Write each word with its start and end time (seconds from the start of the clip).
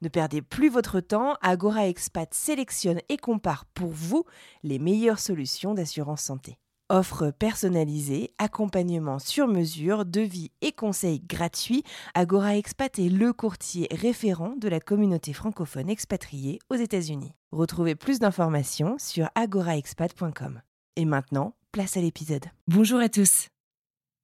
Ne 0.00 0.08
perdez 0.08 0.42
plus 0.42 0.68
votre 0.68 1.00
temps, 1.00 1.34
Agora 1.42 1.88
Expat 1.88 2.32
sélectionne 2.32 3.00
et 3.08 3.16
compare 3.16 3.64
pour 3.74 3.90
vous 3.90 4.24
les 4.62 4.78
meilleures 4.78 5.18
solutions 5.18 5.74
d'assurance 5.74 6.22
santé. 6.22 6.56
Offre 6.88 7.32
personnalisée, 7.32 8.30
accompagnement 8.38 9.18
sur 9.18 9.48
mesure, 9.48 10.06
devis 10.06 10.52
et 10.62 10.70
conseils 10.70 11.20
gratuits, 11.20 11.82
Agora 12.14 12.56
Expat 12.56 12.96
est 13.00 13.08
le 13.08 13.32
courtier 13.32 13.88
référent 13.90 14.54
de 14.56 14.68
la 14.68 14.78
communauté 14.78 15.32
francophone 15.32 15.90
expatriée 15.90 16.60
aux 16.70 16.76
États-Unis. 16.76 17.34
Retrouvez 17.50 17.96
plus 17.96 18.20
d'informations 18.20 18.96
sur 18.98 19.28
agoraexpat.com. 19.34 20.62
Et 20.94 21.04
maintenant, 21.04 21.56
place 21.72 21.96
à 21.96 22.00
l'épisode. 22.00 22.46
Bonjour 22.68 23.00
à 23.00 23.08
tous. 23.08 23.48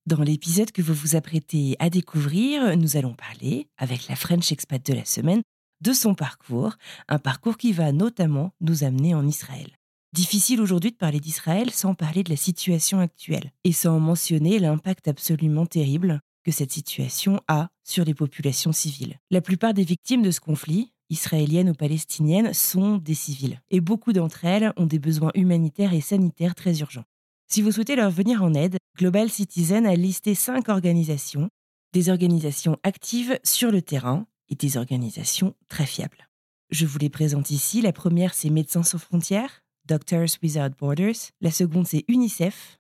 Dans 0.07 0.23
l'épisode 0.23 0.71
que 0.71 0.83
vous 0.83 0.95
vous 0.95 1.17
apprêtez 1.17 1.77
à 1.81 1.91
découvrir, 1.91 2.77
nous 2.77 2.97
allons 2.97 3.15
parler, 3.15 3.69
avec 3.77 4.07
la 4.09 4.17
French 4.17 4.53
Expat 4.53 4.85
de 4.85 4.95
la 4.95 5.05
semaine, 5.05 5.43
de 5.85 5.93
son 5.93 6.15
parcours, 6.15 6.77
un 7.09 7.19
parcours 7.19 7.59
qui 7.59 7.73
va 7.73 7.93
notamment 7.93 8.53
nous 8.63 8.85
amener 8.85 9.15
en 9.15 9.27
Israël. 9.27 9.71
Difficile 10.15 10.63
aujourd'hui 10.63 10.93
de 10.93 10.97
parler 10.97 11.21
d'Israël 11.21 11.71
sans 11.71 11.95
parler 11.95 12.23
de 12.23 12.31
la 12.31 12.37
situation 12.37 13.01
actuelle 13.01 13.53
et 13.65 13.73
sans 13.73 14.01
mentionner 14.01 14.59
l'impact 14.59 15.09
absolument 15.09 15.67
terrible 15.67 16.21
que 16.43 16.53
cette 16.53 16.73
situation 16.73 17.41
a 17.49 17.69
sur 17.83 18.05
les 18.07 18.15
populations 18.15 18.73
civiles. 18.73 19.19
La 19.31 19.43
plupart 19.43 19.75
des 19.75 19.85
victimes 19.85 20.23
de 20.23 20.31
ce 20.31 20.41
conflit, 20.41 20.95
israéliennes 21.11 21.71
ou 21.71 21.75
palestiniennes, 21.75 22.55
sont 22.55 22.97
des 22.97 23.15
civils 23.15 23.61
et 23.71 23.81
beaucoup 23.81 24.15
d'entre 24.15 24.47
elles 24.47 24.73
ont 24.77 24.87
des 24.87 24.99
besoins 24.99 25.33
humanitaires 25.35 25.93
et 25.93 26.01
sanitaires 26.01 26.55
très 26.55 26.79
urgents. 26.81 27.05
Si 27.47 27.61
vous 27.61 27.73
souhaitez 27.73 27.97
leur 27.97 28.11
venir 28.11 28.43
en 28.43 28.55
aide, 28.55 28.79
Global 28.97 29.29
Citizen 29.29 29.85
a 29.85 29.97
listé 29.97 30.35
cinq 30.35 30.71
organisations, 30.71 31.51
des 31.93 32.09
organisations 32.09 32.79
actives 32.85 33.39
sur 33.43 33.71
le 33.71 33.83
terrain 33.83 34.27
des 34.55 34.77
organisations 34.77 35.55
très 35.69 35.87
fiables. 35.87 36.29
Je 36.71 36.87
vous 36.87 36.99
les 36.99 37.11
présente 37.11 37.51
ici. 37.51 37.83
La 37.83 37.93
première, 37.93 38.35
c'est 38.35 38.51
Médecins 38.51 38.83
sans 38.83 38.99
frontières, 38.99 39.63
Doctors 39.87 40.39
Without 40.43 40.77
Borders. 40.79 41.31
La 41.41 41.51
seconde, 41.51 41.87
c'est 41.87 42.05
UNICEF. 42.09 42.79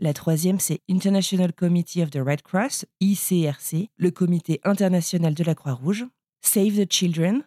La 0.00 0.12
troisième, 0.12 0.60
c'est 0.60 0.80
International 0.88 1.52
Committee 1.52 2.02
of 2.02 2.10
the 2.10 2.18
Red 2.18 2.42
Cross, 2.42 2.84
ICRC, 3.00 3.88
le 3.96 4.10
comité 4.10 4.60
international 4.64 5.34
de 5.34 5.44
la 5.44 5.54
Croix-Rouge. 5.54 6.06
Save 6.40 6.84
the 6.84 6.92
Children, 6.92 7.44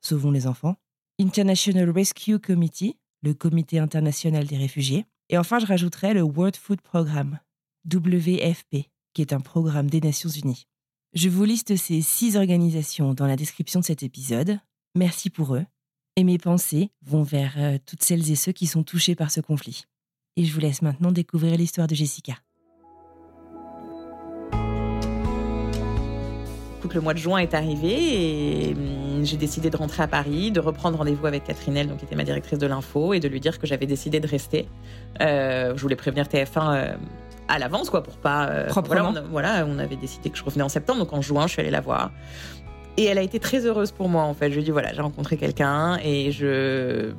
Sauvons 0.00 0.30
les 0.30 0.46
enfants. 0.46 0.76
International 1.20 1.90
Rescue 1.90 2.38
Committee, 2.38 2.96
le 3.22 3.34
comité 3.34 3.78
international 3.78 4.46
des 4.46 4.56
réfugiés. 4.56 5.04
Et 5.28 5.36
enfin, 5.36 5.58
je 5.58 5.66
rajouterai 5.66 6.14
le 6.14 6.22
World 6.22 6.56
Food 6.56 6.80
Programme, 6.80 7.40
WFP, 7.92 8.88
qui 9.12 9.22
est 9.22 9.32
un 9.32 9.40
programme 9.40 9.90
des 9.90 10.00
Nations 10.00 10.30
Unies. 10.30 10.66
Je 11.14 11.28
vous 11.28 11.44
liste 11.44 11.76
ces 11.76 12.02
six 12.02 12.36
organisations 12.36 13.14
dans 13.14 13.26
la 13.26 13.36
description 13.36 13.80
de 13.80 13.84
cet 13.84 14.02
épisode. 14.02 14.60
Merci 14.94 15.30
pour 15.30 15.54
eux 15.54 15.64
et 16.18 16.24
mes 16.24 16.36
pensées 16.36 16.90
vont 17.02 17.22
vers 17.22 17.54
euh, 17.58 17.78
toutes 17.86 18.02
celles 18.02 18.28
et 18.28 18.34
ceux 18.34 18.50
qui 18.50 18.66
sont 18.66 18.82
touchés 18.82 19.14
par 19.14 19.30
ce 19.30 19.40
conflit. 19.40 19.84
Et 20.36 20.44
je 20.44 20.52
vous 20.52 20.58
laisse 20.58 20.82
maintenant 20.82 21.12
découvrir 21.12 21.56
l'histoire 21.56 21.86
de 21.86 21.94
Jessica. 21.94 22.34
Le 26.94 27.00
mois 27.00 27.14
de 27.14 27.18
juin 27.18 27.38
est 27.38 27.54
arrivé 27.54 28.68
et 28.68 28.74
hum, 28.74 29.24
j'ai 29.24 29.36
décidé 29.36 29.70
de 29.70 29.76
rentrer 29.76 30.02
à 30.02 30.08
Paris, 30.08 30.50
de 30.50 30.60
reprendre 30.60 30.98
rendez-vous 30.98 31.26
avec 31.26 31.44
Catherine 31.44 31.76
Elle, 31.76 31.88
donc 31.88 31.98
qui 31.98 32.04
était 32.04 32.16
ma 32.16 32.24
directrice 32.24 32.58
de 32.58 32.66
l'info, 32.66 33.14
et 33.14 33.20
de 33.20 33.28
lui 33.28 33.40
dire 33.40 33.58
que 33.58 33.66
j'avais 33.66 33.86
décidé 33.86 34.20
de 34.20 34.26
rester. 34.26 34.68
Euh, 35.20 35.72
je 35.76 35.82
voulais 35.82 35.96
prévenir 35.96 36.26
TF1 36.26 36.46
euh, 36.56 36.92
à 37.48 37.58
l'avance, 37.58 37.90
quoi, 37.90 38.02
pour 38.02 38.16
pas. 38.16 38.48
Euh, 38.48 38.66
Proprement. 38.68 39.12
Voilà 39.12 39.22
on, 39.24 39.30
voilà, 39.30 39.66
on 39.66 39.78
avait 39.78 39.96
décidé 39.96 40.30
que 40.30 40.38
je 40.38 40.44
revenais 40.44 40.64
en 40.64 40.68
septembre, 40.68 41.00
donc 41.00 41.12
en 41.12 41.20
juin, 41.20 41.46
je 41.46 41.52
suis 41.52 41.60
allée 41.60 41.70
la 41.70 41.80
voir. 41.80 42.10
Et 42.96 43.04
elle 43.04 43.18
a 43.18 43.22
été 43.22 43.38
très 43.38 43.64
heureuse 43.64 43.92
pour 43.92 44.08
moi, 44.08 44.24
en 44.24 44.34
fait. 44.34 44.50
Je 44.50 44.54
lui 44.54 44.62
ai 44.62 44.64
dit, 44.64 44.70
voilà, 44.70 44.92
j'ai 44.92 45.02
rencontré 45.02 45.36
quelqu'un 45.36 45.98
et 46.02 46.32
je 46.32 47.12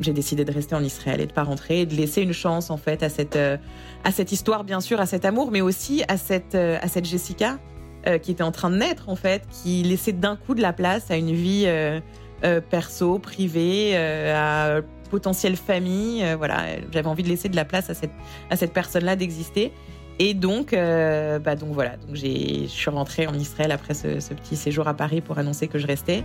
j'ai 0.00 0.12
décidé 0.12 0.44
de 0.44 0.52
rester 0.52 0.76
en 0.76 0.84
Israël 0.84 1.20
et 1.20 1.26
de 1.26 1.32
pas 1.32 1.42
rentrer, 1.42 1.80
et 1.80 1.86
de 1.86 1.94
laisser 1.96 2.22
une 2.22 2.32
chance 2.32 2.70
en 2.70 2.76
fait 2.76 3.02
à 3.02 3.08
cette 3.08 3.36
à 3.36 4.12
cette 4.12 4.30
histoire 4.30 4.62
bien 4.62 4.80
sûr, 4.80 5.00
à 5.00 5.06
cet 5.06 5.24
amour, 5.24 5.50
mais 5.50 5.60
aussi 5.60 6.04
à 6.06 6.16
cette 6.16 6.54
à 6.54 6.86
cette 6.86 7.04
Jessica 7.04 7.58
euh, 8.06 8.18
qui 8.18 8.30
était 8.30 8.44
en 8.44 8.52
train 8.52 8.70
de 8.70 8.76
naître 8.76 9.08
en 9.08 9.16
fait, 9.16 9.42
qui 9.50 9.82
laissait 9.82 10.12
d'un 10.12 10.36
coup 10.36 10.54
de 10.54 10.62
la 10.62 10.72
place 10.72 11.10
à 11.10 11.16
une 11.16 11.32
vie 11.32 11.64
euh, 11.66 12.00
euh, 12.44 12.60
perso, 12.60 13.18
privée, 13.18 13.96
à 13.96 14.80
potentielle 15.10 15.56
famille. 15.56 16.24
voilà, 16.36 16.64
j'avais 16.92 17.08
envie 17.08 17.22
de 17.22 17.28
laisser 17.28 17.48
de 17.48 17.56
la 17.56 17.64
place 17.64 17.90
à 17.90 17.94
cette 17.94 18.12
à 18.50 18.56
cette 18.56 18.72
personne-là 18.72 19.16
d'exister. 19.16 19.72
Et 20.20 20.34
donc, 20.34 20.72
bah 20.72 21.56
donc 21.56 21.72
voilà, 21.72 21.96
donc 21.96 22.14
je 22.14 22.66
suis 22.66 22.90
rentrée 22.90 23.26
en 23.26 23.34
Israël 23.34 23.72
après 23.72 23.94
ce, 23.94 24.20
ce 24.20 24.34
petit 24.34 24.56
séjour 24.56 24.86
à 24.86 24.94
Paris 24.94 25.20
pour 25.20 25.38
annoncer 25.38 25.66
que 25.66 25.78
je 25.78 25.86
restais. 25.86 26.22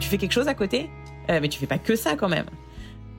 Tu 0.00 0.08
fais 0.08 0.18
quelque 0.18 0.32
chose 0.32 0.48
à 0.48 0.54
côté, 0.54 0.90
mais 1.28 1.48
tu 1.48 1.58
fais 1.58 1.66
pas 1.66 1.78
que 1.78 1.96
ça 1.96 2.16
quand 2.16 2.28
même. 2.28 2.46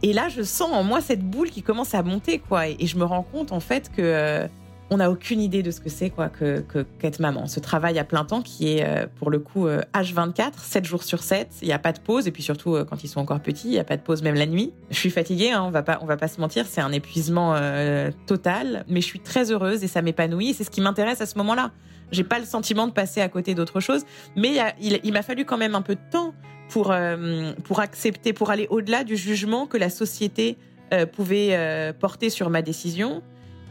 Et 0.03 0.13
là, 0.13 0.29
je 0.29 0.43
sens 0.43 0.71
en 0.71 0.83
moi 0.83 1.01
cette 1.01 1.23
boule 1.23 1.49
qui 1.49 1.63
commence 1.63 1.95
à 1.95 2.03
monter, 2.03 2.39
quoi. 2.39 2.67
Et, 2.67 2.85
je 2.85 2.97
me 2.97 3.03
rends 3.03 3.23
compte 3.23 3.51
en 3.51 3.59
fait 3.59 3.91
que 3.91 4.47
on 4.89 4.97
n'a 4.97 5.11
aucune 5.11 5.41
idée 5.41 5.63
de 5.63 5.71
ce 5.71 5.81
que 5.81 5.89
c'est, 5.89 6.09
quoi, 6.09 6.29
que 6.29 6.63
qu'être 6.99 7.19
maman. 7.19 7.47
Ce 7.47 7.59
travail 7.59 7.99
à 7.99 8.03
plein 8.03 8.23
temps 8.25 8.41
qui 8.41 8.73
est 8.73 8.85
euh, 8.85 9.05
pour 9.17 9.29
le 9.29 9.39
coup 9.39 9.67
euh, 9.67 9.81
H24, 9.93 10.53
7 10.57 10.85
jours 10.85 11.03
sur 11.03 11.23
7. 11.23 11.49
Il 11.61 11.67
n'y 11.67 11.73
a 11.73 11.79
pas 11.79 11.91
de 11.91 11.99
pause. 11.99 12.27
Et 12.27 12.31
puis 12.31 12.43
surtout, 12.43 12.75
euh, 12.75 12.85
quand 12.85 13.03
ils 13.03 13.07
sont 13.07 13.19
encore 13.19 13.39
petits, 13.39 13.67
il 13.67 13.71
n'y 13.71 13.79
a 13.79 13.83
pas 13.83 13.97
de 13.97 14.01
pause 14.01 14.21
même 14.21 14.35
la 14.35 14.45
nuit. 14.45 14.73
Je 14.89 14.97
suis 14.97 15.09
fatiguée, 15.09 15.51
hein, 15.51 15.63
on 15.65 15.71
va 15.71 15.83
pas, 15.83 15.99
on 16.01 16.05
va 16.05 16.17
pas 16.17 16.27
se 16.27 16.39
mentir, 16.39 16.65
c'est 16.67 16.81
un 16.81 16.91
épuisement 16.91 17.53
euh, 17.55 18.11
total. 18.25 18.85
Mais 18.87 19.01
je 19.01 19.05
suis 19.05 19.19
très 19.19 19.51
heureuse 19.51 19.83
et 19.83 19.87
ça 19.87 20.01
m'épanouit. 20.01 20.53
C'est 20.53 20.63
ce 20.63 20.71
qui 20.71 20.81
m'intéresse 20.81 21.21
à 21.21 21.25
ce 21.25 21.37
moment-là. 21.37 21.71
J'ai 22.11 22.23
pas 22.23 22.39
le 22.39 22.45
sentiment 22.45 22.87
de 22.87 22.93
passer 22.93 23.19
à 23.19 23.27
côté 23.27 23.53
d'autre 23.55 23.79
chose. 23.79 24.03
Mais 24.35 24.55
il 24.79 24.99
il, 25.03 25.13
m'a 25.13 25.21
fallu 25.21 25.43
quand 25.43 25.57
même 25.57 25.75
un 25.75 25.81
peu 25.81 25.95
de 25.95 26.01
temps 26.11 26.33
pour, 26.69 26.91
euh, 26.91 27.53
pour 27.63 27.79
accepter, 27.79 28.33
pour 28.33 28.49
aller 28.49 28.67
au-delà 28.69 29.03
du 29.03 29.15
jugement 29.15 29.65
que 29.65 29.77
la 29.77 29.89
société 29.89 30.57
euh, 30.93 31.05
pouvait 31.05 31.49
euh, 31.51 31.93
porter 31.93 32.29
sur 32.29 32.49
ma 32.49 32.61
décision. 32.61 33.21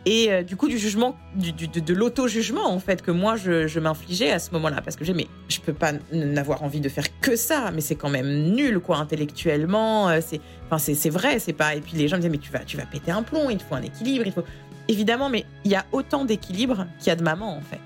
Et 0.07 0.31
euh, 0.31 0.45
du 0.45 0.55
coup, 0.55 0.69
du 0.69 0.79
jugement, 0.79 1.17
de, 1.35 1.93
l'auto-jugement, 1.93 2.73
en 2.73 2.79
fait, 2.79 3.03
que 3.03 3.11
moi, 3.11 3.35
je, 3.37 3.79
m'infligeais 3.81 4.31
à 4.31 4.39
ce 4.39 4.53
moment-là. 4.53 4.81
Parce 4.81 4.95
que 4.95 5.05
j'ai, 5.05 5.13
mais 5.13 5.27
je 5.49 5.59
peux 5.61 5.73
pas 5.73 5.93
n'avoir 6.13 6.63
envie 6.63 6.81
de 6.81 6.89
faire 6.89 7.07
que 7.21 7.35
ça, 7.35 7.73
mais 7.75 7.81
c'est 7.81 7.97
quand 7.97 8.09
même 8.09 8.55
nul, 8.55 8.79
quoi, 8.79 8.99
intellectuellement. 8.99 10.09
euh, 10.09 10.21
C'est, 10.25 10.41
enfin, 10.71 10.79
c'est, 10.79 11.11
vrai, 11.11 11.41
c'est 11.41 11.53
pas. 11.53 11.75
Et 11.75 11.81
puis 11.81 11.97
les 11.97 12.07
gens 12.07 12.17
me 12.17 12.23
disaient, 12.23 12.31
mais 12.31 12.39
tu 12.39 12.53
vas, 12.53 12.61
tu 12.61 12.77
vas 12.77 12.87
péter 12.87 13.11
un 13.11 13.25
plomb, 13.25 13.51
il 13.51 13.59
te 13.59 13.65
faut 13.65 13.75
un 13.75 13.83
équilibre, 13.83 14.25
il 14.25 14.33
faut. 14.33 14.45
Évidemment, 14.89 15.29
mais 15.29 15.45
il 15.65 15.73
y 15.73 15.75
a 15.75 15.85
autant 15.91 16.25
d'équilibre 16.25 16.87
qu'il 17.01 17.09
y 17.09 17.11
a 17.11 17.17
de 17.17 17.25
maman, 17.25 17.57
en 17.57 17.61
fait. 17.61 17.81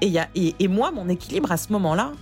Et, 0.00 0.06
y 0.06 0.18
a, 0.18 0.28
et, 0.34 0.54
et 0.58 0.68
moi, 0.68 0.90
mon 0.90 1.10
équilibre 1.10 1.52
à 1.52 1.58
ce 1.58 1.70
moment-là, 1.72 2.12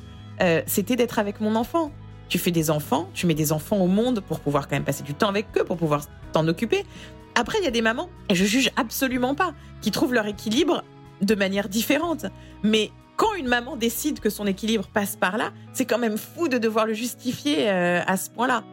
euh, 0.41 0.63
c'était 0.67 0.97
d'être 0.97 1.19
avec 1.21 1.41
mon 1.41 1.55
enfant. 1.55 1.93
Tu 2.29 2.39
fais 2.39 2.51
des 2.51 2.71
enfants, 2.71 3.09
tu 3.15 3.27
mets 3.27 3.35
des 3.35 3.53
enfants 3.53 3.77
au 3.77 3.87
monde 3.87 4.21
pour 4.21 4.41
pouvoir 4.41 4.67
quand 4.67 4.75
même 4.75 4.85
passer 4.85 5.05
du 5.05 5.15
temps 5.15 5.29
avec 5.29 5.47
eux, 5.57 5.63
pour 5.63 5.77
pouvoir 5.77 6.03
t'en 6.33 6.49
occuper. 6.49 6.85
Après, 7.39 7.59
il 7.61 7.65
y 7.65 7.69
a 7.69 7.71
des 7.71 7.83
mamans, 7.83 8.09
et 8.31 8.35
je 8.35 8.47
juge 8.47 8.71
absolument 8.77 9.35
pas, 9.35 9.53
qui 9.83 9.91
trouvent 9.91 10.15
leur 10.15 10.27
équilibre 10.27 10.83
de 11.21 11.35
manière 11.35 11.69
différente. 11.69 12.25
Mais 12.63 12.91
quand 13.17 13.35
une 13.35 13.47
maman 13.47 13.77
décide 13.77 14.21
que 14.21 14.31
son 14.31 14.47
équilibre 14.47 14.89
passe 14.93 15.17
par 15.17 15.37
là, 15.37 15.53
c'est 15.75 15.85
quand 15.85 15.99
même 15.99 16.17
fou 16.17 16.49
de 16.49 16.57
devoir 16.57 16.87
le 16.87 16.95
justifier 16.95 17.69
euh, 17.69 18.01
à 18.07 18.17
ce 18.17 18.31
point-là. 18.31 18.65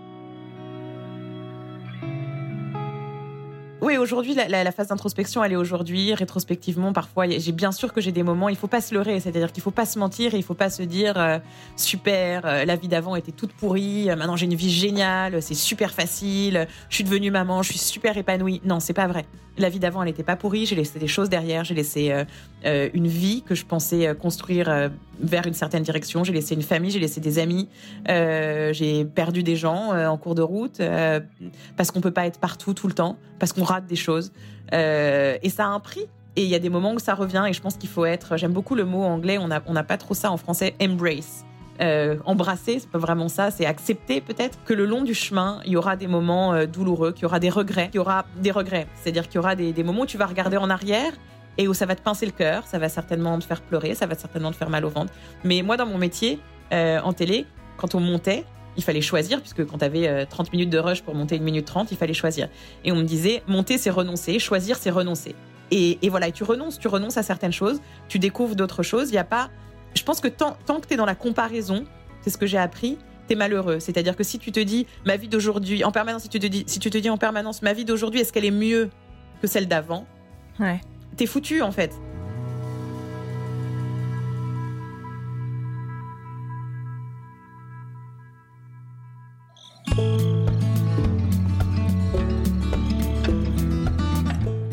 Oui, 3.84 3.98
aujourd'hui, 3.98 4.34
la, 4.34 4.72
phase 4.72 4.88
d'introspection, 4.88 5.44
elle 5.44 5.52
est 5.52 5.58
aujourd'hui. 5.58 6.14
Rétrospectivement, 6.14 6.94
parfois, 6.94 7.28
j'ai 7.28 7.52
bien 7.52 7.74
sûr 7.74 7.92
que 7.92 8.00
j'ai 8.00 8.14
des 8.14 8.24
moments, 8.24 8.48
il 8.48 8.56
faut 8.56 8.68
pas 8.68 8.80
se 8.80 8.94
leurrer, 8.96 9.20
c'est-à-dire 9.20 9.52
qu'il 9.52 9.62
faut 9.62 9.72
pas 9.72 9.86
se 9.86 10.00
mentir, 10.00 10.34
et 10.34 10.38
il 10.38 10.44
faut 10.44 10.54
pas 10.54 10.70
se 10.70 10.84
dire 10.84 11.18
euh, 11.18 11.38
super, 11.76 12.46
euh, 12.46 12.64
la 12.64 12.78
vie 12.78 12.88
d'avant 12.88 13.18
était 13.18 13.34
toute 13.34 13.52
pourrie, 13.52 14.10
euh, 14.10 14.16
maintenant 14.16 14.38
j'ai 14.38 14.46
une 14.46 14.56
vie 14.56 14.72
géniale, 14.72 15.42
c'est 15.42 15.54
super 15.54 15.92
facile, 15.92 16.66
je 16.88 16.96
suis 16.96 17.04
devenue 17.04 17.30
maman, 17.30 17.62
je 17.62 17.72
suis 17.72 17.78
super 17.78 18.16
épanouie. 18.16 18.62
Non, 18.64 18.80
c'est 18.80 18.94
pas 18.94 19.08
vrai. 19.08 19.26
La 19.58 19.68
vie 19.68 19.80
d'avant, 19.80 20.02
elle 20.02 20.08
n'était 20.08 20.24
pas 20.24 20.38
pourrie, 20.38 20.66
j'ai 20.66 20.78
laissé 20.78 20.98
des 20.98 21.08
choses 21.08 21.28
derrière, 21.28 21.66
j'ai 21.66 21.76
laissé 21.76 22.12
une 22.66 23.08
vie 23.08 23.44
que 23.44 23.54
je 23.54 23.66
pensais 23.66 24.16
construire 24.20 24.90
vers 25.20 25.46
une 25.46 25.54
certaine 25.54 25.84
direction, 25.84 26.24
j'ai 26.24 26.34
laissé 26.34 26.56
une 26.56 26.64
famille, 26.64 26.90
j'ai 26.90 27.00
laissé 27.00 27.22
des 27.22 27.38
amis, 27.38 27.70
j'ai 28.08 29.06
perdu 29.06 29.44
des 29.44 29.56
gens 29.56 29.94
en 29.94 30.18
cours 30.18 30.34
de 30.34 30.42
route, 30.42 30.82
parce 31.78 31.92
qu'on 31.92 32.02
peut 32.02 32.10
pas 32.10 32.26
être 32.26 32.40
partout 32.40 32.74
tout 32.74 32.88
le 32.88 32.96
temps, 32.96 33.20
parce 33.38 33.54
qu'on 33.54 33.64
des 33.82 33.96
choses. 33.96 34.32
Euh, 34.74 35.38
et 35.42 35.50
ça 35.50 35.66
a 35.66 35.68
un 35.68 35.80
prix. 35.80 36.06
Et 36.36 36.44
il 36.44 36.50
y 36.50 36.56
a 36.56 36.60
des 36.60 36.70
moments 36.70 36.94
où 36.94 37.00
ça 37.00 37.14
revient, 37.14 37.46
et 37.48 37.54
je 37.54 37.62
pense 37.62 37.78
qu'il 37.78 37.90
faut 37.90 38.06
être. 38.06 38.38
J'aime 38.38 38.54
beaucoup 38.54 38.74
le 38.74 38.86
mot 38.86 39.04
anglais, 39.04 39.38
on 39.38 39.48
n'a 39.48 39.62
on 39.68 39.74
n'a 39.74 39.84
pas 39.84 39.98
trop 39.98 40.16
ça 40.16 40.32
en 40.32 40.38
français, 40.38 40.74
embrace. 40.82 41.46
euh, 41.80 42.18
embrasser, 42.26 42.80
c'est 42.80 42.90
pas 42.90 42.98
vraiment 42.98 43.30
ça, 43.30 43.52
c'est 43.52 43.68
accepter 43.68 44.20
peut-être 44.20 44.58
que 44.66 44.74
le 44.74 44.86
long 44.86 45.04
du 45.04 45.14
chemin, 45.14 45.60
il 45.66 45.74
y 45.74 45.78
aura 45.78 45.96
des 45.96 46.08
moments 46.08 46.54
euh, 46.54 46.66
douloureux, 46.66 47.12
qu'il 47.12 47.24
y 47.24 47.26
aura 47.26 47.40
des 47.40 47.52
regrets, 47.52 47.88
qu'il 47.88 47.98
y 47.98 48.00
aura 48.00 48.26
des 48.38 48.50
regrets. 48.50 48.88
C'est-à-dire 48.96 49.28
qu'il 49.28 49.36
y 49.36 49.40
aura 49.40 49.56
des, 49.56 49.84
moments 49.84 50.02
où 50.02 50.06
tu 50.08 50.18
vas 50.18 50.26
regarder 50.26 50.58
en 50.58 50.72
arrière 50.72 51.14
et 51.60 51.68
où 51.68 51.76
ça 51.76 51.86
va 51.86 51.96
te 51.96 52.02
pincer 52.02 52.26
le 52.26 52.32
cœur, 52.32 52.66
ça 52.66 52.80
va 52.80 52.90
certainement 52.90 53.38
te 53.38 53.44
faire 53.44 53.62
pleurer, 53.62 53.94
ça 53.94 54.08
va 54.08 54.16
certainement 54.16 54.52
te 54.52 54.56
faire 54.56 54.72
mal 54.72 54.86
au 54.86 54.90
ventre. 54.90 55.14
Mais 55.44 55.62
moi, 55.62 55.78
dans 55.78 55.86
mon 55.86 56.00
métier, 56.00 56.40
en 56.72 57.14
télé, 57.14 57.46
quand 57.78 57.94
on 57.94 58.00
montait, 58.00 58.46
il 58.78 58.84
fallait 58.84 59.02
choisir, 59.02 59.40
puisque 59.40 59.66
quand 59.66 59.78
tu 59.80 59.86
avais 59.86 60.26
30 60.26 60.52
minutes 60.52 60.70
de 60.70 60.80
rush 60.80 61.02
pour 61.02 61.16
monter 61.16 61.36
une 61.36 61.44
minute 61.44 61.66
30, 61.66 61.92
il 61.92 61.98
fallait 61.98 62.14
choisir. 62.14 62.50
Et 62.84 62.92
on 62.92 62.96
me 62.96 63.04
disait, 63.04 63.44
monter, 63.48 63.78
c'est 63.78 63.90
renoncer, 63.90 64.40
choisir, 64.40 64.78
c'est 64.78 64.90
renoncer. 64.90 65.36
Et, 65.72 65.98
voilà, 66.10 66.28
et 66.28 66.32
tu 66.32 66.44
renonces, 66.44 66.78
tu 66.80 66.88
renonces 66.88 67.18
à 67.18 67.24
certaines 67.24 67.52
choses, 67.52 67.82
tu 68.08 68.20
découvres 68.20 68.56
d'autres 68.56 68.84
choses. 68.84 69.10
Il 69.10 69.14
n'y 69.14 69.18
a 69.18 69.24
pas 69.24 69.50
je 69.96 70.04
pense 70.04 70.20
que 70.20 70.28
tant, 70.28 70.54
que 70.54 70.88
tu 70.88 70.94
es 70.94 70.98
dans 70.98 71.06
la 71.06 71.16
comparaison, 71.16 71.86
c'est 72.22 72.30
ce 72.30 72.38
que 72.38 72.46
j'ai 72.46 72.58
appris, 72.58 72.98
tu 73.28 73.34
es 73.34 73.36
malheureux. 73.36 73.80
C'est-à-dire 73.80 74.16
que 74.16 74.24
si 74.24 74.40
tu 74.40 74.52
te 74.52 74.60
dis 74.60 74.88
ma 75.06 75.18
vie 75.18 75.28
d'aujourd'hui, 75.28 75.84
en 75.84 75.92
permanence, 75.92 76.24
si 76.24 76.30
tu 76.30 76.40
te 76.40 76.48
dis, 76.48 76.64
si 76.68 76.80
tu 76.80 76.90
te 76.90 76.98
dis 76.98 77.10
en 77.10 77.18
permanence 77.18 77.62
ma 77.62 77.74
vie 77.74 77.86
d'aujourd'hui, 77.86 78.22
est-ce 78.22 78.34
qu'elle 78.34 78.46
est 78.46 78.52
mieux 78.52 78.90
que 79.42 79.48
celle 79.48 79.68
d'avant? 79.68 80.06
Ouais. 80.60 80.82
T'es 81.16 81.26
foutu 81.26 81.62
en 81.62 81.72
fait. 81.72 81.92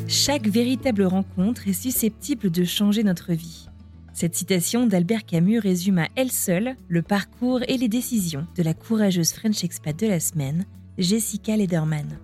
Chaque 0.09 0.49
véritable 0.49 1.05
rencontre 1.05 1.67
est 1.67 1.73
susceptible 1.73 2.51
de 2.51 2.65
changer 2.65 3.03
notre 3.03 3.33
vie. 3.33 3.67
Cette 4.13 4.35
citation 4.35 4.87
d'Albert 4.87 5.25
Camus 5.25 5.59
résume 5.59 5.99
à 5.99 6.09
elle 6.15 6.31
seule 6.31 6.77
le 6.89 7.03
parcours 7.03 7.61
et 7.69 7.79
les 7.79 7.89
décisions 7.89 8.47
de 8.55 8.63
la 8.63 8.75
courageuse 8.75 9.33
French 9.33 9.65
expat 9.65 9.99
de 9.99 10.07
la 10.07 10.21
semaine, 10.21 10.67
Jessica 10.99 11.57
Lederman. 11.57 12.19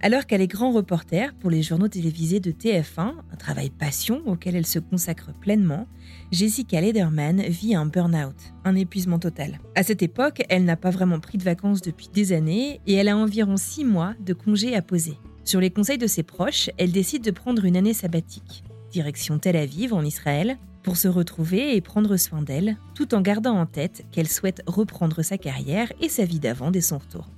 Alors 0.00 0.26
qu'elle 0.26 0.40
est 0.40 0.46
grand 0.46 0.72
reporter 0.72 1.34
pour 1.34 1.50
les 1.50 1.62
journaux 1.62 1.88
télévisés 1.88 2.40
de 2.40 2.50
TF1, 2.50 3.12
un 3.32 3.36
travail 3.36 3.70
passion 3.70 4.22
auquel 4.26 4.56
elle 4.56 4.66
se 4.66 4.78
consacre 4.78 5.32
pleinement, 5.32 5.86
Jessica 6.32 6.80
Lederman 6.80 7.42
vit 7.42 7.74
un 7.74 7.86
burn-out, 7.86 8.34
un 8.64 8.74
épuisement 8.74 9.18
total. 9.18 9.60
À 9.74 9.82
cette 9.82 10.02
époque, 10.02 10.42
elle 10.48 10.64
n'a 10.64 10.76
pas 10.76 10.90
vraiment 10.90 11.20
pris 11.20 11.38
de 11.38 11.44
vacances 11.44 11.82
depuis 11.82 12.08
des 12.12 12.32
années 12.32 12.80
et 12.86 12.94
elle 12.94 13.08
a 13.08 13.16
environ 13.16 13.56
six 13.56 13.84
mois 13.84 14.14
de 14.20 14.32
congés 14.32 14.74
à 14.74 14.82
poser. 14.82 15.18
Sur 15.44 15.60
les 15.60 15.70
conseils 15.70 15.98
de 15.98 16.06
ses 16.06 16.22
proches, 16.22 16.70
elle 16.78 16.92
décide 16.92 17.22
de 17.22 17.30
prendre 17.30 17.64
une 17.64 17.76
année 17.76 17.94
sabbatique. 17.94 18.64
Direction 18.90 19.38
Tel 19.38 19.56
Aviv 19.56 19.92
en 19.92 20.02
Israël, 20.02 20.56
pour 20.82 20.96
se 20.96 21.08
retrouver 21.08 21.76
et 21.76 21.80
prendre 21.80 22.16
soin 22.16 22.42
d'elle, 22.42 22.76
tout 22.94 23.14
en 23.14 23.20
gardant 23.20 23.58
en 23.58 23.66
tête 23.66 24.04
qu'elle 24.10 24.28
souhaite 24.28 24.62
reprendre 24.66 25.22
sa 25.22 25.38
carrière 25.38 25.92
et 26.00 26.08
sa 26.08 26.24
vie 26.24 26.40
d'avant 26.40 26.70
dès 26.70 26.80
son 26.80 26.98
retour. 26.98 27.28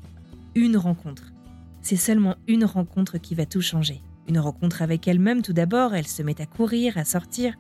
Une 0.54 0.76
rencontre. 0.76 1.32
C'est 1.82 1.96
seulement 1.96 2.36
une 2.48 2.64
rencontre 2.64 3.18
qui 3.18 3.34
va 3.34 3.46
tout 3.46 3.60
changer. 3.60 4.00
Une 4.28 4.38
rencontre 4.38 4.82
avec 4.82 5.06
elle-même 5.06 5.42
tout 5.42 5.52
d'abord, 5.52 5.94
elle 5.94 6.06
se 6.06 6.22
met 6.22 6.40
à 6.40 6.46
courir, 6.46 6.98
à 6.98 7.04
sortir, 7.04 7.54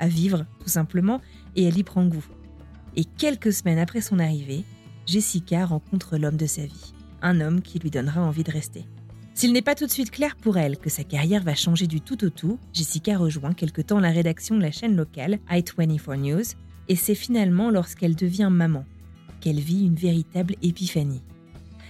à 0.00 0.08
vivre 0.08 0.46
tout 0.60 0.68
simplement, 0.68 1.20
et 1.54 1.64
elle 1.64 1.78
y 1.78 1.82
prend 1.82 2.06
goût. 2.06 2.26
Et 2.96 3.04
quelques 3.04 3.52
semaines 3.52 3.78
après 3.78 4.00
son 4.00 4.18
arrivée, 4.18 4.64
Jessica 5.06 5.66
rencontre 5.66 6.16
l'homme 6.16 6.36
de 6.36 6.46
sa 6.46 6.62
vie, 6.62 6.94
un 7.22 7.40
homme 7.40 7.62
qui 7.62 7.78
lui 7.78 7.90
donnera 7.90 8.22
envie 8.22 8.44
de 8.44 8.52
rester. 8.52 8.86
S'il 9.34 9.52
n'est 9.52 9.62
pas 9.62 9.74
tout 9.74 9.84
de 9.86 9.90
suite 9.90 10.10
clair 10.10 10.34
pour 10.34 10.56
elle 10.56 10.78
que 10.78 10.88
sa 10.88 11.04
carrière 11.04 11.42
va 11.42 11.54
changer 11.54 11.86
du 11.86 12.00
tout 12.00 12.24
au 12.24 12.30
tout, 12.30 12.58
Jessica 12.72 13.18
rejoint 13.18 13.52
quelque 13.52 13.82
temps 13.82 14.00
la 14.00 14.10
rédaction 14.10 14.56
de 14.56 14.62
la 14.62 14.70
chaîne 14.70 14.96
locale 14.96 15.38
i24 15.50 16.16
News, 16.16 16.44
et 16.88 16.96
c'est 16.96 17.14
finalement 17.14 17.70
lorsqu'elle 17.70 18.16
devient 18.16 18.48
maman 18.50 18.84
qu'elle 19.40 19.60
vit 19.60 19.84
une 19.84 19.94
véritable 19.94 20.54
épiphanie. 20.62 21.22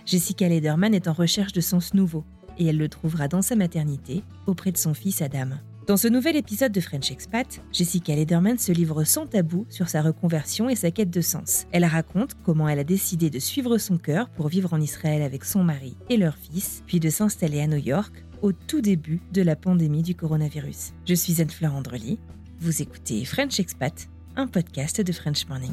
Jessica 0.04 0.48
Lederman 0.48 0.94
est 0.94 1.08
en 1.08 1.12
recherche 1.12 1.52
de 1.52 1.60
sens 1.60 1.94
nouveau, 1.94 2.24
et 2.58 2.66
elle 2.66 2.78
le 2.78 2.88
trouvera 2.88 3.28
dans 3.28 3.42
sa 3.42 3.56
maternité, 3.56 4.22
auprès 4.46 4.72
de 4.72 4.76
son 4.76 4.94
fils 4.94 5.22
Adam. 5.22 5.50
Dans 5.86 5.96
ce 5.96 6.08
nouvel 6.08 6.34
épisode 6.34 6.72
de 6.72 6.80
French 6.80 7.12
Expat, 7.12 7.60
Jessica 7.72 8.16
Lederman 8.16 8.58
se 8.58 8.72
livre 8.72 9.04
sans 9.04 9.28
tabou 9.28 9.66
sur 9.70 9.88
sa 9.88 10.02
reconversion 10.02 10.68
et 10.68 10.74
sa 10.74 10.90
quête 10.90 11.10
de 11.10 11.20
sens. 11.20 11.66
Elle 11.70 11.84
raconte 11.84 12.34
comment 12.44 12.68
elle 12.68 12.80
a 12.80 12.84
décidé 12.84 13.30
de 13.30 13.38
suivre 13.38 13.78
son 13.78 13.96
cœur 13.96 14.28
pour 14.30 14.48
vivre 14.48 14.74
en 14.74 14.80
Israël 14.80 15.22
avec 15.22 15.44
son 15.44 15.62
mari 15.62 15.96
et 16.10 16.16
leur 16.16 16.36
fils, 16.36 16.82
puis 16.88 16.98
de 16.98 17.08
s'installer 17.08 17.60
à 17.60 17.68
New 17.68 17.76
York 17.76 18.24
au 18.42 18.50
tout 18.50 18.80
début 18.80 19.20
de 19.32 19.42
la 19.42 19.54
pandémie 19.54 20.02
du 20.02 20.16
coronavirus. 20.16 20.92
Je 21.06 21.14
suis 21.14 21.40
Anne-Fleur 21.40 21.72
Andrely. 21.72 22.18
Vous 22.58 22.82
écoutez 22.82 23.24
French 23.24 23.60
Expat, 23.60 24.08
un 24.34 24.48
podcast 24.48 25.00
de 25.00 25.12
French 25.12 25.46
Morning. 25.46 25.72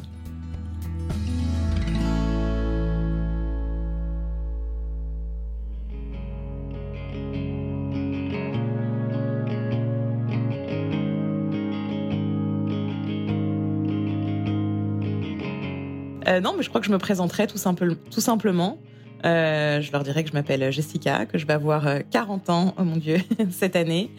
Euh, 16.34 16.40
non, 16.40 16.54
mais 16.56 16.62
je 16.62 16.68
crois 16.68 16.80
que 16.80 16.86
je 16.86 16.92
me 16.92 16.98
présenterai 16.98 17.46
tout, 17.46 17.58
simplement. 17.58 18.78
Euh, 19.24 19.80
je 19.80 19.92
leur 19.92 20.02
dirais 20.02 20.22
que 20.24 20.30
je 20.30 20.34
m'appelle 20.34 20.70
Jessica, 20.70 21.26
que 21.26 21.38
je 21.38 21.46
vais 21.46 21.52
avoir 21.52 21.86
40 22.10 22.48
euh, 22.48 22.52
ans, 22.52 22.74
oh 22.78 22.84
mon 22.84 22.96
Dieu, 22.96 23.18
cette 23.50 23.76
année, 23.76 24.10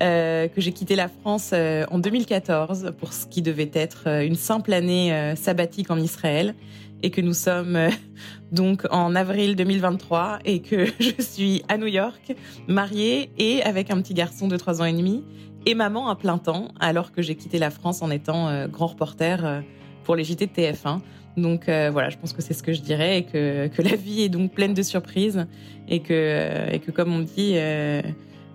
que 0.00 0.50
j'ai 0.56 0.72
quitté 0.72 0.96
la 0.96 1.08
France 1.08 1.52
en 1.52 1.98
2014 1.98 2.92
pour 2.98 3.12
ce 3.12 3.26
qui 3.26 3.42
devait 3.42 3.70
être 3.72 4.06
une 4.22 4.36
simple 4.36 4.72
année 4.72 5.34
sabbatique 5.36 5.90
en 5.90 5.96
Israël 5.96 6.54
et 7.02 7.10
que 7.10 7.22
nous 7.22 7.32
sommes 7.32 7.78
donc 8.52 8.86
en 8.90 9.14
avril 9.14 9.56
2023 9.56 10.40
et 10.44 10.60
que 10.60 10.86
je 11.00 11.22
suis 11.22 11.62
à 11.68 11.78
New 11.78 11.86
York, 11.86 12.34
mariée 12.68 13.30
et 13.38 13.62
avec 13.62 13.90
un 13.90 14.00
petit 14.02 14.14
garçon 14.14 14.48
de 14.48 14.56
3 14.56 14.82
ans 14.82 14.86
et 14.86 14.92
demi 14.92 15.24
et 15.66 15.74
maman 15.74 16.08
à 16.08 16.16
plein 16.16 16.38
temps 16.38 16.68
alors 16.80 17.12
que 17.12 17.22
j'ai 17.22 17.36
quitté 17.36 17.58
la 17.58 17.70
France 17.70 18.02
en 18.02 18.10
étant 18.10 18.66
grand 18.66 18.88
reporter 18.88 19.62
pour 20.04 20.16
les 20.16 20.24
JT 20.24 20.46
de 20.46 20.52
TF1. 20.52 21.00
Donc 21.40 21.68
euh, 21.68 21.90
voilà, 21.90 22.10
je 22.10 22.16
pense 22.16 22.32
que 22.32 22.42
c'est 22.42 22.54
ce 22.54 22.62
que 22.62 22.72
je 22.72 22.80
dirais 22.80 23.18
et 23.18 23.24
que, 23.24 23.68
que, 23.68 23.82
la 23.82 23.96
vie 23.96 24.22
est 24.22 24.28
donc 24.28 24.52
pleine 24.52 24.74
de 24.74 24.82
surprises 24.82 25.46
et 25.88 26.00
que, 26.00 26.72
et 26.72 26.78
que 26.78 26.90
comme 26.90 27.12
on 27.12 27.20
dit, 27.20 27.54
euh, 27.56 28.02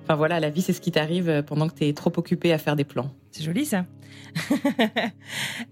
enfin 0.04 0.16
voilà, 0.16 0.40
la 0.40 0.50
vie 0.50 0.62
c'est 0.62 0.74
ce 0.74 0.82
qui 0.82 0.92
t'arrive 0.92 1.44
pendant 1.46 1.68
que 1.68 1.76
tu 1.76 1.86
es 1.86 1.94
trop 1.94 2.12
occupé 2.16 2.54
à 2.54 2.58
faire 2.58 2.76
des 2.76 2.84
plans. 2.84 3.12
C'est 3.32 3.44
joli 3.44 3.66
ça. 3.66 3.86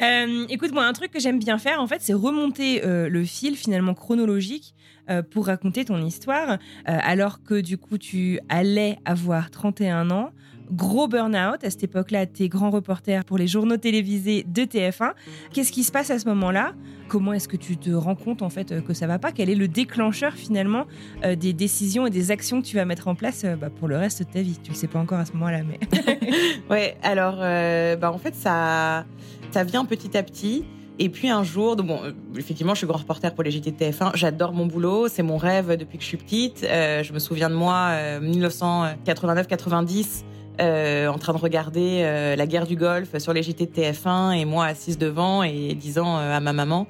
euh, 0.01 0.45
écoute, 0.49 0.71
moi, 0.73 0.85
un 0.85 0.93
truc 0.93 1.11
que 1.11 1.19
j'aime 1.19 1.39
bien 1.39 1.57
faire, 1.57 1.81
en 1.81 1.87
fait, 1.87 2.01
c'est 2.01 2.13
remonter 2.13 2.83
euh, 2.85 3.09
le 3.09 3.23
fil 3.23 3.55
finalement 3.55 3.93
chronologique 3.93 4.75
pour 5.31 5.47
raconter 5.47 5.83
ton 5.83 6.01
histoire, 6.01 6.59
alors 6.85 7.43
que 7.43 7.59
du 7.59 7.77
coup, 7.77 7.97
tu 7.97 8.39
allais 8.47 8.97
avoir 9.03 9.51
31 9.51 10.09
ans 10.11 10.29
gros 10.71 11.07
burn-out. 11.07 11.63
À 11.63 11.69
cette 11.69 11.83
époque-là, 11.83 12.25
tu 12.25 12.43
es 12.43 12.49
grand 12.49 12.69
reporter 12.69 13.25
pour 13.25 13.37
les 13.37 13.47
journaux 13.47 13.77
télévisés 13.77 14.45
de 14.47 14.63
TF1. 14.63 15.11
Qu'est-ce 15.51 15.71
qui 15.71 15.83
se 15.83 15.91
passe 15.91 16.11
à 16.11 16.19
ce 16.19 16.27
moment-là? 16.29 16.73
Comment 17.07 17.33
est-ce 17.33 17.47
que 17.47 17.57
tu 17.57 17.77
te 17.77 17.91
rends 17.91 18.15
compte 18.15 18.41
en 18.41 18.49
fait 18.49 18.83
que 18.83 18.93
ça 18.93 19.07
va 19.07 19.19
pas? 19.19 19.31
Quel 19.31 19.49
est 19.49 19.55
le 19.55 19.67
déclencheur 19.67 20.33
finalement 20.33 20.85
euh, 21.23 21.35
des 21.35 21.53
décisions 21.53 22.07
et 22.07 22.09
des 22.09 22.31
actions 22.31 22.61
que 22.61 22.65
tu 22.65 22.75
vas 22.75 22.85
mettre 22.85 23.07
en 23.07 23.15
place 23.15 23.43
euh, 23.45 23.55
bah, 23.55 23.69
pour 23.69 23.87
le 23.87 23.97
reste 23.97 24.23
de 24.23 24.31
ta 24.31 24.41
vie? 24.41 24.57
Tu 24.63 24.71
le 24.71 24.75
sais 24.75 24.87
pas 24.87 24.99
encore 24.99 25.19
à 25.19 25.25
ce 25.25 25.33
moment-là, 25.33 25.61
mais. 25.63 25.79
ouais, 26.69 26.97
alors 27.03 27.37
euh, 27.39 27.95
bah, 27.95 28.11
en 28.11 28.17
fait, 28.17 28.35
ça, 28.35 29.05
ça 29.51 29.63
vient 29.63 29.85
petit 29.85 30.17
à 30.17 30.23
petit. 30.23 30.65
Et 30.99 31.09
puis 31.09 31.29
un 31.29 31.43
jour, 31.43 31.75
bon, 31.75 31.99
effectivement, 32.37 32.75
je 32.75 32.79
suis 32.79 32.87
grand 32.87 32.99
reporter 32.99 33.33
pour 33.33 33.43
les 33.43 33.51
JT 33.51 33.71
de 33.71 33.77
TF1. 33.77 34.15
J'adore 34.15 34.53
mon 34.53 34.67
boulot, 34.67 35.07
c'est 35.07 35.23
mon 35.23 35.37
rêve 35.37 35.75
depuis 35.75 35.97
que 35.97 36.03
je 36.03 36.07
suis 36.07 36.17
petite. 36.17 36.59
je 36.61 37.13
me 37.13 37.17
souviens 37.17 37.49
de 37.49 37.55
moi, 37.55 37.93
1989-90. 38.21 40.23
Euh, 40.59 41.07
en 41.07 41.17
train 41.17 41.33
de 41.33 41.39
regarder 41.39 42.01
euh, 42.03 42.35
la 42.35 42.45
guerre 42.45 42.67
du 42.67 42.75
Golfe 42.75 43.17
sur 43.17 43.33
les 43.33 43.41
JT 43.41 43.65
de 43.65 43.71
TF1 43.71 44.37
et 44.37 44.45
moi 44.45 44.65
assise 44.65 44.99
devant 44.99 45.41
et 45.41 45.73
disant 45.73 46.19
euh, 46.19 46.31
à 46.31 46.39
ma 46.39 46.53
maman 46.53 46.87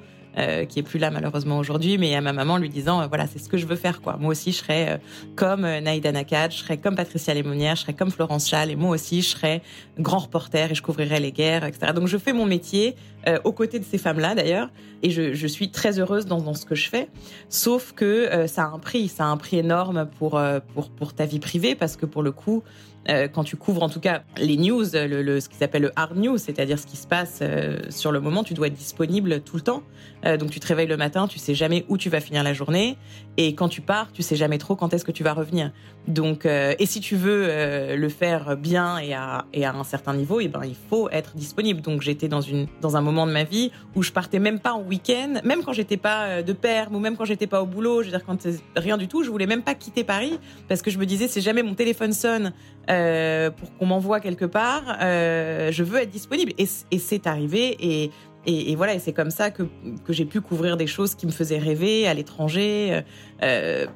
qui 0.67 0.79
est 0.79 0.83
plus 0.83 0.97
là 0.97 1.11
malheureusement 1.11 1.59
aujourd'hui, 1.59 1.99
mais 1.99 2.15
à 2.15 2.21
ma 2.21 2.33
maman 2.33 2.57
lui 2.57 2.67
disant 2.67 3.07
voilà 3.07 3.27
c'est 3.27 3.37
ce 3.37 3.47
que 3.47 3.55
je 3.55 3.67
veux 3.67 3.75
faire 3.75 4.01
quoi. 4.01 4.17
Moi 4.17 4.31
aussi 4.31 4.51
je 4.51 4.57
serais 4.57 4.99
comme 5.35 5.61
Naïda 5.61 6.11
Nakad, 6.11 6.51
je 6.51 6.57
serais 6.57 6.77
comme 6.77 6.95
Patricia 6.95 7.35
Lémonière, 7.35 7.75
je 7.75 7.81
serais 7.81 7.93
comme 7.93 8.09
Florence 8.09 8.49
Schall 8.49 8.71
et 8.71 8.75
moi 8.75 8.89
aussi 8.89 9.21
je 9.21 9.27
serais 9.27 9.61
grand 9.99 10.17
reporter 10.17 10.71
et 10.71 10.73
je 10.73 10.81
couvrirais 10.81 11.19
les 11.19 11.31
guerres 11.31 11.65
etc. 11.65 11.93
Donc 11.93 12.07
je 12.07 12.17
fais 12.17 12.33
mon 12.33 12.47
métier 12.47 12.95
aux 13.43 13.51
côtés 13.51 13.77
de 13.77 13.85
ces 13.85 13.99
femmes 13.99 14.19
là 14.19 14.33
d'ailleurs 14.33 14.71
et 15.03 15.11
je, 15.11 15.35
je, 15.35 15.45
suis 15.45 15.69
très 15.69 15.99
heureuse 15.99 16.25
dans, 16.25 16.41
dans, 16.41 16.55
ce 16.55 16.65
que 16.65 16.73
je 16.73 16.89
fais. 16.89 17.09
Sauf 17.49 17.91
que 17.91 18.47
ça 18.47 18.63
a 18.63 18.67
un 18.69 18.79
prix, 18.79 19.09
ça 19.09 19.25
a 19.25 19.27
un 19.27 19.37
prix 19.37 19.59
énorme 19.59 20.09
pour 20.17 20.41
pour 20.73 20.89
pour 20.89 21.13
ta 21.13 21.27
vie 21.27 21.39
privée 21.39 21.75
parce 21.75 21.95
que 21.95 22.07
pour 22.07 22.23
le 22.23 22.31
coup 22.31 22.63
euh, 23.09 23.27
quand 23.27 23.43
tu 23.43 23.57
couvres 23.57 23.83
en 23.83 23.89
tout 23.89 23.99
cas 23.99 24.23
les 24.37 24.57
news, 24.57 24.85
le, 24.93 25.39
ce 25.39 25.49
qui 25.49 25.57
s'appelle 25.57 25.83
le 25.83 25.91
hard 25.95 26.17
news, 26.17 26.37
c'est-à-dire 26.37 26.79
ce 26.79 26.85
qui 26.85 26.97
se 26.97 27.07
passe 27.07 27.39
euh, 27.41 27.79
sur 27.89 28.11
le 28.11 28.19
moment, 28.19 28.43
tu 28.43 28.53
dois 28.53 28.67
être 28.67 28.73
disponible 28.73 29.41
tout 29.41 29.55
le 29.55 29.61
temps. 29.61 29.83
Euh, 30.25 30.37
donc 30.37 30.51
tu 30.51 30.59
te 30.59 30.67
réveilles 30.67 30.87
le 30.87 30.97
matin, 30.97 31.27
tu 31.27 31.39
sais 31.39 31.53
jamais 31.53 31.85
où 31.89 31.97
tu 31.97 32.09
vas 32.09 32.21
finir 32.21 32.43
la 32.43 32.53
journée, 32.53 32.97
et 33.37 33.55
quand 33.55 33.67
tu 33.67 33.81
pars, 33.81 34.11
tu 34.13 34.21
sais 34.21 34.35
jamais 34.35 34.57
trop 34.57 34.75
quand 34.75 34.93
est-ce 34.93 35.05
que 35.05 35.11
tu 35.11 35.23
vas 35.23 35.33
revenir. 35.33 35.71
Donc 36.07 36.45
et 36.45 36.85
si 36.85 36.99
tu 36.99 37.15
veux 37.15 37.95
le 37.95 38.09
faire 38.09 38.57
bien 38.57 38.97
et 38.97 39.13
à, 39.13 39.45
et 39.53 39.65
à 39.65 39.73
un 39.73 39.83
certain 39.83 40.13
niveau, 40.13 40.39
et 40.41 40.45
eh 40.45 40.47
ben 40.47 40.61
il 40.65 40.75
faut 40.75 41.09
être 41.09 41.35
disponible. 41.35 41.81
Donc 41.81 42.01
j'étais 42.01 42.27
dans 42.27 42.41
une 42.41 42.67
dans 42.81 42.97
un 42.97 43.01
moment 43.01 43.25
de 43.25 43.31
ma 43.31 43.43
vie 43.43 43.71
où 43.95 44.03
je 44.03 44.11
partais 44.11 44.39
même 44.39 44.59
pas 44.59 44.73
en 44.73 44.81
week-end, 44.81 45.35
même 45.43 45.63
quand 45.63 45.73
j'étais 45.73 45.97
pas 45.97 46.41
de 46.41 46.53
perme 46.53 46.95
ou 46.95 46.99
même 46.99 47.15
quand 47.15 47.25
j'étais 47.25 47.47
pas 47.47 47.61
au 47.61 47.65
boulot. 47.65 48.01
Je 48.01 48.07
veux 48.07 48.17
dire, 48.17 48.25
quand 48.25 48.37
rien 48.75 48.97
du 48.97 49.07
tout, 49.07 49.23
je 49.23 49.29
voulais 49.29 49.47
même 49.47 49.61
pas 49.61 49.75
quitter 49.75 50.03
Paris 50.03 50.39
parce 50.67 50.81
que 50.81 50.91
je 50.91 50.97
me 50.97 51.05
disais, 51.05 51.27
si 51.27 51.41
jamais 51.41 51.63
mon 51.63 51.75
téléphone 51.75 52.13
sonne 52.13 52.53
pour 52.87 53.77
qu'on 53.77 53.85
m'envoie 53.85 54.19
quelque 54.19 54.45
part, 54.45 54.97
je 54.99 55.83
veux 55.83 55.99
être 55.99 56.11
disponible. 56.11 56.51
Et, 56.57 56.67
et 56.91 56.99
c'est 56.99 57.27
arrivé. 57.27 57.77
Et 57.79 58.11
et, 58.45 58.71
et, 58.71 58.75
voilà, 58.75 58.93
et 58.93 58.99
c'est 58.99 59.13
comme 59.13 59.31
ça 59.31 59.51
que, 59.51 59.63
que 60.03 60.11
j'ai 60.11 60.25
pu 60.25 60.41
couvrir 60.41 60.75
des 60.75 60.87
choses 60.87 61.15
qui 61.15 61.25
me 61.25 61.31
faisaient 61.31 61.59
rêver 61.59 62.07
à 62.07 62.13
l'étranger. 62.13 63.03
Euh, 63.41 63.87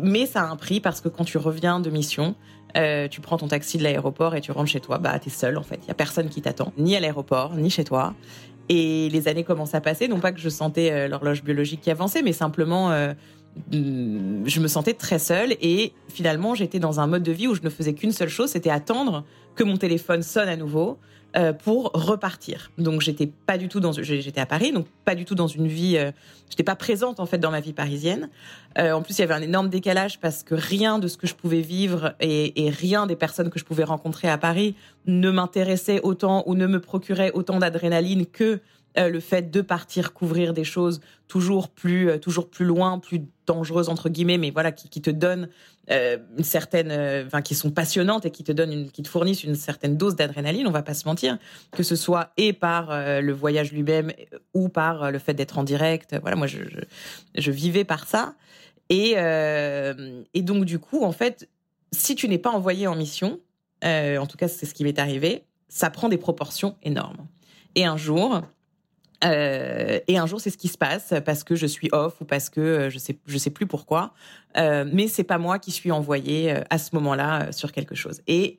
mais 0.00 0.26
ça 0.26 0.42
a 0.42 0.46
un 0.46 0.56
prix 0.56 0.80
parce 0.80 1.00
que 1.00 1.08
quand 1.08 1.24
tu 1.24 1.38
reviens 1.38 1.80
de 1.80 1.90
mission, 1.90 2.34
euh, 2.76 3.08
tu 3.08 3.20
prends 3.20 3.36
ton 3.36 3.48
taxi 3.48 3.78
de 3.78 3.82
l'aéroport 3.82 4.34
et 4.34 4.40
tu 4.40 4.50
rentres 4.50 4.70
chez 4.70 4.80
toi, 4.80 4.98
bah 4.98 5.18
t'es 5.18 5.30
seul 5.30 5.56
en 5.58 5.62
fait. 5.62 5.78
Il 5.84 5.88
y 5.88 5.90
a 5.90 5.94
personne 5.94 6.28
qui 6.28 6.42
t'attend, 6.42 6.72
ni 6.76 6.96
à 6.96 7.00
l'aéroport, 7.00 7.54
ni 7.54 7.70
chez 7.70 7.84
toi. 7.84 8.14
Et 8.68 9.10
les 9.10 9.28
années 9.28 9.44
commencent 9.44 9.74
à 9.74 9.80
passer, 9.80 10.08
non 10.08 10.20
pas 10.20 10.32
que 10.32 10.40
je 10.40 10.48
sentais 10.48 10.90
euh, 10.90 11.08
l'horloge 11.08 11.44
biologique 11.44 11.82
qui 11.82 11.90
avançait, 11.90 12.22
mais 12.22 12.32
simplement 12.32 12.90
euh, 12.90 13.12
je 13.70 14.60
me 14.60 14.66
sentais 14.66 14.94
très 14.94 15.18
seule. 15.18 15.52
Et 15.60 15.92
finalement 16.08 16.54
j'étais 16.54 16.78
dans 16.78 16.98
un 16.98 17.06
mode 17.06 17.22
de 17.22 17.32
vie 17.32 17.46
où 17.46 17.54
je 17.54 17.62
ne 17.62 17.70
faisais 17.70 17.92
qu'une 17.94 18.12
seule 18.12 18.30
chose, 18.30 18.50
c'était 18.50 18.70
attendre 18.70 19.24
que 19.54 19.62
mon 19.62 19.76
téléphone 19.76 20.22
sonne 20.22 20.48
à 20.48 20.56
nouveau 20.56 20.98
euh, 21.36 21.52
pour 21.52 21.90
repartir. 21.94 22.70
Donc 22.78 23.00
j'étais 23.00 23.26
pas 23.26 23.58
du 23.58 23.68
tout 23.68 23.80
dans 23.80 23.90
j'étais 23.90 24.40
à 24.40 24.46
Paris, 24.46 24.70
donc 24.70 24.86
pas 25.04 25.16
du 25.16 25.24
tout 25.24 25.34
dans 25.34 25.48
une 25.48 25.66
vie 25.66 25.96
euh, 25.96 26.12
j'étais 26.48 26.62
pas 26.62 26.76
présente 26.76 27.18
en 27.18 27.26
fait 27.26 27.38
dans 27.38 27.50
ma 27.50 27.58
vie 27.58 27.72
parisienne. 27.72 28.28
Euh, 28.78 28.92
en 28.92 29.02
plus 29.02 29.18
il 29.18 29.20
y 29.22 29.24
avait 29.24 29.34
un 29.34 29.42
énorme 29.42 29.68
décalage 29.68 30.20
parce 30.20 30.44
que 30.44 30.54
rien 30.54 31.00
de 31.00 31.08
ce 31.08 31.16
que 31.16 31.26
je 31.26 31.34
pouvais 31.34 31.60
vivre 31.60 32.14
et, 32.20 32.64
et 32.64 32.70
rien 32.70 33.06
des 33.06 33.16
personnes 33.16 33.50
que 33.50 33.58
je 33.58 33.64
pouvais 33.64 33.82
rencontrer 33.82 34.28
à 34.28 34.38
Paris 34.38 34.76
ne 35.06 35.28
m'intéressait 35.30 36.00
autant 36.02 36.44
ou 36.46 36.54
ne 36.54 36.68
me 36.68 36.80
procurait 36.80 37.32
autant 37.32 37.58
d'adrénaline 37.58 38.26
que 38.26 38.60
euh, 38.96 39.08
le 39.08 39.18
fait 39.18 39.50
de 39.50 39.60
partir 39.60 40.12
couvrir 40.12 40.52
des 40.52 40.62
choses 40.62 41.00
toujours 41.26 41.68
plus 41.68 42.10
euh, 42.10 42.18
toujours 42.18 42.48
plus 42.48 42.64
loin, 42.64 43.00
plus 43.00 43.22
dangereuses 43.44 43.88
entre 43.88 44.08
guillemets, 44.08 44.38
mais 44.38 44.50
voilà 44.52 44.70
qui, 44.70 45.00
te 45.00 45.10
donnent 45.10 45.48
euh, 45.90 46.16
une 46.38 46.44
certaine, 46.44 46.92
enfin 47.26 47.42
qui 47.42 47.56
sont 47.56 47.72
passionnantes 47.72 48.24
et 48.24 48.30
qui 48.30 48.44
te 48.44 48.52
donnent, 48.52 48.72
une, 48.72 48.90
qui 48.92 49.02
te 49.02 49.08
fournissent 49.08 49.42
une 49.42 49.56
certaine 49.56 49.96
dose 49.96 50.14
d'adrénaline. 50.14 50.68
On 50.68 50.70
va 50.70 50.84
pas 50.84 50.94
se 50.94 51.08
mentir, 51.08 51.38
que 51.72 51.82
ce 51.82 51.96
soit 51.96 52.30
et 52.36 52.52
par 52.52 52.90
le 53.20 53.32
voyage 53.32 53.72
lui-même 53.72 54.12
ou 54.54 54.68
par 54.68 55.10
le 55.10 55.18
fait 55.18 55.34
d'être 55.34 55.58
en 55.58 55.64
direct. 55.64 56.14
Voilà, 56.20 56.36
moi 56.36 56.46
je, 56.46 56.58
je, 56.62 56.78
je 57.34 57.50
vivais 57.50 57.84
par 57.84 58.06
ça 58.06 58.36
et 58.90 59.16
et 60.34 60.42
donc 60.42 60.66
du 60.66 60.78
coup 60.78 61.02
en 61.02 61.12
fait, 61.12 61.48
si 61.90 62.14
tu 62.14 62.28
n'es 62.28 62.38
pas 62.38 62.50
envoyé 62.50 62.86
en 62.86 62.94
mission, 62.94 63.40
en 63.82 64.26
tout 64.26 64.36
cas 64.36 64.46
c'est 64.46 64.66
ce 64.66 64.72
qui 64.72 64.84
m'est 64.84 65.00
arrivé, 65.00 65.42
ça 65.68 65.90
prend 65.90 66.08
des 66.08 66.18
proportions 66.18 66.76
énormes. 66.84 67.26
Et 67.74 67.84
un 67.84 67.96
jour, 67.96 68.42
euh, 69.24 70.00
et 70.06 70.18
un 70.18 70.26
jour, 70.26 70.40
c'est 70.40 70.50
ce 70.50 70.58
qui 70.58 70.68
se 70.68 70.78
passe 70.78 71.14
parce 71.24 71.44
que 71.44 71.54
je 71.54 71.66
suis 71.66 71.88
off 71.92 72.20
ou 72.20 72.24
parce 72.24 72.50
que 72.50 72.60
euh, 72.60 72.90
je 72.90 72.98
sais, 72.98 73.18
je 73.26 73.38
sais 73.38 73.50
plus 73.50 73.66
pourquoi. 73.66 74.12
Euh, 74.56 74.84
mais 74.92 75.08
c'est 75.08 75.24
pas 75.24 75.38
moi 75.38 75.58
qui 75.58 75.70
suis 75.70 75.90
envoyée 75.90 76.54
à 76.70 76.78
ce 76.78 76.94
moment-là 76.94 77.52
sur 77.52 77.72
quelque 77.72 77.94
chose. 77.94 78.20
Et 78.26 78.58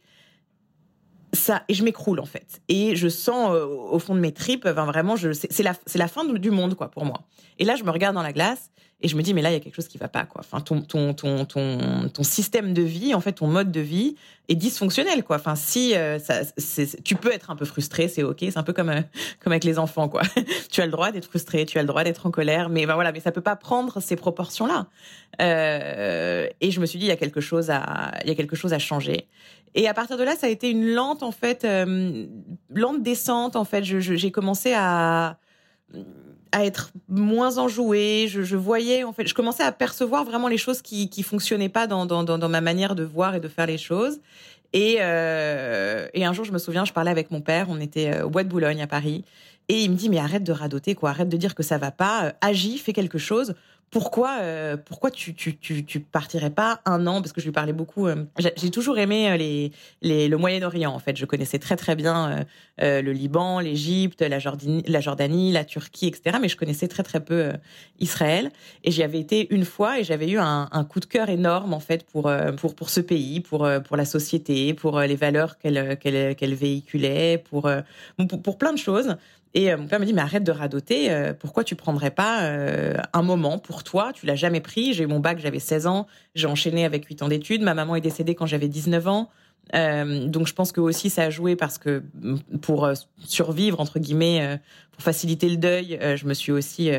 ça, 1.33 1.63
et 1.67 1.74
je 1.74 1.83
m'écroule 1.83 2.19
en 2.19 2.25
fait. 2.25 2.62
Et 2.69 2.95
je 2.95 3.07
sens 3.07 3.51
au 3.51 4.00
fond 4.00 4.15
de 4.15 4.19
mes 4.19 4.31
tripes, 4.31 4.65
enfin, 4.65 4.85
vraiment, 4.85 5.15
c'est 5.17 5.63
la, 5.63 5.74
c'est 5.85 6.00
la 6.00 6.07
fin 6.07 6.24
du 6.25 6.51
monde 6.51 6.75
quoi 6.75 6.89
pour 6.89 7.05
moi. 7.05 7.21
Et 7.59 7.65
là, 7.65 7.75
je 7.75 7.83
me 7.83 7.91
regarde 7.91 8.15
dans 8.15 8.24
la 8.24 8.33
glace 8.33 8.71
et 9.01 9.07
je 9.07 9.15
me 9.17 9.21
dis 9.21 9.33
mais 9.33 9.41
là 9.41 9.50
il 9.50 9.53
y 9.53 9.57
a 9.57 9.59
quelque 9.59 9.75
chose 9.75 9.88
qui 9.88 9.97
va 9.97 10.07
pas 10.07 10.24
quoi. 10.24 10.39
Enfin 10.39 10.62
ton 10.62 10.81
ton 10.81 11.13
ton 11.13 11.45
ton 11.45 12.09
ton 12.09 12.24
système 12.24 12.74
de 12.74 12.81
vie 12.81 13.13
en 13.13 13.19
fait 13.19 13.33
ton 13.33 13.47
mode 13.47 13.71
de 13.71 13.81
vie 13.81 14.15
est 14.47 14.55
dysfonctionnel 14.55 15.24
quoi. 15.24 15.35
Enfin 15.35 15.55
si 15.55 15.93
euh, 15.95 16.17
ça 16.17 16.41
tu 17.03 17.15
peux 17.15 17.31
être 17.31 17.51
un 17.51 17.57
peu 17.57 17.65
frustré, 17.65 18.07
c'est 18.07 18.24
OK, 18.24 18.38
c'est 18.39 18.57
un 18.57 18.63
peu 18.63 18.71
comme 18.71 18.89
euh, 18.89 19.01
comme 19.41 19.51
avec 19.51 19.65
les 19.65 19.79
enfants 19.79 20.07
quoi. 20.07 20.21
tu 20.71 20.81
as 20.81 20.85
le 20.85 20.91
droit 20.91 21.12
d'être 21.12 21.25
frustré, 21.25 21.65
tu 21.65 21.77
as 21.77 21.81
le 21.81 21.88
droit 21.88 22.05
d'être 22.05 22.25
en 22.25 22.31
colère, 22.31 22.69
mais 22.69 22.85
ben 22.85 22.95
voilà, 22.95 23.12
mais 23.12 23.19
ça 23.19 23.31
peut 23.33 23.41
pas 23.41 23.57
prendre 23.57 24.00
ces 24.00 24.15
proportions 24.15 24.65
là. 24.65 24.88
Euh, 25.41 26.47
et 26.62 26.71
je 26.71 26.79
me 26.79 26.85
suis 26.85 26.97
dit 26.97 27.05
il 27.05 27.09
y 27.09 27.12
a 27.12 27.17
quelque 27.17 27.41
chose 27.41 27.69
à 27.69 28.13
il 28.24 28.29
y 28.29 28.31
a 28.31 28.35
quelque 28.35 28.55
chose 28.55 28.74
à 28.74 28.79
changer. 28.79 29.27
Et 29.77 29.89
à 29.89 29.93
partir 29.93 30.17
de 30.17 30.24
là, 30.24 30.38
ça 30.38 30.47
a 30.47 30.50
été 30.50 30.71
une 30.71 30.93
lente 30.93 31.21
en 31.21 31.31
fait 31.31 31.65
euh, 31.65 32.25
lente 32.74 33.03
descente 33.03 33.57
en 33.57 33.65
fait, 33.65 33.83
j'ai 33.83 34.00
je, 34.00 34.27
commencé 34.29 34.74
à 34.74 35.38
à 36.55 36.63
être 36.63 36.91
moins 37.09 37.57
enjouée. 37.57 38.27
Je, 38.29 38.55
voyais, 38.55 39.03
en 39.03 39.12
fait, 39.12 39.27
je 39.27 39.33
commençais 39.33 39.63
à 39.63 39.74
percevoir 39.74 40.24
vraiment 40.24 40.47
les 40.47 40.57
choses 40.57 40.81
qui 40.81 41.09
qui 41.09 41.21
fonctionnaient 41.21 41.69
pas 41.69 41.85
dans, 41.85 42.05
dans 42.05 42.50
ma 42.50 42.62
manière 42.62 42.95
de 42.95 43.03
voir 43.03 43.35
et 43.35 43.41
de 43.41 43.50
faire 43.50 43.65
les 43.65 43.77
choses. 43.77 44.21
Et, 44.71 44.97
euh, 45.00 46.07
et 46.13 46.25
un 46.25 46.31
jour, 46.31 46.45
je 46.45 46.53
me 46.53 46.57
souviens, 46.57 46.85
je 46.85 46.93
parlais 46.93 47.12
avec 47.12 47.29
mon 47.29 47.41
père. 47.41 47.67
On 47.69 47.79
était 47.79 48.13
euh, 48.13 48.25
au 48.25 48.29
bois 48.29 48.43
de 48.43 48.50
Boulogne 48.50 48.81
à 48.81 48.88
Paris, 48.88 49.25
et 49.67 49.83
il 49.83 49.91
me 49.91 49.95
dit 49.95 50.09
mais 50.09 50.19
arrête 50.19 50.43
de 50.43 50.51
radoter 50.51 50.95
quoi, 50.95 51.09
arrête 51.09 51.29
de 51.29 51.38
dire 51.38 51.55
que 51.55 51.63
ça 51.63 51.77
va 51.77 51.91
pas, 51.91 52.25
euh, 52.25 52.31
agis, 52.41 52.77
fais 52.77 52.93
quelque 52.93 53.17
chose 53.17 53.55
pourquoi, 53.92 54.39
euh, 54.42 54.75
pourquoi 54.75 55.10
tu, 55.10 55.34
tu, 55.34 55.56
tu, 55.58 56.00
partirais 56.00 56.50
pas 56.50 56.82
un 56.86 57.08
an? 57.08 57.22
Parce 57.22 57.32
que 57.32 57.39
je 57.39 57.46
lui 57.46 57.54
parlais 57.54 57.72
beaucoup. 57.72 58.08
Euh, 58.08 58.25
j'ai 58.58 58.70
toujours 58.70 58.98
aimé 58.98 59.30
euh, 59.30 59.38
les, 59.38 59.72
les, 60.01 60.27
le 60.27 60.38
Moyen-Orient, 60.38 60.92
en 60.92 61.00
fait. 61.00 61.15
Je 61.15 61.25
connaissais 61.25 61.60
très, 61.60 61.77
très 61.77 61.96
bien 61.96 62.46
le 62.77 63.12
Liban, 63.12 63.62
l'Égypte, 63.62 64.22
la, 64.22 64.39
Jordanie, 64.39 65.51
la 65.51 65.63
Turquie, 65.63 66.08
etc. 66.08 66.39
Mais 66.42 66.50
je 66.50 66.58
connaissais 66.58 66.89
très, 66.89 67.04
très 67.04 67.24
peu 67.24 67.54
Israël. 68.00 68.51
Et 68.84 68.92
j'y 68.92 69.01
avais 69.01 69.20
été 69.20 69.48
une 69.54 69.63
fois 69.63 70.00
et 70.00 70.04
j'avais 70.04 70.30
eu 70.30 70.39
un, 70.39 70.68
un, 70.72 70.84
coup 70.84 71.00
de 71.00 71.06
cœur 71.06 71.30
énorme, 71.30 71.74
en 71.74 71.80
fait, 71.80 72.06
pour, 72.06 72.30
pour, 72.58 72.75
pour 72.75 72.89
ce 72.89 73.00
pays, 73.00 73.39
pour, 73.39 73.70
pour 73.86 73.96
la 73.96 74.06
société, 74.06 74.74
pour 74.74 75.00
les 75.00 75.15
valeurs 75.15 75.58
qu'elle 75.58 75.96
qu'elle 75.98 76.54
véhiculait, 76.54 77.38
pour, 77.50 77.72
pour 78.44 78.58
plein 78.58 78.74
de 78.74 78.77
choses. 78.77 79.15
Et 79.55 79.71
euh, 79.71 79.77
mon 79.77 79.88
père 79.88 80.01
me 80.01 80.05
dit, 80.05 80.13
mais 80.13 80.21
arrête 80.21 80.43
de 80.43 80.51
radoter, 80.51 81.09
euh, 81.09 81.33
pourquoi 81.33 81.63
tu 81.63 81.75
prendrais 81.75 82.12
pas 82.12 82.43
euh, 82.43 82.95
un 83.13 83.21
moment 83.21 83.57
pour 83.57 83.85
toi? 83.85 84.12
Tu 84.13 84.25
l'as 84.25 84.35
jamais 84.35 84.59
pris. 84.59 84.93
J'ai 84.93 85.05
eu 85.05 85.07
mon 85.07 85.21
bac, 85.21 85.39
j'avais 85.39 85.59
16 85.59 85.88
ans, 85.88 86.07
j'ai 86.35 86.45
enchaîné 86.45 86.83
avec 86.83 87.05
8 87.05 87.24
ans 87.24 87.29
d'études. 87.29 87.62
Ma 87.62 87.74
maman 87.74 87.95
est 87.95 88.01
décédée 88.01 88.35
quand 88.35 88.45
j'avais 88.45 88.67
19 88.67 89.07
ans. 89.07 89.29
Euh, 89.74 90.27
donc 90.27 90.48
je 90.48 90.53
pense 90.53 90.72
que 90.72 90.79
aussi 90.79 91.10
ça 91.10 91.24
a 91.24 91.29
joué 91.29 91.55
parce 91.55 91.77
que 91.77 92.03
pour 92.62 92.89
survivre 93.19 93.79
entre 93.79 94.00
guillemets, 94.00 94.60
pour 94.91 95.01
faciliter 95.01 95.50
le 95.50 95.57
deuil, 95.57 96.00
je 96.15 96.25
me 96.25 96.34
suis 96.34 96.51
aussi 96.51 96.89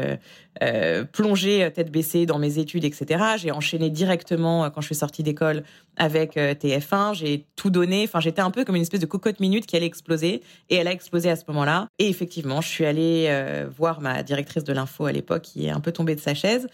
euh, 0.62 1.04
plongée 1.04 1.70
tête 1.74 1.90
baissée 1.90 2.26
dans 2.26 2.38
mes 2.38 2.58
études, 2.58 2.84
etc. 2.84 3.24
J'ai 3.38 3.52
enchaîné 3.52 3.88
directement 3.88 4.68
quand 4.70 4.80
je 4.80 4.86
suis 4.86 4.94
sortie 4.94 5.22
d'école 5.22 5.62
avec 5.96 6.36
TF1. 6.36 7.14
J'ai 7.14 7.46
tout 7.56 7.70
donné. 7.70 8.04
Enfin, 8.04 8.20
j'étais 8.20 8.42
un 8.42 8.50
peu 8.50 8.64
comme 8.64 8.76
une 8.76 8.82
espèce 8.82 9.00
de 9.00 9.06
cocotte 9.06 9.40
minute 9.40 9.66
qui 9.66 9.76
allait 9.76 9.86
exploser, 9.86 10.42
et 10.68 10.76
elle 10.76 10.88
a 10.88 10.92
explosé 10.92 11.30
à 11.30 11.36
ce 11.36 11.44
moment-là. 11.48 11.88
Et 11.98 12.08
effectivement, 12.08 12.60
je 12.60 12.68
suis 12.68 12.84
allée 12.84 13.64
voir 13.76 14.00
ma 14.00 14.22
directrice 14.22 14.64
de 14.64 14.72
l'info 14.72 15.06
à 15.06 15.12
l'époque, 15.12 15.42
qui 15.42 15.66
est 15.66 15.70
un 15.70 15.80
peu 15.80 15.92
tombée 15.92 16.14
de 16.14 16.20
sa 16.20 16.34
chaise. 16.34 16.66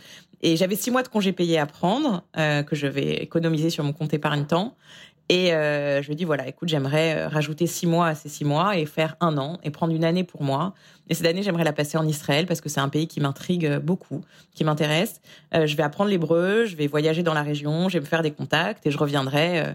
Et 0.42 0.56
j'avais 0.56 0.74
six 0.74 0.90
mois 0.90 1.04
de 1.04 1.08
congés 1.08 1.32
payés 1.32 1.58
à 1.58 1.66
prendre, 1.66 2.24
que 2.34 2.74
je 2.74 2.88
vais 2.88 3.14
économiser 3.14 3.70
sur 3.70 3.84
mon 3.84 3.92
compte 3.92 4.12
épargne 4.12 4.44
temps. 4.44 4.76
Et 5.34 5.54
euh, 5.54 6.02
je 6.02 6.08
lui 6.08 6.12
ai 6.12 6.16
dit, 6.16 6.24
voilà, 6.26 6.46
écoute, 6.46 6.68
j'aimerais 6.68 7.16
euh, 7.16 7.28
rajouter 7.28 7.66
six 7.66 7.86
mois 7.86 8.08
à 8.08 8.14
ces 8.14 8.28
six 8.28 8.44
mois 8.44 8.76
et 8.76 8.84
faire 8.84 9.16
un 9.20 9.38
an 9.38 9.58
et 9.64 9.70
prendre 9.70 9.94
une 9.94 10.04
année 10.04 10.24
pour 10.24 10.42
moi. 10.42 10.74
Et 11.08 11.14
cette 11.14 11.24
année, 11.24 11.42
j'aimerais 11.42 11.64
la 11.64 11.72
passer 11.72 11.96
en 11.96 12.06
Israël 12.06 12.44
parce 12.44 12.60
que 12.60 12.68
c'est 12.68 12.80
un 12.80 12.90
pays 12.90 13.08
qui 13.08 13.18
m'intrigue 13.18 13.78
beaucoup, 13.78 14.20
qui 14.54 14.62
m'intéresse. 14.62 15.22
Euh, 15.54 15.66
je 15.66 15.74
vais 15.74 15.84
apprendre 15.84 16.10
l'hébreu, 16.10 16.66
je 16.66 16.76
vais 16.76 16.86
voyager 16.86 17.22
dans 17.22 17.32
la 17.32 17.42
région, 17.42 17.88
je 17.88 17.94
vais 17.94 18.00
me 18.00 18.06
faire 18.06 18.20
des 18.20 18.30
contacts 18.30 18.86
et 18.86 18.90
je 18.90 18.98
reviendrai 18.98 19.60
euh, 19.60 19.72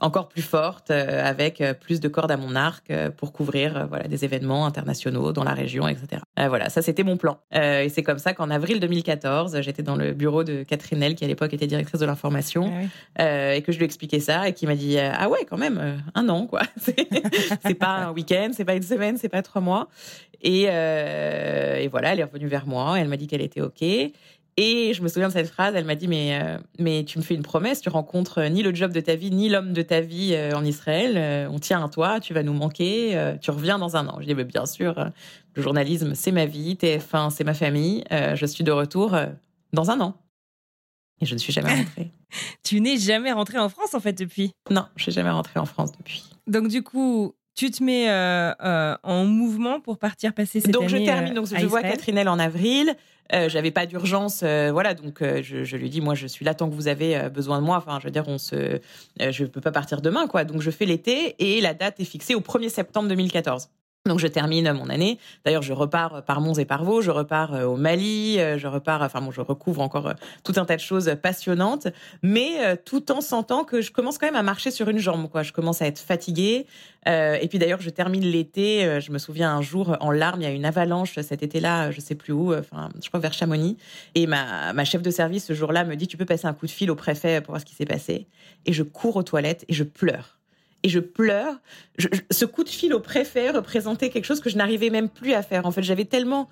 encore 0.00 0.28
plus 0.28 0.42
forte 0.42 0.90
euh, 0.90 1.24
avec 1.24 1.62
plus 1.80 2.00
de 2.00 2.08
cordes 2.08 2.30
à 2.30 2.36
mon 2.36 2.54
arc 2.54 2.92
pour 3.16 3.32
couvrir 3.32 3.86
voilà 3.88 4.08
des 4.08 4.24
événements 4.24 4.66
internationaux 4.66 5.32
dans 5.32 5.44
la 5.44 5.54
région, 5.54 5.88
etc. 5.88 6.22
voilà, 6.36 6.68
ça 6.70 6.82
c'était 6.82 7.02
mon 7.02 7.16
plan. 7.16 7.38
et 7.52 7.88
c'est 7.88 8.02
comme 8.02 8.18
ça 8.18 8.32
qu'en 8.32 8.50
avril 8.50 8.80
2014, 8.80 9.60
j'étais 9.60 9.82
dans 9.82 9.96
le 9.96 10.12
bureau 10.12 10.44
de 10.44 10.62
Catherine 10.62 11.02
L, 11.02 11.14
qui 11.14 11.24
à 11.24 11.28
l'époque 11.28 11.52
était 11.52 11.66
directrice 11.66 12.00
de 12.00 12.06
l'information, 12.06 12.70
ah 12.72 12.80
oui. 12.80 13.56
et 13.56 13.62
que 13.62 13.72
je 13.72 13.78
lui 13.78 13.84
expliquais 13.84 14.20
ça 14.20 14.48
et 14.48 14.52
qui 14.52 14.66
m'a 14.66 14.74
dit 14.74 14.98
ah 14.98 15.28
ouais 15.28 15.44
quand 15.48 15.58
même 15.58 16.02
un 16.14 16.28
an 16.28 16.46
quoi. 16.46 16.62
c'est 16.76 17.74
pas 17.74 17.96
un 17.96 18.12
week-end, 18.12 18.50
c'est 18.52 18.64
pas 18.64 18.74
une 18.74 18.82
semaine, 18.82 19.16
c'est 19.18 19.28
pas 19.28 19.42
trois 19.42 19.62
mois. 19.62 19.88
Et, 20.40 20.66
euh, 20.68 21.76
et, 21.76 21.88
voilà, 21.88 22.12
elle 22.12 22.20
est 22.20 22.24
revenue 22.24 22.46
vers 22.46 22.66
moi. 22.66 22.98
Elle 22.98 23.08
m'a 23.08 23.16
dit 23.16 23.26
qu'elle 23.26 23.42
était 23.42 23.60
OK. 23.60 23.82
Et 23.82 24.12
je 24.58 25.02
me 25.02 25.08
souviens 25.08 25.28
de 25.28 25.32
cette 25.32 25.48
phrase. 25.48 25.74
Elle 25.74 25.84
m'a 25.84 25.94
dit 25.94 26.08
mais 26.08 26.40
euh, 26.42 26.58
mais 26.78 27.04
tu 27.04 27.18
me 27.18 27.22
fais 27.22 27.34
une 27.34 27.42
promesse. 27.42 27.80
Tu 27.80 27.88
rencontres 27.88 28.42
ni 28.48 28.62
le 28.62 28.74
job 28.74 28.92
de 28.92 29.00
ta 29.00 29.14
vie 29.14 29.30
ni 29.30 29.48
l'homme 29.48 29.72
de 29.72 29.82
ta 29.82 30.00
vie 30.00 30.34
euh, 30.34 30.56
en 30.56 30.64
Israël. 30.64 31.14
Euh, 31.16 31.48
on 31.50 31.58
tient 31.58 31.84
à 31.84 31.88
toi. 31.88 32.20
Tu 32.20 32.34
vas 32.34 32.42
nous 32.42 32.52
manquer. 32.52 33.16
Euh, 33.16 33.36
tu 33.36 33.50
reviens 33.50 33.78
dans 33.78 33.96
un 33.96 34.06
an. 34.08 34.18
Je 34.20 34.26
dis 34.26 34.34
mais 34.34 34.44
bien 34.44 34.66
sûr. 34.66 35.10
le 35.54 35.62
journalisme 35.62 36.14
c'est 36.14 36.32
ma 36.32 36.46
vie. 36.46 36.74
TF1 36.74 37.30
c'est 37.30 37.44
ma 37.44 37.54
famille. 37.54 38.04
je 38.10 38.46
suis 38.46 38.64
de 38.64 38.72
retour 38.72 39.16
dans 39.72 39.90
un 39.90 40.00
an. 40.00 40.14
Et 41.20 41.26
je 41.26 41.34
ne 41.34 41.38
suis 41.38 41.52
jamais 41.52 41.74
rentrée. 41.74 42.12
tu 42.62 42.80
n'es 42.80 42.96
jamais 42.96 43.32
rentrée 43.32 43.58
en 43.58 43.68
France 43.68 43.94
en 43.94 44.00
fait 44.00 44.12
depuis? 44.12 44.52
Non, 44.70 44.86
je 44.96 45.04
suis 45.04 45.12
jamais 45.12 45.30
rentrée 45.30 45.58
en 45.58 45.66
France 45.66 45.90
depuis. 45.98 46.24
Donc 46.46 46.68
du 46.68 46.82
coup, 46.82 47.34
tu 47.58 47.72
te 47.72 47.82
mets 47.82 48.08
euh, 48.08 48.52
euh, 48.62 48.96
en 49.02 49.24
mouvement 49.24 49.80
pour 49.80 49.98
partir 49.98 50.32
passer 50.32 50.60
cette 50.60 50.70
donc 50.70 50.84
année. 50.84 50.92
Donc 50.92 51.00
je 51.00 51.04
termine, 51.04 51.34
donc 51.34 51.46
je 51.46 51.66
vois 51.66 51.82
Catherine 51.82 52.28
en 52.28 52.38
avril. 52.38 52.94
Euh, 53.34 53.48
j'avais 53.48 53.70
pas 53.70 53.86
d'urgence, 53.86 54.40
euh, 54.42 54.70
voilà. 54.72 54.94
Donc 54.94 55.20
euh, 55.20 55.42
je, 55.42 55.64
je, 55.64 55.76
lui 55.76 55.90
dis, 55.90 56.00
moi, 56.00 56.14
je 56.14 56.26
suis 56.26 56.44
là 56.44 56.54
tant 56.54 56.68
que 56.68 56.74
vous 56.74 56.88
avez 56.88 57.28
besoin 57.30 57.60
de 57.60 57.64
moi. 57.64 57.76
Enfin, 57.76 57.98
je 58.00 58.04
veux 58.06 58.10
dire, 58.10 58.24
on 58.26 58.38
se, 58.38 58.80
je 59.20 59.44
peux 59.44 59.60
pas 59.60 59.72
partir 59.72 60.00
demain, 60.00 60.26
quoi. 60.26 60.44
Donc 60.44 60.62
je 60.62 60.70
fais 60.70 60.86
l'été 60.86 61.34
et 61.38 61.60
la 61.60 61.74
date 61.74 62.00
est 62.00 62.04
fixée 62.04 62.34
au 62.34 62.40
1er 62.40 62.68
septembre 62.68 63.08
2014. 63.08 63.68
Donc 64.08 64.18
je 64.18 64.26
termine 64.26 64.72
mon 64.72 64.88
année. 64.88 65.18
D'ailleurs, 65.44 65.62
je 65.62 65.72
repars 65.72 66.24
par 66.24 66.40
Mons 66.40 66.58
et 66.58 66.64
par 66.64 66.84
Vaux, 66.84 67.02
je 67.02 67.10
repars 67.10 67.54
euh, 67.54 67.64
au 67.64 67.76
Mali, 67.76 68.38
euh, 68.38 68.58
je 68.58 68.66
repars, 68.66 69.02
enfin 69.02 69.20
bon, 69.20 69.30
je 69.30 69.40
recouvre 69.40 69.80
encore 69.80 70.08
euh, 70.08 70.14
tout 70.42 70.54
un 70.56 70.64
tas 70.64 70.76
de 70.76 70.80
choses 70.80 71.14
passionnantes, 71.22 71.88
mais 72.22 72.76
tout 72.84 73.12
en 73.12 73.20
sentant 73.20 73.64
que 73.64 73.80
je 73.80 73.92
commence 73.92 74.18
quand 74.18 74.26
même 74.26 74.36
à 74.36 74.42
marcher 74.42 74.70
sur 74.70 74.88
une 74.88 74.98
jambe, 74.98 75.28
quoi. 75.30 75.42
Je 75.42 75.52
commence 75.52 75.82
à 75.82 75.86
être 75.86 75.98
fatiguée. 75.98 76.66
et 77.06 77.46
puis 77.48 77.58
d'ailleurs, 77.58 77.80
je 77.80 77.90
termine 77.90 78.24
l'été. 78.24 79.00
je 79.00 79.12
me 79.12 79.18
souviens 79.18 79.54
un 79.54 79.62
jour 79.62 79.96
en 80.00 80.10
larmes, 80.10 80.40
il 80.40 80.44
y 80.44 80.46
a 80.46 80.50
une 80.50 80.64
avalanche 80.64 81.18
cet 81.20 81.42
été-là, 81.42 81.90
je 81.90 82.00
sais 82.00 82.14
plus 82.14 82.32
où, 82.32 82.54
enfin, 82.54 82.88
je 83.02 83.08
crois 83.08 83.20
vers 83.20 83.32
Chamonix. 83.32 83.76
Et 84.14 84.26
ma, 84.26 84.72
ma 84.72 84.84
chef 84.84 85.02
de 85.02 85.10
service 85.10 85.46
ce 85.46 85.52
jour-là 85.52 85.84
me 85.84 85.96
dit, 85.96 86.06
tu 86.06 86.16
peux 86.16 86.26
passer 86.26 86.46
un 86.46 86.54
coup 86.54 86.66
de 86.66 86.70
fil 86.70 86.90
au 86.90 86.96
préfet 86.96 87.40
pour 87.40 87.52
voir 87.52 87.60
ce 87.60 87.66
qui 87.66 87.74
s'est 87.74 87.86
passé. 87.86 88.26
Et 88.66 88.72
je 88.72 88.82
cours 88.82 89.16
aux 89.16 89.22
toilettes 89.22 89.64
et 89.68 89.74
je 89.74 89.84
pleure 89.84 90.37
et 90.82 90.88
je 90.88 91.00
pleure. 91.00 91.56
ce 92.30 92.44
coup 92.44 92.64
de 92.64 92.68
fil 92.68 92.94
au 92.94 93.00
préfet 93.00 93.50
représentait 93.50 94.10
quelque 94.10 94.24
chose 94.24 94.40
que 94.40 94.50
je 94.50 94.56
n'arrivais 94.56 94.90
même 94.90 95.08
plus 95.08 95.34
à 95.34 95.42
faire. 95.42 95.66
En 95.66 95.70
fait, 95.70 95.82
j'avais 95.82 96.04
tellement 96.04 96.48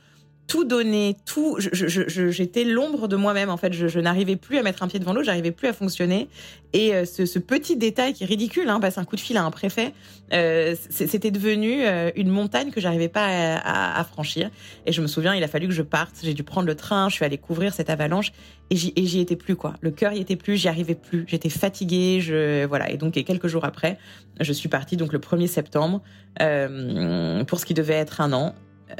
tout 0.47 0.65
donné, 0.65 1.17
tout. 1.25 1.59
J'étais 1.59 2.65
l'ombre 2.65 3.09
de 3.09 3.17
moi-même. 3.17 3.51
En 3.51 3.57
fait, 3.57 3.73
je, 3.73 3.99
n'arrivais 3.99 4.37
plus 4.37 4.59
à 4.59 4.63
mettre 4.63 4.83
un 4.83 4.89
pied 4.89 4.99
devant 4.99 5.13
l'autre, 5.13 5.27
j'arrivais 5.27 5.51
plus 5.51 5.69
à 5.69 5.73
fonctionner. 5.73 6.29
Et 6.73 6.95
euh, 6.95 7.05
ce, 7.05 7.39
petit 7.39 7.77
détail 7.77 8.13
qui 8.13 8.25
est 8.25 8.27
ridicule, 8.27 8.69
hein, 8.69 8.81
passer 8.81 9.01
un 9.01 9.05
coup 9.05 9.17
de 9.17 9.21
fil 9.21 9.37
à 9.37 9.45
un 9.45 9.51
préfet, 9.51 9.93
euh, 10.33 10.75
c'était 10.91 11.31
devenu 11.31 11.85
euh, 11.85 12.11
une 12.17 12.29
montagne 12.29 12.71
que 12.71 12.81
j'arrivais 12.81 13.09
pas 13.09 13.27
à, 13.27 14.05
franchir. 14.05 14.51
Et 14.85 14.93
je 14.93 15.01
me 15.03 15.07
souviens, 15.07 15.35
il 15.35 15.43
a 15.43 15.49
fallu 15.49 15.67
que 15.67 15.75
je 15.75 15.83
parte. 15.83 16.17
J'ai 16.23 16.35
dû 16.35 16.43
prendre 16.43 16.67
le 16.67 16.75
train. 16.75 17.09
Je 17.09 17.15
suis 17.15 17.25
allée 17.25 17.39
couvrir 17.39 17.73
cette 17.75 17.91
avalanche 17.91 18.33
et 18.71 18.77
j'y 18.77 19.21
étais 19.21 19.37
plus 19.37 19.57
quoi. 19.57 19.75
Le 19.81 19.91
cœur 19.91 20.13
y 20.13 20.21
était 20.21 20.37
plus, 20.37 20.57
j'y 20.57 20.69
arrivais 20.69 20.97
plus. 20.97 21.25
J'étais 21.27 21.49
fatiguée. 21.49 22.21
Je 22.21 22.67
voilà. 22.67 22.91
Et 22.91 22.97
donc 22.97 23.15
quelques 23.15 23.47
jours 23.47 23.65
après, 23.65 23.99
je 24.41 24.53
suis 24.53 24.69
partie 24.69 24.97
donc 24.97 25.13
le 25.13 25.19
1er 25.19 25.47
septembre 25.47 26.03
pour 26.39 27.61
ce 27.61 27.65
qui 27.65 27.75
devait 27.75 27.95
être 27.95 28.21
un 28.21 28.33
an. 28.33 28.55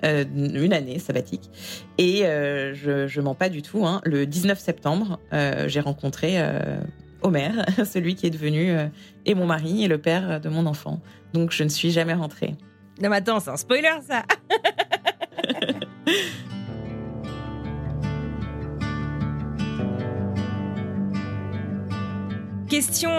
Euh, 0.05 0.25
une 0.35 0.73
année 0.73 0.99
sabbatique. 0.99 1.49
Et 1.97 2.27
euh, 2.27 2.75
je, 2.75 3.07
je 3.07 3.21
mens 3.21 3.37
pas 3.37 3.49
du 3.49 3.63
tout. 3.63 3.87
Hein. 3.87 4.01
Le 4.05 4.27
19 4.27 4.59
septembre, 4.59 5.21
euh, 5.33 5.69
j'ai 5.69 5.79
rencontré 5.81 6.43
Omer, 7.23 7.65
celui 7.85 8.17
qui 8.17 8.27
est 8.27 8.31
devenu 8.31 8.75
et 9.25 9.35
mon 9.35 9.47
mari 9.47 9.85
et 9.85 9.89
le 9.89 9.99
père 9.99 10.41
de 10.41 10.49
mon 10.49 10.67
enfant. 10.67 11.01
Donc 11.33 11.53
je 11.53 11.63
ne 11.63 11.69
suis 11.69 11.93
jamais 11.93 12.15
rentrée. 12.15 12.57
Non 13.01 13.11
mais 13.11 13.17
attends, 13.17 13.39
c'est 13.41 13.51
un 13.51 13.57
spoiler 13.57 13.91
ça 14.07 14.25
Question 22.69 23.11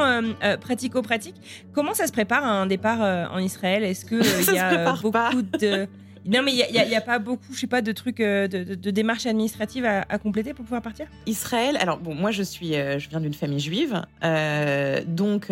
pratico-pratique. 0.60 1.36
Comment 1.72 1.94
ça 1.94 2.08
se 2.08 2.12
prépare 2.12 2.44
un 2.44 2.66
départ 2.66 3.32
en 3.32 3.38
Israël? 3.40 3.86
Est-ce 3.86 4.04
qu'il 4.04 4.54
y 4.54 4.60
a 4.60 4.94
beaucoup 4.94 5.42
de 5.42 5.88
non, 6.28 6.42
mais 6.44 6.52
il 6.52 6.88
n'y 6.88 6.96
a, 6.96 7.02
pas 7.02 7.20
beaucoup, 7.20 7.54
je 7.54 7.60
sais 7.60 7.68
pas, 7.68 7.82
de 7.82 7.92
trucs, 7.94 8.20
euh, 8.20 8.48
de, 8.48 8.92
démarches 8.92 9.26
administratives 9.26 9.86
à, 9.86 10.18
compléter 10.18 10.54
pour 10.54 10.66
pouvoir 10.66 10.82
partir? 10.82 11.08
Israël, 11.26 11.78
alors 11.80 12.00
bon, 12.00 12.14
moi 12.14 12.32
je 12.32 12.44
suis, 12.44 12.76
euh, 12.76 13.00
je 13.00 13.10
viens 13.10 13.22
d'une 13.22 13.34
famille 13.34 13.60
juive, 13.60 14.02
euh, 14.24 15.02
donc 15.08 15.52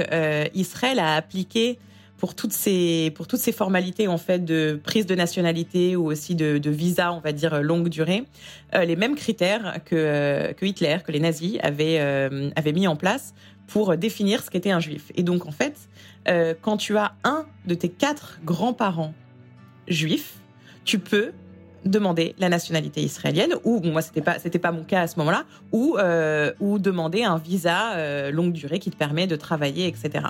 Israël 0.53 0.99
a 0.99 1.15
appliqué 1.15 1.79
pour 2.17 2.33
toutes 2.33 2.53
ces 2.53 3.11
pour 3.15 3.27
toutes 3.27 3.41
ces 3.41 3.51
formalités 3.51 4.07
en 4.07 4.17
fait 4.17 4.43
de 4.43 4.79
prise 4.81 5.05
de 5.05 5.15
nationalité 5.15 5.95
ou 5.95 6.07
aussi 6.07 6.33
de, 6.33 6.69
visa, 6.69 7.13
on 7.13 7.19
va 7.19 7.31
dire 7.31 7.61
longue 7.61 7.89
durée, 7.89 8.23
les 8.73 8.95
mêmes 8.95 9.15
critères 9.15 9.79
que 9.85 10.53
que 10.53 10.65
Hitler, 10.65 10.97
que 11.05 11.11
les 11.11 11.19
nazis 11.19 11.57
avaient 11.61 11.99
avaient 12.55 12.73
mis 12.73 12.87
en 12.87 12.95
place 12.95 13.33
pour 13.67 13.97
définir 13.97 14.43
ce 14.43 14.49
qu'était 14.49 14.71
un 14.71 14.79
juif. 14.79 15.11
Et 15.15 15.23
donc 15.23 15.45
en 15.45 15.51
fait, 15.51 15.75
quand 16.61 16.77
tu 16.77 16.97
as 16.97 17.15
un 17.23 17.45
de 17.65 17.75
tes 17.75 17.89
quatre 17.89 18.39
grands-parents 18.45 19.13
juifs, 19.87 20.39
tu 20.85 20.99
peux 20.99 21.33
demander 21.85 22.35
la 22.39 22.49
nationalité 22.49 23.01
israélienne 23.01 23.53
ou 23.63 23.79
moi 23.81 24.01
c'était 24.01 24.21
pas 24.21 24.39
c'était 24.39 24.59
pas 24.59 24.71
mon 24.71 24.83
cas 24.83 25.01
à 25.01 25.07
ce 25.07 25.19
moment-là 25.19 25.45
ou 25.71 25.97
euh, 25.97 26.51
ou 26.59 26.79
demander 26.79 27.23
un 27.23 27.37
visa 27.37 27.93
euh, 27.93 28.31
longue 28.31 28.53
durée 28.53 28.79
qui 28.79 28.89
te 28.89 28.97
permet 28.97 29.27
de 29.27 29.35
travailler 29.35 29.87
etc 29.87 30.25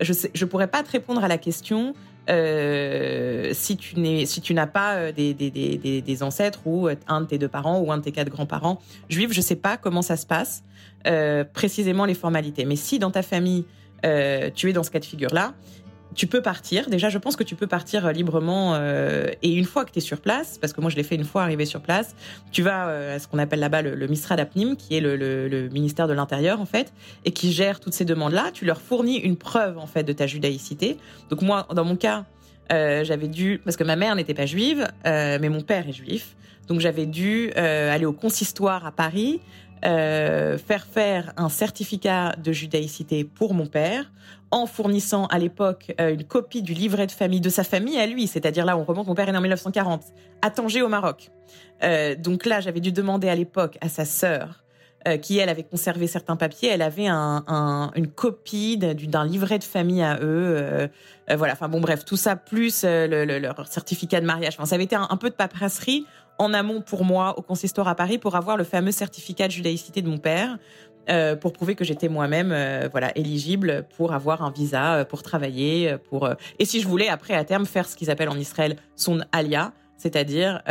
je 0.00 0.12
sais, 0.12 0.30
je 0.34 0.44
pourrais 0.46 0.66
pas 0.66 0.82
te 0.82 0.90
répondre 0.90 1.22
à 1.22 1.28
la 1.28 1.36
question 1.36 1.94
euh, 2.30 3.50
si 3.52 3.76
tu 3.76 4.00
n'es 4.00 4.24
si 4.24 4.40
tu 4.40 4.54
n'as 4.54 4.66
pas 4.66 5.12
des, 5.12 5.34
des, 5.34 5.50
des, 5.50 6.00
des, 6.00 6.22
ancêtres 6.22 6.60
ou 6.66 6.88
un 7.06 7.20
de 7.20 7.26
tes 7.26 7.36
deux 7.36 7.48
parents 7.48 7.80
ou 7.80 7.92
un 7.92 7.98
de 7.98 8.02
tes 8.02 8.12
quatre 8.12 8.30
grands-parents 8.30 8.80
juifs. 9.10 9.34
Je 9.34 9.42
sais 9.42 9.56
pas 9.56 9.76
comment 9.76 10.00
ça 10.00 10.16
se 10.16 10.24
passe 10.24 10.62
précisément 11.52 12.06
les 12.06 12.14
formalités. 12.14 12.64
Mais 12.64 12.76
si 12.76 12.98
dans 12.98 13.10
ta 13.10 13.22
famille 13.22 13.66
tu 14.54 14.70
es 14.70 14.72
dans 14.72 14.82
ce 14.82 14.90
cas 14.90 15.00
de 15.00 15.04
figure 15.04 15.34
là 15.34 15.52
tu 16.14 16.26
peux 16.26 16.42
partir. 16.42 16.88
Déjà, 16.88 17.08
je 17.08 17.18
pense 17.18 17.36
que 17.36 17.42
tu 17.42 17.54
peux 17.54 17.66
partir 17.66 18.06
euh, 18.06 18.12
librement. 18.12 18.74
Euh, 18.74 19.28
et 19.42 19.52
une 19.52 19.64
fois 19.64 19.84
que 19.84 19.90
tu 19.90 19.98
es 19.98 20.02
sur 20.02 20.20
place, 20.20 20.58
parce 20.58 20.72
que 20.72 20.80
moi 20.80 20.90
je 20.90 20.96
l'ai 20.96 21.02
fait 21.02 21.14
une 21.14 21.24
fois 21.24 21.42
arrivé 21.42 21.66
sur 21.66 21.80
place, 21.80 22.14
tu 22.52 22.62
vas 22.62 22.88
euh, 22.88 23.16
à 23.16 23.18
ce 23.18 23.28
qu'on 23.28 23.38
appelle 23.38 23.60
là-bas 23.60 23.82
le, 23.82 23.94
le 23.94 24.06
Misrad 24.06 24.40
Apnim, 24.40 24.76
qui 24.76 24.96
est 24.96 25.00
le, 25.00 25.16
le, 25.16 25.68
ministère 25.68 26.08
de 26.08 26.12
l'Intérieur 26.12 26.60
en 26.60 26.66
fait, 26.66 26.92
et 27.24 27.32
qui 27.32 27.52
gère 27.52 27.80
toutes 27.80 27.94
ces 27.94 28.04
demandes-là. 28.04 28.50
Tu 28.52 28.64
leur 28.64 28.80
fournis 28.80 29.16
une 29.18 29.36
preuve 29.36 29.78
en 29.78 29.86
fait 29.86 30.04
de 30.04 30.12
ta 30.12 30.26
judaïcité. 30.26 30.96
Donc 31.30 31.42
moi, 31.42 31.66
dans 31.74 31.84
mon 31.84 31.96
cas, 31.96 32.24
j'avais 32.70 33.28
dû, 33.28 33.60
parce 33.64 33.76
que 33.76 33.84
ma 33.84 33.96
mère 33.96 34.14
n'était 34.14 34.34
pas 34.34 34.46
juive, 34.46 34.88
mais 35.04 35.48
mon 35.48 35.62
père 35.62 35.88
est 35.88 35.92
juif. 35.92 36.36
Donc 36.68 36.80
j'avais 36.80 37.06
dû 37.06 37.52
aller 37.52 38.06
au 38.06 38.12
consistoire 38.12 38.86
à 38.86 38.92
Paris, 38.92 39.40
faire 39.84 40.86
faire 40.86 41.32
un 41.36 41.48
certificat 41.48 42.36
de 42.42 42.52
judaïcité 42.52 43.24
pour 43.24 43.54
mon 43.54 43.66
père 43.66 44.10
en 44.54 44.66
fournissant 44.66 45.26
à 45.26 45.38
l'époque 45.40 45.92
euh, 46.00 46.14
une 46.14 46.22
copie 46.22 46.62
du 46.62 46.74
livret 46.74 47.08
de 47.08 47.12
famille 47.12 47.40
de 47.40 47.48
sa 47.48 47.64
famille 47.64 47.98
à 47.98 48.06
lui, 48.06 48.28
c'est-à-dire 48.28 48.64
là 48.64 48.78
on 48.78 48.84
remonte, 48.84 49.08
mon 49.08 49.14
père 49.14 49.28
est 49.28 49.32
né 49.32 49.38
en 49.38 49.40
1940, 49.40 50.04
à 50.42 50.50
Tanger 50.50 50.80
au 50.82 50.88
Maroc. 50.88 51.30
Euh, 51.82 52.14
donc 52.14 52.46
là 52.46 52.60
j'avais 52.60 52.78
dû 52.78 52.92
demander 52.92 53.28
à 53.28 53.34
l'époque 53.34 53.78
à 53.80 53.88
sa 53.88 54.04
sœur, 54.04 54.62
euh, 55.08 55.16
qui 55.16 55.38
elle 55.38 55.48
avait 55.48 55.64
conservé 55.64 56.06
certains 56.06 56.36
papiers, 56.36 56.68
elle 56.68 56.82
avait 56.82 57.08
un, 57.08 57.90
une 57.96 58.06
copie 58.06 58.78
d'un 58.78 59.24
livret 59.24 59.58
de 59.58 59.64
famille 59.64 60.02
à 60.02 60.20
eux, 60.22 60.88
voilà. 61.34 61.54
Enfin 61.54 61.68
bon 61.68 61.80
bref, 61.80 62.04
tout 62.04 62.16
ça 62.16 62.36
plus 62.36 62.84
le, 62.84 63.24
leur 63.24 63.66
certificat 63.66 64.20
de 64.20 64.26
mariage. 64.26 64.54
Enfin 64.56 64.66
ça 64.66 64.76
avait 64.76 64.84
été 64.84 64.94
un, 64.94 65.08
un 65.10 65.16
peu 65.16 65.30
de 65.30 65.34
paperasserie 65.34 66.06
en 66.38 66.52
amont 66.52 66.80
pour 66.80 67.04
moi 67.04 67.38
au 67.38 67.42
consistoire 67.42 67.88
à 67.88 67.94
Paris 67.94 68.18
pour 68.18 68.36
avoir 68.36 68.56
le 68.56 68.64
fameux 68.64 68.92
certificat 68.92 69.46
de 69.46 69.52
judaïcité 69.52 70.02
de 70.02 70.08
mon 70.08 70.18
père 70.18 70.58
euh, 71.10 71.36
pour 71.36 71.52
prouver 71.52 71.74
que 71.74 71.84
j'étais 71.84 72.08
moi-même 72.08 72.50
euh, 72.50 72.88
voilà 72.90 73.16
éligible 73.16 73.84
pour 73.96 74.14
avoir 74.14 74.42
un 74.42 74.50
visa 74.50 74.94
euh, 74.94 75.04
pour 75.04 75.22
travailler 75.22 75.96
pour 76.08 76.28
et 76.58 76.64
si 76.64 76.80
je 76.80 76.88
voulais 76.88 77.08
après 77.08 77.34
à 77.34 77.44
terme 77.44 77.66
faire 77.66 77.86
ce 77.86 77.94
qu'ils 77.94 78.10
appellent 78.10 78.30
en 78.30 78.38
Israël 78.38 78.76
son 78.96 79.20
alia 79.32 79.72
c'est-à-dire 79.98 80.62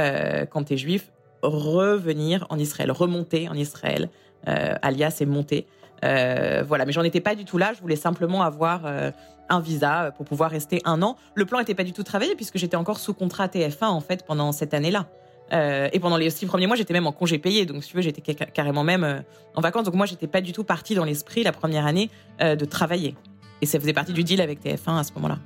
quand 0.49 0.65
tu 0.65 0.73
es 0.73 0.77
juif 0.77 1.11
revenir 1.41 2.45
en 2.49 2.57
Israël 2.57 2.91
remonter 2.91 3.47
en 3.47 3.53
Israël 3.53 4.09
alia 4.45 5.11
c'est 5.11 5.25
monter. 5.25 5.65
Voilà 6.01 6.85
mais 6.85 6.91
j'en 6.91 7.03
étais 7.03 7.21
pas 7.21 7.35
du 7.35 7.45
tout 7.45 7.57
là 7.57 7.73
je 7.73 7.81
voulais 7.81 7.95
simplement 7.95 8.43
avoir 8.43 8.85
un 9.49 9.59
visa 9.59 10.11
pour 10.17 10.25
pouvoir 10.25 10.51
rester 10.51 10.81
un 10.83 11.01
an. 11.01 11.15
Le 11.35 11.45
plan 11.45 11.59
était 11.59 11.73
pas 11.73 11.83
du 11.83 11.93
tout 11.93 12.03
travaillé 12.03 12.35
puisque 12.35 12.57
j'étais 12.57 12.77
encore 12.77 12.99
sous 12.99 13.13
contrat 13.13 13.47
TF1 13.47 13.85
en 13.85 14.01
fait 14.01 14.25
pendant 14.25 14.51
cette 14.51 14.73
année-là 14.73 15.07
euh, 15.51 15.89
et 15.91 15.99
pendant 15.99 16.17
les 16.17 16.29
six 16.29 16.45
premiers 16.45 16.67
mois, 16.67 16.75
j'étais 16.75 16.93
même 16.93 17.07
en 17.07 17.11
congé 17.11 17.37
payé. 17.37 17.65
Donc, 17.65 17.83
si 17.83 17.89
tu 17.89 17.95
veux, 17.95 18.01
j'étais 18.01 18.33
carrément 18.33 18.83
même 18.83 19.03
euh, 19.03 19.19
en 19.55 19.61
vacances. 19.61 19.85
Donc, 19.85 19.95
moi, 19.95 20.05
j'étais 20.05 20.27
pas 20.27 20.41
du 20.41 20.51
tout 20.51 20.63
partie 20.63 20.95
dans 20.95 21.03
l'esprit 21.03 21.43
la 21.43 21.51
première 21.51 21.85
année 21.85 22.09
euh, 22.41 22.55
de 22.55 22.65
travailler. 22.65 23.15
Et 23.61 23.65
ça 23.65 23.79
faisait 23.79 23.93
partie 23.93 24.13
du 24.13 24.23
deal 24.23 24.41
avec 24.41 24.63
TF1 24.63 24.97
à 24.97 25.03
ce 25.03 25.13
moment-là. 25.15 25.37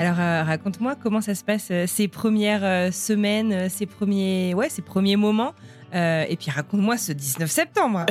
Alors 0.00 0.46
raconte-moi 0.46 0.94
comment 0.94 1.20
ça 1.20 1.34
se 1.34 1.42
passe 1.42 1.72
ces 1.86 2.06
premières 2.06 2.94
semaines, 2.94 3.68
ces 3.68 3.84
premiers, 3.84 4.54
ouais, 4.54 4.68
ces 4.68 4.80
premiers 4.80 5.16
moments 5.16 5.54
euh, 5.94 6.24
et 6.28 6.36
puis 6.36 6.50
raconte-moi 6.50 6.98
ce 6.98 7.12
19 7.12 7.50
septembre. 7.50 8.04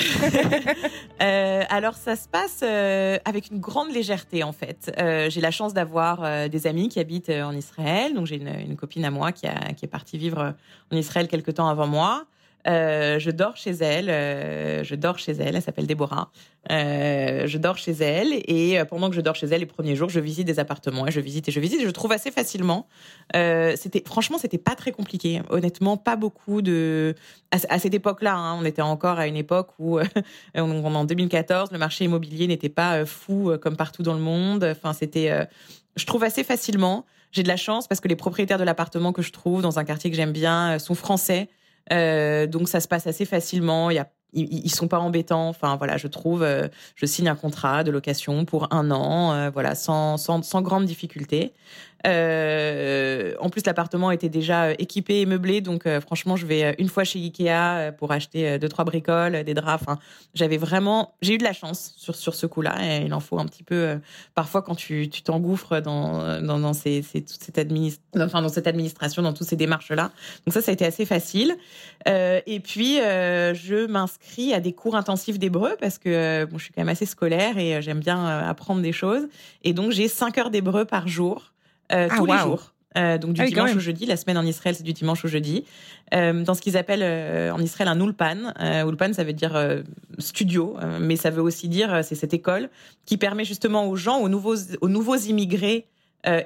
euh, 1.21 1.63
alors 1.69 1.95
ça 1.95 2.15
se 2.15 2.27
passe 2.27 2.61
euh, 2.63 3.17
avec 3.25 3.51
une 3.51 3.59
grande 3.59 3.91
légèreté 3.91 4.43
en 4.43 4.51
fait. 4.51 4.91
Euh, 4.99 5.29
j'ai 5.29 5.41
la 5.41 5.51
chance 5.51 5.73
d'avoir 5.73 6.23
euh, 6.23 6.47
des 6.47 6.67
amis 6.67 6.89
qui 6.89 6.99
habitent 6.99 7.29
en 7.29 7.53
Israël. 7.53 8.13
Donc 8.13 8.25
j'ai 8.25 8.37
une, 8.37 8.47
une, 8.47 8.75
copine 8.75 9.05
à 9.05 9.11
moi 9.11 9.31
qui, 9.31 9.47
a, 9.47 9.73
qui 9.73 9.85
est 9.85 9.89
partie 9.89 10.17
vivre 10.17 10.55
en 10.91 10.95
Israël 10.95 11.27
quelque 11.27 11.51
temps 11.51 11.67
avant 11.67 11.87
moi. 11.87 12.25
Euh, 12.67 13.17
je 13.19 13.31
dors 13.31 13.55
chez 13.55 13.71
elle. 13.71 14.09
Euh, 14.09 14.83
je 14.83 14.95
dors 14.95 15.17
chez 15.19 15.31
elle. 15.31 15.55
Elle 15.55 15.61
s'appelle 15.61 15.87
Déborah. 15.87 16.31
Euh, 16.69 17.47
je 17.47 17.57
dors 17.57 17.77
chez 17.77 17.93
elle 17.93 18.33
et 18.33 18.79
pendant 18.89 19.09
que 19.09 19.15
je 19.15 19.21
dors 19.21 19.35
chez 19.35 19.47
elle 19.47 19.61
les 19.61 19.65
premiers 19.65 19.95
jours, 19.95 20.09
je 20.09 20.19
visite 20.19 20.45
des 20.45 20.59
appartements 20.59 21.07
et 21.07 21.11
je 21.11 21.21
visite 21.21 21.47
et 21.47 21.51
je 21.51 21.59
visite. 21.59 21.81
Et 21.81 21.85
je 21.85 21.91
trouve 21.91 22.11
assez 22.11 22.31
facilement. 22.31 22.87
c'était 23.33 24.03
franchement, 24.05 24.37
c'était 24.37 24.57
pas 24.57 24.75
très 24.75 24.91
compliqué. 24.91 25.41
Honnêtement, 25.49 25.97
pas 25.97 26.15
beaucoup 26.15 26.61
de. 26.61 27.15
À, 27.51 27.79
cette 27.79 27.93
époque-là, 27.93 28.35
hein, 28.35 28.59
on 28.59 28.65
était 28.65 28.81
encore 28.81 29.19
à 29.19 29.27
une 29.27 29.37
époque 29.37 29.69
où, 29.79 29.99
en 30.55 31.05
2014, 31.05 31.71
le 31.71 31.77
marché 31.77 32.05
immobilier 32.05 32.47
n'était 32.47 32.69
pas 32.69 33.05
fou 33.05 33.53
comme 33.61 33.77
partout 33.77 34.03
dans 34.03 34.13
le 34.13 34.19
monde. 34.19 34.63
Enfin, 34.65 34.91
c'était. 34.91 35.47
je 35.95 36.05
trouve 36.05 36.23
assez 36.23 36.43
facilement. 36.43 37.05
J'ai 37.31 37.43
de 37.43 37.47
la 37.49 37.57
chance 37.57 37.87
parce 37.87 38.01
que 38.01 38.07
les 38.07 38.15
propriétaires 38.15 38.57
de 38.57 38.63
l'appartement 38.63 39.11
que 39.13 39.21
je 39.21 39.31
trouve 39.31 39.61
dans 39.61 39.79
un 39.79 39.83
quartier 39.83 40.09
que 40.09 40.15
j'aime 40.15 40.31
bien 40.31 40.79
sont 40.79 40.95
français. 40.95 41.49
Euh, 41.91 42.47
donc 42.47 42.69
ça 42.69 42.79
se 42.79 42.87
passe 42.87 43.07
assez 43.07 43.25
facilement. 43.25 43.89
Il 43.89 43.95
y 43.95 43.99
a 43.99 44.09
ils, 44.33 44.69
sont 44.69 44.87
pas 44.87 44.99
embêtants. 44.99 45.49
Enfin 45.49 45.75
voilà, 45.77 45.97
je 45.97 46.07
trouve, 46.07 46.43
euh, 46.43 46.67
je 46.95 47.05
signe 47.05 47.29
un 47.29 47.35
contrat 47.35 47.83
de 47.83 47.91
location 47.91 48.45
pour 48.45 48.73
un 48.73 48.91
an, 48.91 49.33
euh, 49.33 49.49
voilà, 49.49 49.75
sans, 49.75 50.17
sans, 50.17 50.43
sans 50.43 50.61
grande 50.61 50.85
difficulté. 50.85 51.53
Euh, 52.05 53.33
en 53.39 53.49
plus, 53.49 53.65
l'appartement 53.65 54.11
était 54.11 54.29
déjà 54.29 54.73
équipé 54.73 55.21
et 55.21 55.25
meublé, 55.25 55.61
donc 55.61 55.85
euh, 55.85 55.99
franchement, 55.99 56.35
je 56.35 56.45
vais 56.45 56.75
une 56.77 56.89
fois 56.89 57.03
chez 57.03 57.19
Ikea 57.19 57.49
euh, 57.49 57.91
pour 57.91 58.11
acheter 58.11 58.59
deux 58.59 58.69
trois 58.69 58.85
bricoles, 58.85 59.43
des 59.43 59.53
draps. 59.53 59.81
Enfin, 59.81 59.99
j'avais 60.33 60.57
vraiment, 60.57 61.15
j'ai 61.21 61.35
eu 61.35 61.37
de 61.37 61.43
la 61.43 61.53
chance 61.53 61.93
sur 61.97 62.15
sur 62.15 62.35
ce 62.35 62.45
coup-là. 62.45 62.75
Il 63.03 63.13
en 63.13 63.19
faut 63.19 63.39
un 63.39 63.45
petit 63.45 63.63
peu 63.63 63.99
parfois 64.35 64.61
quand 64.61 64.75
tu 64.75 65.09
tu 65.09 65.23
t'engouffres 65.23 65.79
dans 65.79 66.41
dans, 66.41 66.59
dans 66.59 66.73
ces, 66.73 67.01
ces, 67.01 67.23
cette 67.27 67.67
enfin 68.15 68.41
dans 68.41 68.49
cette 68.49 68.67
administration, 68.67 69.21
dans 69.21 69.33
toutes 69.33 69.47
ces 69.47 69.55
démarches 69.55 69.91
là. 69.91 70.11
Donc 70.45 70.53
ça, 70.53 70.61
ça 70.61 70.71
a 70.71 70.73
été 70.73 70.85
assez 70.85 71.05
facile. 71.05 71.55
et 72.05 72.59
puis, 72.63 72.97
je 72.97 73.87
m'inscris 73.87 74.53
à 74.53 74.59
des 74.59 74.73
cours 74.73 74.95
intensifs 74.95 75.39
d'hébreu 75.39 75.75
parce 75.79 75.97
que 75.97 76.45
bon, 76.45 76.57
je 76.57 76.65
suis 76.65 76.73
quand 76.73 76.81
même 76.81 76.89
assez 76.89 77.05
scolaire 77.05 77.57
et 77.57 77.81
j'aime 77.81 77.99
bien 77.99 78.25
apprendre 78.25 78.81
des 78.81 78.91
choses. 78.91 79.27
Et 79.63 79.73
donc, 79.73 79.91
j'ai 79.91 80.07
5 80.07 80.37
heures 80.37 80.51
d'hébreu 80.51 80.85
par 80.85 81.07
jour. 81.07 81.53
Euh, 81.91 82.07
ah, 82.09 82.17
tous 82.17 82.25
les 82.25 82.37
jours. 82.37 82.73
Euh, 82.97 83.17
donc 83.19 83.33
du 83.33 83.41
ah 83.41 83.45
dimanche 83.45 83.75
au 83.75 83.79
jeudi, 83.79 84.07
la 84.07 84.17
semaine 84.17 84.37
en 84.39 84.45
Israël 84.45 84.73
c'est 84.73 84.83
du 84.83 84.93
dimanche 84.93 85.23
au 85.23 85.27
jeudi, 85.27 85.65
euh, 86.15 86.43
dans 86.43 86.55
ce 86.55 86.61
qu'ils 86.61 86.77
appellent 86.77 87.51
en 87.51 87.59
Israël 87.59 87.89
un 87.89 87.99
ulpan. 87.99 88.53
ulpan 88.87 89.13
ça 89.13 89.23
veut 89.23 89.33
dire 89.33 89.83
studio, 90.17 90.75
mais 90.99 91.15
ça 91.15 91.29
veut 91.29 91.41
aussi 91.41 91.69
dire 91.69 92.03
c'est 92.03 92.15
cette 92.15 92.33
école 92.33 92.69
qui 93.05 93.17
permet 93.17 93.45
justement 93.45 93.87
aux 93.87 93.95
gens, 93.95 94.19
aux 94.19 94.29
nouveaux, 94.29 94.55
aux 94.81 94.89
nouveaux 94.89 95.15
immigrés 95.15 95.85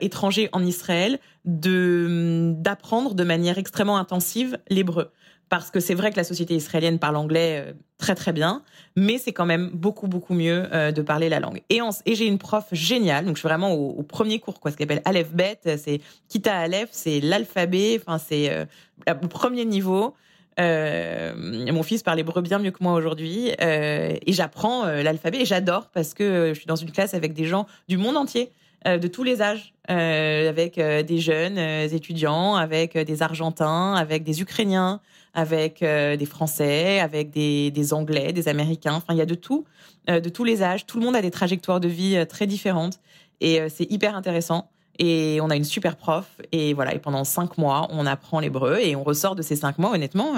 étrangers 0.01 0.49
en 0.51 0.65
Israël, 0.65 1.19
de 1.45 2.53
d'apprendre 2.57 3.15
de 3.15 3.23
manière 3.23 3.57
extrêmement 3.57 3.97
intensive 3.97 4.57
l'hébreu 4.69 5.11
parce 5.51 5.69
que 5.69 5.81
c'est 5.81 5.95
vrai 5.95 6.11
que 6.11 6.15
la 6.15 6.23
société 6.23 6.55
israélienne 6.55 6.97
parle 6.97 7.17
anglais 7.17 7.65
euh, 7.67 7.73
très 7.97 8.15
très 8.15 8.31
bien, 8.31 8.63
mais 8.95 9.17
c'est 9.17 9.33
quand 9.33 9.45
même 9.45 9.69
beaucoup 9.73 10.07
beaucoup 10.07 10.33
mieux 10.33 10.65
euh, 10.71 10.93
de 10.93 11.01
parler 11.01 11.27
la 11.27 11.41
langue. 11.41 11.61
Et, 11.69 11.81
j'ai 12.15 12.25
une 12.25 12.37
prof 12.37 12.67
géniale, 12.71 13.25
donc 13.25 13.35
je 13.35 13.41
suis 13.41 13.49
vraiment 13.49 13.73
au, 13.73 14.01
premier 14.01 14.39
cours, 14.39 14.61
quoi, 14.61 14.71
ce 14.71 14.77
qu'elle 14.77 14.85
appelle 14.85 15.01
Aleph 15.03 15.33
Bet, 15.33 15.59
c'est 15.75 15.99
Kita 16.29 16.57
Aleph, 16.57 16.87
c'est 16.93 17.19
l'alphabet, 17.19 17.99
enfin 18.01 18.17
c'est 18.17 18.49
euh, 18.49 19.13
premier 19.29 19.65
niveau. 19.65 20.15
mon 20.57 21.83
fils 21.83 22.01
parle 22.01 22.21
hébreu 22.21 22.41
bien 22.41 22.59
mieux 22.59 22.71
que 22.71 22.81
moi 22.81 22.93
aujourd'hui 22.93 23.49
et 23.59 24.33
j'apprends 24.33 24.85
l'alphabet 24.85 25.41
et 25.41 25.45
j'adore 25.45 25.89
parce 25.93 26.13
que 26.13 26.53
je 26.53 26.59
suis 26.59 26.67
dans 26.67 26.77
une 26.77 26.91
classe 26.91 27.13
avec 27.13 27.33
des 27.33 27.45
gens 27.45 27.65
du 27.89 27.97
monde 27.97 28.15
entier. 28.15 28.51
de 28.85 29.07
tous 29.07 29.23
les 29.23 29.41
âges, 29.41 29.73
avec 29.87 30.75
des 30.79 31.17
jeunes 31.17 31.57
étudiants, 31.57 32.55
avec 32.55 32.97
des 32.97 33.21
Argentins, 33.21 33.95
avec 33.95 34.23
des 34.23 34.41
Ukrainiens, 34.41 35.01
avec 35.33 35.81
euh, 35.81 36.17
des 36.17 36.25
Français, 36.25 36.99
avec 36.99 37.29
des, 37.29 37.71
des, 37.71 37.93
Anglais, 37.93 38.33
des 38.33 38.47
Américains. 38.47 38.93
Enfin, 38.93 39.13
il 39.13 39.17
y 39.17 39.21
a 39.21 39.25
de 39.25 39.35
tout, 39.35 39.65
euh, 40.09 40.19
de 40.19 40.29
tous 40.29 40.43
les 40.43 40.63
âges. 40.63 40.85
Tout 40.85 40.99
le 40.99 41.05
monde 41.05 41.15
a 41.15 41.21
des 41.21 41.31
trajectoires 41.31 41.79
de 41.79 41.87
vie 41.87 42.17
euh, 42.17 42.25
très 42.25 42.47
différentes 42.47 42.99
et 43.39 43.67
c'est 43.69 43.91
hyper 43.91 44.15
intéressant. 44.15 44.69
Et 44.99 45.39
on 45.41 45.49
a 45.49 45.55
une 45.55 45.63
super 45.63 45.95
prof 45.95 46.39
et 46.51 46.73
voilà. 46.73 46.93
Et 46.93 46.99
pendant 46.99 47.23
cinq 47.23 47.57
mois, 47.57 47.87
on 47.89 48.05
apprend 48.05 48.39
l'hébreu 48.39 48.77
et 48.79 48.95
on 48.95 49.03
ressort 49.03 49.35
de 49.35 49.41
ces 49.41 49.55
cinq 49.55 49.79
mois. 49.79 49.91
Honnêtement, 49.95 50.35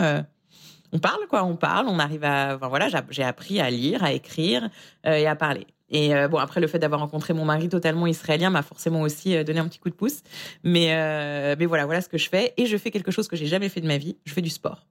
on 0.93 0.99
parle 0.99 1.27
quoi, 1.27 1.43
on 1.43 1.57
parle, 1.57 1.87
on 1.89 1.99
arrive 1.99 2.23
à. 2.23 2.55
Enfin, 2.55 2.69
voilà, 2.69 2.87
j'ai 3.09 3.23
appris 3.23 3.59
à 3.59 3.69
lire, 3.69 4.05
à 4.05 4.13
écrire 4.13 4.69
et 5.03 5.27
à 5.27 5.35
parler. 5.35 5.67
Et 5.93 6.11
bon, 6.27 6.39
après, 6.39 6.59
le 6.59 6.67
fait 6.67 6.79
d'avoir 6.79 7.01
rencontré 7.01 7.33
mon 7.33 7.45
mari 7.45 7.69
totalement 7.69 8.07
israélien 8.07 8.49
m'a 8.49 8.63
forcément 8.63 9.01
aussi 9.01 9.41
donné 9.43 9.59
un 9.59 9.67
petit 9.67 9.79
coup 9.79 9.89
de 9.89 9.95
pouce. 9.95 10.21
Mais, 10.63 10.87
mais 11.57 11.65
voilà, 11.67 11.85
voilà 11.85 12.01
ce 12.01 12.09
que 12.09 12.17
je 12.17 12.27
fais. 12.27 12.53
Et 12.57 12.65
je 12.65 12.75
fais 12.77 12.89
quelque 12.89 13.11
chose 13.11 13.27
que 13.27 13.35
j'ai 13.35 13.45
jamais 13.45 13.69
fait 13.69 13.79
de 13.79 13.87
ma 13.87 13.97
vie. 13.97 14.17
Je 14.25 14.33
fais 14.33 14.41
du 14.41 14.49
sport 14.49 14.87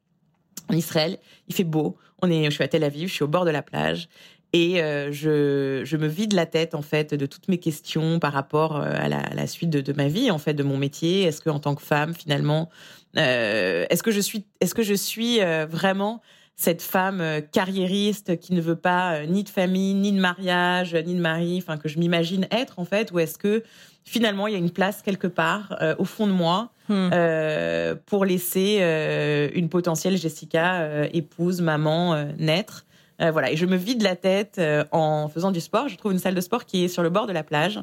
en 0.68 0.74
Israël. 0.74 1.18
Il 1.48 1.54
fait 1.54 1.64
beau. 1.64 1.96
On 2.22 2.30
est, 2.30 2.44
je 2.44 2.50
suis 2.50 2.64
à 2.64 2.68
Tel 2.68 2.84
Aviv, 2.84 3.08
je 3.08 3.14
suis 3.14 3.24
au 3.24 3.28
bord 3.28 3.44
de 3.44 3.50
la 3.50 3.62
plage. 3.62 4.08
Et 4.52 4.82
euh, 4.82 5.10
je, 5.10 5.82
je, 5.84 5.96
me 5.96 6.06
vide 6.06 6.34
la 6.34 6.44
tête 6.44 6.74
en 6.74 6.82
fait 6.82 7.14
de 7.14 7.24
toutes 7.24 7.48
mes 7.48 7.58
questions 7.58 8.18
par 8.18 8.34
rapport 8.34 8.76
euh, 8.76 8.92
à 8.94 9.08
la, 9.08 9.46
suite 9.46 9.70
de, 9.70 9.80
de, 9.80 9.92
ma 9.94 10.08
vie 10.08 10.30
en 10.30 10.38
fait 10.38 10.52
de 10.52 10.62
mon 10.62 10.76
métier. 10.76 11.22
Est-ce 11.22 11.40
que 11.40 11.48
en 11.48 11.58
tant 11.58 11.74
que 11.74 11.82
femme 11.82 12.14
finalement, 12.14 12.68
euh, 13.16 13.86
est-ce 13.88 14.02
que 14.02 14.10
je 14.10 14.20
suis, 14.20 14.44
est-ce 14.60 14.74
que 14.74 14.82
je 14.82 14.92
suis 14.92 15.40
euh, 15.40 15.66
vraiment 15.66 16.20
cette 16.56 16.82
femme 16.82 17.22
carriériste 17.50 18.38
qui 18.38 18.52
ne 18.52 18.60
veut 18.60 18.76
pas 18.76 19.26
ni 19.26 19.42
de 19.42 19.48
famille, 19.48 19.94
ni 19.94 20.12
de 20.12 20.20
mariage, 20.20 20.94
ni 20.94 21.14
de 21.14 21.20
mari, 21.20 21.58
enfin 21.58 21.76
que 21.76 21.88
je 21.88 21.98
m'imagine 21.98 22.46
être 22.50 22.78
en 22.78 22.84
fait, 22.84 23.10
ou 23.12 23.18
est-ce 23.18 23.38
que 23.38 23.62
finalement 24.04 24.46
il 24.46 24.52
y 24.52 24.56
a 24.56 24.58
une 24.58 24.70
place 24.70 25.02
quelque 25.02 25.26
part 25.26 25.76
au 25.98 26.04
fond 26.04 26.26
de 26.26 26.32
moi 26.32 26.72
Hmm. 26.88 27.10
Euh, 27.12 27.94
pour 28.06 28.24
laisser 28.24 28.78
euh, 28.80 29.48
une 29.54 29.68
potentielle 29.68 30.16
Jessica, 30.16 30.80
euh, 30.82 31.08
épouse, 31.12 31.60
maman, 31.60 32.26
naître? 32.38 32.84
voilà, 33.30 33.52
et 33.52 33.56
je 33.56 33.66
me 33.66 33.76
vide 33.76 34.02
la 34.02 34.16
tête 34.16 34.60
en 34.90 35.28
faisant 35.28 35.52
du 35.52 35.60
sport. 35.60 35.86
Je 35.86 35.96
trouve 35.96 36.10
une 36.10 36.18
salle 36.18 36.34
de 36.34 36.40
sport 36.40 36.64
qui 36.64 36.82
est 36.82 36.88
sur 36.88 37.04
le 37.04 37.08
bord 37.08 37.28
de 37.28 37.32
la 37.32 37.44
plage. 37.44 37.78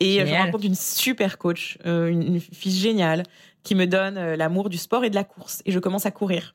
Et 0.00 0.24
je 0.24 0.32
rencontre 0.32 0.64
une 0.64 0.74
super 0.74 1.36
coach, 1.36 1.76
une, 1.84 2.40
fille 2.40 2.72
géniale, 2.72 3.24
qui 3.64 3.74
me 3.74 3.86
donne 3.86 4.18
l'amour 4.36 4.70
du 4.70 4.78
sport 4.78 5.04
et 5.04 5.10
de 5.10 5.14
la 5.14 5.24
course. 5.24 5.60
Et 5.66 5.72
je 5.72 5.78
commence 5.78 6.06
à 6.06 6.10
courir. 6.10 6.54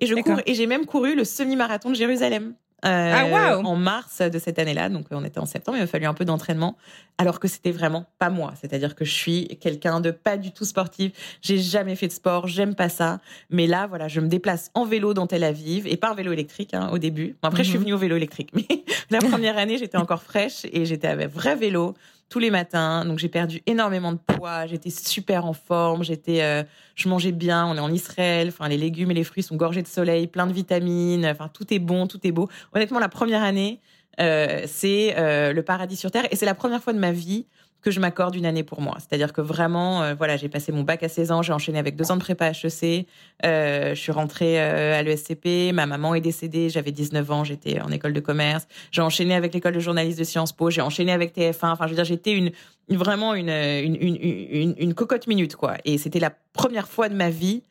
Et 0.00 0.06
je 0.06 0.14
cours, 0.14 0.40
et 0.46 0.54
j'ai 0.54 0.66
même 0.66 0.86
couru 0.86 1.14
le 1.14 1.24
semi-marathon 1.24 1.90
de 1.90 1.94
Jérusalem. 1.94 2.54
Ah, 2.82 3.58
en 3.58 3.76
mars 3.76 4.22
de 4.22 4.38
cette 4.38 4.58
année-là. 4.58 4.88
Donc, 4.88 5.06
on 5.10 5.24
était 5.24 5.38
en 5.38 5.46
septembre, 5.46 5.76
il 5.76 5.80
m'a 5.80 5.86
fallu 5.86 6.06
un 6.06 6.14
peu 6.14 6.24
d'entraînement, 6.24 6.76
alors 7.18 7.38
que 7.38 7.48
c'était 7.48 7.72
vraiment 7.72 8.06
pas 8.18 8.30
moi. 8.30 8.54
C'est-à-dire 8.60 8.94
que 8.94 9.04
je 9.04 9.12
suis 9.12 9.48
quelqu'un 9.60 10.00
de 10.00 10.10
pas 10.10 10.36
du 10.36 10.52
tout 10.52 10.64
sportif. 10.64 11.12
J'ai 11.42 11.58
jamais 11.58 11.96
fait 11.96 12.08
de 12.08 12.12
sport, 12.12 12.48
j'aime 12.48 12.74
pas 12.74 12.88
ça. 12.88 13.20
Mais 13.50 13.66
là, 13.66 13.86
voilà, 13.86 14.08
je 14.08 14.20
me 14.20 14.28
déplace 14.28 14.70
en 14.74 14.84
vélo 14.84 15.12
dans 15.12 15.26
Tel 15.26 15.44
Aviv 15.44 15.86
et 15.86 15.96
pas 15.96 16.12
en 16.12 16.14
vélo 16.14 16.32
électrique 16.32 16.72
hein, 16.72 16.88
au 16.92 16.98
début. 16.98 17.36
après, 17.42 17.64
je 17.64 17.68
suis 17.68 17.78
mhm. 17.78 17.84
venue 17.84 17.94
au 17.94 17.98
vélo 17.98 18.16
électrique. 18.16 18.50
Mais 18.54 18.66
la 19.10 19.18
première 19.18 19.58
année, 19.58 19.76
j'étais 19.76 19.98
encore 19.98 20.22
fraîche 20.22 20.64
et 20.72 20.86
j'étais 20.86 21.08
avec 21.08 21.28
vrai 21.28 21.56
vélo 21.56 21.94
tous 22.30 22.38
les 22.38 22.50
matins. 22.50 23.04
Donc 23.04 23.18
j'ai 23.18 23.28
perdu 23.28 23.60
énormément 23.66 24.12
de 24.12 24.18
poids, 24.18 24.66
j'étais 24.66 24.88
super 24.88 25.44
en 25.44 25.52
forme, 25.52 26.02
j'étais, 26.02 26.42
euh, 26.42 26.62
je 26.94 27.08
mangeais 27.08 27.32
bien. 27.32 27.66
On 27.66 27.76
est 27.76 27.80
en 27.80 27.92
Israël, 27.92 28.48
enfin 28.48 28.68
les 28.68 28.78
légumes 28.78 29.10
et 29.10 29.14
les 29.14 29.24
fruits 29.24 29.42
sont 29.42 29.56
gorgés 29.56 29.82
de 29.82 29.88
soleil, 29.88 30.26
plein 30.28 30.46
de 30.46 30.52
vitamines, 30.52 31.26
enfin 31.26 31.50
tout 31.52 31.74
est 31.74 31.78
bon, 31.78 32.06
tout 32.06 32.20
est 32.26 32.32
beau. 32.32 32.48
Honnêtement, 32.72 33.00
la 33.00 33.10
première 33.10 33.42
année, 33.42 33.80
euh, 34.20 34.62
c'est 34.66 35.18
euh, 35.18 35.52
le 35.52 35.62
paradis 35.62 35.96
sur 35.96 36.10
terre 36.10 36.26
et 36.30 36.36
c'est 36.36 36.46
la 36.46 36.54
première 36.54 36.82
fois 36.82 36.92
de 36.92 36.98
ma 36.98 37.12
vie 37.12 37.46
que 37.82 37.90
je 37.90 38.00
m'accorde 38.00 38.34
une 38.34 38.46
année 38.46 38.62
pour 38.62 38.80
moi. 38.80 38.96
C'est-à-dire 38.98 39.32
que 39.32 39.40
vraiment, 39.40 40.02
euh, 40.02 40.14
voilà, 40.14 40.36
j'ai 40.36 40.48
passé 40.48 40.72
mon 40.72 40.82
bac 40.82 41.02
à 41.02 41.08
16 41.08 41.32
ans, 41.32 41.42
j'ai 41.42 41.52
enchaîné 41.52 41.78
avec 41.78 41.96
deux 41.96 42.10
ans 42.10 42.16
de 42.16 42.20
prépa 42.20 42.50
HEC, 42.50 43.06
euh, 43.44 43.94
je 43.94 44.00
suis 44.00 44.12
rentrée 44.12 44.60
euh, 44.60 44.98
à 44.98 45.02
l'ESCP, 45.02 45.72
ma 45.72 45.86
maman 45.86 46.14
est 46.14 46.20
décédée, 46.20 46.68
j'avais 46.68 46.92
19 46.92 47.30
ans, 47.30 47.44
j'étais 47.44 47.80
en 47.80 47.90
école 47.90 48.12
de 48.12 48.20
commerce, 48.20 48.66
j'ai 48.90 49.02
enchaîné 49.02 49.34
avec 49.34 49.54
l'école 49.54 49.72
de 49.72 49.80
journaliste 49.80 50.18
de 50.18 50.24
Sciences 50.24 50.52
Po, 50.52 50.70
j'ai 50.70 50.82
enchaîné 50.82 51.12
avec 51.12 51.34
TF1, 51.34 51.70
enfin, 51.70 51.86
je 51.86 51.90
veux 51.90 51.96
dire, 51.96 52.04
j'étais 52.04 52.32
une, 52.32 52.52
vraiment 52.90 53.34
une, 53.34 53.48
une, 53.48 54.74
une, 54.76 54.94
cocotte 54.94 55.26
minute, 55.26 55.56
quoi. 55.56 55.76
Et 55.84 55.96
c'était 55.96 56.20
la 56.20 56.32
première 56.52 56.88
fois 56.88 57.08
de 57.08 57.14
ma 57.14 57.30
vie 57.30 57.62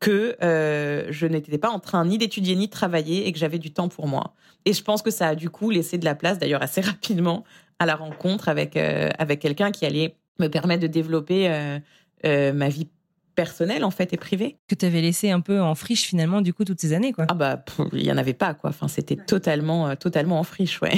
que 0.00 0.36
je 0.40 1.26
n'étais 1.26 1.58
pas 1.58 1.70
en 1.70 1.80
train 1.80 2.04
ni 2.04 2.18
d'étudier 2.18 2.54
ni 2.54 2.66
de 2.66 2.72
travailler 2.72 3.26
et 3.26 3.32
que 3.32 3.38
j'avais 3.38 3.58
du 3.58 3.72
temps 3.72 3.88
pour 3.88 4.06
moi. 4.06 4.34
Et 4.64 4.72
je 4.72 4.82
pense 4.82 5.02
que 5.02 5.10
ça 5.10 5.28
a 5.28 5.34
du 5.34 5.50
coup 5.50 5.70
laissé 5.70 5.98
de 5.98 6.04
la 6.04 6.14
place, 6.14 6.38
d'ailleurs 6.38 6.62
assez 6.62 6.80
rapidement, 6.80 7.44
à 7.78 7.86
la 7.86 7.96
rencontre 7.96 8.48
avec 8.48 8.76
euh, 8.76 9.10
avec 9.18 9.40
quelqu'un 9.40 9.70
qui 9.70 9.86
allait 9.86 10.16
me 10.38 10.48
permettre 10.48 10.82
de 10.82 10.86
développer 10.86 11.48
euh, 11.48 11.78
euh, 12.24 12.52
ma 12.52 12.68
vie 12.68 12.88
personnelle 13.34 13.84
en 13.84 13.90
fait 13.92 14.12
et 14.12 14.16
privée. 14.16 14.58
Que 14.66 14.74
tu 14.74 14.84
avais 14.84 15.00
laissé 15.00 15.30
un 15.30 15.40
peu 15.40 15.60
en 15.60 15.76
friche 15.76 16.02
finalement 16.02 16.40
du 16.40 16.52
coup 16.52 16.64
toutes 16.64 16.80
ces 16.80 16.92
années 16.92 17.12
quoi. 17.12 17.26
Ah 17.28 17.34
bah 17.34 17.64
il 17.92 18.04
y 18.04 18.10
en 18.10 18.16
avait 18.16 18.34
pas 18.34 18.54
quoi. 18.54 18.70
Enfin 18.70 18.88
c'était 18.88 19.14
totalement 19.14 19.94
totalement 19.94 20.40
en 20.40 20.42
friche 20.42 20.80
ouais. 20.80 20.94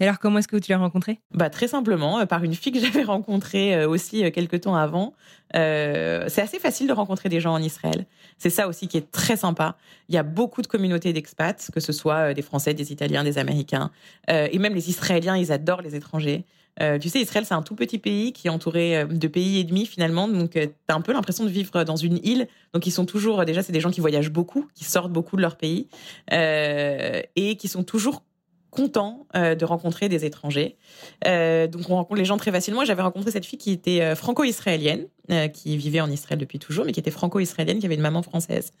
Et 0.00 0.04
alors 0.04 0.18
comment 0.18 0.38
est-ce 0.38 0.48
que 0.48 0.56
tu 0.56 0.72
l'as 0.72 0.78
rencontré? 0.78 1.20
Bah 1.32 1.50
très 1.50 1.68
simplement 1.68 2.26
par 2.26 2.42
une 2.42 2.54
fille 2.54 2.72
que 2.72 2.80
j'avais 2.80 3.02
rencontrée 3.04 3.84
aussi 3.86 4.30
quelques 4.32 4.62
temps 4.62 4.74
avant. 4.74 5.14
c'est 5.52 6.40
assez 6.40 6.58
facile 6.58 6.88
de 6.88 6.92
rencontrer 6.92 7.28
des 7.28 7.40
gens 7.40 7.52
en 7.52 7.62
Israël. 7.62 8.06
C'est 8.38 8.50
ça 8.50 8.68
aussi 8.68 8.88
qui 8.88 8.96
est 8.96 9.10
très 9.10 9.36
sympa. 9.36 9.76
Il 10.08 10.14
y 10.14 10.18
a 10.18 10.22
beaucoup 10.22 10.62
de 10.62 10.66
communautés 10.66 11.12
d'expats, 11.12 11.70
que 11.72 11.80
ce 11.80 11.92
soit 11.92 12.34
des 12.34 12.42
Français, 12.42 12.74
des 12.74 12.92
Italiens, 12.92 13.24
des 13.24 13.38
Américains, 13.38 13.90
et 14.28 14.58
même 14.58 14.74
les 14.74 14.90
Israéliens, 14.90 15.36
ils 15.36 15.52
adorent 15.52 15.82
les 15.82 15.94
étrangers. 15.94 16.44
Euh, 16.80 16.98
tu 16.98 17.08
sais, 17.08 17.20
Israël, 17.20 17.44
c'est 17.46 17.54
un 17.54 17.62
tout 17.62 17.76
petit 17.76 17.98
pays 17.98 18.32
qui 18.32 18.48
est 18.48 18.50
entouré 18.50 18.98
euh, 18.98 19.04
de 19.04 19.28
pays 19.28 19.60
et 19.60 19.64
demi 19.64 19.86
finalement. 19.86 20.26
Donc, 20.26 20.56
euh, 20.56 20.66
tu 20.66 20.72
as 20.88 20.94
un 20.94 21.00
peu 21.00 21.12
l'impression 21.12 21.44
de 21.44 21.48
vivre 21.48 21.84
dans 21.84 21.96
une 21.96 22.18
île. 22.24 22.48
Donc, 22.72 22.86
ils 22.86 22.90
sont 22.90 23.06
toujours, 23.06 23.44
déjà, 23.44 23.62
c'est 23.62 23.72
des 23.72 23.80
gens 23.80 23.90
qui 23.90 24.00
voyagent 24.00 24.32
beaucoup, 24.32 24.68
qui 24.74 24.84
sortent 24.84 25.12
beaucoup 25.12 25.36
de 25.36 25.42
leur 25.42 25.56
pays 25.56 25.88
et 26.30 27.56
qui 27.56 27.68
sont 27.68 27.84
toujours 27.84 28.24
contents 28.70 29.26
de 29.34 29.64
rencontrer 29.64 30.08
des 30.08 30.24
étrangers. 30.24 30.76
donc, 31.24 31.88
on 31.88 31.94
rencontre 31.94 32.18
les 32.18 32.24
gens 32.24 32.36
très 32.36 32.50
facilement. 32.50 32.84
J'avais 32.84 33.02
rencontré 33.02 33.30
cette 33.30 33.46
fille 33.46 33.58
qui 33.58 33.70
était 33.70 34.14
franco-israélienne, 34.16 35.06
qui 35.52 35.76
vivait 35.76 36.00
en 36.00 36.10
Israël 36.10 36.38
depuis 36.38 36.58
toujours, 36.58 36.84
mais 36.84 36.92
qui 36.92 37.00
était 37.00 37.10
franco-israélienne, 37.10 37.78
qui 37.78 37.86
avait 37.86 37.94
une 37.94 38.00
maman 38.00 38.22
française 38.22 38.72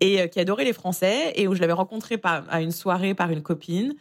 et 0.00 0.28
qui 0.28 0.40
adorait 0.40 0.64
les 0.64 0.72
Français 0.72 1.32
et 1.36 1.46
où 1.46 1.54
je 1.54 1.60
l'avais 1.60 1.72
rencontrée 1.72 2.20
à 2.22 2.60
une 2.60 2.72
soirée 2.72 3.14
par 3.14 3.30
une 3.30 3.42
copine. 3.42 3.94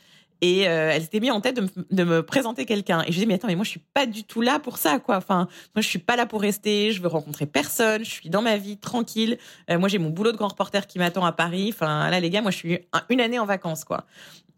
Et 0.43 0.67
euh, 0.67 0.91
elle 0.91 1.01
s'était 1.01 1.21
mis 1.21 1.31
en 1.31 1.39
tête 1.39 1.55
de 1.55 1.61
me, 1.61 1.67
de 1.89 2.03
me 2.03 2.21
présenter 2.21 2.65
quelqu'un. 2.65 3.01
Et 3.07 3.13
je 3.13 3.17
dis 3.17 3.25
mais 3.25 3.35
attends, 3.35 3.47
mais 3.47 3.55
moi 3.55 3.63
je 3.63 3.69
suis 3.69 3.79
pas 3.93 4.05
du 4.05 4.25
tout 4.25 4.41
là 4.41 4.59
pour 4.59 4.77
ça, 4.77 4.99
quoi. 4.99 5.15
Enfin, 5.15 5.47
moi 5.73 5.81
je 5.81 5.87
suis 5.87 5.99
pas 5.99 6.17
là 6.17 6.25
pour 6.25 6.41
rester. 6.41 6.91
Je 6.91 7.01
veux 7.01 7.07
rencontrer 7.07 7.45
personne. 7.45 8.03
Je 8.03 8.09
suis 8.09 8.29
dans 8.29 8.41
ma 8.41 8.57
vie 8.57 8.75
tranquille. 8.75 9.37
Euh, 9.69 9.79
moi 9.79 9.87
j'ai 9.87 9.99
mon 9.99 10.09
boulot 10.09 10.33
de 10.33 10.37
grand 10.37 10.49
reporter 10.49 10.85
qui 10.85 10.99
m'attend 10.99 11.23
à 11.23 11.31
Paris. 11.31 11.69
Enfin 11.73 12.09
là 12.09 12.19
les 12.19 12.29
gars, 12.29 12.41
moi 12.41 12.51
je 12.51 12.57
suis 12.57 12.79
une 13.09 13.21
année 13.21 13.39
en 13.39 13.45
vacances, 13.45 13.85
quoi. 13.85 14.03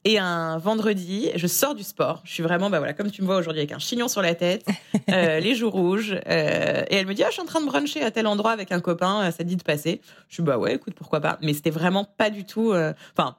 Et 0.06 0.20
un 0.20 0.58
vendredi, 0.60 1.32
je 1.36 1.48
sors 1.48 1.76
du 1.76 1.84
sport. 1.84 2.22
Je 2.24 2.32
suis 2.32 2.44
vraiment, 2.44 2.70
bah 2.70 2.78
voilà, 2.78 2.94
comme 2.94 3.12
tu 3.12 3.22
me 3.22 3.28
vois 3.28 3.38
aujourd'hui, 3.38 3.62
avec 3.62 3.72
un 3.72 3.80
chignon 3.80 4.08
sur 4.08 4.22
la 4.22 4.36
tête, 4.36 4.66
euh, 5.12 5.40
les 5.40 5.56
joues 5.56 5.70
rouges. 5.70 6.14
Euh, 6.28 6.84
et 6.90 6.96
elle 6.96 7.08
me 7.08 7.14
dit, 7.14 7.24
ah, 7.24 7.28
je 7.30 7.34
suis 7.34 7.42
en 7.42 7.46
train 7.46 7.62
de 7.62 7.66
bruncher 7.66 8.04
à 8.04 8.12
tel 8.12 8.28
endroit 8.28 8.52
avec 8.52 8.72
un 8.72 8.80
copain. 8.80 9.30
Ça 9.32 9.40
te 9.40 9.44
dit 9.44 9.56
de 9.56 9.64
passer 9.64 10.02
Je 10.30 10.36
suis 10.36 10.44
bah 10.44 10.58
ouais, 10.58 10.76
écoute, 10.76 10.94
pourquoi 10.96 11.20
pas. 11.20 11.38
Mais 11.42 11.54
c'était 11.54 11.72
vraiment 11.72 12.06
pas 12.06 12.30
du 12.30 12.46
tout. 12.46 12.74
Enfin, 13.14 13.36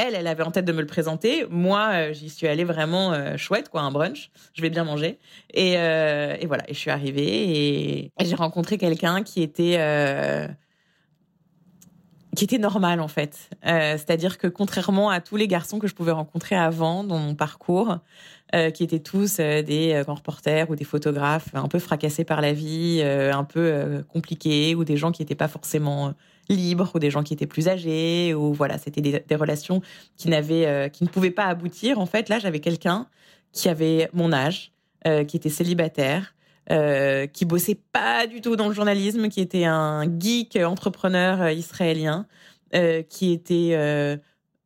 elle, 0.00 0.14
elle 0.14 0.26
avait 0.26 0.42
en 0.42 0.50
tête 0.50 0.64
de 0.64 0.72
me 0.72 0.80
le 0.80 0.86
présenter. 0.86 1.44
Moi, 1.50 1.90
euh, 1.92 2.12
j'y 2.12 2.30
suis 2.30 2.46
allée 2.46 2.64
vraiment 2.64 3.12
euh, 3.12 3.36
chouette, 3.36 3.68
quoi, 3.68 3.82
un 3.82 3.90
brunch. 3.90 4.30
Je 4.54 4.62
vais 4.62 4.70
bien 4.70 4.84
manger. 4.84 5.18
Et, 5.52 5.76
euh, 5.76 6.36
et 6.40 6.46
voilà, 6.46 6.64
et 6.68 6.74
je 6.74 6.78
suis 6.78 6.90
arrivée 6.90 8.08
et, 8.08 8.12
j'ai 8.20 8.34
rencontré 8.34 8.78
quelqu'un 8.78 9.22
qui 9.22 9.42
était 9.42 9.76
qui 12.36 12.44
était 12.44 12.58
normal 12.58 13.00
en 13.00 13.08
fait. 13.08 13.50
C'est-à-dire 13.64 14.38
que 14.38 14.46
contrairement 14.46 15.10
à 15.10 15.20
tous 15.20 15.36
les 15.36 15.48
garçons 15.48 15.78
que 15.78 15.86
je 15.86 15.94
pouvais 15.94 16.12
rencontrer 16.12 16.56
avant 16.56 17.04
dans 17.04 17.18
mon 17.18 17.34
parcours, 17.34 17.98
qui 18.52 18.84
étaient 18.84 19.00
tous 19.00 19.38
des 19.38 20.00
grands 20.04 20.14
reporters 20.14 20.70
ou 20.70 20.76
des 20.76 20.84
photographes 20.84 21.48
un 21.54 21.68
peu 21.68 21.78
fracassés 21.78 22.24
par 22.24 22.40
la 22.40 22.52
vie, 22.52 23.02
un 23.02 23.44
peu 23.44 24.04
compliqués, 24.08 24.74
ou 24.74 24.84
des 24.84 24.96
gens 24.96 25.10
qui 25.10 25.22
n'étaient 25.22 25.34
pas 25.34 25.48
forcément 25.48 26.14
libres 26.50 26.90
ou 26.94 26.98
des 26.98 27.10
gens 27.10 27.22
qui 27.22 27.32
étaient 27.32 27.46
plus 27.46 27.68
âgés 27.68 28.34
ou 28.34 28.52
voilà, 28.52 28.76
c'était 28.76 29.00
des, 29.00 29.36
relations 29.36 29.80
qui 30.16 30.28
n'avaient, 30.28 30.66
euh, 30.66 30.88
qui 30.88 31.04
ne 31.04 31.08
pouvaient 31.08 31.30
pas 31.30 31.46
aboutir. 31.46 31.98
En 31.98 32.06
fait, 32.06 32.28
là, 32.28 32.38
j'avais 32.38 32.60
quelqu'un 32.60 33.06
qui 33.52 33.68
avait 33.68 34.10
mon 34.12 34.32
âge, 34.32 34.72
euh, 35.06 35.24
qui 35.24 35.36
était 35.36 35.48
célibataire, 35.48 36.34
euh, 36.70 37.26
qui 37.26 37.44
bossait 37.44 37.78
pas 37.92 38.26
du 38.26 38.40
tout 38.40 38.56
dans 38.56 38.68
le 38.68 38.74
journalisme, 38.74 39.28
qui 39.28 39.40
était 39.40 39.64
un 39.64 40.04
geek 40.18 40.56
entrepreneur 40.56 41.50
israélien, 41.50 42.26
qui 43.08 43.32
était 43.32 44.18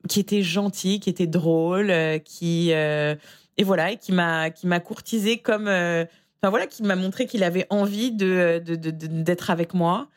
qui 0.08 0.20
était 0.20 0.42
gentil, 0.42 1.00
qui 1.00 1.10
était 1.10 1.26
drôle, 1.26 1.92
qui 2.24 2.70
et 2.70 3.62
voilà, 3.64 3.92
et 3.92 3.96
qui 3.96 4.12
m'a 4.12 4.50
qui 4.50 4.66
m'a 4.66 4.80
courtisé 4.80 5.38
comme 5.38 5.68
enfin 5.68 6.50
voilà, 6.50 6.66
qui 6.66 6.82
m'a 6.82 6.96
montré 6.96 7.26
qu'il 7.26 7.42
avait 7.42 7.66
envie 7.70 8.12
de 8.12 8.62
d'être 8.64 9.50
avec 9.50 9.74
moi. 9.74 10.08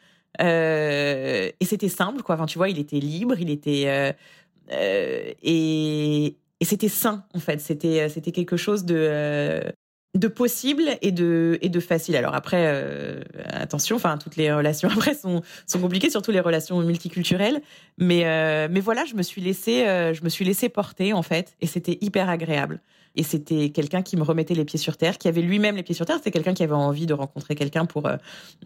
Euh, 0.42 1.52
et 1.60 1.66
c'était 1.66 1.90
simple, 1.90 2.22
quoi. 2.22 2.36
Enfin, 2.36 2.46
tu 2.46 2.58
vois, 2.58 2.70
il 2.70 2.80
était 2.80 3.00
libre, 3.00 3.40
il 3.40 3.50
était 3.50 3.86
euh, 3.88 4.12
euh, 4.72 5.34
et, 5.42 6.38
et 6.60 6.66
c'était 6.66 6.90
sain 6.90 7.26
en 7.34 7.40
fait. 7.40 7.60
C'était 7.60 8.10
c'était 8.10 8.32
quelque 8.32 8.58
chose 8.58 8.86
de 8.86 9.64
de 10.18 10.28
possible 10.28 10.84
et 11.02 11.12
de 11.12 11.58
et 11.62 11.70
de 11.70 11.80
facile. 11.80 12.16
Alors 12.16 12.36
après, 12.36 12.84
attention, 13.50 13.96
enfin 13.96 14.18
toutes 14.18 14.36
les 14.36 14.52
relations 14.52 14.90
après 14.96 15.14
sont 15.14 15.42
sont 15.66 15.80
compliquées, 15.80 16.10
surtout 16.10 16.32
les 16.32 16.40
relations 16.40 16.80
multiculturelles. 16.82 17.62
Mais 17.98 18.68
mais 18.70 18.80
voilà, 18.80 19.06
je 19.06 19.16
me 19.16 19.22
suis 19.22 19.42
laissée 19.42 19.86
je 20.14 20.24
me 20.24 20.30
suis 20.30 20.46
laissée 20.46 20.70
porter 20.70 21.14
en 21.14 21.24
fait, 21.24 21.56
et 21.62 21.68
c'était 21.68 21.98
hyper 22.02 22.30
agréable. 22.30 22.82
Et 23.18 23.24
c'était 23.24 23.72
quelqu'un 23.72 24.04
qui 24.04 24.16
me 24.16 24.22
remettait 24.22 24.54
les 24.54 24.64
pieds 24.64 24.78
sur 24.78 24.96
terre, 24.96 25.18
qui 25.18 25.28
avait 25.28 25.42
lui-même 25.42 25.76
les 25.76 25.82
pieds 25.82 25.96
sur 25.96 26.06
terre. 26.06 26.18
C'était 26.18 26.30
quelqu'un 26.30 26.54
qui 26.54 26.62
avait 26.62 26.74
envie 26.74 27.08
de 27.08 27.14
rencontrer 27.16 27.56
quelqu'un 27.56 27.86
pour, 27.86 28.06
euh, 28.06 28.16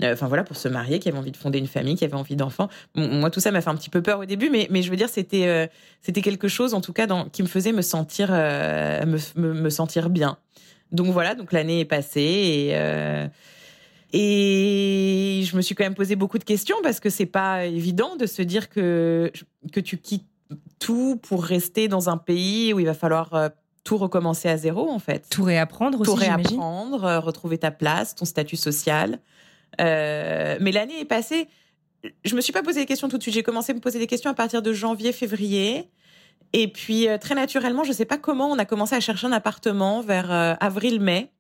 euh, 0.04 0.14
enfin 0.14 0.28
voilà, 0.28 0.44
pour 0.44 0.58
se 0.58 0.68
marier, 0.68 1.00
qui 1.00 1.08
avait 1.08 1.18
envie 1.18 1.32
de 1.32 1.38
fonder 1.38 1.58
une 1.58 1.68
famille, 1.68 1.96
qui 1.96 2.04
avait 2.04 2.16
envie 2.16 2.36
d'enfants. 2.36 2.68
moi, 2.96 3.30
tout 3.30 3.40
ça 3.40 3.52
m'a 3.52 3.62
fait 3.62 3.70
un 3.70 3.76
petit 3.76 3.90
peu 3.90 4.02
peur 4.02 4.20
au 4.20 4.26
début, 4.26 4.50
mais, 4.50 4.68
mais 4.70 4.82
je 4.82 4.92
veux 4.92 4.98
dire, 4.98 5.08
c'était, 5.08 5.48
euh, 5.48 5.68
c'était 6.02 6.22
quelque 6.22 6.50
chose, 6.50 6.74
en 6.74 6.82
tout 6.82 6.92
cas, 6.92 7.08
dans, 7.08 7.30
qui 7.30 7.44
me 7.44 7.48
faisait 7.48 7.72
me 7.72 7.82
sentir, 7.82 8.32
me, 8.32 9.18
me, 9.38 9.70
sentir 9.70 10.10
bien. 10.10 10.38
Donc 10.92 11.08
voilà, 11.08 11.36
donc 11.36 11.52
l'année 11.52 11.82
est 11.82 11.86
passée 11.86 12.22
et. 12.22 13.30
Et 14.14 15.44
je 15.46 15.56
me 15.56 15.62
suis 15.62 15.74
quand 15.74 15.86
même 15.86 15.96
posé 15.96 16.18
beaucoup 16.18 16.38
de 16.38 16.44
questions 16.44 16.76
parce 16.84 17.00
que 17.00 17.10
c'est 17.10 17.26
pas 17.26 17.64
évident 17.64 18.18
de 18.18 18.26
se 18.26 18.42
dire 18.42 18.68
que 18.68 19.32
que 19.72 19.80
tu 19.80 20.00
quittes 20.00 20.28
tout 20.80 21.16
pour 21.16 21.46
rester 21.46 21.88
dans 21.88 22.10
un 22.10 22.18
pays 22.18 22.74
où 22.74 22.82
il 22.82 22.86
va 22.86 22.94
falloir 22.94 23.52
tout 23.84 23.98
recommencer 23.98 24.50
à 24.50 24.58
zéro 24.58 24.90
en 24.90 25.00
fait. 25.00 25.28
Tout 25.30 25.44
réapprendre 25.44 26.00
aussi. 26.00 26.12
Tout 26.12 26.16
réapprendre, 26.16 27.04
euh, 27.04 27.20
retrouver 27.20 27.58
ta 27.58 27.72
place, 27.72 28.16
ton 28.16 28.26
statut 28.26 28.56
social. 28.56 29.20
Euh, 29.80 30.58
mais 30.60 30.72
l'année 30.72 31.00
est 31.00 31.06
passée. 31.06 31.48
Je 32.26 32.36
me 32.36 32.42
suis 32.42 32.54
pas 32.54 32.64
posé 32.64 32.80
des 32.82 32.86
questions 32.86 33.10
tout 33.10 33.18
de 33.18 33.22
suite. 33.22 33.34
J'ai 33.34 33.44
commencé 33.44 33.72
à 33.72 33.76
me 33.76 33.80
poser 33.80 34.00
des 34.00 34.08
questions 34.08 34.30
à 34.30 34.34
partir 34.34 34.62
de 34.62 34.74
janvier, 34.74 35.12
février. 35.12 35.90
Et 36.54 36.68
puis 36.68 37.08
euh, 37.08 37.18
très 37.18 37.36
naturellement, 37.36 37.84
je 37.84 37.92
sais 37.92 38.06
pas 38.06 38.18
comment, 38.18 38.50
on 38.50 38.58
a 38.58 38.66
commencé 38.66 38.96
à 38.96 39.00
chercher 39.00 39.28
un 39.28 39.32
appartement 39.32 40.02
vers 40.02 40.32
avril-mai. 40.60 41.32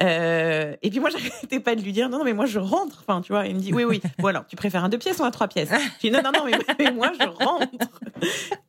Euh, 0.00 0.76
et 0.82 0.90
puis 0.90 1.00
moi, 1.00 1.10
j'arrêtais 1.18 1.60
pas 1.60 1.74
de 1.74 1.82
lui 1.82 1.92
dire 1.92 2.08
non, 2.08 2.18
non, 2.18 2.24
mais 2.24 2.32
moi 2.32 2.46
je 2.46 2.58
rentre. 2.58 3.04
Enfin, 3.06 3.20
tu 3.20 3.32
vois, 3.32 3.46
il 3.46 3.54
me 3.54 3.60
dit 3.60 3.72
oui, 3.72 3.84
oui. 3.84 4.00
Bon 4.18 4.28
alors, 4.28 4.46
tu 4.46 4.56
préfères 4.56 4.84
un 4.84 4.88
deux 4.88 4.98
pièces 4.98 5.18
ou 5.18 5.24
un 5.24 5.30
trois 5.30 5.48
pièces? 5.48 5.70
Je 5.70 6.08
dis 6.08 6.10
non, 6.10 6.20
non, 6.22 6.30
non, 6.32 6.44
mais, 6.78 6.90
moi 6.92 7.12
je 7.18 7.26
rentre. 7.26 7.66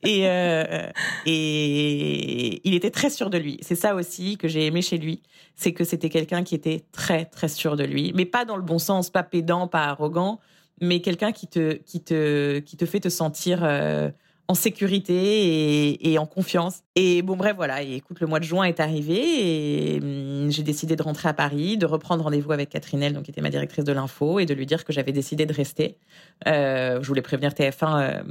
Et 0.03 0.27
euh, 0.27 0.89
et 1.25 2.67
il 2.67 2.73
était 2.73 2.91
très 2.91 3.09
sûr 3.09 3.29
de 3.29 3.37
lui. 3.37 3.57
C'est 3.61 3.75
ça 3.75 3.95
aussi 3.95 4.37
que 4.37 4.47
j'ai 4.47 4.65
aimé 4.65 4.81
chez 4.81 4.97
lui, 4.97 5.21
c'est 5.55 5.73
que 5.73 5.83
c'était 5.83 6.09
quelqu'un 6.09 6.43
qui 6.43 6.55
était 6.55 6.85
très 6.91 7.25
très 7.25 7.47
sûr 7.47 7.75
de 7.75 7.83
lui, 7.83 8.11
mais 8.15 8.25
pas 8.25 8.45
dans 8.45 8.57
le 8.57 8.63
bon 8.63 8.79
sens, 8.79 9.09
pas 9.09 9.23
pédant, 9.23 9.67
pas 9.67 9.85
arrogant, 9.85 10.39
mais 10.81 11.01
quelqu'un 11.01 11.31
qui 11.31 11.47
te 11.47 11.73
qui 11.73 12.01
te 12.01 12.59
qui 12.59 12.77
te 12.77 12.85
fait 12.85 12.99
te 12.99 13.09
sentir 13.09 13.63
euh, 13.63 14.09
en 14.49 14.55
sécurité 14.55 16.11
et, 16.11 16.17
en 16.17 16.25
confiance. 16.25 16.81
Et 16.95 17.21
bon, 17.21 17.37
bref, 17.37 17.53
voilà. 17.55 17.83
Et 17.83 17.93
écoute, 17.93 18.19
le 18.19 18.25
mois 18.25 18.39
de 18.39 18.45
juin 18.45 18.63
est 18.63 18.79
arrivé 18.79 19.93
et 19.93 20.01
hum, 20.01 20.49
j'ai 20.49 20.63
décidé 20.63 20.95
de 20.95 21.03
rentrer 21.03 21.29
à 21.29 21.33
Paris, 21.33 21.77
de 21.77 21.85
reprendre 21.85 22.23
rendez-vous 22.23 22.51
avec 22.51 22.69
Catherine 22.69 23.13
donc 23.13 23.25
qui 23.25 23.31
était 23.31 23.41
ma 23.41 23.51
directrice 23.51 23.85
de 23.85 23.93
l'info, 23.93 24.39
et 24.39 24.47
de 24.47 24.55
lui 24.55 24.65
dire 24.65 24.85
que 24.85 24.91
j'avais 24.91 25.11
décidé 25.11 25.45
de 25.45 25.53
rester. 25.53 25.99
Euh, 26.47 26.97
je 26.99 27.07
voulais 27.07 27.21
prévenir 27.21 27.51
TF1 27.51 28.01
euh, 28.01 28.23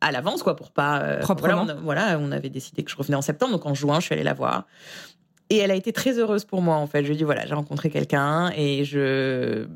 à 0.00 0.12
l'avance, 0.12 0.42
quoi, 0.42 0.56
pour 0.56 0.70
pas. 0.70 1.02
Euh, 1.02 1.20
Proprement. 1.20 1.66
Voilà 1.82 2.18
on, 2.18 2.32
avait 2.32 2.48
décidé 2.48 2.82
que 2.82 2.90
je 2.90 2.96
revenais 2.96 3.16
en 3.16 3.22
septembre, 3.22 3.52
donc 3.52 3.66
en 3.66 3.74
juin, 3.74 4.00
je 4.00 4.06
suis 4.06 4.14
allée 4.14 4.24
la 4.24 4.34
voir. 4.34 4.66
Et 5.50 5.58
elle 5.58 5.70
a 5.70 5.76
été 5.76 5.92
très 5.92 6.18
heureuse 6.18 6.46
pour 6.46 6.62
moi, 6.62 6.76
en 6.76 6.86
fait. 6.86 7.02
Je 7.02 7.08
lui 7.08 7.14
ai 7.14 7.18
dit, 7.18 7.24
voilà, 7.24 7.44
j'ai 7.44 7.54
rencontré 7.54 7.90
quelqu'un 7.90 8.50
et 8.56 8.84
je 8.84 9.66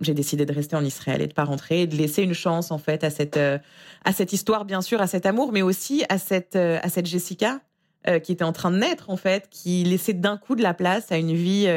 j'ai 0.00 0.14
décidé 0.14 0.46
de 0.46 0.52
rester 0.52 0.76
en 0.76 0.84
Israël 0.84 1.20
et 1.22 1.26
de 1.26 1.32
pas 1.32 1.44
rentrer, 1.44 1.86
de 1.86 1.96
laisser 1.96 2.22
une 2.22 2.34
chance 2.34 2.70
en 2.70 2.78
fait 2.78 3.04
à 3.04 3.10
cette 3.10 3.36
euh, 3.36 3.58
à 4.04 4.12
cette 4.12 4.32
histoire 4.32 4.64
bien 4.64 4.82
sûr, 4.82 5.00
à 5.00 5.06
cet 5.06 5.26
amour, 5.26 5.52
mais 5.52 5.62
aussi 5.62 6.04
à 6.08 6.18
cette 6.18 6.56
euh, 6.56 6.78
à 6.82 6.88
cette 6.88 7.06
Jessica 7.06 7.60
euh, 8.08 8.18
qui 8.18 8.32
était 8.32 8.44
en 8.44 8.52
train 8.52 8.70
de 8.70 8.78
naître 8.78 9.10
en 9.10 9.16
fait, 9.16 9.48
qui 9.50 9.84
laissait 9.84 10.12
d'un 10.12 10.36
coup 10.36 10.56
de 10.56 10.62
la 10.62 10.74
place 10.74 11.12
à 11.12 11.16
une 11.16 11.34
vie 11.34 11.68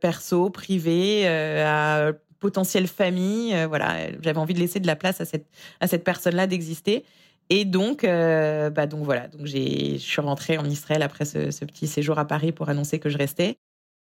perso, 0.00 0.50
privée, 0.50 1.26
à 1.26 2.12
potentielle 2.38 2.86
famille. 2.86 3.56
voilà, 3.66 4.12
j'avais 4.22 4.38
envie 4.38 4.54
de 4.54 4.60
laisser 4.60 4.78
de 4.78 4.86
la 4.86 4.94
place 4.94 5.20
à 5.20 5.24
cette 5.24 5.46
à 5.80 5.88
cette 5.88 6.04
personne-là 6.04 6.46
d'exister. 6.46 7.04
Et 7.50 7.64
donc, 7.64 8.04
bah 8.04 8.86
donc 8.86 9.04
voilà, 9.04 9.26
donc 9.26 9.46
je 9.46 9.96
suis 9.98 10.20
rentrée 10.20 10.58
en 10.58 10.64
Israël 10.64 11.02
après 11.02 11.24
ce, 11.24 11.64
petit 11.64 11.88
séjour 11.88 12.18
à 12.18 12.24
Paris 12.26 12.52
pour 12.52 12.68
annoncer 12.68 13.00
que 13.00 13.08
je 13.08 13.18
restais. 13.18 13.58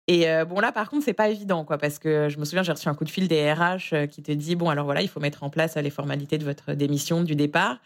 Et 0.09 0.27
euh, 0.27 0.43
bon, 0.43 0.59
là, 0.59 0.71
par 0.71 0.89
contre, 0.89 1.05
c'est 1.05 1.13
pas 1.13 1.29
évident, 1.29 1.63
quoi, 1.63 1.77
parce 1.77 1.99
que 1.99 2.29
je 2.29 2.39
me 2.39 2.43
souviens, 2.43 2.63
j'ai 2.63 2.71
reçu 2.71 2.89
un 2.89 2.95
coup 2.95 3.03
de 3.03 3.11
fil 3.11 3.27
des 3.27 3.53
RH 3.53 3.93
euh, 3.93 4.07
qui 4.07 4.23
te 4.23 4.31
dit 4.31 4.55
bon, 4.55 4.67
alors 4.67 4.85
voilà, 4.85 5.03
il 5.03 5.07
faut 5.07 5.19
mettre 5.19 5.43
en 5.43 5.51
place 5.51 5.77
euh, 5.77 5.81
les 5.81 5.91
formalités 5.91 6.39
de 6.39 6.45
votre 6.45 6.73
démission, 6.73 7.21
du 7.21 7.35
départ. 7.35 7.77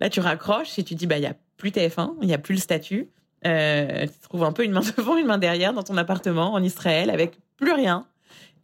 Là, 0.00 0.08
tu 0.08 0.20
raccroches 0.20 0.78
et 0.78 0.84
tu 0.84 0.94
dis 0.94 1.08
bah, 1.08 1.18
il 1.18 1.24
y 1.24 1.26
a 1.26 1.34
plus 1.56 1.70
TF1, 1.70 2.12
il 2.22 2.28
y 2.28 2.32
a 2.32 2.38
plus 2.38 2.54
le 2.54 2.60
statut. 2.60 3.08
Euh, 3.44 4.06
tu 4.06 4.20
trouves 4.22 4.44
un 4.44 4.52
peu 4.52 4.62
une 4.62 4.70
main 4.70 4.82
devant, 4.96 5.16
une 5.16 5.26
main 5.26 5.36
derrière 5.36 5.72
dans 5.72 5.82
ton 5.82 5.96
appartement 5.96 6.52
en 6.52 6.62
Israël 6.62 7.10
avec 7.10 7.32
plus 7.56 7.72
rien 7.72 8.06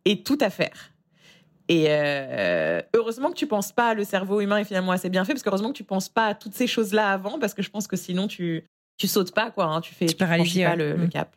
et 0.05 0.23
tout 0.23 0.39
à 0.41 0.49
faire. 0.49 0.93
Et 1.67 1.87
euh, 1.89 2.81
heureusement 2.95 3.31
que 3.31 3.37
tu 3.37 3.49
penses 3.49 3.73
pas, 3.73 3.93
le 3.95 4.05
cerveau 4.05 4.41
humain 4.41 4.59
est 4.59 4.65
finalement 4.65 4.93
assez 4.93 5.09
bien 5.09 5.25
fait, 5.25 5.33
parce 5.33 5.43
qu'heureusement 5.43 5.71
que 5.71 5.77
tu 5.77 5.85
penses 5.85 6.09
pas 6.09 6.27
à 6.27 6.35
toutes 6.35 6.55
ces 6.55 6.69
choses-là 6.69 7.11
avant, 7.11 7.41
parce 7.41 7.55
que 7.55 7.63
je 7.63 7.71
pense 7.71 7.89
que 7.89 7.97
sinon 7.97 8.29
tu 8.29 8.65
tu 8.99 9.09
sautes 9.09 9.33
pas 9.33 9.51
quoi, 9.51 9.65
hein, 9.65 9.81
tu 9.81 9.95
fais 9.95 10.07
tu, 10.07 10.15
pas 10.15 10.37
le, 10.77 10.93
le, 10.93 11.07
mm. 11.07 11.09
cap 11.09 11.35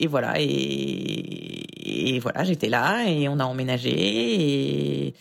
et 0.00 0.06
voilà, 0.06 0.34
et, 0.38 2.18
voilà, 2.20 2.44
j'étais 2.44 2.68
là 2.68 3.04
et 3.06 3.28
on 3.28 3.38
a 3.38 3.44
emménagé 3.44 3.90
et 3.90 5.14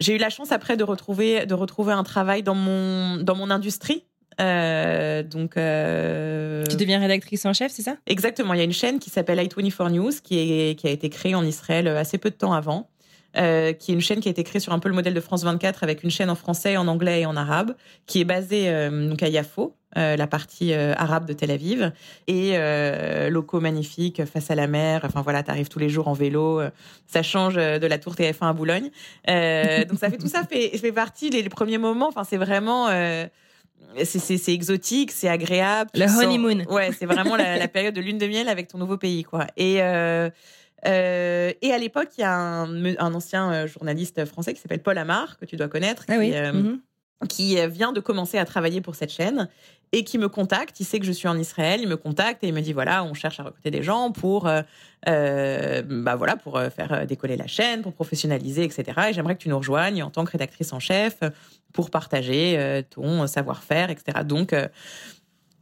j'ai 0.00 0.14
eu 0.14 0.18
la 0.18 0.30
chance 0.30 0.50
après 0.50 0.76
de 0.76 0.84
retrouver 0.84 1.46
de 1.46 1.54
retrouver 1.54 1.92
un 1.92 2.02
travail 2.02 2.42
dans 2.42 2.54
mon 2.54 3.16
dans 3.18 3.36
mon 3.36 3.50
industrie. 3.50 4.04
Euh, 4.40 5.22
donc, 5.22 5.56
euh... 5.56 6.64
tu 6.68 6.74
deviens 6.74 6.98
rédactrice 6.98 7.46
en 7.46 7.52
chef, 7.52 7.70
c'est 7.70 7.82
ça? 7.82 7.96
Exactement. 8.06 8.52
Il 8.54 8.58
y 8.58 8.60
a 8.60 8.64
une 8.64 8.72
chaîne 8.72 8.98
qui 8.98 9.08
s'appelle 9.08 9.38
i24 9.38 9.92
News 9.92 10.10
qui 10.22 10.38
est 10.38 10.74
qui 10.74 10.88
a 10.88 10.90
été 10.90 11.08
créée 11.08 11.36
en 11.36 11.44
Israël 11.44 11.86
assez 11.86 12.18
peu 12.18 12.30
de 12.30 12.34
temps 12.34 12.52
avant. 12.52 12.90
Euh, 13.36 13.72
qui 13.72 13.90
est 13.90 13.94
une 13.94 14.00
chaîne 14.00 14.20
qui 14.20 14.28
a 14.28 14.30
été 14.30 14.44
créée 14.44 14.60
sur 14.60 14.72
un 14.72 14.78
peu 14.78 14.88
le 14.88 14.94
modèle 14.94 15.14
de 15.14 15.20
France 15.20 15.42
24 15.42 15.82
avec 15.82 16.04
une 16.04 16.10
chaîne 16.10 16.30
en 16.30 16.36
français, 16.36 16.76
en 16.76 16.86
anglais 16.86 17.22
et 17.22 17.26
en 17.26 17.36
arabe, 17.36 17.74
qui 18.06 18.20
est 18.20 18.24
basée 18.24 18.68
euh, 18.68 19.08
donc 19.08 19.24
à 19.24 19.28
Yafo, 19.28 19.74
euh, 19.96 20.16
la 20.16 20.26
partie 20.26 20.72
euh, 20.72 20.92
arabe 20.96 21.24
de 21.24 21.32
Tel 21.32 21.52
Aviv, 21.52 21.92
et 22.26 22.52
euh, 22.54 23.30
locaux 23.30 23.60
magnifiques 23.60 24.24
face 24.24 24.50
à 24.50 24.56
la 24.56 24.66
mer. 24.66 25.02
Enfin 25.04 25.22
voilà, 25.22 25.44
t'arrives 25.44 25.68
tous 25.68 25.78
les 25.78 25.88
jours 25.88 26.08
en 26.08 26.14
vélo. 26.14 26.60
ça 27.06 27.22
change 27.22 27.54
de 27.54 27.86
la 27.86 27.98
tour 27.98 28.14
TF1 28.14 28.48
à 28.48 28.52
Boulogne. 28.52 28.90
donc 29.88 29.98
ça 29.98 30.10
fait 30.10 30.18
tout 30.18 30.26
ça 30.26 30.42
fait 30.44 30.76
fait 30.76 30.92
partie 30.92 31.30
les, 31.30 31.48
premiers 31.48 31.78
moments. 31.78 32.08
Enfin 32.08 32.24
c'est 32.24 32.36
vraiment 32.36 32.88
c'est 34.02 34.52
exotique, 34.52 35.12
c'est 35.12 35.28
agréable. 35.28 35.90
Le 35.94 36.06
honeymoon. 36.22 36.64
Ouais, 36.68 36.90
c'est 36.98 37.06
vraiment 37.06 37.36
la, 37.36 37.68
période 37.68 37.94
de 37.94 38.00
lune 38.00 38.18
de 38.18 38.26
miel 38.26 38.48
avec 38.48 38.68
ton 38.68 38.78
nouveau 38.78 38.96
pays, 38.96 39.24
quoi. 39.24 39.46
Et 39.56 39.82
euh, 39.82 40.30
euh, 40.86 41.52
et 41.62 41.72
à 41.72 41.78
l'époque, 41.78 42.08
il 42.18 42.22
y 42.22 42.24
a 42.24 42.34
un, 42.34 42.84
un, 42.84 43.14
ancien 43.14 43.66
journaliste 43.66 44.24
français 44.24 44.54
qui 44.54 44.60
s'appelle 44.60 44.82
Paul 44.82 44.98
Amar 44.98 45.38
que 45.38 45.44
tu 45.44 45.56
dois 45.56 45.68
connaître, 45.68 46.04
ah 46.08 46.16
oui. 46.18 46.32
Mhm 46.32 46.80
qui 47.28 47.56
vient 47.68 47.92
de 47.92 48.00
commencer 48.00 48.38
à 48.38 48.44
travailler 48.44 48.80
pour 48.80 48.94
cette 48.94 49.10
chaîne 49.10 49.48
et 49.92 50.02
qui 50.02 50.18
me 50.18 50.28
contacte. 50.28 50.80
Il 50.80 50.84
sait 50.84 50.98
que 50.98 51.06
je 51.06 51.12
suis 51.12 51.28
en 51.28 51.38
Israël, 51.38 51.80
il 51.80 51.88
me 51.88 51.96
contacte 51.96 52.42
et 52.42 52.48
il 52.48 52.54
me 52.54 52.60
dit 52.60 52.72
voilà, 52.72 53.04
on 53.04 53.14
cherche 53.14 53.38
à 53.40 53.44
recruter 53.44 53.70
des 53.70 53.82
gens 53.82 54.10
pour, 54.10 54.48
euh, 54.48 54.62
euh 55.08 55.82
bah 55.82 56.16
voilà, 56.16 56.36
pour 56.36 56.56
euh, 56.56 56.68
faire 56.70 56.92
euh, 56.92 57.06
décoller 57.06 57.36
la 57.36 57.46
chaîne, 57.46 57.82
pour 57.82 57.92
professionnaliser, 57.92 58.64
etc. 58.64 58.84
Et 59.08 59.12
j'aimerais 59.12 59.36
que 59.36 59.42
tu 59.42 59.48
nous 59.48 59.58
rejoignes 59.58 60.02
en 60.02 60.10
tant 60.10 60.24
que 60.24 60.32
rédactrice 60.32 60.72
en 60.72 60.80
chef 60.80 61.20
pour 61.72 61.90
partager 61.90 62.82
ton 62.90 63.26
savoir-faire, 63.26 63.90
etc. 63.90 64.18
Donc 64.24 64.54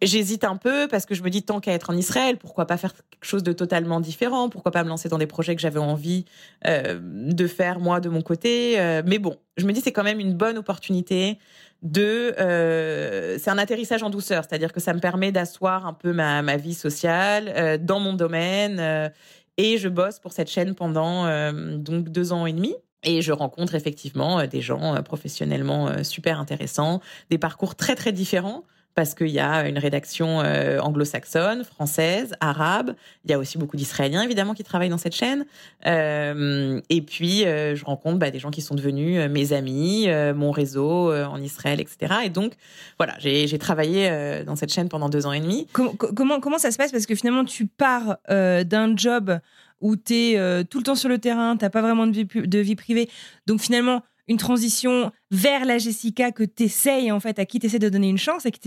J'hésite 0.03 0.43
un 0.43 0.57
peu 0.57 0.89
parce 0.89 1.07
que 1.07 1.15
je 1.15 1.23
me 1.23 1.31
dis 1.31 1.45
tant 1.45 1.61
qu'à 1.61 1.73
être 1.73 1.91
en 1.91 1.97
Israël, 1.97 2.37
pourquoi 2.37 2.67
pas 2.67 2.77
faire 2.77 2.93
quelque 2.93 3.25
chose 3.25 3.45
de 3.45 3.53
totalement 3.53 4.01
différent? 4.01 4.49
Pourquoi 4.49 4.73
pas 4.73 4.83
me 4.83 4.89
lancer 4.89 5.09
dans 5.09 5.19
des 5.19 5.29
projets 5.29 5.55
que 5.55 5.61
j'avais 5.61 5.79
envie 5.79 6.25
euh, 6.67 6.99
de 7.01 7.47
faire 7.47 7.79
moi 7.79 8.01
de 8.01 8.09
mon 8.09 8.21
côté? 8.21 8.81
Euh, 8.81 9.03
Mais 9.07 9.19
bon, 9.19 9.37
je 9.57 9.65
me 9.65 9.73
dis 9.73 9.81
c'est 9.81 9.93
quand 9.93 10.03
même 10.03 10.19
une 10.19 10.35
bonne 10.35 10.59
opportunité 10.59 11.39
de. 11.83 12.35
Euh, 12.41 13.39
c'est 13.39 13.51
un 13.51 13.59
atterrissage 13.59 14.03
en 14.03 14.11
douceur, 14.11 14.43
c'est-à-dire 14.43 14.73
que 14.73 14.81
ça 14.81 14.93
me 14.93 14.99
permet 14.99 15.31
d'asseoir 15.31 15.87
un 15.87 15.93
peu 15.93 16.13
ma, 16.13 16.43
ma 16.43 16.57
vie 16.57 16.75
sociale 16.75 17.79
dans 17.81 18.01
mon 18.01 18.15
domaine 18.15 19.13
et 19.57 19.79
je 19.79 19.89
bosse 19.89 20.19
pour 20.19 20.33
cette 20.33 20.51
chaîne 20.51 20.75
pendant 20.75 21.53
donc 21.53 22.09
deux 22.09 22.33
ans 22.33 22.47
et 22.47 22.53
demi. 22.53 22.75
Et 23.05 23.23
je 23.23 23.31
rencontre 23.31 23.77
effectivement 23.77 24.45
des 24.47 24.61
gens 24.61 25.01
professionnellement 25.05 26.03
super 26.03 26.41
intéressants, 26.41 27.01
des 27.31 27.39
parcours 27.39 27.77
très 27.77 27.95
très 27.95 28.11
différents 28.11 28.65
parce 28.95 29.15
qu'il 29.15 29.29
y 29.29 29.39
a 29.39 29.67
une 29.69 29.79
rédaction 29.79 30.41
euh, 30.41 30.79
anglo-saxonne, 30.81 31.65
française, 31.65 32.35
arabe. 32.41 32.95
Il 33.25 33.31
y 33.31 33.35
a 33.35 33.39
aussi 33.39 33.59
beaucoup 33.59 33.77
d'Israéliens, 33.77 34.23
évidemment, 34.23 34.55
qui 34.55 34.65
travaillent 34.65 34.91
dans 34.91 34.99
cette 34.99 35.15
chaîne. 35.15 35.47
Euh, 35.87 36.81
et 36.91 37.01
puis, 37.01 37.45
euh, 37.45 37.75
je 37.75 37.85
rencontre 37.85 38.19
bah, 38.19 38.31
des 38.31 38.39
gens 38.39 38.51
qui 38.51 38.61
sont 38.61 38.75
devenus 38.75 39.19
mes 39.31 39.53
amis, 39.53 40.09
mon 40.35 40.51
réseau 40.51 41.13
en 41.13 41.41
Israël, 41.41 41.81
etc. 41.81 42.15
Et 42.25 42.31
donc, 42.31 42.55
voilà, 42.99 43.15
j'ai 43.19 43.59
travaillé 43.59 44.43
dans 44.45 44.57
cette 44.57 44.73
chaîne 44.73 44.89
pendant 44.89 45.09
deux 45.09 45.27
ans 45.27 45.33
et 45.33 45.41
demi. 45.41 45.67
Comment, 45.73 46.59
ça 46.59 46.71
se 46.71 46.77
passe? 46.77 46.93
Parce 46.93 47.07
que 47.07 47.15
finalement, 47.15 47.45
tu 47.45 47.67
pars 47.67 48.19
d'un 48.29 48.97
job 48.97 49.39
où 49.81 49.97
tu 49.97 50.15
es 50.15 50.65
tout 50.65 50.79
le 50.79 50.85
temps 50.85 50.95
sur 50.95 51.09
le 51.09 51.19
terrain, 51.19 51.57
tu 51.57 51.65
n'as 51.65 51.71
pas 51.71 51.83
vraiment 51.83 52.07
de 52.07 52.59
vie 52.59 52.77
privée. 52.77 53.09
Donc, 53.47 53.61
finalement, 53.61 54.03
une 54.29 54.37
transition 54.37 55.11
vers 55.31 55.65
la 55.65 55.79
Jessica 55.79 56.33
que 56.33 56.45
tu 56.45 56.65
essayes, 56.65 57.11
en 57.11 57.21
fait, 57.21 57.39
à 57.39 57.45
qui 57.45 57.59
tu 57.59 57.67
essaies 57.67 57.79
de 57.79 57.89
donner 57.89 58.09
une 58.09 58.19
chance, 58.19 58.47
à 58.47 58.51
qui 58.51 58.61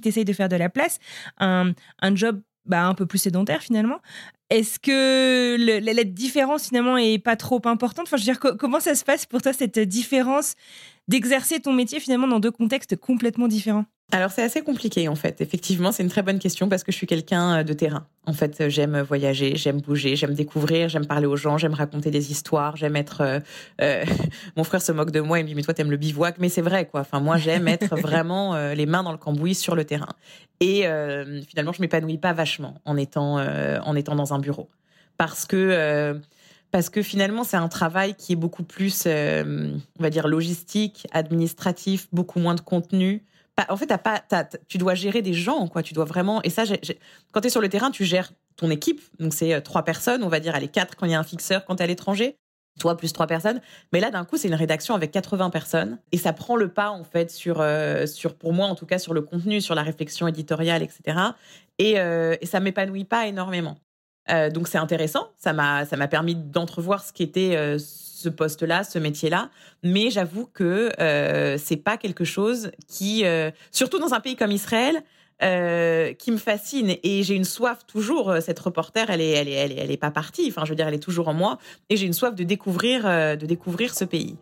tu 0.00 0.08
essayes 0.08 0.24
de 0.24 0.32
faire 0.32 0.48
de 0.48 0.56
la 0.56 0.68
place, 0.68 0.98
un, 1.38 1.72
un 2.00 2.14
job 2.14 2.40
bah, 2.64 2.86
un 2.86 2.94
peu 2.94 3.06
plus 3.06 3.18
sédentaire 3.18 3.62
finalement. 3.62 4.00
Est-ce 4.50 4.78
que 4.78 5.56
la, 5.58 6.04
différence 6.04 6.68
finalement 6.68 6.96
est 6.96 7.18
pas 7.18 7.36
trop 7.36 7.60
importante? 7.64 8.06
Enfin, 8.06 8.16
je 8.18 8.22
veux 8.22 8.32
dire, 8.32 8.56
comment 8.58 8.80
ça 8.80 8.94
se 8.94 9.02
passe 9.02 9.26
pour 9.26 9.40
toi 9.40 9.52
cette 9.52 9.78
différence 9.78 10.54
d'exercer 11.08 11.58
ton 11.60 11.72
métier 11.72 12.00
finalement 12.00 12.28
dans 12.28 12.38
deux 12.38 12.50
contextes 12.50 12.96
complètement 12.96 13.48
différents? 13.48 13.86
Alors 14.14 14.30
c'est 14.30 14.42
assez 14.42 14.60
compliqué 14.60 15.08
en 15.08 15.14
fait. 15.14 15.40
Effectivement, 15.40 15.90
c'est 15.90 16.02
une 16.02 16.10
très 16.10 16.22
bonne 16.22 16.38
question 16.38 16.68
parce 16.68 16.84
que 16.84 16.92
je 16.92 16.96
suis 16.98 17.06
quelqu'un 17.06 17.60
euh, 17.60 17.62
de 17.62 17.72
terrain. 17.72 18.06
En 18.26 18.34
fait, 18.34 18.68
j'aime 18.68 19.00
voyager, 19.00 19.56
j'aime 19.56 19.80
bouger, 19.80 20.16
j'aime 20.16 20.34
découvrir, 20.34 20.90
j'aime 20.90 21.06
parler 21.06 21.26
aux 21.26 21.36
gens, 21.36 21.56
j'aime 21.56 21.72
raconter 21.72 22.10
des 22.10 22.30
histoires, 22.30 22.76
j'aime 22.76 22.94
être. 22.94 23.22
Euh, 23.22 23.40
euh 23.80 24.04
mon 24.56 24.64
frère 24.64 24.82
se 24.82 24.92
moque 24.92 25.12
de 25.12 25.20
moi, 25.20 25.40
il 25.40 25.44
me 25.44 25.48
dit 25.48 25.54
mais 25.54 25.62
toi 25.62 25.72
t'aimes 25.72 25.90
le 25.90 25.96
bivouac, 25.96 26.36
mais 26.38 26.50
c'est 26.50 26.60
vrai 26.60 26.86
quoi. 26.86 27.00
Enfin 27.00 27.20
moi 27.20 27.38
j'aime 27.38 27.68
être 27.68 27.96
vraiment 28.00 28.54
euh, 28.54 28.74
les 28.74 28.84
mains 28.84 29.02
dans 29.02 29.12
le 29.12 29.18
cambouis 29.18 29.54
sur 29.54 29.74
le 29.74 29.84
terrain. 29.84 30.12
Et 30.60 30.82
finalement 31.48 31.72
je 31.72 31.80
m'épanouis 31.80 32.18
pas 32.18 32.32
vachement 32.32 32.74
en 32.84 32.96
étant 32.96 33.38
en 33.38 33.96
étant 33.96 34.14
dans 34.14 34.32
un 34.32 34.38
bureau 34.38 34.68
parce 35.16 35.44
que 35.44 36.20
parce 36.70 36.88
que 36.88 37.02
finalement 37.02 37.42
c'est 37.42 37.56
un 37.56 37.66
travail 37.66 38.14
qui 38.14 38.34
est 38.34 38.36
beaucoup 38.36 38.62
plus, 38.62 39.06
on 39.06 39.80
va 39.98 40.10
dire 40.10 40.28
logistique, 40.28 41.08
administratif, 41.10 42.06
beaucoup 42.12 42.38
moins 42.38 42.54
de 42.54 42.60
contenu 42.60 43.24
en 43.68 43.76
fait, 43.76 43.92
tu 44.68 44.78
dois 44.78 44.94
gérer 44.94 45.22
des 45.22 45.34
gens, 45.34 45.68
quoi. 45.68 45.82
Tu 45.82 45.94
dois 45.94 46.04
vraiment. 46.04 46.42
Et 46.42 46.50
ça, 46.50 46.64
quand 47.32 47.40
tu 47.40 47.46
es 47.48 47.50
sur 47.50 47.60
le 47.60 47.68
terrain, 47.68 47.90
tu 47.90 48.04
gères 48.04 48.32
ton 48.56 48.70
équipe. 48.70 49.00
Donc, 49.18 49.34
c'est 49.34 49.54
euh, 49.54 49.60
trois 49.60 49.84
personnes, 49.84 50.22
on 50.22 50.28
va 50.28 50.40
dire, 50.40 50.54
allez, 50.54 50.68
quatre 50.68 50.96
quand 50.96 51.06
il 51.06 51.12
y 51.12 51.14
a 51.14 51.18
un 51.18 51.24
fixeur, 51.24 51.64
quand 51.64 51.76
tu 51.76 51.82
à 51.82 51.86
l'étranger. 51.86 52.36
Toi, 52.80 52.96
plus 52.96 53.12
trois 53.12 53.26
personnes. 53.26 53.60
Mais 53.92 54.00
là, 54.00 54.10
d'un 54.10 54.24
coup, 54.24 54.38
c'est 54.38 54.48
une 54.48 54.54
rédaction 54.54 54.94
avec 54.94 55.10
80 55.10 55.50
personnes. 55.50 55.98
Et 56.10 56.16
ça 56.16 56.32
prend 56.32 56.56
le 56.56 56.68
pas, 56.68 56.90
en 56.90 57.04
fait, 57.04 57.30
sur, 57.30 57.60
euh, 57.60 58.06
sur, 58.06 58.34
pour 58.34 58.54
moi, 58.54 58.66
en 58.66 58.74
tout 58.74 58.86
cas, 58.86 58.98
sur 58.98 59.12
le 59.12 59.20
contenu, 59.20 59.60
sur 59.60 59.74
la 59.74 59.82
réflexion 59.82 60.26
éditoriale, 60.26 60.82
etc. 60.82 61.18
Et, 61.78 62.00
euh, 62.00 62.36
et 62.40 62.46
ça 62.46 62.60
m'épanouit 62.60 63.04
pas 63.04 63.26
énormément. 63.26 63.76
Donc, 64.28 64.68
c'est 64.68 64.78
intéressant. 64.78 65.28
Ça 65.36 65.52
m'a 65.52 66.08
permis 66.08 66.34
d'entrevoir 66.34 67.04
ce 67.04 67.12
qui 67.12 67.22
était 67.22 67.78
ce 68.22 68.28
poste-là, 68.28 68.84
ce 68.84 68.98
métier-là. 68.98 69.50
Mais 69.82 70.10
j'avoue 70.10 70.46
que 70.46 70.90
euh, 71.00 71.58
c'est 71.58 71.76
pas 71.76 71.96
quelque 71.96 72.24
chose 72.24 72.70
qui, 72.88 73.24
euh, 73.24 73.50
surtout 73.70 73.98
dans 73.98 74.14
un 74.14 74.20
pays 74.20 74.36
comme 74.36 74.52
Israël, 74.52 75.02
euh, 75.42 76.12
qui 76.12 76.30
me 76.30 76.36
fascine 76.36 76.94
et 77.02 77.24
j'ai 77.24 77.34
une 77.34 77.44
soif 77.44 77.80
toujours. 77.86 78.30
Euh, 78.30 78.40
cette 78.40 78.60
reporter, 78.60 79.10
elle 79.10 79.20
est, 79.20 79.30
elle 79.30 79.48
est, 79.48 79.52
elle 79.52 79.72
est, 79.72 79.78
elle 79.78 79.90
est 79.90 79.96
pas 79.96 80.12
partie. 80.12 80.46
Enfin, 80.48 80.64
je 80.64 80.70
veux 80.70 80.76
dire, 80.76 80.86
elle 80.86 80.94
est 80.94 81.02
toujours 81.02 81.26
en 81.28 81.34
moi 81.34 81.58
et 81.90 81.96
j'ai 81.96 82.06
une 82.06 82.12
soif 82.12 82.34
de 82.34 82.44
découvrir, 82.44 83.02
de 83.02 83.46
découvrir 83.46 83.92
ce 83.92 84.04
pays. 84.04 84.36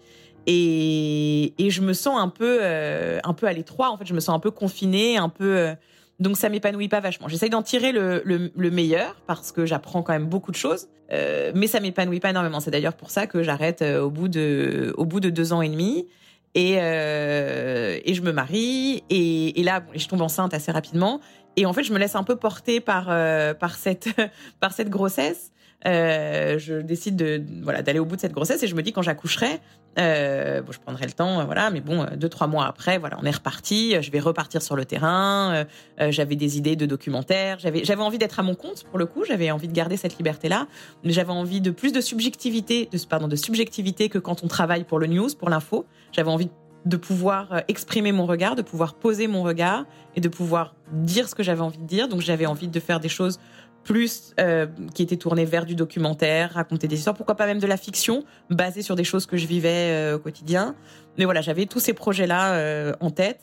Et, 0.47 1.55
et 1.59 1.71
je 1.71 1.81
me 1.81 1.95
sens 1.95 2.21
un 2.21 2.29
peu, 2.29 2.61
un 2.63 3.33
peu 3.33 3.47
à 3.47 3.53
l'étroit. 3.53 3.91
En 3.91 3.97
fait, 3.97 4.07
je 4.07 4.15
me 4.15 4.21
sens 4.21 4.35
un 4.35 4.41
peu 4.41 4.51
confinée, 4.51 5.17
un 5.17 5.31
peu 5.31 5.75
donc 6.21 6.37
ça 6.37 6.49
m'épanouit 6.51 6.89
pas 6.89 7.01
vachement. 7.01 7.29
J'essaye 7.29 7.51
d'en 7.51 7.63
tirer 7.63 7.93
le, 7.93 8.23
le, 8.25 8.71
meilleur 8.71 9.17
parce 9.27 9.53
que 9.53 9.67
j'apprends 9.67 10.03
quand 10.03 10.13
même 10.13 10.27
beaucoup 10.27 10.53
de 10.53 10.57
choses, 10.57 10.89
euh, 11.13 11.51
mais 11.55 11.67
ça 11.67 11.81
m'épanouit 11.81 12.21
pas 12.21 12.31
énormément. 12.31 12.61
C'est 12.61 12.71
d'ailleurs 12.71 12.95
pour 12.95 13.11
ça 13.11 13.27
que 13.27 13.43
j'arrête 13.43 13.83
euh, 13.83 14.03
au 14.03 14.11
bout 14.11 14.29
de 14.29 14.95
au 14.97 15.07
bout 15.07 15.21
de 15.21 15.31
deux 15.31 15.53
ans 15.53 15.63
et 15.63 15.69
demi 15.69 16.07
et 16.55 16.77
euh, 16.79 17.99
et 18.05 18.15
je 18.15 18.23
me 18.23 18.33
marie 18.33 19.05
et, 19.09 19.61
et 19.61 19.63
là 19.63 19.83
je 19.95 20.07
tombe 20.09 20.21
enceinte 20.21 20.53
assez 20.53 20.73
rapidement 20.73 21.21
et 21.57 21.65
en 21.65 21.73
fait 21.73 21.85
je 21.85 21.93
me 21.93 21.99
laisse 21.99 22.17
un 22.17 22.25
peu 22.25 22.37
porter 22.37 22.81
par 22.81 23.07
euh, 23.09 23.55
par 23.55 23.77
cette 23.77 24.09
par 24.61 24.73
cette 24.73 24.91
grossesse 24.91 25.53
euh, 25.87 26.59
je 26.59 26.75
décide 26.75 27.17
de 27.17 27.43
voilà 27.63 27.83
d'aller 27.83 27.99
au 27.99 28.05
bout 28.05 28.17
de 28.17 28.21
cette 28.21 28.33
grossesse 28.33 28.63
et 28.63 28.67
je 28.67 28.75
me 28.75 28.83
dis 28.83 28.93
quand 28.93 29.03
j'accoucherai, 29.03 29.61
euh, 29.99 30.63
bon, 30.63 30.71
je 30.73 30.79
prendrai 30.79 31.07
le 31.07 31.13
temps, 31.13 31.45
voilà, 31.45 31.71
mais 31.71 31.81
bon, 31.81 32.07
deux 32.17 32.29
trois 32.29 32.47
mois 32.47 32.67
après, 32.67 32.99
voilà, 32.99 33.19
on 33.21 33.25
est 33.25 33.31
reparti. 33.31 33.97
Je 34.01 34.11
vais 34.11 34.21
repartir 34.21 34.63
sur 34.63 34.77
le 34.77 34.85
terrain. 34.85 35.53
Euh, 35.53 35.65
euh, 36.01 36.13
j'avais 36.13 36.37
des 36.37 36.59
idées 36.59 36.77
de 36.77 36.87
documentaires. 36.87 37.59
J'avais 37.59 37.85
j'avais 37.85 38.03
envie 38.03 38.19
d'être 38.19 38.39
à 38.39 38.43
mon 38.43 38.55
compte 38.55 38.85
pour 38.85 38.99
le 38.99 39.07
coup. 39.07 39.25
J'avais 39.25 39.51
envie 39.51 39.69
de 39.69 39.73
garder 39.73 39.97
cette 39.97 40.17
liberté 40.17 40.49
là. 40.49 40.67
J'avais 41.05 41.33
envie 41.33 41.61
de 41.61 41.71
plus 41.71 41.93
de 41.93 42.01
subjectivité, 42.01 42.89
de 42.91 42.99
pardon, 43.09 43.27
de 43.27 43.37
subjectivité 43.37 44.09
que 44.09 44.19
quand 44.19 44.45
on 44.45 44.49
travaille 44.49 44.85
pour 44.85 44.99
le 44.99 45.07
news, 45.07 45.29
pour 45.39 45.51
l'info. 45.51 45.87
J'avais 46.13 46.31
envie 46.31 46.51
de 46.87 46.97
pouvoir 46.97 47.63
exprimer 47.69 48.11
mon 48.11 48.25
regard, 48.25 48.55
de 48.55 48.63
pouvoir 48.63 48.95
poser 48.95 49.27
mon 49.27 49.43
regard 49.43 49.85
et 50.17 50.21
de 50.21 50.29
pouvoir 50.29 50.75
dire 50.93 51.29
ce 51.29 51.35
que 51.35 51.43
j'avais 51.43 51.61
envie 51.61 51.79
de 51.79 51.87
dire. 51.87 52.09
Donc 52.09 52.21
j'avais 52.21 52.47
envie 52.47 52.69
de 52.69 52.81
faire 52.81 53.01
des 53.01 53.09
choses 53.09 53.39
plus 53.85 54.35
euh, 54.39 54.67
qui 54.95 55.03
était 55.03 55.17
tourné 55.17 55.45
vers 55.45 55.65
du 55.65 55.75
documentaire, 55.75 56.53
raconter 56.53 56.89
des 56.89 56.97
histoires, 56.97 57.17
pourquoi 57.17 57.35
pas 57.35 57.47
même 57.47 57.59
de 57.59 57.67
la 57.67 57.77
fiction, 57.77 58.25
basée 58.51 58.83
sur 58.83 58.97
des 58.97 59.05
choses 59.05 59.27
que 59.27 59.37
je 59.37 59.47
vivais 59.47 59.91
euh, 59.91 60.17
au 60.17 60.19
quotidien. 60.19 60.75
Mais 61.19 61.25
voilà, 61.25 61.41
j'avais 61.41 61.67
tous 61.67 61.81
ces 61.81 61.93
projets-là 61.93 62.55
euh, 62.55 62.93
en 63.01 63.11
tête. 63.11 63.41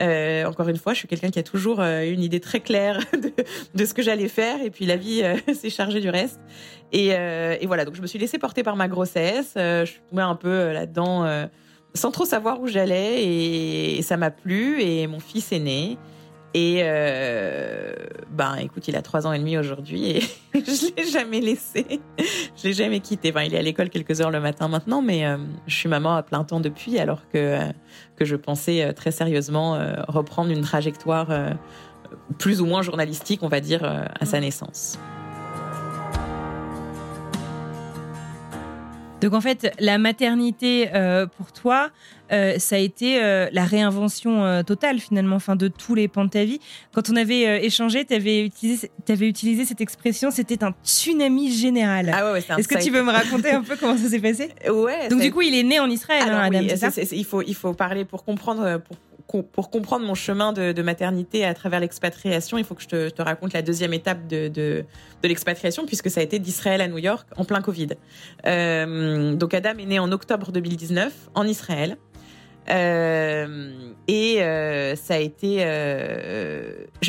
encore 0.00 0.68
une 0.68 0.76
fois, 0.76 0.92
je 0.92 0.98
suis 0.98 1.08
quelqu'un 1.08 1.30
qui 1.30 1.38
a 1.38 1.42
toujours 1.42 1.80
une 1.80 2.22
idée 2.22 2.40
très 2.40 2.60
claire 2.60 2.98
de, 3.12 3.32
de 3.74 3.84
ce 3.84 3.94
que 3.94 4.02
j'allais 4.02 4.28
faire, 4.28 4.62
et 4.62 4.70
puis 4.70 4.86
la 4.86 4.96
vie 4.96 5.22
s'est 5.54 5.70
chargée 5.70 6.00
du 6.00 6.10
reste. 6.10 6.40
Et, 6.92 7.08
et, 7.08 7.66
voilà, 7.66 7.84
donc 7.84 7.94
je 7.96 8.02
me 8.02 8.06
suis 8.06 8.18
laissée 8.18 8.38
porter 8.38 8.62
par 8.62 8.76
ma 8.76 8.88
grossesse. 8.88 9.52
je 9.56 9.84
suis 9.84 10.00
tombée 10.10 10.22
un 10.22 10.36
peu 10.36 10.72
là-dedans 10.72 11.48
sans 11.94 12.10
trop 12.12 12.24
savoir 12.24 12.60
où 12.60 12.66
j'allais, 12.66 13.24
et, 13.24 13.98
et 13.98 14.02
ça 14.02 14.16
m'a 14.16 14.30
plu, 14.30 14.80
et 14.80 15.06
mon 15.06 15.20
fils 15.20 15.52
est 15.52 15.58
né. 15.58 15.98
Et 16.54 16.80
euh, 16.82 17.92
ben 18.30 18.56
écoute, 18.56 18.88
il 18.88 18.96
a 18.96 19.02
trois 19.02 19.26
ans 19.26 19.32
et 19.32 19.38
demi 19.38 19.58
aujourd'hui 19.58 20.10
et 20.10 20.20
je 20.54 20.96
l'ai 20.96 21.10
jamais 21.10 21.40
laissé, 21.40 22.00
je 22.56 22.64
l'ai 22.64 22.72
jamais 22.72 23.00
quitté. 23.00 23.30
Enfin, 23.30 23.42
il 23.42 23.54
est 23.54 23.58
à 23.58 23.62
l'école 23.62 23.90
quelques 23.90 24.20
heures 24.22 24.30
le 24.30 24.40
matin 24.40 24.68
maintenant, 24.68 25.02
mais 25.02 25.26
euh, 25.26 25.36
je 25.66 25.74
suis 25.74 25.88
maman 25.88 26.16
à 26.16 26.22
plein 26.22 26.44
temps 26.44 26.60
depuis, 26.60 26.98
alors 26.98 27.28
que 27.28 27.38
euh, 27.38 27.72
que 28.16 28.24
je 28.24 28.34
pensais 28.34 28.92
très 28.94 29.10
sérieusement 29.10 29.78
reprendre 30.08 30.50
une 30.50 30.62
trajectoire 30.62 31.28
plus 32.38 32.60
ou 32.60 32.66
moins 32.66 32.82
journalistique, 32.82 33.42
on 33.42 33.48
va 33.48 33.60
dire, 33.60 33.84
à 33.84 34.26
sa 34.26 34.40
naissance. 34.40 34.98
Donc 39.20 39.34
en 39.34 39.40
fait, 39.40 39.74
la 39.80 39.98
maternité 39.98 40.90
euh, 40.94 41.26
pour 41.26 41.52
toi, 41.52 41.90
euh, 42.30 42.58
ça 42.58 42.76
a 42.76 42.78
été 42.78 43.22
euh, 43.22 43.48
la 43.52 43.64
réinvention 43.64 44.62
totale 44.64 45.00
finalement, 45.00 45.36
enfin 45.36 45.56
de 45.56 45.68
tous 45.68 45.94
les 45.94 46.08
pans 46.08 46.24
de 46.24 46.30
ta 46.30 46.44
vie. 46.44 46.60
Quand 46.92 47.10
on 47.10 47.16
avait 47.16 47.64
échangé, 47.64 48.04
tu 48.04 48.14
avais 48.14 48.44
utilisé, 48.44 48.90
avais 49.08 49.28
utilisé 49.28 49.64
cette 49.64 49.80
expression, 49.80 50.30
c'était 50.30 50.62
un 50.62 50.72
tsunami 50.84 51.52
général. 51.52 52.12
Ah 52.14 52.32
ouais, 52.32 52.38
Est-ce 52.38 52.68
que 52.68 52.82
tu 52.82 52.90
veux 52.90 53.02
me 53.02 53.10
raconter 53.10 53.50
un 53.50 53.62
peu 53.62 53.76
comment 53.76 53.96
ça 53.96 54.08
s'est 54.08 54.20
passé? 54.20 54.50
Ouais. 54.70 55.08
Donc 55.08 55.20
du 55.20 55.32
coup, 55.32 55.42
il 55.42 55.54
est 55.54 55.64
né 55.64 55.80
en 55.80 55.90
Israël, 55.90 56.28
hein, 56.28 56.42
Adam, 56.42 56.60
oui, 56.60 57.08
il 57.12 57.24
faut 57.24 57.42
il 57.42 57.54
faut 57.54 57.72
parler 57.72 58.04
pour 58.04 58.24
comprendre 58.24 58.78
pour 58.78 58.96
pour 59.28 59.70
comprendre 59.70 60.06
mon 60.06 60.14
chemin 60.14 60.52
de, 60.52 60.82
maternité 60.82 61.44
à 61.44 61.52
travers 61.52 61.80
l'expatriation, 61.80 62.56
il 62.56 62.64
faut 62.64 62.74
que 62.74 62.82
je 62.82 63.10
te, 63.10 63.22
raconte 63.22 63.52
la 63.52 63.62
deuxième 63.62 63.92
étape 63.92 64.26
de, 64.26 64.84
l'expatriation, 65.22 65.84
puisque 65.84 66.10
ça 66.10 66.20
a 66.20 66.22
été 66.22 66.38
d'Israël 66.38 66.80
à 66.80 66.88
New 66.88 66.98
York 66.98 67.28
en 67.36 67.44
plein 67.44 67.60
Covid. 67.60 67.90
Euh, 68.46 69.34
donc 69.34 69.52
Adam 69.52 69.76
est 69.78 69.86
né 69.86 69.98
en 69.98 70.10
octobre 70.12 70.50
2019 70.50 71.30
en 71.34 71.46
Israël. 71.46 71.98
Euh, 72.70 73.92
et 74.08 74.42
euh, 74.42 74.94
ça 74.94 75.14
a 75.14 75.18
été, 75.18 75.58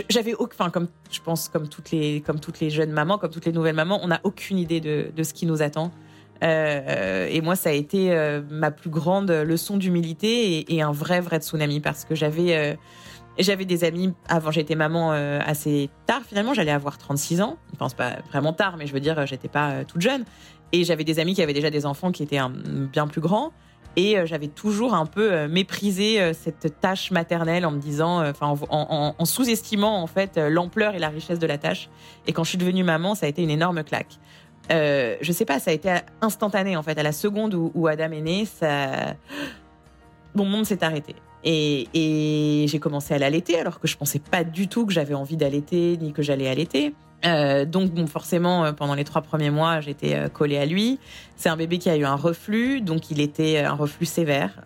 j'avais, 0.10 0.34
enfin 0.40 0.70
comme 0.70 0.88
je 1.12 1.20
pense 1.20 1.50
comme 1.50 1.68
toutes 1.68 1.92
les 1.92 2.22
comme 2.22 2.40
toutes 2.40 2.60
les 2.60 2.70
jeunes 2.70 2.92
mamans, 2.92 3.18
comme 3.18 3.32
toutes 3.32 3.46
les 3.46 3.52
nouvelles 3.52 3.76
mamans, 3.76 4.00
on 4.04 4.08
n'a 4.08 4.22
aucune 4.24 4.58
idée 4.58 4.82
de 4.82 5.24
ce 5.24 5.34
qui 5.34 5.46
nous 5.46 5.62
attend. 5.62 5.92
Euh, 6.44 7.28
et 7.30 7.42
moi, 7.42 7.56
ça 7.56 7.70
a 7.70 7.74
été 7.74 8.12
euh, 8.12 8.42
ma 8.50 8.72
plus 8.72 8.90
grande 8.90 9.32
leçon 9.32 9.78
d'humilité 9.78 10.74
et, 10.74 10.82
un 10.82 10.92
vrai, 10.92 11.20
vrai 11.20 11.40
tsunami 11.40 11.80
parce 11.80 12.06
que 12.06 12.16
j'avais 12.16 12.56
euh, 12.56 12.76
j'avais 13.38 13.66
des 13.66 13.84
amis 13.84 14.14
avant 14.28 14.52
j'étais 14.52 14.76
maman 14.76 15.12
assez 15.12 15.90
tard 16.06 16.22
finalement. 16.28 16.54
J'allais 16.54 16.72
avoir 16.72 16.98
36 16.98 17.42
ans. 17.42 17.58
Je 17.72 17.78
pense 17.78 17.94
pas 17.94 18.18
vraiment 18.30 18.52
tard 18.52 18.76
mais 18.78 18.86
je 18.86 18.94
veux 18.94 19.00
dire 19.00 19.26
j'étais 19.26 19.48
pas 19.48 19.86
toute 19.86 20.02
jeune. 20.02 20.26
Et 20.72 20.84
j'avais 20.84 21.06
des 21.06 21.20
amis 21.20 21.36
qui 21.36 21.42
avaient 21.42 21.54
déjà 21.54 21.70
des 21.70 21.86
enfants 21.86 22.12
qui 22.12 22.22
étaient 22.22 22.40
bien 22.92 23.08
plus 23.08 23.22
grands. 23.22 23.52
Et 23.96 24.18
j'avais 24.26 24.50
toujours 24.50 24.94
un 24.94 25.06
peu 25.06 25.48
méprisé 25.48 26.34
cette 26.34 26.80
tâche 26.82 27.12
maternelle 27.12 27.66
en 27.66 27.72
me 27.72 27.80
disant 27.80 28.34
en 28.42 29.26
sous-estimant 29.26 30.02
en 30.04 30.08
fait 30.08 30.38
l'ampleur 30.38 30.94
et 30.96 31.00
la 31.00 31.10
richesse 31.10 31.40
de 31.40 31.48
la 31.48 31.58
tâche. 31.58 31.90
Et 32.28 32.34
quand 32.34 32.44
je 32.44 32.50
suis 32.50 32.58
devenue 32.58 32.84
maman 32.84 33.16
ça 33.16 33.26
a 33.26 33.30
été 33.30 33.42
une 33.42 33.52
énorme 33.52 33.86
claque 33.86 34.20
euh, 34.72 35.16
je 35.22 35.32
sais 35.32 35.46
pas, 35.46 35.60
ça 35.60 35.72
a 35.72 35.74
été 35.74 35.94
instantané 36.22 36.78
en 36.78 36.84
fait. 36.84 36.98
À 36.98 37.04
la 37.04 37.12
seconde 37.12 37.54
où, 37.56 37.88
Adam 37.88 38.12
est 38.12 38.22
né, 38.22 38.46
ça, 38.46 39.16
mon 40.36 40.46
monde 40.46 40.66
s'est 40.66 40.84
arrêté. 40.84 41.16
Et, 41.44 42.66
j'ai 42.68 42.80
commencé 42.80 43.14
à 43.14 43.18
l'allaiter 43.18 43.60
alors 43.60 43.80
que 43.80 43.88
je 43.88 43.98
pensais 43.98 44.20
pas 44.20 44.44
du 44.44 44.68
tout 44.68 44.86
que 44.86 44.94
j'avais 44.94 45.14
envie 45.14 45.38
d'allaiter 45.38 45.98
ni 45.98 46.14
que 46.14 46.22
j'allais 46.22 46.48
allaiter. 46.48 46.94
Euh, 47.26 47.66
donc 47.66 47.92
forcément, 48.08 48.66
euh, 48.66 48.72
pendant 48.72 48.94
les 48.94 49.04
trois 49.04 49.22
premiers 49.22 49.50
mois, 49.50 49.82
j'étais 49.82 50.30
collée 50.30 50.58
à 50.58 50.66
lui. 50.66 51.00
C'est 51.36 51.50
un 51.50 51.58
bébé 51.58 51.78
qui 51.78 51.90
a 51.90 51.98
eu 51.98 52.06
un 52.06 52.16
reflux, 52.16 52.82
donc 52.82 53.12
il 53.12 53.20
était 53.20 53.60
un 53.60 53.74
reflux 53.74 54.06
sévère 54.06 54.62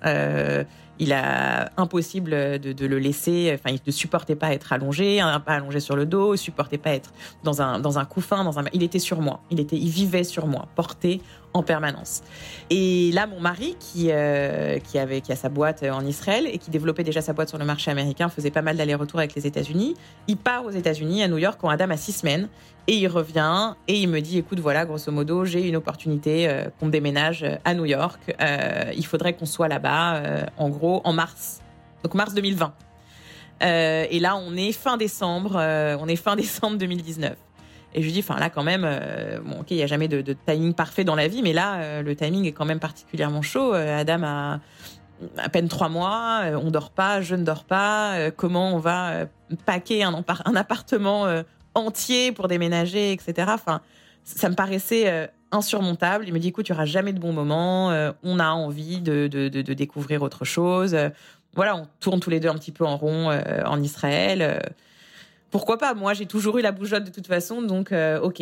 il 0.99 1.13
a 1.13 1.71
impossible 1.77 2.31
de, 2.59 2.85
le 2.85 2.99
laisser. 2.99 3.51
Enfin, 3.53 3.75
il 3.75 3.79
ne 3.85 3.91
supportait 3.91 4.35
pas 4.35 4.53
être 4.53 4.73
allongé, 4.73 5.19
pas 5.45 5.53
allongé 5.53 5.79
sur 5.79 5.95
le 5.95 6.05
dos, 6.05 6.35
il 6.35 6.37
supportait 6.37 6.77
pas 6.77 6.91
être 6.91 7.11
dans 7.43 7.61
un 7.61 7.79
dans 7.79 7.99
un 7.99 8.05
couffin, 8.05 8.43
dans 8.43 8.59
un. 8.59 8.65
Il 8.73 8.83
était 8.83 8.99
sur 8.99 9.21
moi. 9.21 9.41
Il 9.49 9.59
était, 9.59 9.77
il 9.77 9.89
vivait 9.89 10.23
sur 10.23 10.47
moi, 10.47 10.67
porté 10.75 11.21
en 11.53 11.63
permanence. 11.63 12.21
Et 12.69 13.11
là, 13.13 13.27
mon 13.27 13.39
mari, 13.39 13.75
qui, 13.79 14.07
euh, 14.09 14.79
qui, 14.79 14.97
avait, 14.97 15.21
qui 15.21 15.31
a 15.31 15.35
sa 15.35 15.49
boîte 15.49 15.83
en 15.83 16.05
Israël 16.05 16.47
et 16.51 16.57
qui 16.57 16.71
développait 16.71 17.03
déjà 17.03 17.21
sa 17.21 17.33
boîte 17.33 17.49
sur 17.49 17.57
le 17.57 17.65
marché 17.65 17.91
américain, 17.91 18.29
faisait 18.29 18.51
pas 18.51 18.61
mal 18.61 18.77
d'allers-retours 18.77 19.19
avec 19.19 19.35
les 19.35 19.45
États-Unis. 19.45 19.95
Il 20.27 20.37
part 20.37 20.65
aux 20.65 20.71
États-Unis, 20.71 21.23
à 21.23 21.27
New 21.27 21.37
York, 21.37 21.57
quand 21.61 21.69
Adam 21.69 21.89
a 21.91 21.97
six 21.97 22.13
semaines. 22.13 22.49
Et 22.87 22.95
il 22.95 23.07
revient 23.07 23.75
et 23.87 23.97
il 23.97 24.09
me 24.09 24.19
dit, 24.19 24.39
écoute, 24.39 24.59
voilà, 24.59 24.85
grosso 24.85 25.09
modo, 25.09 25.45
j'ai 25.45 25.65
une 25.67 25.77
opportunité 25.77 26.49
euh, 26.49 26.65
qu'on 26.79 26.89
déménage 26.89 27.45
à 27.63 27.73
New 27.73 27.85
York. 27.85 28.35
Euh, 28.41 28.91
il 28.95 29.05
faudrait 29.05 29.33
qu'on 29.33 29.45
soit 29.45 29.69
là-bas, 29.69 30.21
en 30.57 30.69
gros, 30.69 31.01
en 31.05 31.13
mars. 31.13 31.61
Donc 32.03 32.13
mars 32.13 32.33
2020. 32.33 32.73
et 33.61 34.19
là, 34.19 34.35
on 34.35 34.55
est 34.57 34.73
fin 34.73 34.97
décembre, 34.97 35.55
on 35.55 36.07
est 36.07 36.17
fin 36.17 36.35
décembre 36.35 36.77
2019. 36.77 37.35
Et 37.95 38.01
je 38.01 38.05
lui 38.05 38.13
dis, 38.13 38.19
enfin 38.19 38.39
là 38.39 38.49
quand 38.49 38.63
même, 38.63 38.83
euh, 38.85 39.39
bon 39.43 39.61
ok, 39.61 39.71
il 39.71 39.77
n'y 39.77 39.83
a 39.83 39.87
jamais 39.87 40.07
de, 40.07 40.35
timing 40.45 40.73
parfait 40.73 41.03
dans 41.03 41.15
la 41.15 41.27
vie, 41.27 41.41
mais 41.43 41.53
là, 41.53 41.75
euh, 41.75 42.01
le 42.01 42.15
timing 42.15 42.45
est 42.45 42.51
quand 42.51 42.65
même 42.65 42.79
particulièrement 42.79 43.41
chaud. 43.41 43.73
Euh, 43.73 43.99
Adam 43.99 44.23
a 44.23 44.59
à 45.37 45.47
peine 45.47 45.67
trois 45.67 45.89
mois, 45.89 46.41
on 46.61 46.69
dort 46.71 46.89
pas, 46.89 47.21
je 47.21 47.35
ne 47.35 47.43
dors 47.43 47.63
pas. 47.63 48.29
comment 48.31 48.75
on 48.75 48.79
va 48.79 49.25
paquer 49.65 50.03
un, 50.03 50.21
appartement 50.55 51.27
entier 51.75 52.33
pour 52.33 52.49
déménager, 52.49 53.13
etc. 53.13 53.47
Enfin, 53.53 53.79
ça 54.25 54.49
me 54.49 54.55
paraissait 54.55 55.31
insurmontable. 55.51 56.25
Il 56.27 56.33
me 56.33 56.39
dit, 56.39 56.49
écoute, 56.49 56.65
tu 56.65 56.73
auras 56.73 56.83
jamais 56.83 57.13
de 57.13 57.19
bons 57.19 57.31
moments. 57.31 57.87
on 58.21 58.39
a 58.39 58.49
envie 58.49 58.99
de, 58.99 59.27
découvrir 59.73 60.23
autre 60.23 60.43
chose. 60.43 60.97
voilà, 61.55 61.77
on 61.77 61.87
tourne 62.01 62.19
tous 62.19 62.31
les 62.31 62.41
deux 62.41 62.49
un 62.49 62.55
petit 62.55 62.73
peu 62.73 62.83
en 62.83 62.97
rond 62.97 63.31
en 63.65 63.81
Israël 63.81 64.73
pourquoi 65.53 65.77
pas? 65.77 65.93
Moi, 65.93 66.15
j'ai 66.15 66.25
toujours 66.25 66.57
eu 66.57 66.63
la 66.63 66.71
bougeotte 66.71 67.03
de 67.03 67.11
toute 67.11 67.27
façon, 67.27 67.61
donc 67.61 67.91
euh, 67.91 68.19
ok, 68.19 68.41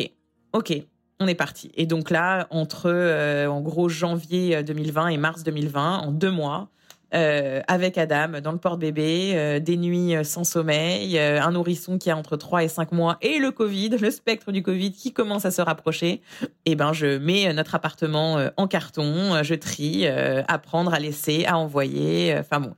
ok, 0.54 0.72
on 1.20 1.26
est 1.26 1.34
parti. 1.34 1.70
Et 1.74 1.84
donc 1.84 2.08
là, 2.08 2.46
entre 2.48 2.86
euh, 2.86 3.46
en 3.48 3.60
gros 3.60 3.90
janvier 3.90 4.62
2020 4.62 5.04
euh, 5.04 5.08
et 5.08 5.16
mars 5.18 5.42
2020, 5.42 5.98
en 5.98 6.10
deux 6.10 6.30
mois, 6.30 6.68
avec 7.14 7.98
Adam 7.98 8.40
dans 8.42 8.52
le 8.52 8.58
porte-bébé, 8.58 9.60
des 9.60 9.76
nuits 9.76 10.14
sans 10.24 10.44
sommeil, 10.44 11.18
un 11.18 11.50
nourrisson 11.50 11.98
qui 11.98 12.10
a 12.10 12.16
entre 12.16 12.38
3 12.38 12.64
et 12.64 12.68
5 12.68 12.90
mois 12.92 13.18
et 13.20 13.38
le 13.38 13.50
Covid, 13.50 13.90
le 13.90 14.10
spectre 14.10 14.50
du 14.50 14.62
Covid 14.62 14.92
qui 14.92 15.12
commence 15.12 15.44
à 15.44 15.50
se 15.50 15.60
rapprocher, 15.60 16.22
et 16.40 16.48
eh 16.64 16.74
ben 16.74 16.94
je 16.94 17.18
mets 17.18 17.52
notre 17.52 17.74
appartement 17.74 18.42
en 18.56 18.66
carton, 18.66 19.42
je 19.42 19.54
trie, 19.54 20.06
à 20.06 20.58
prendre, 20.58 20.94
à 20.94 21.00
laisser, 21.00 21.44
à 21.44 21.58
envoyer, 21.58 22.34
enfin 22.38 22.60
bon, 22.60 22.72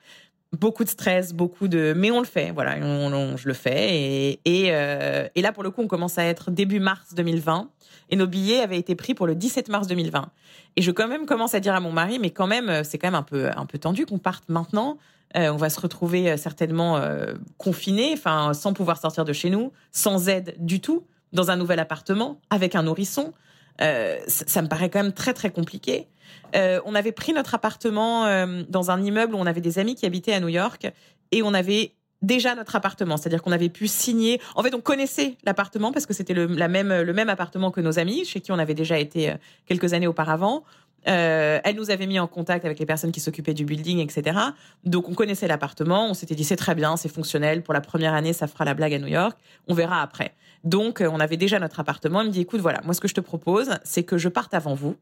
beaucoup 0.55 0.85
de 0.85 0.89
stress, 0.89 1.33
beaucoup 1.33 1.69
de, 1.69 1.93
mais 1.97 2.11
on 2.11 2.21
le 2.21 2.27
fait, 2.27 2.51
voilà, 2.53 2.77
on, 2.83 3.37
je 3.37 3.49
le 3.49 3.55
fais. 3.55 4.39
Et, 4.45 4.71
euh, 4.73 5.29
et, 5.35 5.43
là, 5.43 5.53
pour 5.53 5.63
le 5.63 5.71
coup, 5.71 5.83
on 5.83 5.87
commence 5.87 6.19
à 6.19 6.25
être 6.25 6.51
début 6.51 6.81
mars 6.81 7.15
2020, 7.15 7.69
et 8.11 8.17
nos 8.17 8.27
billets 8.27 8.61
avaient 8.61 8.79
été 8.79 8.95
pris 8.95 9.15
pour 9.15 9.27
le 9.27 9.35
17 9.35 9.69
mars 9.69 9.87
2020. 9.87 10.31
Et 10.77 10.83
je 10.83 10.91
quand 10.91 11.09
même 11.09 11.27
commence 11.27 11.55
à 11.55 11.61
dire 11.61 11.75
à 11.75 11.81
mon 11.81 11.93
mari, 11.93 12.19
mais 12.19 12.31
quand 12.31 12.47
même, 12.47 12.83
c'est 12.85 12.99
quand 12.99 13.09
même 13.09 13.15
un 13.15 13.23
peu 13.23 13.51
un 13.55 13.67
peu 13.67 13.79
tendu 13.79 14.07
qu'on 14.07 14.19
parte 14.19 14.49
maintenant. 14.49 14.99
Euh, 15.37 15.53
on 15.53 15.57
va 15.57 15.69
se 15.69 15.81
retrouver 15.81 16.31
euh, 16.31 16.37
certainement 16.37 16.97
euh, 16.97 17.35
confinés, 17.59 18.13
enfin, 18.13 18.55
sans 18.55 18.73
pouvoir 18.73 18.99
sortir 18.99 19.25
de 19.25 19.33
chez 19.33 19.51
nous, 19.51 19.73
sans 19.91 20.29
aide 20.29 20.55
du 20.59 20.81
tout, 20.81 21.05
dans 21.33 21.51
un 21.51 21.57
nouvel 21.57 21.81
appartement, 21.81 22.41
avec 22.51 22.77
un 22.77 22.85
nourrisson. 22.85 23.33
Euh, 23.81 24.19
ça, 24.29 24.63
me 24.63 24.69
paraît 24.69 24.89
quand 24.89 25.03
même 25.03 25.13
très 25.13 25.35
très 25.35 25.51
compliqué. 25.51 26.07
Euh, 26.55 26.81
on 26.85 26.95
avait 26.95 27.13
pris 27.13 27.33
notre 27.33 27.55
appartement 27.55 28.27
euh, 28.27 28.63
dans 28.69 28.91
un 28.91 29.03
immeuble 29.03 29.35
où 29.35 29.39
on 29.39 29.47
avait 29.47 29.61
des 29.61 29.79
amis 29.79 29.95
qui 29.95 30.07
habitaient 30.07 30.35
à 30.35 30.41
New 30.41 30.49
York 30.49 30.87
et 31.33 31.43
on 31.43 31.55
avait 31.55 31.93
déjà 32.23 32.55
notre 32.55 32.77
appartement, 32.77 33.17
c'est-à-dire 33.17 33.43
qu'on 33.43 33.53
avait 33.53 33.69
pu 33.69 33.87
signer. 33.87 34.41
En 34.55 34.63
fait, 34.63 34.75
on 34.75 34.81
connaissait 34.81 35.37
l'appartement 35.45 35.93
parce 35.93 36.07
que 36.07 36.15
c'était 36.15 36.33
le, 36.33 36.47
même, 36.47 37.29
appartement 37.29 37.71
que 37.71 37.81
nos 37.81 37.99
amis, 37.99 38.25
chez 38.25 38.41
qui 38.41 38.53
on 38.53 38.59
avait 38.59 38.75
déjà 38.75 38.99
été 38.99 39.31
euh, 39.31 39.35
quelques 39.67 39.93
années 39.93 40.07
auparavant. 40.07 40.65
Elle 41.07 41.77
nous 41.77 41.91
avait 41.91 42.07
mis 42.07 42.19
en 42.19 42.27
contact 42.27 42.65
avec 42.65 42.79
les 42.79 42.87
personnes 42.87 43.13
qui 43.13 43.21
s'occupaient 43.21 43.53
du 43.53 43.67
building, 43.67 43.99
etc. 43.99 44.39
Donc 44.85 45.07
on 45.11 45.13
connaissait 45.13 45.47
l'appartement, 45.47 46.09
on 46.09 46.15
s'était 46.15 46.35
dit 46.35 46.45
c'est 46.45 46.57
très 46.57 46.75
bien, 46.75 46.97
c'est 46.97 47.11
fonctionnel. 47.11 47.63
Pour 47.63 47.75
la 47.75 47.83
première 47.83 48.15
année, 48.15 48.33
ça 48.33 48.47
fera 48.47 48.65
la 48.65 48.73
blague 48.73 48.95
à 48.95 48.99
New 48.99 49.09
York. 49.09 49.37
On 49.69 49.75
verra 49.75 50.01
après. 50.01 50.33
Donc 50.65 51.03
on 51.07 51.21
avait 51.21 51.37
déjà 51.37 51.59
notre 51.59 51.79
appartement. 51.79 52.23
Elle 52.23 52.29
me 52.29 52.33
dit 52.33 52.41
écoute 52.41 52.61
voilà, 52.61 52.81
moi 52.85 52.95
ce 52.95 53.03
que 53.03 53.09
je 53.09 53.13
te 53.13 53.21
propose, 53.21 53.69
c'est 53.85 54.03
que 54.03 54.17
je 54.17 54.31
parte 54.31 54.55
avant 54.55 54.75
vous. 54.75 54.97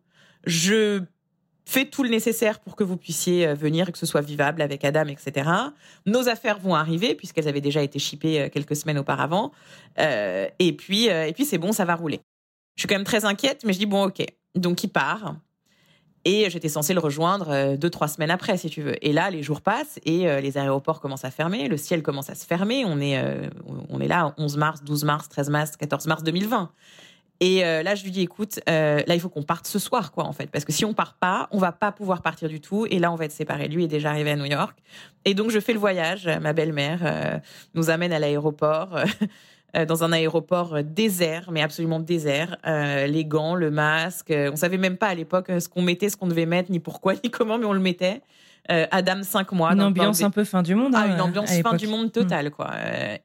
Je 0.44 1.04
fait 1.64 1.86
tout 1.86 2.02
le 2.02 2.08
nécessaire 2.08 2.60
pour 2.60 2.76
que 2.76 2.84
vous 2.84 2.96
puissiez 2.96 3.46
euh, 3.46 3.54
venir 3.54 3.88
et 3.88 3.92
que 3.92 3.98
ce 3.98 4.06
soit 4.06 4.20
vivable 4.20 4.62
avec 4.62 4.84
Adam, 4.84 5.06
etc. 5.06 5.48
Nos 6.06 6.28
affaires 6.28 6.58
vont 6.58 6.74
arriver 6.74 7.14
puisqu'elles 7.14 7.48
avaient 7.48 7.60
déjà 7.60 7.82
été 7.82 7.98
shippées 7.98 8.42
euh, 8.42 8.48
quelques 8.48 8.76
semaines 8.76 8.98
auparavant. 8.98 9.52
Euh, 9.98 10.48
et 10.58 10.72
puis, 10.72 11.06
et 11.06 11.32
puis 11.34 11.44
c'est 11.44 11.58
bon, 11.58 11.72
ça 11.72 11.84
va 11.84 11.94
rouler. 11.94 12.20
Je 12.76 12.82
suis 12.82 12.88
quand 12.88 12.94
même 12.94 13.04
très 13.04 13.24
inquiète, 13.24 13.62
mais 13.64 13.72
je 13.72 13.78
dis 13.78 13.86
bon, 13.86 14.06
ok. 14.06 14.24
Donc 14.54 14.82
il 14.84 14.88
part. 14.88 15.36
Et 16.24 16.48
j'étais 16.50 16.68
censée 16.68 16.94
le 16.94 17.00
rejoindre 17.00 17.74
deux, 17.76 17.90
trois 17.90 18.06
semaines 18.06 18.30
après, 18.30 18.56
si 18.56 18.70
tu 18.70 18.80
veux. 18.80 18.94
Et 19.04 19.12
là, 19.12 19.28
les 19.28 19.42
jours 19.42 19.60
passent 19.60 19.98
et 20.04 20.40
les 20.40 20.56
aéroports 20.56 21.00
commencent 21.00 21.24
à 21.24 21.32
fermer, 21.32 21.66
le 21.66 21.76
ciel 21.76 22.00
commence 22.00 22.30
à 22.30 22.36
se 22.36 22.46
fermer. 22.46 22.84
On 22.84 23.00
est, 23.00 23.20
on 23.88 24.00
est 24.00 24.06
là, 24.06 24.32
11 24.38 24.56
mars, 24.56 24.84
12 24.84 25.02
mars, 25.02 25.28
13 25.28 25.50
mars, 25.50 25.76
14 25.76 26.06
mars 26.06 26.22
2020. 26.22 26.70
Et 27.42 27.64
euh, 27.64 27.82
là, 27.82 27.96
je 27.96 28.04
lui 28.04 28.12
dis, 28.12 28.20
écoute, 28.20 28.60
euh, 28.68 29.02
là, 29.04 29.14
il 29.16 29.20
faut 29.20 29.28
qu'on 29.28 29.42
parte 29.42 29.66
ce 29.66 29.80
soir, 29.80 30.12
quoi, 30.12 30.22
en 30.26 30.32
fait, 30.32 30.46
parce 30.46 30.64
que 30.64 30.70
si 30.70 30.84
on 30.84 30.94
part 30.94 31.14
pas, 31.14 31.48
on 31.50 31.58
va 31.58 31.72
pas 31.72 31.90
pouvoir 31.90 32.22
partir 32.22 32.48
du 32.48 32.60
tout. 32.60 32.86
Et 32.88 33.00
là, 33.00 33.10
on 33.10 33.16
va 33.16 33.24
être 33.24 33.32
séparés. 33.32 33.66
Lui 33.66 33.82
est 33.82 33.88
déjà 33.88 34.10
arrivé 34.10 34.30
à 34.30 34.36
New 34.36 34.44
York. 34.44 34.78
Et 35.24 35.34
donc, 35.34 35.50
je 35.50 35.58
fais 35.58 35.72
le 35.72 35.80
voyage. 35.80 36.30
Ma 36.40 36.52
belle-mère 36.52 37.00
euh, 37.02 37.38
nous 37.74 37.90
amène 37.90 38.12
à 38.12 38.20
l'aéroport. 38.20 38.96
dans 39.88 40.04
un 40.04 40.12
aéroport 40.12 40.84
désert, 40.84 41.48
mais 41.50 41.62
absolument 41.62 41.98
désert. 41.98 42.58
les 42.66 43.24
gants, 43.24 43.54
le 43.54 43.70
masque. 43.70 44.30
on 44.30 44.54
savait 44.54 44.76
même 44.76 44.98
pas 44.98 45.06
à 45.06 45.14
l'époque 45.14 45.50
ce 45.58 45.66
qu'on 45.66 45.80
mettait, 45.80 46.10
ce 46.10 46.16
qu'on 46.18 46.26
devait 46.26 46.44
mettre, 46.44 46.70
ni 46.70 46.78
pourquoi, 46.78 47.14
ni 47.24 47.30
comment, 47.30 47.56
mais 47.56 47.64
on 47.64 47.72
le 47.72 47.80
mettait. 47.80 48.20
Adam, 48.68 49.22
cinq 49.22 49.50
mois. 49.52 49.72
Une 49.72 49.80
ambiance 49.80 50.22
un 50.22 50.30
peu 50.30 50.44
fin 50.44 50.62
du 50.62 50.74
monde. 50.74 50.92
Ah, 50.94 51.06
une 51.06 51.12
hein, 51.12 51.20
ambiance 51.20 51.50
fin 51.62 51.74
du 51.74 51.86
monde 51.86 52.12
totale, 52.12 52.50
quoi. 52.50 52.70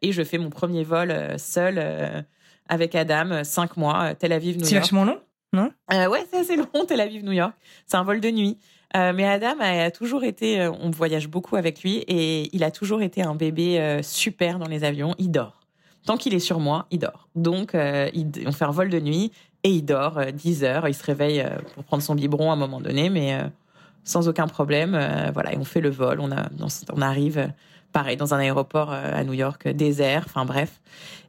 et 0.01 0.13
je 0.13 0.23
fais 0.23 0.37
mon 0.37 0.49
premier 0.49 0.85
vol 0.85 1.13
seul 1.37 2.25
avec 2.69 2.95
Adam, 2.95 3.31
euh, 3.31 3.43
cinq 3.43 3.77
mois, 3.77 4.11
euh, 4.11 4.13
Tel 4.17 4.31
Aviv, 4.33 4.55
New 4.55 4.61
York. 4.61 4.69
C'est 4.69 4.79
vachement 4.79 5.05
long, 5.05 5.19
non? 5.53 5.71
Euh, 5.93 6.07
Ouais, 6.07 6.25
c'est 6.31 6.39
assez 6.39 6.55
long, 6.55 6.67
Tel 6.87 7.01
Aviv, 7.01 7.23
New 7.23 7.31
York. 7.31 7.53
C'est 7.85 7.97
un 7.97 8.03
vol 8.03 8.19
de 8.19 8.29
nuit. 8.29 8.57
mais 8.93 9.25
Adam 9.25 9.55
a, 9.59 9.91
toujours 9.91 10.23
été, 10.23 10.67
on 10.67 10.89
voyage 10.89 11.27
beaucoup 11.27 11.55
avec 11.55 11.83
lui 11.83 11.97
et 12.07 12.49
il 12.55 12.63
a 12.63 12.71
toujours 12.71 13.01
été 13.01 13.21
un 13.21 13.35
bébé 13.35 13.99
super 14.01 14.59
dans 14.59 14.67
les 14.67 14.83
avions. 14.83 15.13
Il 15.17 15.29
dort. 15.29 15.61
Tant 16.05 16.17
qu'il 16.17 16.33
est 16.33 16.39
sur 16.39 16.59
moi, 16.59 16.87
il 16.89 16.99
dort. 16.99 17.27
Donc, 17.35 17.71
on 17.75 18.51
fait 18.51 18.65
un 18.65 18.71
vol 18.71 18.89
de 18.89 18.99
nuit 18.99 19.31
et 19.63 19.69
il 19.69 19.83
dort 19.83 20.19
10 20.33 20.63
heures. 20.63 20.87
Il 20.87 20.95
se 20.95 21.03
réveille 21.03 21.45
pour 21.75 21.83
prendre 21.83 22.01
son 22.01 22.15
biberon 22.15 22.49
à 22.49 22.53
un 22.53 22.57
moment 22.57 22.81
donné, 22.81 23.09
mais 23.09 23.37
sans 24.03 24.27
aucun 24.27 24.47
problème. 24.47 24.91
voilà, 25.33 25.53
et 25.53 25.57
on 25.57 25.65
fait 25.65 25.81
le 25.81 25.89
vol. 25.89 26.19
On, 26.19 26.31
a, 26.31 26.49
on 26.93 27.01
arrive 27.01 27.51
pareil, 27.91 28.17
dans 28.17 28.33
un 28.33 28.39
aéroport 28.39 28.91
à 28.91 29.23
New 29.23 29.33
York, 29.33 29.67
désert, 29.67 30.23
enfin 30.25 30.45
bref. 30.45 30.81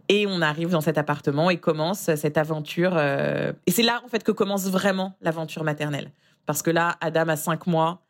Et 0.08 0.26
on 0.26 0.40
arrive 0.40 0.70
dans 0.70 0.80
cet 0.80 0.96
appartement 0.98 1.50
et 1.50 1.58
commence 1.58 2.14
cette 2.14 2.38
aventure. 2.38 2.98
Et 2.98 3.70
c'est 3.70 3.82
là, 3.82 4.00
en 4.04 4.08
fait, 4.08 4.24
que 4.24 4.32
commence 4.32 4.66
vraiment 4.68 5.14
l'aventure 5.20 5.64
maternelle. 5.64 6.10
Parce 6.46 6.62
que 6.62 6.70
là, 6.70 6.96
Adam 7.02 7.28
a 7.28 7.36
cinq 7.36 7.66
mois, 7.66 8.00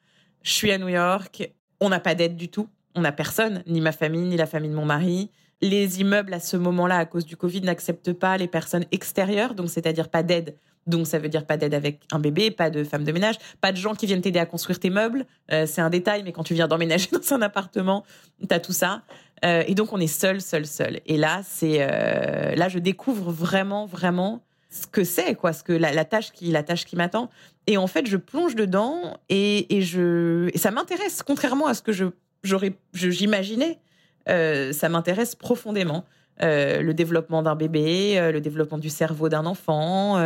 je 0.43 0.53
suis 0.53 0.71
à 0.71 0.79
New 0.79 0.89
York, 0.89 1.51
on 1.81 1.89
n'a 1.89 1.99
pas 1.99 2.15
d'aide 2.15 2.37
du 2.37 2.49
tout, 2.49 2.69
on 2.95 3.01
n'a 3.01 3.11
personne, 3.11 3.63
ni 3.67 3.81
ma 3.81 3.93
famille, 3.93 4.27
ni 4.27 4.37
la 4.37 4.47
famille 4.47 4.71
de 4.71 4.77
mon 4.77 4.85
mari. 4.85 5.31
Les 5.61 6.01
immeubles, 6.01 6.33
à 6.33 6.41
ce 6.41 6.57
moment-là, 6.57 6.99
à 6.99 7.05
cause 7.05 7.27
du 7.27 7.37
Covid, 7.37 7.63
n'acceptent 7.63 8.13
pas 8.13 8.37
les 8.37 8.47
personnes 8.47 8.85
extérieures, 8.93 9.55
donc 9.55 9.71
c'est-à-dire 9.71 10.09
pas 10.09 10.23
d'aide. 10.23 10.57
Donc 10.89 11.07
ça 11.07 11.19
veut 11.19 11.29
dire 11.29 11.45
pas 11.45 11.57
d'aide 11.57 11.75
avec 11.75 12.01
un 12.13 12.19
bébé, 12.19 12.51
pas 12.51 12.71
de 12.71 12.83
femme 12.83 13.05
de 13.05 13.13
ménage, 13.13 13.37
pas 13.61 13.73
de 13.73 13.77
gens 13.77 13.95
qui 13.95 14.07
viennent 14.07 14.23
t'aider 14.23 14.39
à 14.39 14.47
construire 14.47 14.81
tes 14.81 14.91
meubles. 14.91 15.27
Euh, 15.53 15.67
c'est 15.67 15.81
un 15.81 15.91
détail, 15.91 16.23
mais 16.25 16.33
quand 16.33 16.43
tu 16.43 16.55
viens 16.55 16.67
d'emménager 16.67 17.09
dans 17.13 17.35
un 17.35 17.43
appartement, 17.43 18.05
t'as 18.49 18.59
tout 18.59 18.73
ça. 18.73 19.03
Euh, 19.45 19.63
et 19.67 19.75
donc 19.75 19.93
on 19.93 20.01
est 20.01 20.07
seul, 20.07 20.41
seul, 20.41 20.67
seul. 20.67 21.01
Et 21.07 21.17
là, 21.17 21.43
c'est 21.45 21.79
euh, 21.81 22.55
là 22.57 22.69
je 22.69 22.79
découvre 22.79 23.31
vraiment, 23.31 23.87
vraiment 23.87 24.43
ce 24.71 24.87
que 24.87 25.05
c'est, 25.05 25.35
quoi, 25.35 25.53
ce 25.53 25.63
que 25.63 25.73
la, 25.73 26.05
tâche 26.05 26.33
qui, 26.33 26.51
la 26.51 26.63
tâche 26.63 26.85
qui 26.85 26.97
m'attend. 26.97 27.31
Et 27.67 27.77
en 27.77 27.87
fait, 27.87 28.07
je 28.07 28.17
plonge 28.17 28.55
dedans 28.55 29.19
et, 29.29 29.67
je, 29.83 30.51
ça 30.55 30.71
m'intéresse, 30.71 31.23
contrairement 31.23 31.67
à 31.67 31.75
ce 31.75 31.83
que 31.83 31.93
je 31.93 32.07
j'aurais, 32.43 32.73
j'imaginais. 32.93 33.79
Ça 34.27 34.89
m'intéresse 34.91 35.35
profondément. 35.35 36.05
Euh, 36.43 36.83
le 36.83 36.95
développement 36.95 37.43
d'un 37.43 37.57
bébé, 37.57 38.19
euh, 38.19 38.31
le 38.31 38.41
développement 38.41 38.79
du 38.79 38.91
cerveau 38.91 39.29
d'un 39.29 39.45
enfant, 39.45 40.17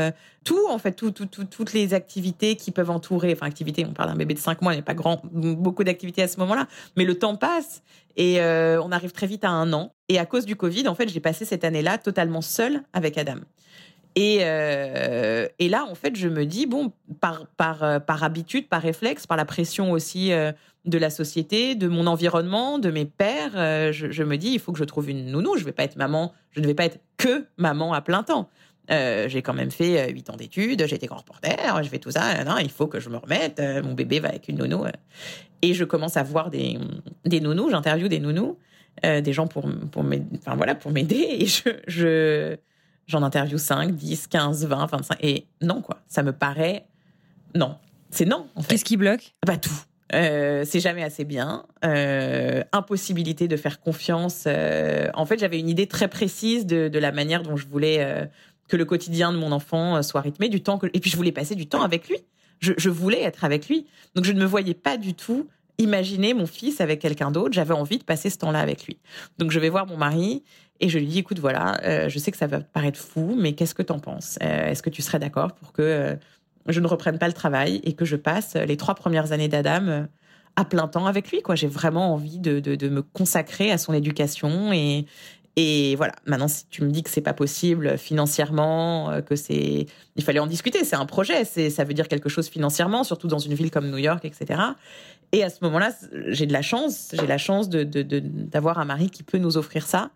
tout 0.44 0.68
en 0.68 0.78
fait, 0.78 0.92
tout, 0.92 1.10
toutes 1.10 1.72
les 1.72 1.94
activités 1.94 2.56
qui 2.56 2.70
peuvent 2.70 2.90
entourer. 2.90 3.32
Enfin, 3.32 3.46
activités, 3.46 3.86
on 3.88 3.92
parle 3.92 4.10
d'un 4.10 4.16
bébé 4.16 4.34
de 4.34 4.38
5 4.38 4.60
mois, 4.62 4.72
il 4.72 4.76
n'y 4.76 4.80
a 4.80 4.84
pas 4.84 4.94
grand, 4.94 5.22
beaucoup 5.24 5.84
d'activités 5.84 6.22
à 6.22 6.28
ce 6.28 6.38
moment-là, 6.40 6.66
mais 6.96 7.04
le 7.04 7.18
temps 7.18 7.36
passe 7.36 7.82
et 8.16 8.40
on 8.40 8.92
arrive 8.92 9.12
très 9.12 9.26
vite 9.26 9.44
à 9.44 9.50
un 9.50 9.72
an. 9.72 9.92
Et 10.08 10.18
à 10.18 10.26
cause 10.26 10.44
du 10.44 10.56
Covid, 10.56 10.88
en 10.88 10.94
fait, 10.94 11.08
j'ai 11.08 11.20
passé 11.20 11.44
cette 11.44 11.64
année-là 11.64 11.98
totalement 11.98 12.42
seule 12.42 12.82
avec 12.92 13.16
Adam. 13.16 13.38
Et, 14.14 14.38
euh, 14.42 15.48
et, 15.58 15.68
là, 15.68 15.86
en 15.88 15.94
fait, 15.94 16.16
je 16.16 16.28
me 16.28 16.44
dis, 16.44 16.66
bon, 16.66 16.92
par, 17.20 17.46
par, 17.56 17.82
euh, 17.82 17.98
par 17.98 18.22
habitude, 18.24 18.68
par 18.68 18.82
réflexe, 18.82 19.26
par 19.26 19.36
la 19.36 19.44
pression 19.44 19.90
aussi 19.90 20.32
euh, 20.32 20.52
de 20.84 20.98
la 20.98 21.08
société, 21.08 21.74
de 21.74 21.88
mon 21.88 22.06
environnement, 22.06 22.78
de 22.78 22.90
mes 22.90 23.06
pères, 23.06 23.92
je, 23.92 24.22
me 24.22 24.36
dis, 24.36 24.50
il 24.50 24.58
faut 24.58 24.72
que 24.72 24.78
je 24.78 24.84
trouve 24.84 25.08
une 25.08 25.30
nounou. 25.30 25.56
Je 25.56 25.64
vais 25.64 25.72
pas 25.72 25.84
être 25.84 25.96
maman, 25.96 26.32
je 26.50 26.60
ne 26.60 26.66
vais 26.66 26.74
pas 26.74 26.84
être 26.84 26.98
que 27.16 27.46
maman 27.56 27.94
à 27.94 28.00
plein 28.00 28.22
temps. 28.22 28.50
j'ai 28.88 29.42
quand 29.42 29.54
même 29.54 29.70
fait 29.70 30.10
huit 30.12 30.28
ans 30.28 30.36
d'études, 30.36 30.84
j'ai 30.86 30.96
été 30.96 31.06
grand 31.06 31.18
reporter, 31.18 31.82
je 31.82 31.88
fais 31.88 32.00
tout 32.00 32.10
ça. 32.10 32.42
Non, 32.44 32.58
il 32.58 32.70
faut 32.70 32.88
que 32.88 32.98
je 32.98 33.08
me 33.08 33.16
remette. 33.16 33.62
mon 33.84 33.94
bébé 33.94 34.18
va 34.18 34.30
avec 34.30 34.48
une 34.48 34.58
nounou. 34.58 34.84
Et 35.62 35.72
je 35.72 35.84
commence 35.84 36.16
à 36.16 36.24
voir 36.24 36.50
des, 36.50 36.78
des 37.24 37.40
nounous, 37.40 37.70
j'interviewe 37.70 38.08
des 38.08 38.18
nounous, 38.18 38.58
des 39.04 39.32
gens 39.32 39.46
pour, 39.46 39.70
pour 39.92 40.02
m'aider. 40.02 40.26
Voilà. 40.44 40.76
Et 41.14 41.46
je 41.46 42.56
J'en 43.06 43.22
interview 43.22 43.58
5, 43.58 43.94
10, 43.94 44.26
15, 44.28 44.66
20, 44.66 44.86
25. 44.86 45.18
Et 45.22 45.46
non, 45.60 45.82
quoi. 45.82 46.00
Ça 46.08 46.22
me 46.22 46.32
paraît. 46.32 46.86
Non. 47.54 47.76
C'est 48.10 48.24
non, 48.24 48.46
en 48.54 48.62
fait. 48.62 48.68
Qu'est-ce 48.68 48.84
qui 48.84 48.96
bloque? 48.96 49.34
Bah, 49.46 49.56
tout. 49.56 49.72
Euh, 50.14 50.64
c'est 50.66 50.80
jamais 50.80 51.02
assez 51.02 51.24
bien. 51.24 51.64
Euh, 51.84 52.62
impossibilité 52.72 53.48
de 53.48 53.56
faire 53.56 53.80
confiance. 53.80 54.44
Euh, 54.46 55.08
en 55.14 55.24
fait, 55.26 55.38
j'avais 55.38 55.58
une 55.58 55.68
idée 55.68 55.86
très 55.86 56.08
précise 56.08 56.66
de, 56.66 56.88
de, 56.88 56.98
la 56.98 57.12
manière 57.12 57.42
dont 57.42 57.56
je 57.56 57.66
voulais 57.66 58.28
que 58.68 58.76
le 58.76 58.84
quotidien 58.84 59.32
de 59.32 59.38
mon 59.38 59.52
enfant 59.52 60.02
soit 60.02 60.20
rythmé, 60.20 60.48
du 60.48 60.62
temps 60.62 60.78
que 60.78 60.86
et 60.92 61.00
puis 61.00 61.10
je 61.10 61.16
voulais 61.16 61.32
passer 61.32 61.54
du 61.54 61.66
temps 61.66 61.82
avec 61.82 62.08
lui. 62.08 62.18
Je, 62.60 62.72
je 62.76 62.90
voulais 62.90 63.22
être 63.22 63.44
avec 63.44 63.68
lui, 63.68 63.86
donc 64.14 64.24
je 64.24 64.32
ne 64.32 64.38
me 64.38 64.44
voyais 64.44 64.74
pas 64.74 64.96
du 64.96 65.14
tout 65.14 65.48
imaginer 65.78 66.32
mon 66.34 66.46
fils 66.46 66.80
avec 66.80 67.00
quelqu'un 67.00 67.30
d'autre. 67.30 67.52
J'avais 67.52 67.74
envie 67.74 67.98
de 67.98 68.04
passer 68.04 68.30
ce 68.30 68.38
temps-là 68.38 68.60
avec 68.60 68.86
lui. 68.86 68.98
Donc 69.38 69.50
je 69.50 69.58
vais 69.58 69.68
voir 69.68 69.86
mon 69.86 69.96
mari 69.96 70.42
et 70.80 70.88
je 70.88 70.98
lui 70.98 71.06
dis, 71.06 71.20
écoute, 71.20 71.38
voilà, 71.38 71.80
euh, 71.84 72.08
je 72.08 72.18
sais 72.18 72.30
que 72.32 72.36
ça 72.36 72.48
va 72.48 72.60
paraître 72.60 72.98
fou, 72.98 73.36
mais 73.38 73.52
qu'est-ce 73.52 73.74
que 73.74 73.82
t'en 73.82 74.00
penses? 74.00 74.38
Euh, 74.42 74.66
Est-ce 74.66 74.82
que 74.82 74.90
tu 74.90 75.00
serais 75.00 75.20
d'accord 75.20 75.52
pour 75.52 75.72
que 75.72 75.82
euh, 75.82 76.16
je 76.66 76.80
ne 76.80 76.86
reprenne 76.86 77.18
pas 77.18 77.28
le 77.28 77.32
travail 77.32 77.80
et 77.84 77.92
que 77.92 78.04
je 78.04 78.16
passe 78.16 78.56
les 78.56 78.76
trois 78.76 78.94
premières 78.94 79.32
années 79.32 79.48
d'Adam 79.48 80.06
à 80.56 80.64
plein 80.64 80.88
temps 80.88 81.06
avec 81.06 81.30
lui 81.30 81.40
Quoi, 81.40 81.54
j'ai 81.54 81.68
vraiment 81.68 82.12
envie 82.12 82.38
de, 82.38 82.58
de, 82.58 82.88
me 82.88 83.02
consacrer 83.02 83.70
à 83.70 83.78
son 83.78 83.92
éducation 83.92 84.72
et 84.72 85.06
et 85.54 85.96
voilà. 85.96 86.14
Maintenant, 86.24 86.48
si 86.48 86.64
tu 86.70 86.82
me 86.82 86.90
dis 86.90 87.02
que 87.02 87.10
c'est 87.10 87.20
pas 87.20 87.34
possible 87.34 87.98
financièrement, 87.98 89.20
que 89.20 89.36
c'est, 89.36 89.84
il 90.16 90.24
fallait 90.24 90.38
en 90.38 90.46
discuter. 90.46 90.82
C'est 90.82 90.96
un 90.96 91.04
projet. 91.04 91.44
C'est, 91.44 91.68
ça 91.68 91.84
veut 91.84 91.92
dire 91.92 92.08
quelque 92.08 92.30
chose 92.30 92.48
financièrement, 92.48 93.04
surtout 93.04 93.28
dans 93.28 93.38
une 93.38 93.52
ville 93.52 93.70
comme 93.70 93.90
New 93.90 93.98
York, 93.98 94.24
etc. 94.24 94.62
Et 95.32 95.44
à 95.44 95.50
ce 95.50 95.58
moment-là, 95.62 95.92
j'ai 96.28 96.46
de 96.46 96.54
la 96.54 96.62
chance. 96.62 97.10
J'ai 97.12 97.26
la 97.26 97.36
chance 97.36 97.68
de, 97.68 97.84
d'avoir 97.84 98.78
un 98.78 98.86
mari 98.86 99.10
qui 99.10 99.22
peut 99.22 99.36
nous 99.36 99.58
offrir 99.58 99.86
ça. 99.86 100.10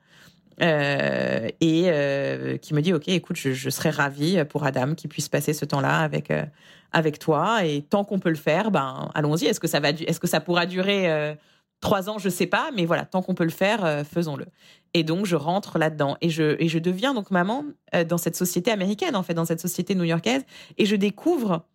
Euh, 0.63 1.49
et 1.61 1.85
euh, 1.89 2.57
qui 2.57 2.73
me 2.73 2.81
dit 2.81 2.95
ok 2.95 3.09
écoute 3.09 3.37
je, 3.37 3.69
serais 3.69 3.91
ravie 3.91 4.43
pour 4.49 4.65
Adam 4.65 4.95
qui 4.95 5.07
puisse 5.07 5.29
passer 5.29 5.53
ce 5.53 5.67
temps-là 5.67 5.99
avec 6.01 6.31
euh, 6.31 6.45
avec 6.93 7.19
toi. 7.19 7.65
Et 7.65 7.83
tant 7.83 8.05
qu'on 8.05 8.19
peut 8.19 8.31
le 8.31 8.37
faire 8.37 8.71
ben 8.71 9.11
allons-y. 9.15 9.47
Est-ce 9.47 9.61
que 9.61 9.69
ça 9.69 9.81
va 9.81 9.91
est-ce 9.91 10.21
que 10.21 10.27
ça 10.27 10.41
pourra 10.41 10.67
durer 10.67 11.37
trois 11.81 12.09
ans? 12.09 12.19
Je 12.19 12.29
sais 12.29 12.47
pas 12.47 12.71
mais 12.75 12.87
voilà 12.87 13.05
tant 13.05 13.23
qu'on 13.23 13.35
peut 13.35 13.45
le 13.45 13.51
faire 13.51 14.05
faisons-le. 14.07 14.47
Et 14.95 15.05
donc 15.05 15.27
je 15.27 15.37
rentre 15.37 15.79
là-dedans. 15.79 16.17
Et 16.23 16.31
je 16.31 16.57
et 16.59 16.69
je 16.69 16.79
deviens 16.79 17.13
donc 17.13 17.31
maman 17.31 17.65
dans 18.09 18.19
cette 18.19 18.37
société 18.37 18.71
américaine 18.71 19.15
en 19.15 19.23
fait 19.23 19.35
dans 19.35 19.45
cette 19.45 19.61
société 19.61 19.95
new-yorkaise. 19.95 20.45
Et 20.79 20.87
je 20.87 20.97
découvre 20.97 21.67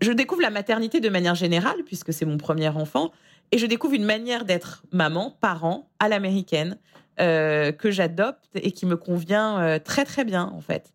je 0.00 0.12
découvre 0.12 0.42
la 0.42 0.50
maternité 0.50 1.00
de 1.00 1.08
manière 1.08 1.34
générale 1.34 1.82
puisque 1.84 2.12
c'est 2.12 2.26
mon 2.26 2.38
premier 2.38 2.68
enfant. 2.68 3.10
Et 3.50 3.58
je 3.58 3.66
découvre 3.66 3.94
une 3.94 4.04
manière 4.04 4.44
d'être 4.44 4.82
maman 4.92 5.36
parent 5.40 5.90
à 5.98 6.08
l'américaine 6.08 6.78
euh, 7.20 7.72
que 7.72 7.90
j'adopte 7.90 8.48
et 8.54 8.72
qui 8.72 8.86
me 8.86 8.96
convient 8.96 9.60
euh, 9.60 9.78
très 9.78 10.04
très 10.04 10.24
bien 10.24 10.50
en 10.54 10.60
fait. 10.60 10.92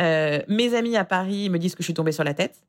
Euh, 0.00 0.40
mes 0.48 0.74
amis 0.74 0.96
à 0.96 1.04
Paris 1.04 1.48
me 1.48 1.58
disent 1.58 1.74
que 1.74 1.82
je 1.82 1.86
suis 1.86 1.94
tombée 1.94 2.12
sur 2.12 2.24
la 2.24 2.34
tête. 2.34 2.62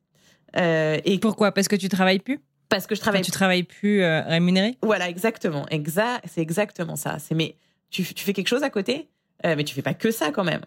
et 0.54 1.18
pourquoi? 1.20 1.52
Parce 1.52 1.68
que 1.68 1.76
tu 1.76 1.88
travailles 1.88 2.20
plus? 2.20 2.40
Parce 2.68 2.86
que 2.86 2.94
je 2.94 3.00
travaille. 3.00 3.22
tu 3.22 3.30
travailles 3.30 3.64
plus 3.64 4.02
rémunéré 4.02 4.76
Voilà, 4.82 5.08
exactement. 5.08 5.66
Exact, 5.70 6.24
c'est 6.26 6.40
exactement 6.40 6.96
ça. 6.96 7.18
C'est 7.18 7.34
mais 7.34 7.56
tu, 7.90 8.02
tu, 8.02 8.24
fais 8.24 8.32
quelque 8.32 8.48
chose 8.48 8.62
à 8.62 8.70
côté, 8.70 9.08
mais 9.44 9.62
tu 9.64 9.74
fais 9.74 9.82
pas 9.82 9.94
que 9.94 10.10
ça 10.10 10.30
quand 10.32 10.44
même. 10.44 10.62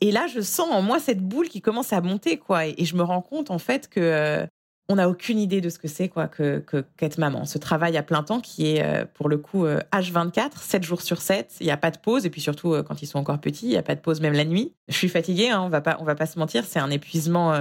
Et 0.00 0.10
là, 0.12 0.26
je 0.26 0.40
sens 0.40 0.70
en 0.72 0.82
moi 0.82 0.98
cette 0.98 1.20
boule 1.20 1.48
qui 1.48 1.60
commence 1.60 1.92
à 1.92 2.00
monter, 2.00 2.38
quoi. 2.38 2.66
Et, 2.66 2.74
et 2.78 2.84
je 2.84 2.96
me 2.96 3.02
rends 3.02 3.20
compte, 3.20 3.50
en 3.50 3.58
fait, 3.58 3.88
que 3.88 4.46
on 4.90 4.96
n'a 4.96 5.08
aucune 5.08 5.38
idée 5.38 5.60
de 5.60 5.68
ce 5.68 5.78
que 5.78 5.86
c'est 5.86 6.08
quoi 6.08 6.26
que 6.26 6.64
qu'être 6.96 7.18
maman. 7.18 7.44
Ce 7.44 7.58
travail 7.58 7.96
à 7.96 8.02
plein 8.02 8.24
temps 8.24 8.40
qui 8.40 8.74
est 8.74 8.82
euh, 8.82 9.04
pour 9.14 9.28
le 9.28 9.38
coup 9.38 9.64
H24, 9.64 10.40
euh, 10.40 10.48
7 10.60 10.82
jours 10.82 11.00
sur 11.00 11.20
7, 11.20 11.58
il 11.60 11.66
n'y 11.66 11.70
a 11.70 11.76
pas 11.76 11.92
de 11.92 11.98
pause 11.98 12.26
et 12.26 12.30
puis 12.30 12.40
surtout 12.40 12.74
euh, 12.74 12.82
quand 12.82 13.00
ils 13.00 13.06
sont 13.06 13.20
encore 13.20 13.38
petits, 13.38 13.66
il 13.66 13.70
n'y 13.70 13.76
a 13.76 13.84
pas 13.84 13.94
de 13.94 14.00
pause 14.00 14.20
même 14.20 14.32
la 14.32 14.44
nuit. 14.44 14.72
Je 14.88 14.96
suis 14.96 15.08
fatiguée, 15.08 15.48
hein, 15.48 15.62
on 15.62 15.68
va 15.68 15.80
pas 15.80 15.96
on 16.00 16.04
va 16.04 16.16
pas 16.16 16.26
se 16.26 16.40
mentir, 16.40 16.64
c'est 16.64 16.80
un 16.80 16.90
épuisement 16.90 17.56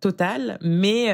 total, 0.00 0.58
mais 0.60 1.06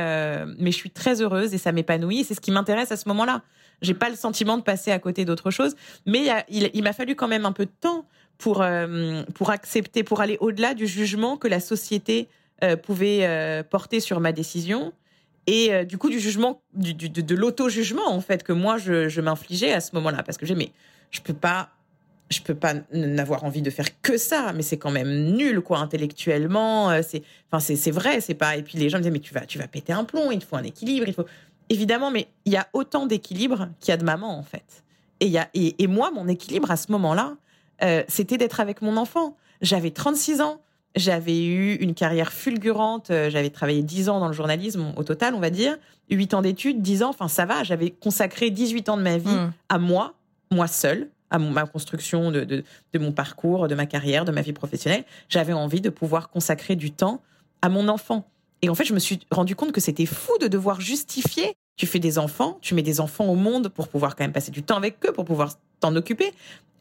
mais 0.59 0.73
je 0.73 0.77
suis 0.77 0.91
très 0.91 1.21
heureuse 1.21 1.53
et 1.53 1.59
ça 1.59 1.71
m'épanouit 1.71 2.25
c'est 2.25 2.35
ce 2.35 2.41
qui 2.41 2.51
m'intéresse 2.51 2.91
à 2.91 2.97
ce 2.97 3.07
moment-là. 3.09 3.43
J'ai 3.83 3.95
pas 3.95 4.09
le 4.09 4.17
sentiment 4.17 4.57
de 4.57 4.63
passer 4.63 4.91
à 4.91 4.99
côté 4.99 5.27
d'autre 5.27 5.51
chose, 5.51 5.75
mais 6.07 6.29
il, 6.49 6.71
il 6.73 6.83
m'a 6.83 6.95
fallu 6.95 7.15
quand 7.15 7.29
même 7.29 7.45
un 7.45 7.53
peu 7.53 7.67
de 7.67 7.73
temps 7.81 8.07
pour 8.39 8.65
pour 9.35 9.51
accepter, 9.51 10.03
pour 10.03 10.23
aller 10.23 10.39
au-delà 10.41 10.73
du 10.73 10.87
jugement 10.87 11.37
que 11.37 11.49
la 11.49 11.61
société 11.61 12.29
pouvait 12.83 13.63
porter 13.69 14.01
sur 14.01 14.19
ma 14.21 14.33
décision 14.33 14.95
et 15.47 15.73
euh, 15.73 15.85
du 15.85 15.99
coup 15.99 16.09
du 16.09 16.21
jugement, 16.21 16.63
du, 16.75 16.95
de, 16.95 17.35
l'auto-jugement 17.35 18.09
en 18.09 18.21
fait 18.21 18.43
que 18.43 18.53
moi 18.53 18.79
je, 18.79 19.21
m'infligeais 19.21 19.73
à 19.73 19.81
ce 19.81 19.95
moment-là. 19.97 20.23
Parce 20.23 20.39
que 20.39 20.47
j'ai 20.47 20.55
mais 20.55 20.73
je 21.11 21.21
peux 21.21 21.35
pas 21.35 21.71
je 22.31 22.41
peux 22.41 22.55
pas 22.55 22.75
n'avoir 22.93 23.45
envie 23.45 23.61
de 23.61 23.71
faire 23.71 24.01
que 24.01 24.17
ça. 24.17 24.53
Mais 24.55 24.63
c'est 24.63 24.79
quand 24.79 24.91
même 24.91 25.33
nul 25.33 25.61
quoi 25.61 25.79
intellectuellement. 25.79 26.91
Euh, 26.91 27.01
c'est 27.07 27.23
enfin 27.51 27.61
c'est 27.61 27.91
vrai 27.91 28.21
c'est 28.21 28.35
pas 28.35 28.57
et 28.57 28.63
puis 28.63 28.79
les 28.79 28.89
gens 28.89 28.99
me 28.99 29.03
disaient 29.03 29.13
mais 29.13 29.19
tu 29.19 29.35
vas 29.35 29.47
tu 29.47 29.59
vas 29.59 29.67
péter 29.67 29.93
un 29.93 30.05
plomb 30.05 30.31
il 30.31 30.43
faut 30.43 30.57
un 30.57 30.63
équilibre 30.63 31.07
il 31.09 31.15
faut 31.15 31.27
évidemment 31.69 32.11
mais 32.11 32.29
il 32.45 32.53
y 32.53 32.57
a 32.57 32.69
autant 32.73 33.07
d'équilibre 33.07 33.69
qu'il 33.81 33.91
y 33.91 33.95
a 33.95 33.97
de 33.97 34.05
maman 34.05 34.39
en 34.39 34.43
fait. 34.43 34.85
Et 35.21 35.27
y 35.27 35.39
a 35.39 35.49
et, 35.55 35.83
et, 35.83 35.87
moi 35.87 36.11
mon 36.11 36.29
équilibre 36.29 36.71
à 36.71 36.77
ce 36.77 36.91
moment-là 36.93 37.37
euh, 37.83 38.05
c'était 38.07 38.39
d'être 38.39 38.61
avec 38.61 38.81
mon 38.83 38.97
enfant. 38.97 39.37
J'avais 39.61 39.91
36 39.91 40.41
ans 40.41 40.61
j'avais 40.95 41.45
eu 41.45 41.75
une 41.77 41.95
carrière 41.95 42.33
fulgurante. 42.33 43.11
Euh, 43.11 43.31
j'avais 43.31 43.51
travaillé 43.51 43.83
10 43.83 44.09
ans 44.09 44.21
dans 44.21 44.29
le 44.29 44.33
journalisme 44.33 44.93
au 44.97 45.05
total, 45.05 45.35
on 45.35 45.41
va 45.41 45.51
dire. 45.51 45.77
8 46.11 46.35
ans 46.35 46.43
d'études, 46.43 46.83
10 46.83 47.03
ans, 47.03 47.11
enfin 47.11 47.29
ça 47.29 47.47
va. 47.47 47.63
J'avais 47.65 47.91
consacré 47.91 48.51
18 48.51 48.89
ans 48.89 48.97
de 48.97 49.03
ma 49.03 49.17
vie 49.17 49.29
hmm. 49.29 49.53
à 49.69 49.79
moi, 49.79 50.15
moi 50.51 50.67
seule, 50.67 51.09
à 51.31 51.39
ma 51.39 51.65
construction 51.65 52.31
de, 52.31 52.45
de, 52.45 52.65
de, 52.93 52.99
mon 52.99 53.13
parcours, 53.13 53.69
de 53.69 53.75
ma 53.75 53.87
carrière, 53.87 54.25
de 54.25 54.33
ma 54.33 54.43
vie 54.43 54.53
professionnelle. 54.53 55.05
J'avais 55.29 55.55
envie 55.55 55.81
de 55.81 55.89
pouvoir 55.89 56.29
consacrer 56.29 56.77
du 56.77 56.91
temps 56.91 57.23
à 57.63 57.69
mon 57.69 57.89
enfant. 57.89 58.29
Et 58.61 58.69
en 58.69 58.75
fait, 58.75 58.85
je 58.85 58.93
me 58.93 58.99
suis 58.99 59.21
rendu 59.31 59.57
compte 59.57 59.73
que 59.73 59.81
c'était 59.81 60.07
fou 60.07 60.33
de 60.41 60.47
devoir 60.47 60.81
justifier. 60.81 61.57
Tu 61.77 61.87
fais 61.87 61.99
des 61.99 62.19
enfants, 62.19 62.59
tu 62.61 62.75
mets 62.75 62.83
des 62.83 63.01
enfants 63.01 63.25
au 63.25 63.35
monde 63.35 63.69
pour 63.69 63.89
pouvoir 63.89 64.15
quand 64.15 64.25
même 64.25 64.33
passer 64.33 64.51
du 64.51 64.63
temps 64.63 64.77
avec 64.77 65.05
eux, 65.07 65.13
pour 65.13 65.25
pouvoir 65.25 65.55
t'en 65.81 65.97
occuper. 65.97 66.33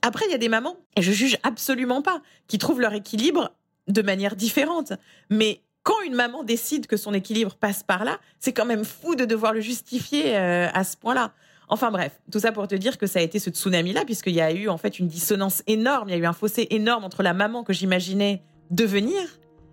Après, 0.02 0.26
il 0.28 0.32
y 0.32 0.36
a 0.36 0.38
des 0.38 0.50
mamans, 0.50 0.78
et 0.96 1.02
je 1.02 1.12
juge 1.12 1.38
absolument 1.44 2.02
pas, 2.02 2.22
qui 2.48 2.58
trouvent 2.58 2.82
leur 2.82 2.94
équilibre 2.94 3.52
de 3.92 4.02
manière 4.02 4.36
différente. 4.36 4.94
Mais 5.30 5.62
quand 5.84 6.02
une 6.06 6.16
maman 6.16 6.44
décide 6.44 6.88
que 6.88 6.98
son 6.98 7.14
équilibre 7.14 7.56
passe 7.56 7.84
par 7.84 8.06
là, 8.06 8.20
c'est 8.40 8.54
quand 8.54 8.66
même 8.66 8.86
fou 8.86 9.16
de 9.16 9.26
devoir 9.26 9.54
le 9.54 9.62
justifier 9.62 10.38
euh, 10.38 10.68
à 10.74 10.84
ce 10.84 10.98
point-là. 10.98 11.34
Enfin 11.70 11.90
bref, 11.90 12.20
tout 12.32 12.40
ça 12.40 12.52
pour 12.52 12.68
te 12.68 12.76
dire 12.76 12.98
que 12.98 13.08
ça 13.08 13.20
a 13.20 13.22
été 13.22 13.40
ce 13.40 13.50
tsunami-là, 13.50 14.04
puisqu'il 14.04 14.34
y 14.34 14.42
a 14.42 14.52
eu 14.52 14.68
en 14.68 14.78
fait 14.78 15.00
une 15.00 15.08
dissonance 15.08 15.64
énorme, 15.68 16.10
il 16.10 16.12
y 16.12 16.16
a 16.16 16.18
eu 16.18 16.26
un 16.26 16.34
fossé 16.34 16.68
énorme 16.70 17.06
entre 17.06 17.24
la 17.24 17.34
maman 17.34 17.64
que 17.64 17.72
j'imaginais 17.72 18.44
devenir 18.72 19.22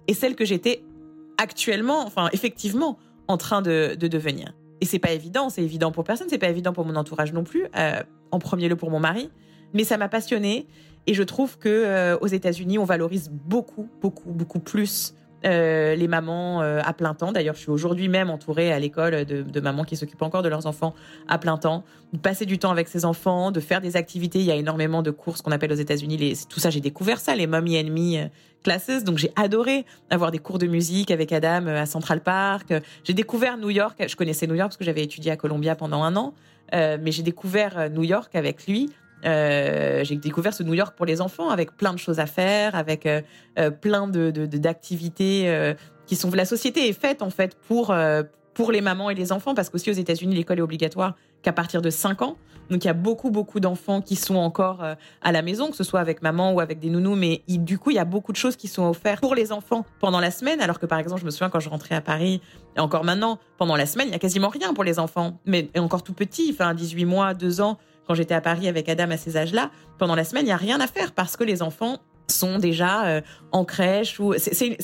et 0.06 0.14
celle 0.14 0.36
que 0.36 0.44
j'étais 0.44 0.84
actuellement, 1.38 2.06
enfin 2.06 2.28
effectivement, 2.32 2.98
en 3.26 3.36
train 3.36 3.62
de, 3.62 3.96
devenir. 3.96 4.54
Et 4.80 4.86
c'est 4.86 5.00
pas 5.00 5.10
évident, 5.10 5.50
c'est 5.50 5.62
évident 5.62 5.90
pour 5.90 6.04
personne, 6.04 6.28
c'est 6.30 6.38
pas 6.38 6.48
évident 6.48 6.72
pour 6.72 6.84
mon 6.84 6.94
entourage 6.94 7.32
non 7.32 7.42
plus, 7.42 7.66
euh, 7.76 8.02
en 8.30 8.38
premier 8.38 8.68
lieu 8.68 8.76
pour 8.76 8.90
mon 8.90 9.00
mari, 9.00 9.28
mais 9.74 9.82
ça 9.82 9.96
m'a 9.96 10.08
passionnée 10.08 10.68
et 11.08 11.14
je 11.14 11.22
trouve 11.22 11.56
que 11.56 11.70
euh, 11.70 12.18
aux 12.20 12.26
États-Unis, 12.26 12.78
on 12.78 12.84
valorise 12.84 13.30
beaucoup, 13.32 13.88
beaucoup, 14.02 14.30
beaucoup 14.30 14.60
plus 14.60 15.14
euh, 15.46 15.94
les 15.94 16.06
mamans 16.06 16.60
euh, 16.60 16.82
à 16.84 16.92
plein 16.92 17.14
temps. 17.14 17.32
D'ailleurs, 17.32 17.54
je 17.54 17.60
suis 17.60 17.70
aujourd'hui 17.70 18.08
même 18.08 18.28
entourée 18.28 18.72
à 18.74 18.78
l'école 18.78 19.24
de, 19.24 19.60
mamans 19.60 19.84
qui 19.84 19.96
s'occupent 19.96 20.20
encore 20.20 20.42
de 20.42 20.50
leurs 20.50 20.66
enfants 20.66 20.94
à 21.26 21.38
plein 21.38 21.56
temps. 21.56 21.82
De 22.12 22.18
passer 22.18 22.44
du 22.44 22.58
temps 22.58 22.70
avec 22.70 22.88
ses 22.88 23.06
enfants, 23.06 23.50
de 23.50 23.60
faire 23.60 23.80
des 23.80 23.96
activités. 23.96 24.40
Il 24.40 24.44
y 24.44 24.50
a 24.50 24.54
énormément 24.54 25.00
de 25.00 25.10
cours, 25.10 25.42
qu'on 25.42 25.50
appelle 25.50 25.72
aux 25.72 25.76
États-Unis. 25.76 26.44
tout 26.46 26.60
ça, 26.60 26.68
j'ai 26.68 26.80
découvert 26.80 27.20
ça, 27.20 27.34
les 27.34 27.46
mommy 27.46 27.80
and 27.80 27.90
me 27.90 28.28
classes. 28.62 29.02
Donc, 29.02 29.16
j'ai 29.16 29.32
adoré 29.34 29.86
avoir 30.10 30.30
des 30.30 30.38
cours 30.40 30.58
de 30.58 30.66
musique 30.66 31.10
avec 31.10 31.32
Adam 31.32 31.68
à 31.68 31.86
Central 31.86 32.20
Park. 32.20 32.74
J'ai 33.04 33.14
découvert 33.14 33.56
New 33.56 33.70
York. 33.70 34.04
Je 34.06 34.14
connaissais 34.14 34.46
New 34.46 34.56
York 34.56 34.68
parce 34.68 34.76
que 34.76 34.84
j'avais 34.84 35.04
étudié 35.04 35.32
à 35.32 35.38
Columbia 35.38 35.74
pendant 35.74 36.02
un 36.02 36.16
an. 36.16 36.34
mais 36.70 37.12
j'ai 37.12 37.22
découvert 37.22 37.88
New 37.88 38.04
York 38.04 38.36
avec 38.36 38.66
lui 38.66 38.90
euh, 39.24 40.04
j'ai 40.04 40.16
découvert 40.16 40.54
ce 40.54 40.62
New 40.62 40.74
York 40.74 40.94
pour 40.96 41.06
les 41.06 41.20
enfants 41.20 41.50
avec 41.50 41.76
plein 41.76 41.92
de 41.92 41.98
choses 41.98 42.20
à 42.20 42.26
faire, 42.26 42.74
avec 42.74 43.06
euh, 43.06 43.20
euh, 43.58 43.70
plein 43.70 44.06
de 44.06 44.30
d'activités 44.30 45.74
qui 46.06 46.16
sont. 46.16 46.30
La 46.30 46.44
société 46.44 46.88
est 46.88 46.98
faite 46.98 47.22
en 47.22 47.30
fait 47.30 47.56
pour 47.66 47.94
pour 48.54 48.72
les 48.72 48.80
mamans 48.80 49.10
et 49.10 49.14
les 49.14 49.32
enfants 49.32 49.54
parce 49.54 49.70
qu'aussi 49.70 49.90
aux 49.90 49.94
États-Unis 49.94 50.34
l'école 50.34 50.58
est 50.58 50.62
obligatoire 50.62 51.14
qu'à 51.42 51.52
partir 51.52 51.82
de 51.82 51.90
5 51.90 52.22
ans. 52.22 52.36
Donc 52.70 52.84
il 52.84 52.86
y 52.86 52.90
a 52.90 52.94
beaucoup 52.94 53.30
beaucoup 53.30 53.60
d'enfants 53.60 54.00
qui 54.02 54.16
sont 54.16 54.36
encore 54.36 54.84
à 55.22 55.32
la 55.32 55.42
maison, 55.42 55.70
que 55.70 55.76
ce 55.76 55.84
soit 55.84 56.00
avec 56.00 56.22
maman 56.22 56.52
ou 56.52 56.60
avec 56.60 56.80
des 56.80 56.90
nounous, 56.90 57.16
mais 57.16 57.42
du 57.48 57.78
coup 57.78 57.90
il 57.90 57.96
y 57.96 58.00
a 58.00 58.04
beaucoup 58.04 58.32
de 58.32 58.36
choses 58.36 58.56
qui 58.56 58.68
sont 58.68 58.84
offertes 58.84 59.20
pour 59.20 59.34
les 59.34 59.52
enfants 59.52 59.86
pendant 60.00 60.20
la 60.20 60.30
semaine, 60.30 60.60
alors 60.60 60.78
que 60.78 60.86
par 60.86 60.98
exemple 60.98 61.20
je 61.20 61.26
me 61.26 61.30
souviens 61.30 61.50
quand 61.50 61.60
je 61.60 61.68
rentrais 61.68 61.94
à 61.94 62.00
Paris 62.00 62.40
et 62.76 62.80
encore 62.80 63.04
maintenant 63.04 63.38
pendant 63.56 63.76
la 63.76 63.86
semaine 63.86 64.08
il 64.08 64.12
y 64.12 64.16
a 64.16 64.18
quasiment 64.18 64.48
rien 64.48 64.74
pour 64.74 64.84
les 64.84 64.98
enfants, 64.98 65.38
mais 65.46 65.70
encore 65.78 66.02
tout 66.02 66.14
petit, 66.14 66.50
enfin 66.52 66.74
18 66.74 67.04
mois, 67.04 67.34
2 67.34 67.60
ans 67.60 67.78
quand 68.08 68.14
j'étais 68.14 68.34
à 68.34 68.40
Paris 68.40 68.66
avec 68.66 68.88
Adam 68.88 69.10
à 69.10 69.18
ces 69.18 69.36
âges-là, 69.36 69.70
pendant 69.98 70.14
la 70.14 70.24
semaine, 70.24 70.44
il 70.44 70.48
n'y 70.48 70.52
a 70.52 70.56
rien 70.56 70.80
à 70.80 70.86
faire 70.86 71.12
parce 71.12 71.36
que 71.36 71.44
les 71.44 71.62
enfants 71.62 71.98
sont 72.26 72.58
déjà 72.58 73.06
euh, 73.06 73.20
en 73.52 73.64
crèche 73.64 74.18
ou 74.18 74.34
c'est 74.36 74.76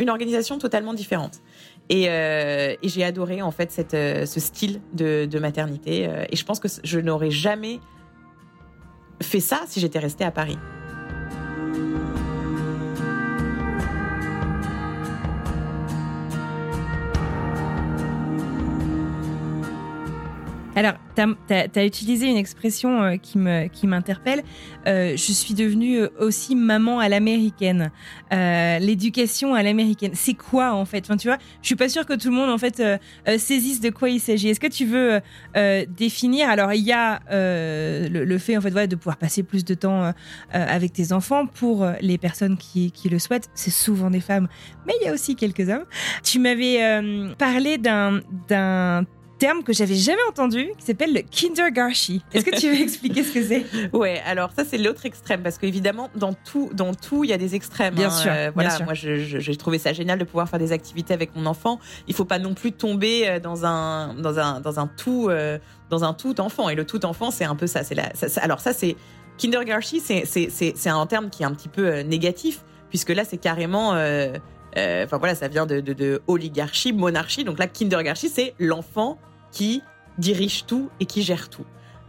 une 0.00 0.10
organisation 0.10 0.58
totalement 0.58 0.94
différente. 0.94 1.40
Et, 1.88 2.10
euh, 2.10 2.74
j'ai 2.82 3.04
adoré 3.04 3.40
en 3.40 3.50
fait 3.50 3.94
euh, 3.94 4.26
ce 4.26 4.40
style 4.40 4.80
de 4.92 5.38
maternité. 5.38 6.08
et 6.30 6.36
je 6.36 6.44
pense 6.44 6.60
que 6.60 6.68
je 6.84 7.00
n'aurais 7.00 7.30
jamais 7.30 7.80
fait 9.22 9.40
ça 9.40 9.62
si 9.66 9.80
j'étais 9.80 9.98
restée 9.98 10.24
à 10.24 10.30
Paris. 10.30 10.58
Alors, 20.78 20.94
tu 21.16 21.22
as, 21.22 21.84
utilisé 21.84 22.28
une 22.28 22.36
expression 22.36 23.02
euh, 23.02 23.16
qui 23.16 23.36
m'interpelle. 23.88 24.42
Qui 24.42 24.90
euh, 24.90 25.16
je 25.16 25.32
suis 25.32 25.54
devenue 25.54 26.02
euh, 26.02 26.08
aussi 26.20 26.54
maman 26.54 27.00
à 27.00 27.08
l'américaine. 27.08 27.90
L'éducation 28.30 29.56
à 29.56 29.64
l'américaine. 29.64 30.12
C'est 30.14 30.34
quoi 30.34 30.72
en 30.72 30.84
fait? 30.84 31.04
Enfin, 31.04 31.16
tu 31.16 31.26
vois, 31.26 31.38
Je 31.62 31.66
suis 31.66 31.74
pas 31.74 31.88
sûre 31.88 32.06
que 32.06 32.12
tout 32.12 32.28
le 32.30 32.36
monde 32.36 32.50
en 32.50 32.58
fait 32.58 32.80
saisisse 33.38 33.80
de 33.80 33.90
quoi 33.90 34.08
il 34.08 34.20
s'agit. 34.20 34.50
Est-ce 34.50 34.60
que 34.60 34.68
tu 34.68 34.86
veux 34.86 35.20
définir? 35.88 36.48
Alors, 36.48 36.72
il 36.72 36.84
y 36.84 36.92
a 36.92 37.18
le, 37.28 38.38
fait 38.38 38.56
en 38.56 38.60
fait 38.60 38.86
de 38.86 38.94
pouvoir 38.94 39.16
passer 39.16 39.42
plus 39.42 39.64
de 39.64 39.74
temps 39.74 40.12
avec 40.52 40.92
tes 40.92 41.12
enfants 41.12 41.46
pour 41.46 41.88
les 42.00 42.18
personnes 42.18 42.56
qui, 42.56 42.92
qui 42.92 43.08
le 43.08 43.18
souhaitent. 43.18 43.50
C'est 43.54 43.72
souvent 43.72 44.10
des 44.10 44.20
femmes, 44.20 44.46
mais 44.86 44.92
il 45.00 45.06
y 45.06 45.08
a 45.08 45.12
aussi 45.12 45.34
quelques 45.34 45.68
hommes. 45.68 45.86
Tu 46.22 46.38
m'avais 46.38 46.78
parlé 47.36 47.78
d'un 47.78 48.20
terme 49.38 49.62
que 49.62 49.72
j'avais 49.72 49.94
jamais 49.94 50.22
entendu 50.28 50.72
qui 50.78 50.84
s'appelle 50.84 51.14
le 51.14 51.20
kindergarten. 51.20 52.20
Est-ce 52.32 52.44
que 52.44 52.58
tu 52.58 52.68
veux 52.68 52.80
expliquer 52.82 53.22
ce 53.22 53.32
que 53.32 53.42
c'est? 53.42 53.64
Ouais, 53.92 54.20
alors 54.26 54.50
ça 54.54 54.64
c'est 54.64 54.78
l'autre 54.78 55.06
extrême 55.06 55.42
parce 55.42 55.58
qu'évidemment 55.58 56.10
dans 56.16 56.34
tout 56.34 56.70
dans 56.74 56.92
tout 56.94 57.24
il 57.24 57.30
y 57.30 57.32
a 57.32 57.38
des 57.38 57.54
extrêmes. 57.54 57.94
Bien 57.94 58.08
hein. 58.08 58.10
sûr. 58.10 58.32
Euh, 58.32 58.50
voilà, 58.52 58.78
moi 58.80 58.94
j'ai 58.94 59.56
trouvé 59.56 59.78
ça 59.78 59.92
génial 59.92 60.18
de 60.18 60.24
pouvoir 60.24 60.48
faire 60.48 60.58
des 60.58 60.72
activités 60.72 61.14
avec 61.14 61.34
mon 61.36 61.46
enfant. 61.46 61.78
Il 62.08 62.14
faut 62.14 62.24
pas 62.24 62.38
non 62.38 62.54
plus 62.54 62.72
tomber 62.72 63.28
euh, 63.28 63.40
dans 63.40 63.64
un 63.64 64.14
dans 64.14 64.38
un 64.38 64.60
dans 64.60 64.80
un 64.80 64.86
tout 64.86 65.28
euh, 65.28 65.58
dans 65.88 66.04
un 66.04 66.12
tout 66.12 66.40
enfant 66.40 66.68
et 66.68 66.74
le 66.74 66.84
tout 66.84 67.04
enfant 67.06 67.30
c'est 67.30 67.44
un 67.44 67.56
peu 67.56 67.66
ça. 67.66 67.84
C'est 67.84 67.94
la 67.94 68.10
alors 68.36 68.60
ça 68.60 68.72
c'est 68.72 68.96
kindergarten 69.38 70.00
c'est 70.00 70.88
un 70.88 71.06
terme 71.06 71.30
qui 71.30 71.42
est 71.44 71.46
un 71.46 71.54
petit 71.54 71.68
peu 71.68 72.00
négatif 72.00 72.64
puisque 72.90 73.10
là 73.10 73.24
c'est 73.24 73.38
carrément 73.38 73.96
Enfin 74.76 75.16
voilà, 75.18 75.34
ça 75.34 75.48
vient 75.48 75.66
de, 75.66 75.80
de, 75.80 75.92
de, 75.92 76.22
oligarchie, 76.28 76.92
monarchie. 76.92 77.42
Donc 77.42 77.58
là, 77.58 77.66
kindergarten, 77.66 78.30
c'est 78.32 78.54
l'enfant 78.60 79.18
qui 79.50 79.82
dirige 80.18 80.66
tout 80.66 80.90
et 81.00 81.06
qui 81.06 81.22
gère 81.22 81.48
tout. 81.48 81.64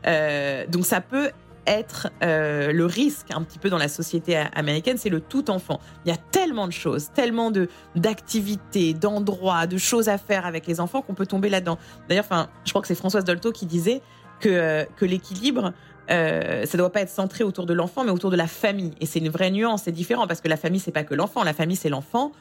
Euh, 0.08 0.66
donc 0.68 0.86
ça 0.86 1.02
peut 1.02 1.32
être 1.68 2.10
euh, 2.24 2.72
le 2.72 2.86
risque 2.86 3.28
un 3.32 3.44
petit 3.44 3.60
peu 3.60 3.70
dans 3.70 3.78
la 3.78 3.88
société 3.88 4.36
américaine, 4.54 4.98
c'est 4.98 5.10
le 5.10 5.22
tout 5.22 5.52
enfant. 5.52 5.80
Il 6.06 6.10
y 6.10 6.12
a 6.12 6.18
tellement 6.18 6.68
de 6.68 6.74
choses, 6.74 7.10
tellement 7.14 7.52
de 7.52 7.70
d'activités, 7.96 8.94
d'endroits, 8.94 9.68
de 9.68 9.78
choses 9.78 10.10
à 10.10 10.18
faire 10.18 10.46
avec 10.46 10.66
les 10.66 10.80
enfants 10.80 11.02
qu'on 11.02 11.14
peut 11.14 11.28
tomber 11.28 11.50
là-dedans. 11.50 11.78
D'ailleurs, 12.08 12.26
enfin, 12.26 12.50
je 12.66 12.72
crois 12.72 12.82
que 12.82 12.88
c'est 12.88 12.96
Françoise 12.96 13.24
Dolto 13.24 13.52
qui 13.52 13.66
disait 13.66 14.02
que 14.40 14.50
euh, 14.50 14.86
que 14.96 15.06
l'équilibre 15.06 15.74
euh, 16.10 16.66
ça 16.66 16.78
doit 16.78 16.92
pas 16.92 17.02
être 17.02 17.10
centré 17.10 17.44
autour 17.44 17.66
de 17.66 17.74
l'enfant, 17.74 18.04
mais 18.04 18.12
autour 18.12 18.32
de 18.32 18.36
la 18.36 18.48
famille. 18.48 18.94
Et 19.00 19.06
c'est 19.06 19.20
une 19.20 19.30
vraie 19.30 19.52
nuance, 19.52 19.84
c'est 19.84 19.92
différent 19.92 20.26
parce 20.26 20.42
que 20.42 20.48
la 20.48 20.58
famille 20.58 20.80
c'est 20.80 20.92
pas 20.92 21.04
que 21.04 21.14
l'enfant, 21.14 21.44
la 21.44 21.54
famille 21.54 21.76
c'est 21.76 21.90
l'enfant, 21.90 22.32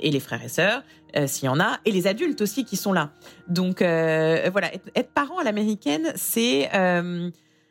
et 0.00 0.10
les 0.10 0.20
frères 0.20 0.42
et 0.42 0.48
sœurs, 0.48 0.82
euh, 1.16 1.26
s'il 1.26 1.46
y 1.46 1.48
en 1.48 1.60
a, 1.60 1.78
et 1.84 1.92
les 1.92 2.06
adultes 2.06 2.40
aussi 2.40 2.64
qui 2.64 2.76
sont 2.76 2.92
là. 2.92 3.10
Donc 3.48 3.82
euh, 3.82 4.48
voilà, 4.50 4.70
être, 4.94 5.10
parent 5.12 5.38
à 5.38 5.44
l'américaine, 5.44 6.12
c'est, 6.16 6.74
euh, 6.74 7.30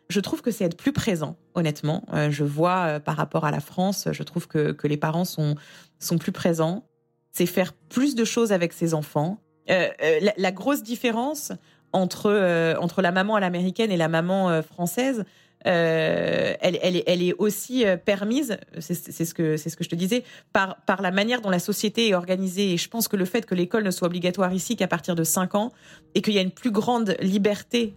je 0.09 0.19
trouve 0.19 0.41
que 0.41 0.51
c'est 0.51 0.63
être 0.63 0.77
plus 0.77 0.93
présent, 0.93 1.37
honnêtement. 1.53 2.05
je 2.29 2.43
vois 2.43 2.99
par 2.99 3.17
rapport 3.17 3.45
à 3.45 3.51
la 3.51 3.59
France, 3.59 4.07
je 4.11 4.23
trouve 4.23 4.47
que, 4.47 4.71
que 4.71 4.87
les 4.87 4.97
parents 4.97 5.25
sont, 5.25 5.55
sont 5.99 6.17
plus 6.17 6.31
présents. 6.31 6.85
C'est 7.31 7.47
faire 7.47 7.73
plus 7.73 8.15
de 8.15 8.25
choses 8.25 8.51
avec 8.51 8.73
ses 8.73 8.93
enfants. 8.93 9.39
La, 9.67 10.33
la, 10.37 10.51
grosse 10.51 10.83
différence 10.83 11.51
entre, 11.93 12.75
entre 12.79 13.01
la 13.01 13.11
maman 13.11 13.35
à 13.35 13.39
l'américaine 13.39 13.91
et 13.91 13.97
la 13.97 14.07
maman 14.07 14.61
française, 14.61 15.25
euh, 15.65 16.53
elle, 16.59 16.75
est 16.75 17.33
aussi 17.37 17.85
euh, 17.85 17.97
permise, 17.97 18.57
c'est 18.79 18.93
ce 18.93 19.33
que 19.33 19.55
que 19.55 19.83
je 19.83 19.89
te 19.89 19.95
disais, 19.95 20.23
par 20.51 21.01
la 21.01 21.11
manière 21.11 21.41
dont 21.41 21.49
la 21.49 21.59
société 21.59 22.09
est 22.09 22.13
organisée. 22.15 22.73
Et 22.73 22.77
je 22.77 22.89
pense 22.89 23.07
que 23.07 23.15
le 23.15 23.25
fait 23.25 23.45
que 23.45 23.55
l'école 23.55 23.83
ne 23.83 23.91
soit 23.91 24.07
obligatoire 24.07 24.53
ici 24.53 24.75
qu'à 24.75 24.87
partir 24.87 25.15
de 25.15 25.23
5 25.23 25.55
ans 25.55 25.71
et 26.15 26.21
qu'il 26.21 26.33
y 26.33 26.39
a 26.39 26.41
une 26.41 26.51
plus 26.51 26.71
grande 26.71 27.15
liberté 27.21 27.93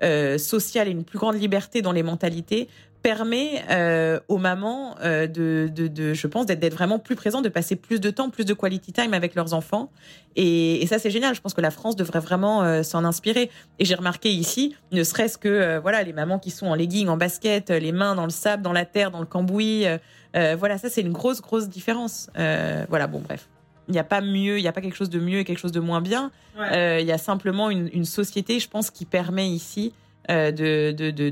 euh, 0.00 0.38
sociale 0.38 0.86
et 0.86 0.92
une 0.92 1.02
plus 1.02 1.18
grande 1.18 1.40
liberté 1.40 1.82
dans 1.82 1.90
les 1.90 2.04
mentalités 2.04 2.68
permet 3.02 3.62
euh, 3.70 4.20
aux 4.28 4.38
mamans 4.38 4.96
euh, 5.02 5.26
de, 5.26 5.70
de, 5.74 5.88
de, 5.88 6.14
je 6.14 6.26
pense, 6.26 6.46
d'être 6.46 6.74
vraiment 6.74 6.98
plus 6.98 7.16
présentes, 7.16 7.44
de 7.44 7.48
passer 7.48 7.76
plus 7.76 8.00
de 8.00 8.10
temps, 8.10 8.30
plus 8.30 8.44
de 8.44 8.54
quality 8.54 8.92
time 8.92 9.14
avec 9.14 9.34
leurs 9.34 9.54
enfants. 9.54 9.90
Et, 10.36 10.82
et 10.82 10.86
ça, 10.86 10.98
c'est 10.98 11.10
génial. 11.10 11.34
Je 11.34 11.40
pense 11.40 11.54
que 11.54 11.60
la 11.60 11.70
France 11.70 11.96
devrait 11.96 12.20
vraiment 12.20 12.62
euh, 12.62 12.82
s'en 12.82 13.04
inspirer. 13.04 13.50
Et 13.78 13.84
j'ai 13.84 13.94
remarqué 13.94 14.30
ici, 14.30 14.74
ne 14.92 15.02
serait-ce 15.02 15.38
que 15.38 15.78
voilà, 15.78 16.02
les 16.02 16.12
mamans 16.12 16.38
qui 16.38 16.50
sont 16.50 16.66
en 16.66 16.74
legging, 16.74 17.08
en 17.08 17.16
basket, 17.16 17.70
les 17.70 17.92
mains 17.92 18.14
dans 18.14 18.24
le 18.24 18.30
sable, 18.30 18.62
dans 18.62 18.72
la 18.72 18.84
terre, 18.84 19.10
dans 19.10 19.20
le 19.20 19.26
cambouis. 19.26 19.86
voilà, 20.34 20.78
ça, 20.78 20.88
c'est 20.88 21.00
une 21.00 21.12
grosse, 21.12 21.40
grosse 21.40 21.68
différence. 21.68 22.30
voilà, 22.34 23.06
bon, 23.06 23.20
bref. 23.20 23.48
Il 23.88 23.92
n'y 23.92 23.98
a 23.98 24.04
pas 24.04 24.20
mieux, 24.20 24.58
il 24.58 24.62
n'y 24.62 24.68
a 24.68 24.72
pas 24.72 24.82
quelque 24.82 24.96
chose 24.96 25.08
de 25.08 25.18
mieux 25.18 25.38
et 25.38 25.44
quelque 25.44 25.58
chose 25.58 25.72
de 25.72 25.80
moins 25.80 26.00
bien. 26.00 26.30
Il 26.56 27.06
y 27.06 27.12
a 27.12 27.18
simplement 27.18 27.70
une, 27.70 27.88
une 27.92 28.04
société, 28.04 28.60
je 28.60 28.68
pense, 28.68 28.90
qui 28.90 29.04
permet 29.04 29.48
ici 29.48 29.92
de, 30.28 30.92
de, 30.92 31.10
de, 31.10 31.30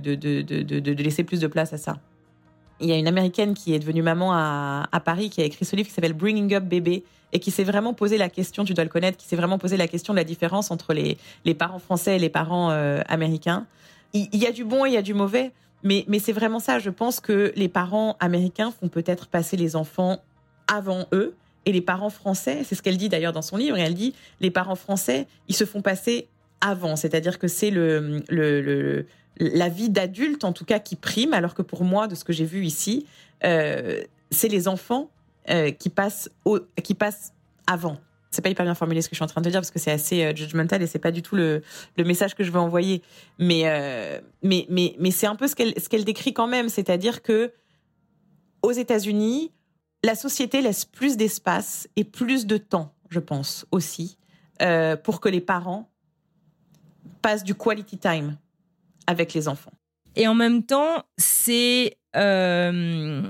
de, 0.80 1.02
laisser 1.02 1.24
plus 1.24 1.40
de 1.40 1.46
place 1.46 1.72
à 1.72 1.78
ça. 1.78 1.98
Il 2.80 2.88
y 2.88 2.92
a 2.92 2.96
une 2.96 3.08
américaine 3.08 3.54
qui 3.54 3.74
est 3.74 3.78
devenue 3.78 4.02
maman 4.02 4.32
à, 4.32 4.88
à 4.92 5.00
Paris 5.00 5.30
qui 5.30 5.40
a 5.40 5.44
écrit 5.44 5.64
ce 5.64 5.76
livre 5.76 5.88
qui 5.88 5.94
s'appelle 5.94 6.12
Bringing 6.12 6.54
Up 6.54 6.64
Bébé 6.64 7.04
et 7.32 7.38
qui 7.38 7.50
s'est 7.50 7.64
vraiment 7.64 7.94
posé 7.94 8.18
la 8.18 8.28
question, 8.28 8.64
tu 8.64 8.74
dois 8.74 8.84
le 8.84 8.90
connaître, 8.90 9.18
qui 9.18 9.26
s'est 9.26 9.36
vraiment 9.36 9.58
posé 9.58 9.76
la 9.76 9.88
question 9.88 10.12
de 10.12 10.18
la 10.18 10.24
différence 10.24 10.70
entre 10.70 10.94
les, 10.94 11.18
les 11.44 11.54
parents 11.54 11.78
français 11.78 12.16
et 12.16 12.18
les 12.18 12.28
parents 12.28 12.70
euh, 12.70 13.00
américains. 13.08 13.66
Il, 14.12 14.28
y 14.32 14.46
a 14.46 14.52
du 14.52 14.64
bon 14.64 14.86
et 14.86 14.90
il 14.90 14.94
y 14.94 14.96
a 14.96 15.02
du 15.02 15.14
mauvais, 15.14 15.52
mais, 15.82 16.04
mais 16.08 16.18
c'est 16.18 16.32
vraiment 16.32 16.60
ça. 16.60 16.78
Je 16.78 16.90
pense 16.90 17.20
que 17.20 17.52
les 17.56 17.68
parents 17.68 18.16
américains 18.20 18.70
font 18.70 18.88
peut-être 18.88 19.26
passer 19.26 19.56
les 19.56 19.76
enfants 19.76 20.22
avant 20.68 21.06
eux. 21.12 21.34
Et 21.66 21.72
les 21.72 21.80
parents 21.80 22.10
français, 22.10 22.62
c'est 22.64 22.76
ce 22.76 22.82
qu'elle 22.82 22.96
dit 22.96 23.08
d'ailleurs 23.08 23.32
dans 23.32 23.42
son 23.42 23.56
livre, 23.56 23.76
et 23.76 23.80
elle 23.80 23.94
dit, 23.94 24.14
les 24.40 24.52
parents 24.52 24.76
français, 24.76 25.26
ils 25.48 25.56
se 25.56 25.64
font 25.64 25.82
passer 25.82 26.28
avant, 26.60 26.96
c'est-à-dire 26.96 27.38
que 27.38 27.48
c'est 27.48 27.70
le, 27.70 29.06
la 29.38 29.68
vie 29.68 29.90
d'adulte 29.90 30.44
en 30.44 30.52
tout 30.52 30.64
cas 30.64 30.78
qui 30.78 30.96
prime, 30.96 31.34
alors 31.34 31.54
que 31.54 31.62
pour 31.62 31.84
moi, 31.84 32.08
de 32.08 32.14
ce 32.14 32.24
que 32.24 32.32
j'ai 32.32 32.44
vu 32.44 32.64
ici, 32.64 33.06
euh, 33.44 34.02
c'est 34.30 34.48
les 34.48 34.68
enfants 34.68 35.10
euh, 35.50 35.70
qui 35.70 35.90
passent 35.90 36.30
au, 36.44 36.60
qui 36.82 36.94
passent 36.94 37.32
avant. 37.66 37.98
c'est 38.30 38.42
pas 38.42 38.48
hyper 38.48 38.64
bien 38.64 38.74
formulé 38.74 39.02
ce 39.02 39.08
que 39.08 39.14
je 39.14 39.18
suis 39.18 39.24
en 39.24 39.28
train 39.28 39.40
de 39.40 39.50
dire 39.50 39.60
parce 39.60 39.70
que 39.70 39.78
c'est 39.78 39.90
assez 39.90 40.24
euh, 40.24 40.34
judgmental 40.34 40.82
et 40.82 40.86
c'est 40.86 40.98
pas 40.98 41.10
du 41.10 41.22
tout 41.22 41.36
le, 41.36 41.62
le, 41.96 42.04
message 42.04 42.34
que 42.34 42.44
je 42.44 42.50
veux 42.50 42.58
envoyer. 42.58 43.02
Mais, 43.38 43.64
mais, 44.42 44.66
mais, 44.68 44.96
mais 44.98 45.10
c'est 45.10 45.26
un 45.26 45.36
peu 45.36 45.48
ce 45.48 45.54
qu'elle, 45.54 45.74
qu'elle 45.74 46.04
décrit 46.04 46.32
quand 46.32 46.46
même, 46.46 46.68
c'est-à-dire 46.68 47.22
que 47.22 47.52
aux 48.62 48.72
États-Unis, 48.72 49.52
la 50.02 50.14
société 50.14 50.60
laisse 50.62 50.84
plus 50.84 51.16
d'espace 51.16 51.88
et 51.96 52.04
plus 52.04 52.46
de 52.46 52.56
temps, 52.56 52.94
je 53.10 53.20
pense 53.20 53.66
aussi, 53.70 54.18
pour 55.04 55.20
que 55.20 55.28
les 55.28 55.40
parents 55.40 55.90
passent 57.22 57.44
du 57.44 57.54
quality 57.54 57.98
time 57.98 58.36
avec 59.06 59.34
les 59.34 59.48
enfants. 59.48 59.72
Et 60.16 60.26
en 60.26 60.34
même 60.34 60.62
temps, 60.62 61.04
c'est 61.18 61.98
euh, 62.16 63.22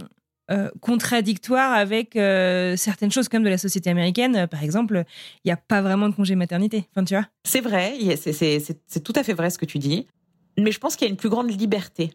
euh, 0.51 0.71
contradictoire 0.81 1.73
avec 1.73 2.15
euh, 2.15 2.77
certaines 2.77 3.11
choses 3.11 3.29
comme 3.29 3.43
de 3.43 3.49
la 3.49 3.59
société 3.59 3.91
américaine. 3.91 4.47
Par 4.47 4.63
exemple, 4.63 5.05
il 5.45 5.49
n'y 5.49 5.53
a 5.53 5.57
pas 5.57 5.83
vraiment 5.83 6.09
de 6.09 6.15
congé 6.15 6.37
maternité. 6.37 6.89
Enfin, 6.93 7.05
tu 7.05 7.15
vois? 7.15 7.27
C'est 7.45 7.61
vrai, 7.61 7.95
c'est 8.17 9.03
tout 9.03 9.13
à 9.17 9.25
fait 9.25 9.35
vrai 9.35 9.51
ce 9.51 9.59
que 9.59 9.67
tu 9.67 9.79
dis. 9.79 10.07
Mais 10.59 10.71
je 10.71 10.79
pense 10.79 10.97
qu'il 10.97 11.07
y 11.07 11.11
a 11.11 11.11
une 11.11 11.19
plus 11.19 11.29
grande 11.29 11.51
liberté. 11.51 12.13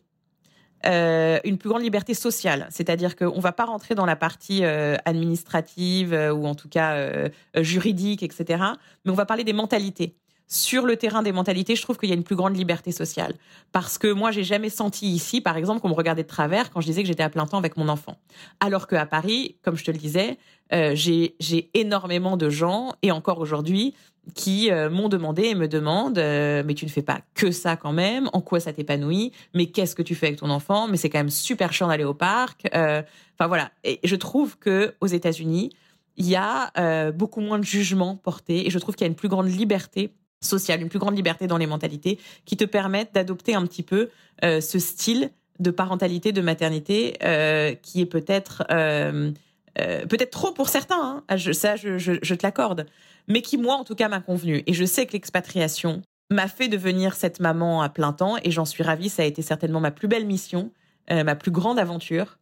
une 0.85 1.57
plus 1.59 1.69
grande 1.69 1.83
liberté 1.83 2.13
sociale, 2.13 2.67
c'est-à-dire 2.71 3.15
qu'on 3.15 3.35
ne 3.35 3.41
va 3.41 3.51
pas 3.51 3.65
rentrer 3.65 3.93
dans 3.93 4.05
la 4.05 4.15
partie 4.15 4.63
administrative 4.63 6.13
ou 6.33 6.47
en 6.47 6.55
tout 6.55 6.69
cas 6.69 7.29
juridique, 7.57 8.23
etc. 8.23 8.63
Mais 9.03 9.11
on 9.11 9.15
va 9.15 9.25
parler 9.25 9.43
des 9.43 9.53
mentalités 9.53 10.15
sur 10.51 10.85
le 10.85 10.97
terrain 10.97 11.23
des 11.23 11.31
mentalités, 11.31 11.77
je 11.77 11.81
trouve 11.81 11.97
qu'il 11.97 12.09
y 12.09 12.11
a 12.11 12.15
une 12.15 12.25
plus 12.25 12.35
grande 12.35 12.57
liberté 12.57 12.91
sociale. 12.91 13.35
Parce 13.71 13.97
que 13.97 14.11
moi, 14.11 14.31
j'ai 14.31 14.43
jamais 14.43 14.69
senti 14.69 15.07
ici, 15.07 15.39
par 15.39 15.55
exemple, 15.55 15.79
qu'on 15.79 15.87
me 15.87 15.93
regardait 15.93 16.23
de 16.23 16.27
travers 16.27 16.71
quand 16.71 16.81
je 16.81 16.87
disais 16.87 17.03
que 17.03 17.07
j'étais 17.07 17.23
à 17.23 17.29
plein 17.29 17.45
temps 17.45 17.57
avec 17.57 17.77
mon 17.77 17.87
enfant. 17.87 18.17
Alors 18.59 18.87
qu'à 18.87 19.05
Paris, 19.05 19.55
comme 19.61 19.77
je 19.77 19.85
te 19.85 19.91
le 19.91 19.97
disais, 19.97 20.37
euh, 20.73 20.91
j'ai 20.93 21.69
énormément 21.73 22.35
de 22.35 22.49
gens, 22.49 22.91
et 23.01 23.11
encore 23.11 23.39
aujourd'hui, 23.39 23.95
qui 24.35 24.69
euh, 24.71 24.89
m'ont 24.89 25.07
demandé 25.07 25.43
et 25.45 25.55
me 25.55 25.69
demandent 25.69 26.19
euh, 26.19 26.61
mais 26.63 26.75
tu 26.75 26.85
ne 26.85 26.91
fais 26.91 27.01
pas 27.01 27.21
que 27.33 27.49
ça 27.49 27.75
quand 27.75 27.91
même 27.91 28.29
en 28.33 28.41
quoi 28.41 28.59
ça 28.59 28.71
t'épanouit 28.71 29.31
mais 29.55 29.65
qu'est-ce 29.65 29.95
que 29.95 30.03
tu 30.03 30.13
fais 30.13 30.27
avec 30.27 30.39
ton 30.41 30.51
enfant 30.51 30.87
mais 30.87 30.95
c'est 30.95 31.09
quand 31.09 31.17
même 31.17 31.31
super 31.31 31.73
chiant 31.73 31.87
d'aller 31.87 32.03
au 32.03 32.13
parc 32.13 32.67
enfin 32.71 33.47
voilà 33.47 33.71
et 33.83 33.99
je 34.03 34.15
trouve 34.15 34.59
que 34.59 34.93
aux 35.01 35.07
États-Unis 35.07 35.71
il 36.17 36.29
y 36.29 36.35
a 36.35 37.11
beaucoup 37.13 37.41
moins 37.41 37.57
de 37.57 37.63
jugements 37.63 38.15
portés 38.15 38.67
et 38.67 38.69
je 38.69 38.77
trouve 38.77 38.93
qu'il 38.93 39.05
y 39.05 39.07
a 39.07 39.09
une 39.09 39.15
plus 39.15 39.27
grande 39.27 39.49
liberté 39.49 40.13
sociale, 40.41 40.81
une 40.81 40.89
plus 40.89 40.99
grande 40.99 41.15
liberté 41.15 41.47
dans 41.47 41.57
les 41.57 41.67
mentalités 41.67 42.19
qui 42.45 42.57
te 42.57 42.65
permettent 42.65 43.13
d'adopter 43.13 43.55
un 43.55 43.65
petit 43.65 43.83
peu 43.83 44.09
euh, 44.43 44.59
ce 44.59 44.79
style 44.79 45.29
de 45.59 45.71
parentalité, 45.71 46.31
de 46.31 46.41
maternité 46.41 47.17
euh, 47.23 47.73
qui 47.75 48.01
est 48.01 48.07
peut-être 48.07 48.63
euh, 48.71 49.31
peut-être 49.75 50.31
trop 50.31 50.51
pour 50.51 50.69
certains. 50.69 51.23
Hein. 51.29 51.37
Je, 51.37 51.51
ça, 51.51 51.75
je 51.75 52.35
te 52.35 52.45
l'accorde, 52.45 52.87
mais 53.27 53.41
qui 53.41 53.57
moi 53.57 53.75
en 53.75 53.83
tout 53.83 53.95
cas 53.95 54.09
m'a 54.09 54.19
convenu. 54.19 54.63
Et 54.67 54.73
je 54.73 54.83
sais 54.83 55.05
que 55.05 55.13
l'expatriation 55.13 56.01
m'a 56.29 56.47
fait 56.47 56.67
devenir 56.67 57.13
cette 57.13 57.39
maman 57.39 57.81
à 57.81 57.89
plein 57.89 58.13
temps 58.13 58.37
et 58.43 58.51
j'en 58.51 58.65
suis 58.65 58.83
ravie. 58.83 59.09
Ça 59.09 59.21
a 59.21 59.25
été 59.25 59.41
certainement 59.41 59.79
ma 59.79 59.91
plus 59.91 60.07
belle 60.07 60.25
mission, 60.25 60.71
ma 61.09 61.35
plus 61.35 61.51
grande 61.51 61.77
aventure. 61.79 62.37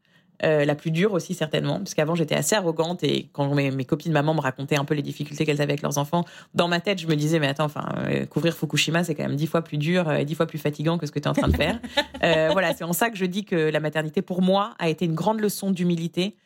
Euh, 0.46 0.64
la 0.64 0.74
plus 0.74 0.92
dure 0.92 1.12
aussi 1.12 1.34
certainement, 1.34 1.80
parce 1.80 1.94
qu'avant 1.94 2.16
j'étais 2.16 2.36
assez 2.36 2.56
arrogante 2.56 3.04
et 3.04 3.28
quand 3.34 3.54
mes, 3.54 3.72
mes, 3.72 3.84
copines 3.84 4.14
maman 4.14 4.34
me 4.34 4.40
racontaient 4.40 4.78
un 4.78 4.86
peu 4.86 4.94
les 4.94 5.02
difficultés 5.02 5.46
qu'elles 5.46 5.62
avaient 5.62 5.74
avec 5.74 5.82
leurs 5.82 5.98
enfants, 5.98 6.24
dans 6.54 6.70
ma 6.70 6.80
tête 6.80 6.98
je 7.00 7.08
me 7.08 7.16
disais 7.16 7.40
mais 7.40 7.48
attends, 7.48 7.66
enfin 7.66 7.90
euh, 8.06 8.26
couvrir 8.26 8.56
Fukushima 8.56 9.04
c'est 9.04 9.16
quand 9.16 9.24
même 9.24 9.36
dix 9.36 9.48
fois 9.48 9.62
plus 9.64 9.78
dur 9.78 10.10
et 10.10 10.24
dix 10.24 10.36
fois 10.36 10.46
plus 10.46 10.58
fatigant 10.58 10.98
que 10.98 11.06
ce 11.06 11.12
que 11.12 11.20
tu 11.20 11.26
es 11.26 11.28
en 11.28 11.34
train 11.34 11.50
de 11.50 11.58
faire. 11.58 11.78
euh, 12.24 12.52
voilà, 12.54 12.74
c'est 12.74 12.86
en 12.86 12.94
ça 12.94 13.10
que 13.10 13.18
je 13.18 13.26
dis 13.26 13.44
que 13.44 13.70
la 13.70 13.82
maternité 13.82 14.22
pour 14.22 14.42
moi 14.42 14.76
a 14.80 14.88
été 14.88 15.04
une 15.04 15.14
grande 15.14 15.42
leçon 15.42 15.72
d'humilité. 15.72 16.38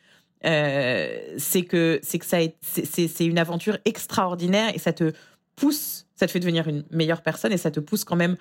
Euh, 0.44 1.16
c'est 1.38 1.62
que 1.62 2.00
c'est 2.02 2.18
que 2.18 2.26
ça 2.26 2.38
c'est 2.60 3.24
une 3.24 3.38
aventure 3.38 3.78
extraordinaire 3.84 4.72
et 4.74 4.80
ça 4.80 4.92
te 4.92 5.12
pousse, 5.54 6.06
ça 6.16 6.26
te 6.26 6.32
fait 6.32 6.40
devenir 6.40 6.66
une 6.66 6.82
meilleure 6.90 7.22
personne 7.22 7.52
et 7.52 7.58
ça 7.58 7.70
te 7.70 7.78
pousse 7.78 8.02
quand 8.02 8.16
même 8.16 8.36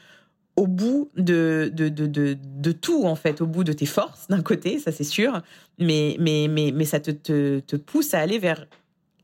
au 0.56 0.68
bout 0.68 1.10
de, 1.16 1.72
de, 1.74 1.90
de, 1.90 2.06
de, 2.06 2.38
de 2.40 2.72
tout, 2.72 3.06
en 3.06 3.16
fait, 3.16 3.42
au 3.42 3.48
bout 3.48 3.64
de 3.64 3.74
tes 3.74 3.86
forces, 3.86 4.28
d'un 4.28 4.42
côté, 4.42 4.80
ça 4.80 4.92
c'est 4.92 5.04
sûr, 5.04 5.42
mais, 5.80 6.16
mais, 6.20 6.48
mais, 6.50 6.72
mais 6.74 6.86
ça 6.86 7.00
te, 7.00 7.12
te, 7.12 7.76
pousse 7.76 8.14
à 8.14 8.20
aller 8.20 8.38
vers 8.38 8.68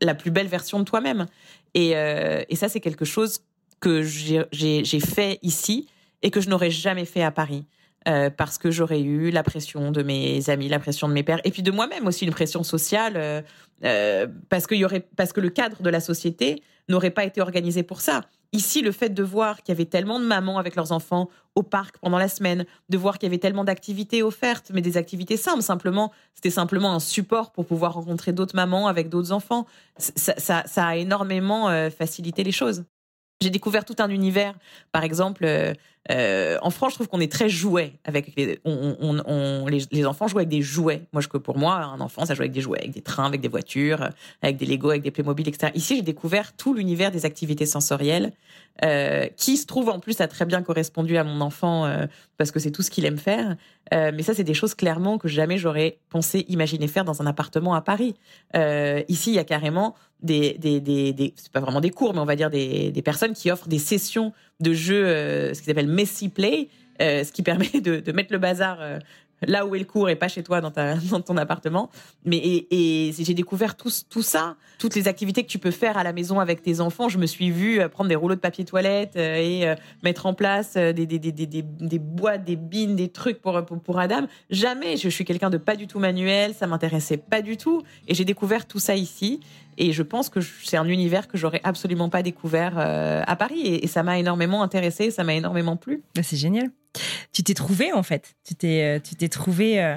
la 0.00 0.14
plus 0.14 0.30
belle 0.30 0.48
version 0.48 0.80
de 0.80 0.84
toi-même. 0.84 1.26
Et, 1.74 1.96
euh, 1.96 2.42
et 2.48 2.56
ça, 2.56 2.68
c'est 2.68 2.80
quelque 2.80 3.04
chose 3.04 3.40
que 3.78 4.02
j'ai 4.02 5.00
fait 5.00 5.38
ici 5.42 5.86
et 6.22 6.30
que 6.30 6.40
je 6.40 6.50
n'aurais 6.50 6.70
jamais 6.70 7.04
fait 7.04 7.22
à 7.22 7.30
Paris. 7.30 7.64
Euh, 8.08 8.30
parce 8.30 8.56
que 8.56 8.70
j'aurais 8.70 9.02
eu 9.02 9.30
la 9.30 9.42
pression 9.42 9.92
de 9.92 10.02
mes 10.02 10.48
amis, 10.48 10.68
la 10.68 10.78
pression 10.78 11.06
de 11.06 11.12
mes 11.12 11.22
pères, 11.22 11.42
et 11.44 11.50
puis 11.50 11.62
de 11.62 11.70
moi-même 11.70 12.06
aussi 12.06 12.24
une 12.24 12.30
pression 12.30 12.62
sociale, 12.62 13.44
euh, 13.84 14.26
parce 14.48 14.66
y 14.70 14.86
aurait, 14.86 15.06
parce 15.16 15.34
que 15.34 15.40
le 15.42 15.50
cadre 15.50 15.82
de 15.82 15.90
la 15.90 16.00
société 16.00 16.62
n'aurait 16.90 17.10
pas 17.10 17.24
été 17.24 17.40
organisé 17.40 17.82
pour 17.82 18.00
ça. 18.00 18.22
Ici, 18.52 18.82
le 18.82 18.90
fait 18.90 19.10
de 19.10 19.22
voir 19.22 19.62
qu'il 19.62 19.72
y 19.72 19.76
avait 19.76 19.84
tellement 19.84 20.18
de 20.18 20.24
mamans 20.24 20.58
avec 20.58 20.74
leurs 20.74 20.90
enfants 20.92 21.28
au 21.54 21.62
parc 21.62 21.98
pendant 21.98 22.18
la 22.18 22.28
semaine, 22.28 22.64
de 22.88 22.98
voir 22.98 23.18
qu'il 23.18 23.28
y 23.28 23.30
avait 23.30 23.38
tellement 23.38 23.64
d'activités 23.64 24.22
offertes, 24.22 24.70
mais 24.74 24.80
des 24.80 24.96
activités 24.96 25.36
simples, 25.36 25.62
simplement, 25.62 26.12
c'était 26.34 26.50
simplement 26.50 26.92
un 26.92 27.00
support 27.00 27.52
pour 27.52 27.64
pouvoir 27.66 27.94
rencontrer 27.94 28.32
d'autres 28.32 28.56
mamans 28.56 28.88
avec 28.88 29.08
d'autres 29.08 29.32
enfants. 29.32 29.66
Ça, 29.98 30.34
ça, 30.66 30.86
a 30.86 30.96
énormément 30.96 31.68
euh, 31.68 31.90
facilité 31.90 32.42
les 32.42 32.52
choses. 32.52 32.84
J'ai 33.42 33.48
découvert 33.48 33.86
tout 33.86 33.96
un 34.00 34.10
univers. 34.10 34.54
Par 34.92 35.02
exemple, 35.02 35.46
euh, 35.46 35.72
euh, 36.10 36.58
en 36.60 36.68
France, 36.68 36.92
je 36.92 36.96
trouve 36.96 37.08
qu'on 37.08 37.20
est 37.20 37.32
très 37.32 37.48
jouet 37.48 37.94
avec 38.04 38.36
les, 38.36 38.60
on, 38.66 38.96
on, 39.00 39.22
on, 39.24 39.66
les, 39.66 39.82
les, 39.92 40.04
enfants 40.04 40.28
jouent 40.28 40.40
avec 40.40 40.50
des 40.50 40.60
jouets. 40.60 41.04
Moi, 41.14 41.22
je 41.22 41.28
que 41.28 41.38
pour 41.38 41.56
moi, 41.56 41.76
un 41.76 42.00
enfant, 42.00 42.26
ça 42.26 42.34
joue 42.34 42.42
avec 42.42 42.52
des 42.52 42.60
jouets, 42.60 42.80
avec 42.80 42.90
des 42.90 43.00
trains, 43.00 43.24
avec 43.24 43.40
des 43.40 43.48
voitures, 43.48 44.10
avec 44.42 44.58
des 44.58 44.66
Lego, 44.66 44.90
avec 44.90 45.00
des 45.00 45.10
Playmobil, 45.10 45.48
etc. 45.48 45.72
Ici, 45.74 45.96
j'ai 45.96 46.02
découvert 46.02 46.54
tout 46.54 46.74
l'univers 46.74 47.10
des 47.10 47.24
activités 47.24 47.64
sensorielles, 47.64 48.32
euh, 48.82 49.26
qui 49.36 49.58
se 49.58 49.66
trouve 49.66 49.90
en 49.90 49.98
plus 49.98 50.20
a 50.20 50.28
très 50.28 50.46
bien 50.46 50.62
correspondu 50.62 51.18
à 51.18 51.24
mon 51.24 51.42
enfant 51.42 51.84
euh, 51.84 52.06
parce 52.38 52.50
que 52.50 52.58
c'est 52.58 52.70
tout 52.70 52.82
ce 52.82 52.90
qu'il 52.90 53.04
aime 53.04 53.18
faire. 53.18 53.56
Euh, 53.92 54.10
mais 54.14 54.22
ça, 54.22 54.32
c'est 54.32 54.44
des 54.44 54.54
choses 54.54 54.74
clairement 54.74 55.18
que 55.18 55.28
jamais 55.28 55.58
j'aurais 55.58 55.98
pensé 56.08 56.46
imaginer 56.48 56.88
faire 56.88 57.04
dans 57.04 57.20
un 57.20 57.26
appartement 57.26 57.74
à 57.74 57.82
Paris. 57.82 58.14
Ici, 59.08 59.32
il 59.32 59.34
y 59.34 59.38
a 59.38 59.44
carrément 59.44 59.94
des, 60.22 60.56
des, 60.58 61.34
c'est 61.36 61.52
pas 61.52 61.60
vraiment 61.60 61.80
des 61.80 61.90
cours, 61.90 62.14
mais 62.14 62.20
on 62.20 62.24
va 62.24 62.36
dire 62.36 62.50
des, 62.50 63.02
personnes 63.04 63.34
qui 63.34 63.50
offrent 63.50 63.68
des 63.68 63.78
sessions 63.78 64.32
de 64.60 64.72
jeux, 64.72 65.04
ce 65.54 65.60
qu'ils 65.60 65.70
appellent 65.70 65.86
messy 65.86 66.28
play, 66.28 66.68
ce 67.00 67.30
qui 67.32 67.42
permet 67.42 67.80
de, 67.80 68.12
mettre 68.12 68.32
le 68.32 68.38
bazar 68.38 68.78
là 69.46 69.66
où 69.66 69.74
est 69.74 69.78
le 69.78 69.84
cours 69.84 70.08
et 70.08 70.16
pas 70.16 70.28
chez 70.28 70.42
toi 70.42 70.60
dans, 70.60 70.70
ta, 70.70 70.94
dans 71.10 71.20
ton 71.20 71.36
appartement. 71.36 71.90
Mais 72.24 72.36
et, 72.36 73.08
et 73.08 73.12
j'ai 73.12 73.34
découvert 73.34 73.76
tout, 73.76 73.90
tout 74.08 74.22
ça, 74.22 74.56
toutes 74.78 74.94
les 74.94 75.08
activités 75.08 75.42
que 75.42 75.48
tu 75.48 75.58
peux 75.58 75.70
faire 75.70 75.96
à 75.96 76.04
la 76.04 76.12
maison 76.12 76.40
avec 76.40 76.62
tes 76.62 76.80
enfants. 76.80 77.08
Je 77.08 77.18
me 77.18 77.26
suis 77.26 77.50
vue 77.50 77.80
prendre 77.88 78.08
des 78.08 78.16
rouleaux 78.16 78.34
de 78.34 78.40
papier 78.40 78.64
toilette 78.64 79.16
et 79.16 79.72
mettre 80.02 80.26
en 80.26 80.34
place 80.34 80.74
des, 80.74 80.92
des, 80.92 81.18
des, 81.18 81.32
des, 81.32 81.46
des 81.62 81.98
boîtes, 81.98 82.44
des 82.44 82.56
bines, 82.56 82.96
des 82.96 83.08
trucs 83.08 83.40
pour, 83.40 83.64
pour, 83.64 83.80
pour 83.80 83.98
Adam. 83.98 84.26
Jamais. 84.50 84.96
Je 84.96 85.08
suis 85.08 85.24
quelqu'un 85.24 85.50
de 85.50 85.58
pas 85.58 85.76
du 85.76 85.86
tout 85.86 85.98
manuel, 85.98 86.54
ça 86.54 86.66
m'intéressait 86.66 87.16
pas 87.16 87.42
du 87.42 87.56
tout. 87.56 87.82
Et 88.08 88.14
j'ai 88.14 88.24
découvert 88.24 88.66
tout 88.66 88.78
ça 88.78 88.94
ici. 88.94 89.40
Et 89.78 89.92
je 89.92 90.02
pense 90.02 90.28
que 90.28 90.40
c'est 90.40 90.76
un 90.76 90.88
univers 90.88 91.28
que 91.28 91.38
j'aurais 91.38 91.60
absolument 91.64 92.08
pas 92.08 92.22
découvert 92.22 92.74
euh, 92.76 93.22
à 93.26 93.36
Paris. 93.36 93.66
Et, 93.66 93.86
ça 93.86 94.02
m'a 94.02 94.18
énormément 94.18 94.62
intéressé, 94.62 95.10
ça 95.10 95.24
m'a 95.24 95.34
énormément 95.34 95.76
plu. 95.76 96.02
Bah, 96.14 96.22
c'est 96.22 96.36
génial. 96.36 96.70
Tu 97.32 97.42
t'es 97.42 97.54
trouvé 97.54 97.92
en 97.92 98.02
fait. 98.02 98.34
Tu 98.44 98.54
t'es, 98.54 98.82
euh, 98.82 98.98
tu 99.00 99.14
t'es 99.14 99.28
trouvé 99.28 99.82
euh, 99.82 99.96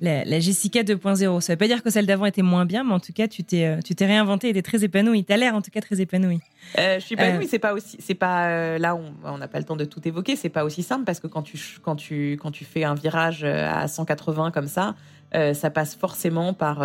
la, 0.00 0.24
la, 0.24 0.40
Jessica 0.40 0.82
2.0. 0.82 1.40
Ça 1.40 1.52
veut 1.54 1.56
pas 1.56 1.66
dire 1.66 1.82
que 1.82 1.88
celle 1.88 2.04
d'avant 2.04 2.26
était 2.26 2.42
moins 2.42 2.66
bien, 2.66 2.84
mais 2.84 2.92
en 2.92 3.00
tout 3.00 3.14
cas, 3.14 3.28
tu 3.28 3.44
t'es, 3.44 3.64
euh, 3.64 3.80
tu 3.82 3.94
t'es 3.94 4.04
réinventé 4.04 4.50
et 4.50 4.52
t'es 4.52 4.62
très 4.62 4.84
épanouie. 4.84 5.24
T'as 5.24 5.38
l'air 5.38 5.54
en 5.54 5.62
tout 5.62 5.70
cas 5.70 5.80
très 5.80 6.00
épanouie. 6.00 6.40
Euh, 6.78 6.98
je 6.98 7.04
suis 7.04 7.14
épanouie. 7.14 7.46
C'est 7.48 7.58
pas 7.58 7.72
aussi, 7.72 7.96
c'est 7.98 8.14
pas 8.14 8.78
là 8.78 8.98
on 9.24 9.38
n'a 9.38 9.48
pas 9.48 9.58
le 9.58 9.64
temps 9.64 9.76
de 9.76 9.86
tout 9.86 10.06
évoquer. 10.06 10.36
C'est 10.36 10.50
pas 10.50 10.64
aussi 10.64 10.82
simple 10.82 11.04
parce 11.04 11.20
que 11.20 11.26
quand 11.26 11.42
tu, 11.42 11.58
quand 11.82 11.96
tu, 11.96 12.32
quand 12.32 12.50
tu 12.50 12.64
fais 12.64 12.84
un 12.84 12.94
virage 12.94 13.44
à 13.44 13.88
180 13.88 14.50
comme 14.50 14.68
ça, 14.68 14.94
ça 15.32 15.70
passe 15.70 15.94
forcément 15.94 16.52
par 16.52 16.82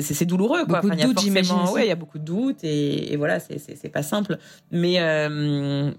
c'est 0.00 0.24
douloureux 0.24 0.64
quoi. 0.64 0.80
Beaucoup 0.80 0.92
enfin, 0.92 1.02
de 1.02 1.08
doutes, 1.08 1.20
j'imagine. 1.20 1.56
Ouais, 1.72 1.86
il 1.86 1.88
y 1.88 1.92
a 1.92 1.96
beaucoup 1.96 2.18
de 2.18 2.24
doutes 2.24 2.64
et, 2.64 3.12
et 3.12 3.16
voilà, 3.16 3.38
c'est 3.40 3.92
pas 3.92 4.02
simple. 4.02 4.38
Mais 4.70 5.00
euh, 5.00 5.90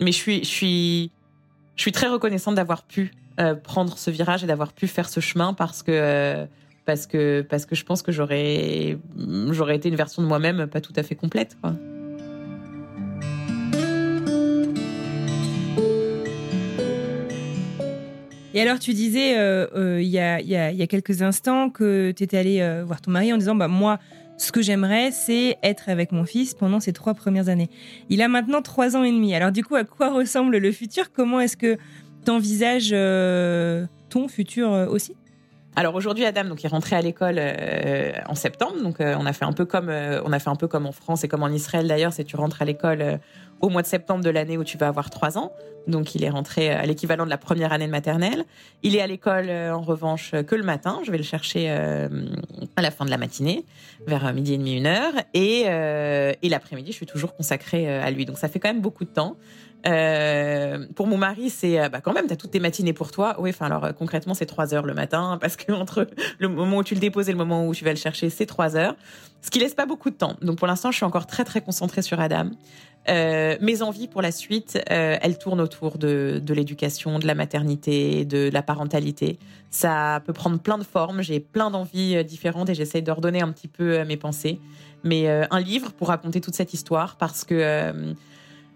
mais 0.00 0.12
je 0.12 0.16
suis 0.16 0.40
je 0.40 0.48
suis 0.48 1.10
je 1.76 1.82
suis 1.82 1.92
très 1.92 2.08
reconnaissante 2.08 2.54
d'avoir 2.54 2.82
pu 2.82 3.12
euh, 3.40 3.54
prendre 3.54 3.98
ce 3.98 4.10
virage 4.10 4.44
et 4.44 4.46
d'avoir 4.46 4.72
pu 4.72 4.86
faire 4.86 5.08
ce 5.08 5.20
chemin 5.20 5.54
parce 5.54 5.82
que 5.82 5.92
euh, 5.92 6.46
parce 6.84 7.06
que 7.06 7.42
parce 7.42 7.66
que 7.66 7.74
je 7.74 7.84
pense 7.84 8.02
que 8.02 8.12
j'aurais 8.12 8.98
j'aurais 9.50 9.76
été 9.76 9.88
une 9.88 9.96
version 9.96 10.22
de 10.22 10.28
moi-même 10.28 10.66
pas 10.66 10.80
tout 10.80 10.92
à 10.96 11.02
fait 11.02 11.14
complète 11.14 11.56
quoi. 11.60 11.74
Et 18.56 18.60
alors, 18.62 18.78
tu 18.78 18.94
disais 18.94 19.32
il 19.32 19.36
euh, 19.36 19.66
euh, 19.74 20.00
y, 20.00 20.16
a, 20.20 20.40
y, 20.40 20.54
a, 20.54 20.86
quelques 20.86 21.22
instants 21.22 21.70
que 21.70 22.12
tu 22.16 22.22
étais 22.22 22.38
allé 22.38 22.60
euh, 22.60 22.84
voir 22.86 23.00
ton 23.00 23.10
mari 23.10 23.32
en 23.32 23.36
disant 23.36 23.56
bah, 23.56 23.66
Moi, 23.66 23.98
ce 24.38 24.52
que 24.52 24.62
j'aimerais, 24.62 25.10
c'est 25.10 25.58
être 25.64 25.88
avec 25.88 26.12
mon 26.12 26.24
fils 26.24 26.54
pendant 26.54 26.78
ces 26.78 26.92
trois 26.92 27.14
premières 27.14 27.48
années. 27.48 27.68
Il 28.10 28.22
a 28.22 28.28
maintenant 28.28 28.62
trois 28.62 28.96
ans 28.96 29.02
et 29.02 29.10
demi. 29.10 29.34
Alors, 29.34 29.50
du 29.50 29.64
coup, 29.64 29.74
à 29.74 29.82
quoi 29.82 30.12
ressemble 30.12 30.58
le 30.58 30.70
futur? 30.70 31.10
Comment 31.10 31.40
est-ce 31.40 31.56
que 31.56 31.76
tu 32.24 32.30
envisages 32.30 32.94
ton 34.08 34.28
futur 34.28 34.70
aussi? 34.88 35.16
Alors 35.76 35.96
aujourd'hui, 35.96 36.24
Adam, 36.24 36.44
donc, 36.44 36.64
est 36.64 36.68
rentré 36.68 36.94
à 36.94 37.02
l'école 37.02 37.36
euh, 37.38 38.12
en 38.26 38.36
septembre. 38.36 38.80
Donc 38.80 39.00
euh, 39.00 39.16
on 39.18 39.26
a 39.26 39.32
fait 39.32 39.44
un 39.44 39.52
peu 39.52 39.64
comme 39.64 39.88
euh, 39.88 40.22
on 40.24 40.32
a 40.32 40.38
fait 40.38 40.50
un 40.50 40.54
peu 40.54 40.68
comme 40.68 40.86
en 40.86 40.92
France 40.92 41.24
et 41.24 41.28
comme 41.28 41.42
en 41.42 41.48
Israël 41.48 41.88
d'ailleurs, 41.88 42.12
c'est 42.12 42.22
tu 42.22 42.36
rentres 42.36 42.62
à 42.62 42.64
l'école 42.64 43.18
au 43.60 43.70
mois 43.70 43.82
de 43.82 43.86
septembre 43.86 44.22
de 44.22 44.30
l'année 44.30 44.56
où 44.56 44.62
tu 44.62 44.78
vas 44.78 44.86
avoir 44.86 45.10
trois 45.10 45.36
ans. 45.36 45.52
Donc 45.88 46.14
il 46.14 46.22
est 46.22 46.30
rentré 46.30 46.70
à 46.70 46.86
l'équivalent 46.86 47.24
de 47.24 47.30
la 47.30 47.38
première 47.38 47.72
année 47.72 47.86
de 47.86 47.90
maternelle. 47.90 48.44
Il 48.84 48.94
est 48.94 49.00
à 49.00 49.06
l'école 49.06 49.50
en 49.50 49.80
revanche 49.80 50.30
que 50.30 50.54
le 50.54 50.62
matin. 50.62 51.00
Je 51.04 51.10
vais 51.10 51.18
le 51.18 51.24
chercher 51.24 51.68
à 51.68 52.82
la 52.82 52.90
fin 52.90 53.04
de 53.04 53.10
la 53.10 53.18
matinée, 53.18 53.64
vers 54.06 54.32
midi 54.32 54.54
et 54.54 54.58
demi, 54.58 54.76
une 54.76 54.86
heure. 54.86 55.12
Et, 55.34 55.62
et 55.62 56.48
l'après-midi, 56.48 56.92
je 56.92 56.96
suis 56.96 57.06
toujours 57.06 57.34
consacrée 57.36 57.88
à 57.98 58.10
lui. 58.10 58.24
Donc 58.24 58.38
ça 58.38 58.48
fait 58.48 58.58
quand 58.58 58.68
même 58.68 58.80
beaucoup 58.80 59.04
de 59.04 59.10
temps. 59.10 59.36
Euh, 59.86 60.86
pour 60.94 61.06
mon 61.06 61.18
mari, 61.18 61.50
c'est 61.50 61.78
euh, 61.78 61.88
bah, 61.88 62.00
quand 62.00 62.12
même, 62.12 62.26
tu 62.26 62.32
as 62.32 62.36
toutes 62.36 62.52
tes 62.52 62.60
matinées 62.60 62.92
pour 62.92 63.10
toi. 63.10 63.36
Oui, 63.38 63.50
enfin 63.50 63.66
alors 63.66 63.84
euh, 63.84 63.92
concrètement, 63.92 64.34
c'est 64.34 64.46
trois 64.46 64.72
heures 64.74 64.86
le 64.86 64.94
matin 64.94 65.38
parce 65.40 65.56
que 65.56 65.72
entre 65.72 66.08
le 66.38 66.48
moment 66.48 66.78
où 66.78 66.84
tu 66.84 66.94
le 66.94 67.00
déposes 67.00 67.28
et 67.28 67.32
le 67.32 67.38
moment 67.38 67.66
où 67.66 67.74
tu 67.74 67.84
vas 67.84 67.90
le 67.90 67.96
chercher, 67.96 68.30
c'est 68.30 68.46
trois 68.46 68.76
heures, 68.76 68.96
ce 69.42 69.50
qui 69.50 69.58
laisse 69.58 69.74
pas 69.74 69.86
beaucoup 69.86 70.10
de 70.10 70.16
temps. 70.16 70.36
Donc 70.40 70.58
pour 70.58 70.66
l'instant, 70.66 70.90
je 70.90 70.96
suis 70.96 71.04
encore 71.04 71.26
très 71.26 71.44
très 71.44 71.60
concentrée 71.60 72.02
sur 72.02 72.20
Adam. 72.20 72.50
Euh, 73.10 73.58
mes 73.60 73.82
envies 73.82 74.08
pour 74.08 74.22
la 74.22 74.32
suite, 74.32 74.78
euh, 74.90 75.18
elles 75.20 75.36
tournent 75.36 75.60
autour 75.60 75.98
de, 75.98 76.40
de 76.42 76.54
l'éducation, 76.54 77.18
de 77.18 77.26
la 77.26 77.34
maternité, 77.34 78.24
de 78.24 78.48
la 78.50 78.62
parentalité. 78.62 79.38
Ça 79.68 80.22
peut 80.24 80.32
prendre 80.32 80.58
plein 80.58 80.78
de 80.78 80.84
formes. 80.84 81.20
J'ai 81.20 81.40
plein 81.40 81.70
d'envies 81.70 82.24
différentes 82.24 82.70
et 82.70 82.74
j'essaye 82.74 83.02
d'ordonner 83.02 83.42
un 83.42 83.52
petit 83.52 83.68
peu 83.68 84.02
mes 84.04 84.16
pensées. 84.16 84.58
Mais 85.02 85.28
un 85.28 85.60
livre 85.60 85.92
pour 85.92 86.08
raconter 86.08 86.40
toute 86.40 86.54
cette 86.54 86.72
histoire 86.72 87.16
parce 87.16 87.44
que 87.44 88.14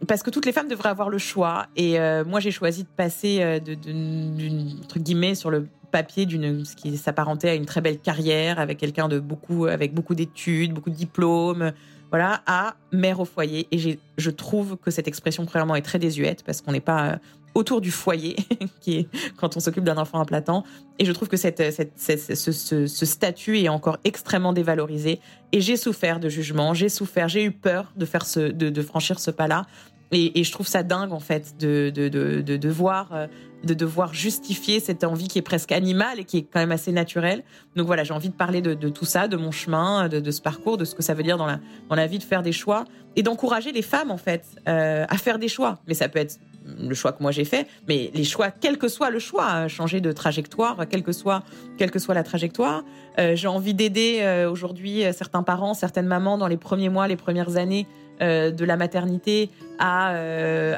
parce 0.07 0.22
que 0.22 0.30
toutes 0.30 0.46
les 0.46 0.53
femmes 0.53 0.68
devraient 0.68 0.88
avoir 0.88 1.11
le 1.11 1.18
choix. 1.18 1.66
Et 1.76 1.99
euh, 1.99 2.24
moi, 2.24 2.40
j'ai 2.40 2.51
choisi 2.51 2.84
de 2.84 2.88
passer 2.88 3.38
euh, 3.40 3.59
d'une 3.59 4.78
entre 4.84 4.99
guillemets 4.99 5.34
sur 5.34 5.51
le 5.51 5.66
papier 5.90 6.26
d'une 6.26 6.64
ce 6.64 6.76
qui 6.76 6.96
s'apparentait 6.99 7.49
à 7.49 7.55
une 7.55 7.66
très 7.66 7.80
belle 7.80 7.99
carrière 7.99 8.59
avec 8.59 8.78
quelqu'un 8.78 9.09
de 9.09 9.18
beaucoup 9.18 9.66
avec 9.66 9.94
beaucoup 9.94 10.14
d'études, 10.14 10.72
beaucoup 10.72 10.90
de 10.90 10.94
diplômes, 10.94 11.72
voilà, 12.11 12.42
à 12.46 12.74
mère 12.92 13.20
au 13.20 13.24
foyer. 13.24 13.68
Et 13.70 13.99
je 14.18 14.30
trouve 14.30 14.76
que 14.76 14.90
cette 14.90 15.09
expression 15.09 15.44
premièrement 15.46 15.76
est 15.76 15.82
très 15.82 15.99
désuète 15.99 16.42
parce 16.42 16.61
qu'on 16.61 16.72
n'est 16.72 16.80
pas 16.80 17.12
euh, 17.12 17.16
autour 17.55 17.80
du 17.80 17.90
foyer, 17.90 18.36
qui 18.80 18.99
est 18.99 19.09
quand 19.36 19.57
on 19.57 19.61
s'occupe 19.61 19.84
d'un 19.84 19.99
enfant 19.99 20.20
à 20.20 20.24
plein. 20.24 20.42
Et 20.99 21.05
je 21.05 21.12
trouve 21.12 21.28
que 21.28 21.36
cette, 21.36 21.62
ce, 21.96 22.86
statut 22.86 23.59
est 23.59 23.68
encore 23.68 23.99
extrêmement 24.05 24.53
dévalorisé. 24.53 25.20
Et 25.53 25.61
j'ai 25.61 25.76
souffert 25.76 26.20
de 26.20 26.28
jugement, 26.28 26.74
j'ai 26.74 26.88
souffert, 26.88 27.28
j'ai 27.28 27.44
eu 27.44 27.51
peur 27.51 27.92
de 27.96 28.05
faire 28.05 28.26
ce, 28.26 28.40
de, 28.40 28.82
franchir 28.82 29.18
ce 29.18 29.30
pas-là. 29.30 29.66
Et, 30.12 30.42
je 30.42 30.52
trouve 30.52 30.66
ça 30.66 30.82
dingue 30.82 31.12
en 31.12 31.20
fait 31.20 31.56
de, 31.59 31.90
de, 31.94 32.09
de, 32.09 32.40
de 32.40 32.56
devoir 32.56 33.12
euh, 33.12 33.26
de 33.64 33.74
devoir 33.74 34.14
justifier 34.14 34.80
cette 34.80 35.04
envie 35.04 35.28
qui 35.28 35.38
est 35.38 35.42
presque 35.42 35.72
animale 35.72 36.20
et 36.20 36.24
qui 36.24 36.38
est 36.38 36.42
quand 36.42 36.61
même 36.61 36.72
assez 36.72 36.92
naturelle. 36.92 37.42
Donc 37.76 37.86
voilà, 37.86 38.04
j'ai 38.04 38.14
envie 38.14 38.28
de 38.28 38.34
parler 38.34 38.61
de, 38.62 38.74
tout 38.88 39.04
ça, 39.04 39.28
de 39.28 39.36
mon 39.36 39.50
chemin, 39.50 40.09
de, 40.09 40.30
ce 40.30 40.40
parcours, 40.40 40.76
de 40.76 40.84
ce 40.84 40.94
que 40.94 41.02
ça 41.02 41.14
veut 41.14 41.22
dire 41.22 41.38
dans 41.38 41.46
la, 41.46 41.59
dans 41.88 41.96
la 41.96 42.06
vie 42.06 42.18
de 42.18 42.24
faire 42.24 42.42
des 42.42 42.52
choix 42.52 42.84
et 43.16 43.22
d'encourager 43.22 43.72
les 43.72 43.82
femmes 43.82 44.11
en 44.11 44.16
fait 44.16 44.44
euh, 44.68 45.04
à 45.09 45.16
faire 45.16 45.38
des 45.38 45.48
choix. 45.48 45.80
Mais 45.88 45.94
ça 45.94 46.09
peut 46.09 46.18
être 46.18 46.38
le 46.64 46.94
choix 46.94 47.12
que 47.12 47.22
moi 47.22 47.32
j'ai 47.32 47.46
fait, 47.46 47.66
mais 47.88 48.11
les 48.14 48.24
choix, 48.24 48.50
quel 48.50 48.76
que 48.76 48.88
soit 48.88 49.11
le 49.11 49.18
choix, 49.18 49.50
hein, 49.50 49.68
changer 49.68 50.00
de 50.00 50.12
trajectoire, 50.12 50.86
quelle 50.88 51.02
que 51.02 51.12
soit, 51.12 51.42
quelle 51.78 51.90
que 51.90 51.98
soit 51.98 52.14
la 52.14 52.22
trajectoire. 52.22 52.84
Euh, 53.18 53.34
j'ai 53.34 53.48
envie 53.48 53.74
d'aider 53.74 54.18
euh, 54.20 54.50
aujourd'hui 54.50 55.02
certains 55.12 55.42
parents, 55.42 55.74
certaines 55.74 56.06
mamans 56.06 56.38
dans 56.38 56.46
les 56.46 56.59
premiers 56.59 56.90
mois, 56.90 57.09
les 57.09 57.16
premières 57.16 57.56
années 57.56 57.86
de 58.21 58.64
la 58.64 58.77
maternité 58.77 59.51
à, 59.79 60.09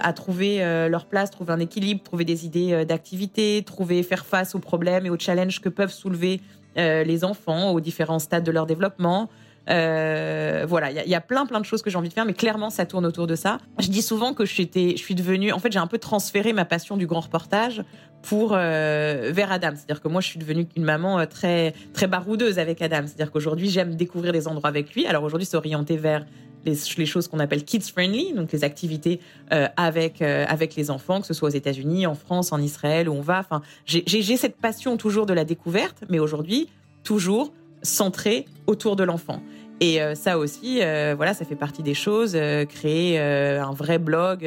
à 0.00 0.12
trouver 0.12 0.58
leur 0.88 1.06
place, 1.06 1.30
trouver 1.30 1.52
un 1.52 1.60
équilibre, 1.60 2.02
trouver 2.02 2.24
des 2.24 2.44
idées 2.44 2.84
d'activité, 2.84 3.62
trouver 3.64 4.02
faire 4.02 4.26
face 4.26 4.54
aux 4.54 4.58
problèmes 4.58 5.06
et 5.06 5.10
aux 5.10 5.18
challenges 5.18 5.60
que 5.60 5.68
peuvent 5.68 5.92
soulever 5.92 6.40
les 6.76 7.24
enfants 7.24 7.70
aux 7.70 7.80
différents 7.80 8.18
stades 8.18 8.44
de 8.44 8.52
leur 8.52 8.66
développement. 8.66 9.28
Euh, 9.68 10.64
voilà, 10.68 10.90
il 10.90 11.08
y, 11.08 11.14
a 11.14 11.20
plein 11.20 11.46
plein 11.46 11.60
de 11.60 11.64
choses 11.64 11.82
que 11.82 11.90
j'ai 11.90 11.98
envie 11.98 12.08
de 12.08 12.14
faire, 12.14 12.24
mais 12.24 12.32
clairement 12.32 12.70
ça 12.70 12.86
tourne 12.86 13.06
autour 13.06 13.26
de 13.26 13.36
ça. 13.36 13.58
Je 13.78 13.88
dis 13.88 14.02
souvent 14.02 14.32
que 14.32 14.44
je 14.44 14.52
suis 14.52 15.14
devenue, 15.14 15.52
en 15.52 15.58
fait 15.58 15.70
j'ai 15.70 15.78
un 15.78 15.86
peu 15.86 15.98
transféré 15.98 16.52
ma 16.52 16.64
passion 16.64 16.96
du 16.96 17.06
grand 17.06 17.20
reportage 17.20 17.84
pour 18.22 18.52
euh, 18.54 19.30
vers 19.32 19.52
Adam. 19.52 19.70
C'est-à-dire 19.74 20.00
que 20.00 20.08
moi 20.08 20.20
je 20.20 20.28
suis 20.28 20.38
devenue 20.38 20.66
une 20.76 20.84
maman 20.84 21.20
euh, 21.20 21.26
très 21.26 21.74
très 21.92 22.06
baroudeuse 22.06 22.58
avec 22.58 22.82
Adam. 22.82 23.02
C'est-à-dire 23.06 23.30
qu'aujourd'hui 23.30 23.68
j'aime 23.68 23.94
découvrir 23.94 24.32
des 24.32 24.48
endroits 24.48 24.68
avec 24.68 24.94
lui. 24.94 25.06
Alors 25.06 25.22
aujourd'hui 25.22 25.46
c'est 25.46 25.56
orienté 25.56 25.96
vers 25.96 26.24
les, 26.64 27.06
choses 27.06 27.28
qu'on 27.28 27.38
appelle 27.38 27.64
kids 27.64 27.80
friendly, 27.80 28.32
donc 28.32 28.52
les 28.52 28.64
activités 28.64 29.20
euh, 29.52 29.68
avec 29.76 30.22
euh, 30.22 30.44
avec 30.48 30.74
les 30.76 30.90
enfants, 30.90 31.20
que 31.20 31.26
ce 31.26 31.34
soit 31.34 31.48
aux 31.48 31.52
États-Unis, 31.52 32.06
en 32.06 32.14
France, 32.14 32.52
en 32.52 32.60
Israël 32.60 33.08
où 33.08 33.12
on 33.12 33.22
va. 33.22 33.40
Enfin, 33.40 33.62
j'ai 33.86 34.36
cette 34.36 34.56
passion 34.56 34.96
toujours 34.96 35.26
de 35.26 35.32
la 35.32 35.44
découverte, 35.44 36.04
mais 36.08 36.18
aujourd'hui 36.18 36.68
toujours 37.02 37.52
centré 37.82 38.46
autour 38.66 38.96
de 38.96 39.04
l'enfant. 39.04 39.42
Et 39.82 40.02
euh, 40.02 40.14
ça 40.14 40.36
aussi, 40.36 40.80
voilà, 41.16 41.32
ça 41.32 41.46
fait 41.46 41.56
partie 41.56 41.82
des 41.82 41.94
choses. 41.94 42.36
Créer 42.68 43.18
un 43.18 43.72
vrai 43.72 43.98
blog, 43.98 44.46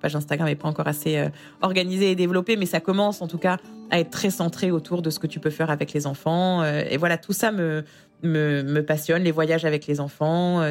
page 0.00 0.14
Instagram 0.14 0.46
n'est 0.46 0.54
pas 0.54 0.68
encore 0.68 0.86
assez 0.86 1.28
organisée 1.60 2.12
et 2.12 2.14
développée, 2.14 2.56
mais 2.56 2.66
ça 2.66 2.78
commence 2.78 3.20
en 3.20 3.26
tout 3.26 3.38
cas 3.38 3.58
à 3.90 3.98
être 3.98 4.10
très 4.10 4.30
centré 4.30 4.70
autour 4.70 5.02
de 5.02 5.10
ce 5.10 5.18
que 5.18 5.26
tu 5.26 5.40
peux 5.40 5.50
faire 5.50 5.70
avec 5.70 5.92
les 5.92 6.06
enfants. 6.06 6.62
et 6.64 6.96
voilà, 6.96 7.18
tout 7.18 7.32
ça 7.32 7.50
me, 7.50 7.84
me, 8.22 8.80
passionne, 8.80 9.22
les 9.22 9.32
voyages 9.32 9.64
avec 9.64 9.86
les 9.86 10.00
enfants. 10.00 10.62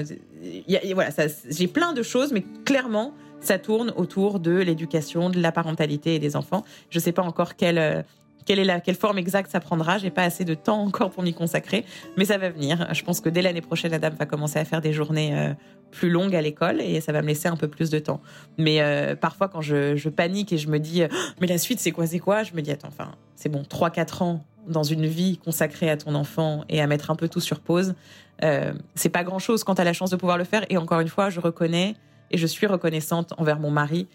Y 0.43 0.93
voilà, 0.93 1.11
j'ai 1.49 1.67
plein 1.67 1.93
de 1.93 2.03
choses, 2.03 2.31
mais 2.31 2.43
clairement, 2.65 3.13
ça 3.39 3.59
tourne 3.59 3.93
autour 3.95 4.39
de 4.39 4.51
l'éducation, 4.51 5.29
de 5.29 5.39
la 5.39 5.51
parentalité 5.51 6.15
et 6.15 6.19
des 6.19 6.35
enfants. 6.35 6.63
Je 6.89 6.99
ne 6.99 7.03
sais 7.03 7.11
pas 7.11 7.23
encore 7.23 7.55
quelle 7.55 8.05
quelle 8.47 8.59
est 8.59 8.63
la 8.63 8.79
quelle 8.79 8.95
forme 8.95 9.17
exacte 9.17 9.51
ça 9.51 9.59
prendra. 9.59 9.97
J'ai 9.97 10.09
pas 10.09 10.23
assez 10.23 10.45
de 10.45 10.53
temps 10.53 10.81
encore 10.81 11.11
pour 11.11 11.21
m'y 11.21 11.33
consacrer, 11.33 11.85
mais 12.15 12.25
ça 12.25 12.37
va 12.37 12.49
venir. 12.49 12.87
Je 12.93 13.03
pense 13.03 13.19
que 13.19 13.29
dès 13.29 13.41
l'année 13.41 13.61
prochaine, 13.61 13.93
Adam 13.93 14.09
va 14.17 14.25
commencer 14.25 14.57
à 14.57 14.65
faire 14.65 14.81
des 14.81 14.93
journées 14.93 15.37
euh, 15.37 15.53
plus 15.91 16.09
longues 16.09 16.35
à 16.35 16.41
l'école 16.41 16.81
et 16.81 17.01
ça 17.01 17.11
va 17.11 17.21
me 17.21 17.27
laisser 17.27 17.49
un 17.49 17.57
peu 17.57 17.67
plus 17.67 17.89
de 17.89 17.99
temps. 17.99 18.21
Mais 18.57 18.81
euh, 18.81 19.15
parfois, 19.15 19.49
quand 19.49 19.61
je, 19.61 20.09
panique 20.09 20.53
et 20.53 20.57
je 20.57 20.69
me 20.69 20.79
dis, 20.79 21.03
oh, 21.03 21.15
mais 21.41 21.47
la 21.47 21.57
suite, 21.57 21.79
c'est 21.79 21.91
quoi, 21.91 22.07
c'est 22.07 22.19
quoi? 22.19 22.43
Je 22.43 22.53
me 22.53 22.61
dis, 22.61 22.71
attends, 22.71 22.87
enfin, 22.87 23.11
c'est 23.35 23.49
bon, 23.49 23.63
3-4 23.63 24.23
ans 24.23 24.45
dans 24.67 24.83
une 24.83 25.05
vie 25.05 25.37
consacrée 25.37 25.89
à 25.89 25.97
ton 25.97 26.15
enfant 26.15 26.63
et 26.69 26.81
à 26.81 26.87
mettre 26.87 27.11
un 27.11 27.15
peu 27.15 27.27
tout 27.27 27.39
sur 27.39 27.59
pause, 27.59 27.95
euh, 28.43 28.73
c'est 28.95 29.09
pas 29.09 29.23
grand 29.23 29.39
chose 29.39 29.63
quand 29.63 29.75
tu 29.75 29.81
as 29.81 29.85
la 29.85 29.93
chance 29.93 30.09
de 30.09 30.15
pouvoir 30.15 30.37
le 30.37 30.43
faire. 30.43 30.65
Et 30.69 30.77
encore 30.77 30.99
une 30.99 31.07
fois, 31.07 31.29
je 31.29 31.39
reconnais 31.39 31.95
et 32.31 32.37
je 32.37 32.47
suis 32.47 32.67
reconnaissante 32.67 33.33
envers 33.37 33.59
mon 33.59 33.71
mari 33.71 34.07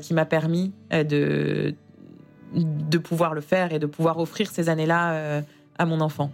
qui 0.00 0.12
m'a 0.12 0.24
permis 0.24 0.72
de 0.90 1.76
de 2.52 2.98
pouvoir 2.98 3.34
le 3.34 3.40
faire 3.40 3.72
et 3.72 3.78
de 3.78 3.86
pouvoir 3.86 4.18
offrir 4.18 4.50
ces 4.50 4.68
années-là 4.68 5.12
euh, 5.12 5.42
à 5.78 5.86
mon 5.86 6.00
enfant. 6.00 6.30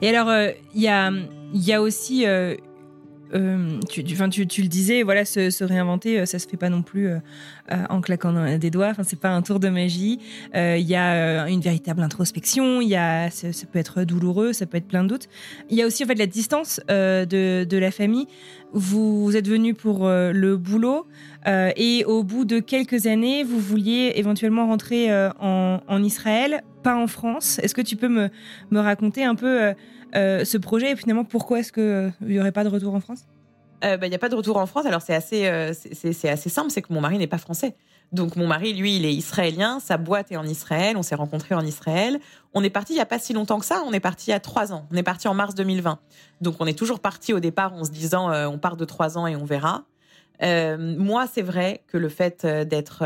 Et 0.00 0.08
alors, 0.08 0.28
euh, 0.28 0.50
il 0.74 0.82
y, 0.82 0.88
a, 0.88 1.10
y, 1.54 1.72
a, 1.72 1.82
aussi 1.82 2.24
euh, 3.34 3.48
euh, 3.58 3.80
tu, 3.88 4.04
tu, 4.04 4.46
tu, 4.46 4.62
le 4.62 4.68
disais, 4.68 5.02
voilà, 5.02 5.24
se, 5.24 5.64
réinventer, 5.64 6.20
euh, 6.20 6.26
ça 6.26 6.38
se 6.38 6.48
fait 6.48 6.56
pas 6.56 6.70
non 6.70 6.82
plus 6.82 7.08
euh, 7.08 7.18
en 7.88 8.00
claquant 8.00 8.58
des 8.58 8.70
doigts. 8.70 8.88
Enfin, 8.88 9.02
c'est 9.04 9.20
pas 9.20 9.30
un 9.30 9.42
tour 9.42 9.60
de 9.60 9.68
magie. 9.68 10.18
Il 10.54 10.86
y 10.86 10.94
a 10.94 11.48
une 11.48 11.60
véritable 11.60 12.02
introspection. 12.02 12.80
Il 12.80 12.88
y 12.88 12.96
a, 12.96 13.30
ça, 13.30 13.48
peut 13.70 13.78
être 13.78 14.04
douloureux, 14.04 14.52
ça 14.52 14.66
peut 14.66 14.76
être 14.76 14.88
plein 14.88 15.04
de 15.04 15.08
doutes. 15.08 15.28
Il 15.70 15.76
y 15.76 15.82
a 15.82 15.86
aussi 15.86 16.04
en 16.04 16.06
fait 16.06 16.14
la 16.14 16.26
distance 16.26 16.80
de, 16.88 17.78
la 17.78 17.90
famille. 17.90 18.26
Vous, 18.72 19.36
êtes 19.36 19.48
venu 19.48 19.74
pour 19.74 20.08
le 20.08 20.56
boulot 20.56 21.06
et 21.46 22.04
au 22.06 22.22
bout 22.22 22.44
de 22.44 22.60
quelques 22.60 23.06
années, 23.06 23.44
vous 23.44 23.58
vouliez 23.58 24.12
éventuellement 24.16 24.66
rentrer 24.66 25.08
en, 25.40 26.02
Israël, 26.02 26.62
pas 26.82 26.96
en 26.96 27.06
France. 27.06 27.58
Est-ce 27.62 27.74
que 27.74 27.82
tu 27.82 27.96
peux 27.96 28.08
me, 28.08 28.30
raconter 28.80 29.24
un 29.24 29.34
peu 29.34 29.74
ce 30.14 30.56
projet 30.56 30.92
et 30.92 30.96
finalement 30.96 31.24
pourquoi 31.24 31.60
est-ce 31.60 31.72
qu'il 31.72 31.82
euh, 31.82 32.10
n'y 32.20 32.38
aurait 32.38 32.52
pas 32.52 32.64
de 32.64 32.68
retour 32.68 32.94
en 32.94 33.00
France? 33.00 33.24
Euh, 33.84 33.96
bah, 33.96 34.06
il 34.06 34.10
n'y 34.10 34.16
a 34.16 34.18
pas 34.18 34.28
de 34.28 34.34
retour 34.34 34.56
en 34.56 34.66
France. 34.66 34.86
Alors 34.86 35.02
c'est 35.02 35.14
assez, 35.14 35.72
c'est 35.92 36.28
assez 36.28 36.48
simple, 36.48 36.70
c'est 36.70 36.82
que 36.82 36.92
mon 36.92 37.00
mari 37.00 37.18
n'est 37.18 37.26
pas 37.26 37.38
français. 37.38 37.76
Donc 38.10 38.36
mon 38.36 38.46
mari, 38.46 38.72
lui, 38.72 38.96
il 38.96 39.04
est 39.04 39.12
israélien. 39.12 39.80
Sa 39.80 39.98
boîte 39.98 40.32
est 40.32 40.36
en 40.36 40.46
Israël. 40.46 40.96
On 40.96 41.02
s'est 41.02 41.14
rencontrés 41.14 41.54
en 41.54 41.64
Israël. 41.64 42.18
On 42.54 42.64
est 42.64 42.70
parti 42.70 42.94
il 42.94 42.96
y 42.96 43.00
a 43.00 43.06
pas 43.06 43.18
si 43.18 43.34
longtemps 43.34 43.58
que 43.58 43.66
ça. 43.66 43.82
On 43.86 43.92
est 43.92 44.00
parti 44.00 44.28
il 44.28 44.30
y 44.30 44.34
a 44.34 44.40
trois 44.40 44.72
ans. 44.72 44.86
On 44.90 44.96
est 44.96 45.02
parti 45.02 45.28
en 45.28 45.34
mars 45.34 45.54
2020. 45.54 45.98
Donc 46.40 46.56
on 46.60 46.66
est 46.66 46.76
toujours 46.76 47.00
parti 47.00 47.32
au 47.32 47.40
départ 47.40 47.74
en 47.74 47.84
se 47.84 47.90
disant 47.90 48.32
on 48.48 48.58
part 48.58 48.76
de 48.76 48.84
trois 48.84 49.18
ans 49.18 49.26
et 49.26 49.36
on 49.36 49.44
verra. 49.44 49.84
moi, 50.40 51.26
c'est 51.30 51.42
vrai 51.42 51.82
que 51.86 51.98
le 51.98 52.08
fait 52.08 52.46
d'être 52.46 53.04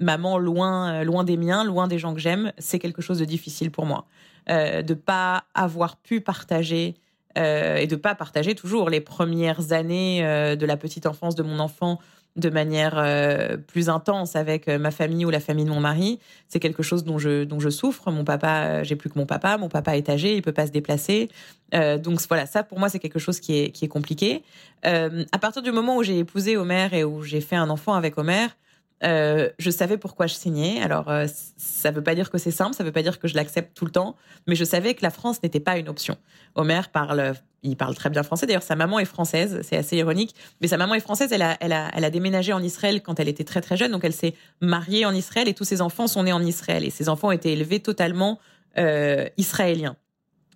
maman 0.00 0.38
loin, 0.38 1.04
loin 1.04 1.22
des 1.22 1.36
miens, 1.36 1.62
loin 1.62 1.86
des 1.86 1.98
gens 1.98 2.14
que 2.14 2.20
j'aime, 2.20 2.52
c'est 2.56 2.78
quelque 2.78 3.02
chose 3.02 3.18
de 3.18 3.26
difficile 3.26 3.70
pour 3.70 3.84
moi. 3.84 4.06
Euh, 4.48 4.82
de 4.82 4.94
pas 4.94 5.44
avoir 5.54 5.96
pu 5.96 6.20
partager 6.20 6.94
euh, 7.36 7.76
et 7.76 7.86
de 7.86 7.96
pas 7.96 8.14
partager 8.14 8.54
toujours 8.54 8.90
les 8.90 9.00
premières 9.00 9.72
années 9.72 10.24
euh, 10.24 10.54
de 10.54 10.64
la 10.66 10.76
petite 10.76 11.06
enfance 11.06 11.34
de 11.34 11.42
mon 11.42 11.58
enfant 11.58 11.98
de 12.36 12.50
manière 12.50 12.94
euh, 12.98 13.56
plus 13.56 13.88
intense 13.88 14.36
avec 14.36 14.68
euh, 14.68 14.78
ma 14.78 14.90
famille 14.90 15.24
ou 15.24 15.30
la 15.30 15.40
famille 15.40 15.64
de 15.64 15.70
mon 15.70 15.80
mari. 15.80 16.20
C'est 16.48 16.60
quelque 16.60 16.82
chose 16.82 17.02
dont 17.02 17.18
je, 17.18 17.44
dont 17.44 17.60
je 17.60 17.70
souffre. 17.70 18.10
Mon 18.10 18.24
papa, 18.24 18.64
euh, 18.64 18.84
j'ai 18.84 18.94
plus 18.94 19.10
que 19.10 19.18
mon 19.18 19.26
papa. 19.26 19.56
Mon 19.56 19.68
papa 19.68 19.96
est 19.96 20.08
âgé, 20.08 20.36
il 20.36 20.42
peut 20.42 20.52
pas 20.52 20.66
se 20.66 20.72
déplacer. 20.72 21.28
donc 21.72 22.20
voilà, 22.28 22.46
ça 22.46 22.62
pour 22.62 22.78
moi 22.78 22.88
c'est 22.88 23.00
quelque 23.00 23.18
chose 23.18 23.40
qui 23.40 23.58
est, 23.58 23.70
qui 23.70 23.84
est 23.84 23.88
compliqué. 23.88 24.42
à 24.84 25.38
partir 25.40 25.62
du 25.62 25.72
moment 25.72 25.96
où 25.96 26.02
j'ai 26.02 26.18
épousé 26.18 26.56
Omer 26.56 26.94
et 26.94 27.02
où 27.02 27.22
j'ai 27.22 27.40
fait 27.40 27.56
un 27.56 27.70
enfant 27.70 27.94
avec 27.94 28.18
Omer, 28.18 28.56
euh, 29.04 29.50
je 29.58 29.70
savais 29.70 29.98
pourquoi 29.98 30.26
je 30.26 30.34
signais. 30.34 30.80
Alors, 30.82 31.10
euh, 31.10 31.26
ça 31.56 31.90
veut 31.90 32.02
pas 32.02 32.14
dire 32.14 32.30
que 32.30 32.38
c'est 32.38 32.50
simple, 32.50 32.74
ça 32.74 32.84
veut 32.84 32.92
pas 32.92 33.02
dire 33.02 33.18
que 33.18 33.28
je 33.28 33.34
l'accepte 33.34 33.76
tout 33.76 33.84
le 33.84 33.90
temps, 33.90 34.16
mais 34.46 34.54
je 34.54 34.64
savais 34.64 34.94
que 34.94 35.02
la 35.02 35.10
France 35.10 35.42
n'était 35.42 35.60
pas 35.60 35.76
une 35.76 35.88
option. 35.88 36.16
Omer 36.54 36.88
parle, 36.88 37.34
il 37.62 37.76
parle 37.76 37.94
très 37.94 38.10
bien 38.10 38.22
français. 38.22 38.46
D'ailleurs, 38.46 38.62
sa 38.62 38.76
maman 38.76 38.98
est 38.98 39.04
française, 39.04 39.60
c'est 39.62 39.76
assez 39.76 39.96
ironique. 39.96 40.34
Mais 40.60 40.68
sa 40.68 40.78
maman 40.78 40.94
est 40.94 41.00
française. 41.00 41.30
Elle 41.32 41.42
a 41.42 42.10
déménagé 42.10 42.52
en 42.52 42.62
Israël 42.62 43.02
quand 43.02 43.20
elle 43.20 43.28
était 43.28 43.44
très 43.44 43.60
très 43.60 43.76
jeune, 43.76 43.92
donc 43.92 44.04
elle 44.04 44.14
s'est 44.14 44.34
mariée 44.60 45.04
en 45.04 45.14
Israël 45.14 45.48
et 45.48 45.54
tous 45.54 45.64
ses 45.64 45.82
enfants 45.82 46.06
sont 46.06 46.22
nés 46.22 46.32
en 46.32 46.42
Israël 46.42 46.84
et 46.84 46.90
ses 46.90 47.08
enfants 47.08 47.28
ont 47.28 47.32
été 47.32 47.52
élevés 47.52 47.80
totalement 47.80 48.38
euh, 48.78 49.26
israéliens. 49.36 49.96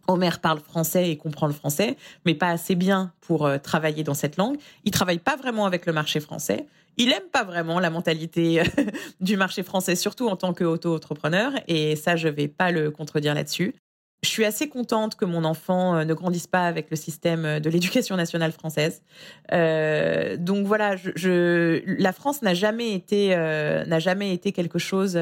Omer 0.09 0.41
parle 0.41 0.61
français 0.61 1.11
et 1.11 1.17
comprend 1.17 1.47
le 1.47 1.53
français, 1.53 1.97
mais 2.27 2.35
pas 2.35 2.49
assez 2.49 2.75
bien 2.75 3.13
pour 3.21 3.47
euh, 3.47 3.59
travailler 3.59 4.03
dans 4.03 4.15
cette 4.15 4.37
langue. 4.37 4.57
Il 4.85 4.91
travaille 4.91 5.19
pas 5.19 5.37
vraiment 5.37 5.67
avec 5.67 5.87
le 5.87 5.93
marché 5.93 6.21
français. 6.21 6.67
Il 6.97 7.13
aime 7.13 7.29
pas 7.33 7.45
vraiment 7.45 7.81
la 7.81 7.91
mentalité 7.91 8.61
euh, 8.61 8.65
du 9.21 9.37
marché 9.37 9.63
français, 9.63 9.95
surtout 9.95 10.29
en 10.29 10.37
tant 10.37 10.53
qu'auto-entrepreneur. 10.53 11.53
Et 11.69 11.97
ça, 11.97 12.17
je 12.17 12.29
vais 12.29 12.49
pas 12.49 12.71
le 12.71 12.91
contredire 12.91 13.35
là-dessus. 13.35 13.75
Je 14.23 14.29
suis 14.29 14.45
assez 14.45 14.69
contente 14.69 15.17
que 15.17 15.25
mon 15.25 15.45
enfant 15.45 15.97
euh, 15.97 16.05
ne 16.05 16.13
grandisse 16.13 16.47
pas 16.47 16.67
avec 16.67 16.91
le 16.91 16.97
système 16.97 17.61
de 17.61 17.71
l'éducation 17.71 18.17
nationale 18.17 18.53
française. 18.53 19.03
donc 19.51 20.67
voilà, 20.67 20.97
je, 20.97 21.83
la 21.87 22.13
France 22.13 22.43
n'a 22.43 22.53
jamais 22.53 22.93
été 22.93 23.29
n'a 23.31 23.99
jamais 23.99 24.35
été 24.35 24.53
quelque 24.53 24.79
chose 24.79 25.19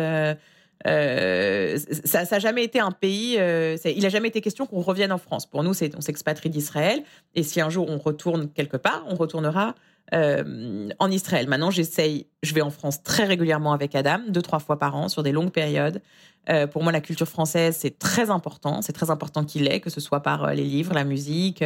euh, 0.87 1.77
ça 2.05 2.25
n'a 2.25 2.39
jamais 2.39 2.65
été 2.65 2.79
un 2.79 2.93
pays. 2.93 3.37
Euh, 3.39 3.77
il 3.85 4.03
n'a 4.03 4.09
jamais 4.09 4.29
été 4.29 4.41
question 4.41 4.67
qu'on 4.67 4.81
revienne 4.81 5.13
en 5.13 5.19
France. 5.19 5.47
Pour 5.47 5.63
nous, 5.63 5.75
c'est 5.75 5.95
on 5.97 6.01
s'expatrie 6.01 6.51
d'Israël. 6.51 7.03
Et 7.35 7.43
si 7.43 7.61
un 7.61 7.71
jour 7.71 7.89
on 7.89 7.99
retourne 7.99 8.51
quelque 8.51 8.77
part, 8.77 9.05
on 9.09 9.15
retournera 9.15 9.75
euh, 10.15 10.89
en 10.99 11.11
Israël. 11.11 11.49
Maintenant, 11.49 11.71
j'essaye. 11.71 12.27
Je 12.43 12.55
vais 12.55 12.63
en 12.63 12.71
France 12.71 13.03
très 13.03 13.25
régulièrement 13.25 13.73
avec 13.73 13.95
Adam, 13.95 14.21
deux 14.29 14.43
trois 14.43 14.59
fois 14.59 14.79
par 14.79 14.97
an 14.97 15.09
sur 15.09 15.23
des 15.23 15.33
longues 15.33 15.51
périodes. 15.51 16.01
Euh, 16.49 16.67
pour 16.67 16.83
moi, 16.83 16.93
la 16.93 17.03
culture 17.03 17.29
française, 17.29 17.77
c'est 17.79 17.99
très 17.99 18.31
important. 18.31 18.81
C'est 18.81 18.95
très 18.95 19.11
important 19.11 19.45
qu'il 19.45 19.65
l'ait, 19.65 19.81
que 19.81 19.91
ce 19.91 20.01
soit 20.01 20.23
par 20.23 20.45
euh, 20.45 20.53
les 20.55 20.65
livres, 20.65 20.95
la 20.95 21.05
musique, 21.05 21.63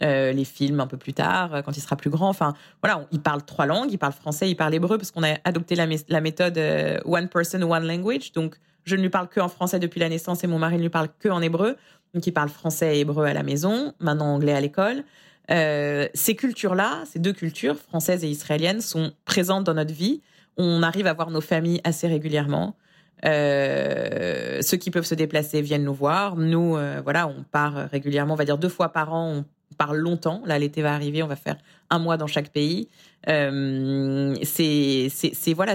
les 0.00 0.44
films 0.44 0.80
un 0.80 0.86
peu 0.86 0.98
plus 0.98 1.14
tard, 1.14 1.62
quand 1.64 1.76
il 1.76 1.80
sera 1.80 1.96
plus 1.96 2.10
grand. 2.10 2.28
Enfin, 2.28 2.52
voilà, 2.82 3.06
il 3.10 3.20
parle 3.20 3.42
trois 3.44 3.64
langues. 3.64 3.90
Il 3.90 3.98
parle 3.98 4.12
français, 4.12 4.50
il 4.50 4.54
parle 4.56 4.74
hébreu, 4.74 4.98
parce 4.98 5.10
qu'on 5.10 5.22
a 5.22 5.38
adopté 5.44 5.74
la, 5.74 5.86
la 6.08 6.20
méthode 6.20 6.60
One 7.04 7.28
Person, 7.28 7.62
One 7.62 7.86
Language. 7.86 8.32
Donc, 8.32 8.56
je 8.84 8.96
ne 8.96 9.02
lui 9.02 9.10
parle 9.10 9.28
que 9.28 9.40
en 9.40 9.48
français 9.48 9.78
depuis 9.78 10.00
la 10.00 10.08
naissance 10.08 10.44
et 10.44 10.46
mon 10.46 10.58
mari 10.58 10.76
ne 10.76 10.82
lui 10.82 10.88
parle 10.90 11.08
que 11.18 11.28
en 11.28 11.40
hébreu. 11.40 11.76
Donc, 12.14 12.26
il 12.26 12.32
parle 12.32 12.48
français 12.48 12.96
et 12.96 13.00
hébreu 13.00 13.24
à 13.24 13.34
la 13.34 13.42
maison, 13.42 13.92
maintenant 13.98 14.34
anglais 14.34 14.54
à 14.54 14.60
l'école. 14.60 15.04
Ces 15.48 16.34
cultures-là, 16.36 17.04
ces 17.06 17.18
deux 17.18 17.32
cultures, 17.32 17.76
françaises 17.76 18.24
et 18.24 18.28
israéliennes, 18.28 18.80
sont 18.80 19.12
présentes 19.24 19.64
dans 19.64 19.74
notre 19.74 19.94
vie. 19.94 20.20
On 20.56 20.82
arrive 20.82 21.06
à 21.06 21.12
voir 21.12 21.30
nos 21.30 21.40
familles 21.40 21.80
assez 21.84 22.06
régulièrement. 22.06 22.76
Euh, 23.24 24.60
ceux 24.62 24.76
qui 24.76 24.90
peuvent 24.90 25.06
se 25.06 25.14
déplacer 25.14 25.62
viennent 25.62 25.84
nous 25.84 25.94
voir. 25.94 26.36
Nous, 26.36 26.76
euh, 26.76 27.00
voilà, 27.02 27.26
on 27.26 27.42
part 27.42 27.88
régulièrement, 27.90 28.34
on 28.34 28.36
va 28.36 28.44
dire 28.44 28.58
deux 28.58 28.68
fois 28.68 28.90
par 28.90 29.12
an, 29.12 29.44
on 29.70 29.74
part 29.76 29.94
longtemps. 29.94 30.42
Là, 30.46 30.58
l'été 30.58 30.82
va 30.82 30.94
arriver, 30.94 31.22
on 31.22 31.26
va 31.26 31.36
faire 31.36 31.56
un 31.90 31.98
mois 31.98 32.16
dans 32.16 32.26
chaque 32.26 32.50
pays. 32.50 32.88
Euh, 33.28 34.34
c'est, 34.42 35.10
voilà, 35.54 35.74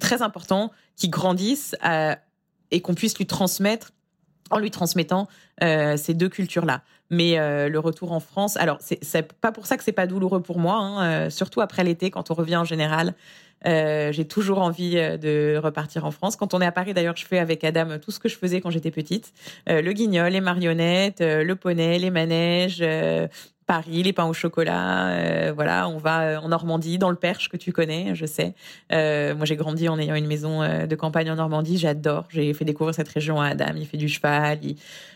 très 0.00 0.22
important 0.22 0.70
qu'il 0.96 1.10
grandisse 1.10 1.74
et 2.70 2.80
qu'on 2.80 2.94
puisse 2.94 3.16
lui 3.18 3.26
transmettre 3.26 3.92
en 4.50 4.58
lui 4.58 4.70
transmettant 4.70 5.28
ces 5.60 6.14
deux 6.14 6.28
cultures-là. 6.28 6.82
Mais 7.14 7.36
le 7.68 7.78
retour 7.78 8.12
en 8.12 8.20
France, 8.20 8.56
alors 8.56 8.78
c'est 8.80 9.32
pas 9.40 9.52
pour 9.52 9.66
ça 9.66 9.76
que 9.76 9.84
c'est 9.84 9.92
pas 9.92 10.06
douloureux 10.06 10.42
pour 10.42 10.58
moi, 10.58 10.76
hein, 10.76 11.30
surtout 11.30 11.60
après 11.60 11.84
l'été 11.84 12.10
quand 12.10 12.30
on 12.30 12.34
revient 12.34 12.56
en 12.56 12.64
général. 12.64 13.14
Euh, 13.66 14.12
j'ai 14.12 14.26
toujours 14.26 14.60
envie 14.60 14.98
euh, 14.98 15.16
de 15.16 15.56
repartir 15.56 16.04
en 16.04 16.10
France. 16.10 16.36
Quand 16.36 16.54
on 16.54 16.60
est 16.60 16.66
à 16.66 16.72
Paris, 16.72 16.92
d'ailleurs, 16.94 17.16
je 17.16 17.24
fais 17.24 17.38
avec 17.38 17.64
Adam 17.64 17.98
tout 17.98 18.10
ce 18.10 18.18
que 18.18 18.28
je 18.28 18.36
faisais 18.36 18.60
quand 18.60 18.70
j'étais 18.70 18.90
petite. 18.90 19.32
Euh, 19.68 19.80
le 19.80 19.92
guignol, 19.92 20.32
les 20.32 20.40
marionnettes, 20.40 21.20
le 21.20 21.54
poney, 21.54 21.98
les 21.98 22.10
manèges, 22.10 22.84
Paris, 23.66 24.02
les 24.02 24.12
pains 24.12 24.26
au 24.26 24.34
chocolat, 24.34 25.08
euh, 25.08 25.52
voilà, 25.54 25.88
on 25.88 25.96
va 25.96 26.20
euh, 26.22 26.36
en 26.36 26.48
Normandie, 26.48 26.98
dans 26.98 27.08
le 27.08 27.16
Perche 27.16 27.48
que 27.48 27.56
tu 27.56 27.72
connais, 27.72 28.14
je 28.14 28.26
sais. 28.26 28.54
Euh, 28.92 29.34
moi, 29.34 29.46
j'ai 29.46 29.56
grandi 29.56 29.88
en 29.88 29.98
ayant 29.98 30.14
une 30.14 30.26
maison 30.26 30.60
de 30.60 30.94
campagne 30.94 31.30
en 31.30 31.36
Normandie, 31.36 31.78
j'adore. 31.78 32.26
J'ai 32.28 32.52
fait 32.52 32.64
découvrir 32.64 32.94
cette 32.94 33.08
région 33.08 33.40
à 33.40 33.48
Adam, 33.48 33.72
il 33.76 33.86
fait 33.86 33.96
du 33.96 34.08
cheval, 34.08 34.58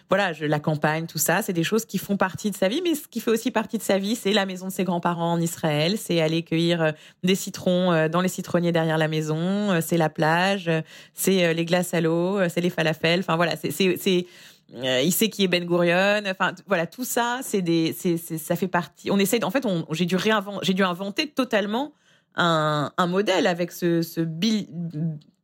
voilà, 0.09 0.32
je, 0.32 0.46
la 0.46 0.59
campagne, 0.59 1.07
tout 1.07 1.18
ça, 1.18 1.42
c'est 1.42 1.53
des 1.53 1.64
choses 1.64 1.84
qui 1.84 1.99
font 1.99 2.16
partie 2.16 2.51
de 2.51 2.57
sa 2.57 2.68
vie, 2.68 2.80
mais 2.82 2.94
ce 2.94 3.07
qui 3.07 3.20
fait 3.20 3.30
aussi 3.30 3.51
partie 3.51 3.76
de 3.76 3.82
sa 3.82 3.99
vie, 3.99 4.16
c'est 4.16 4.32
la 4.32 4.46
maison 4.46 4.68
de 4.68 4.72
ses 4.72 4.84
grands-parents 4.84 5.32
en 5.32 5.40
Israël, 5.40 5.99
c'est 5.99 6.22
aller 6.22 6.42
cueillir 6.42 6.94
des 7.22 7.34
citrons 7.34 8.09
dans 8.09 8.22
les 8.22 8.28
citronniers 8.28 8.72
derrière 8.72 8.96
la 8.96 9.09
maison, 9.09 9.78
c'est 9.82 9.99
la 9.99 10.09
plage, 10.09 10.70
c'est 11.12 11.53
les 11.53 11.64
glaces 11.66 11.92
à 11.92 12.01
l'eau, 12.01 12.38
c'est 12.49 12.62
les 12.62 12.70
falafels, 12.70 13.20
enfin 13.20 13.36
voilà, 13.36 13.57
c'est 13.57 14.26
euh, 14.75 15.01
il 15.03 15.12
sait 15.12 15.29
qui 15.29 15.45
est 15.45 15.49
Ben 15.49 15.64
Gurion. 15.64 16.23
Enfin, 16.27 16.53
voilà, 16.66 16.87
tout 16.87 17.05
ça, 17.05 17.41
c'est 17.43 17.62
des, 17.62 17.95
c'est, 17.97 18.16
ça 18.19 18.57
fait 18.57 18.69
partie. 18.69 19.11
On 19.11 19.19
essaie, 19.19 19.43
en 19.45 19.51
fait, 19.51 19.66
j'ai 19.93 20.05
dû 20.05 20.16
réinventer, 20.16 20.83
inventer 20.83 21.29
totalement 21.29 21.93
un, 22.35 22.91
modèle 23.07 23.47
avec 23.47 23.73
ce, 23.73 24.03
ce 24.03 24.21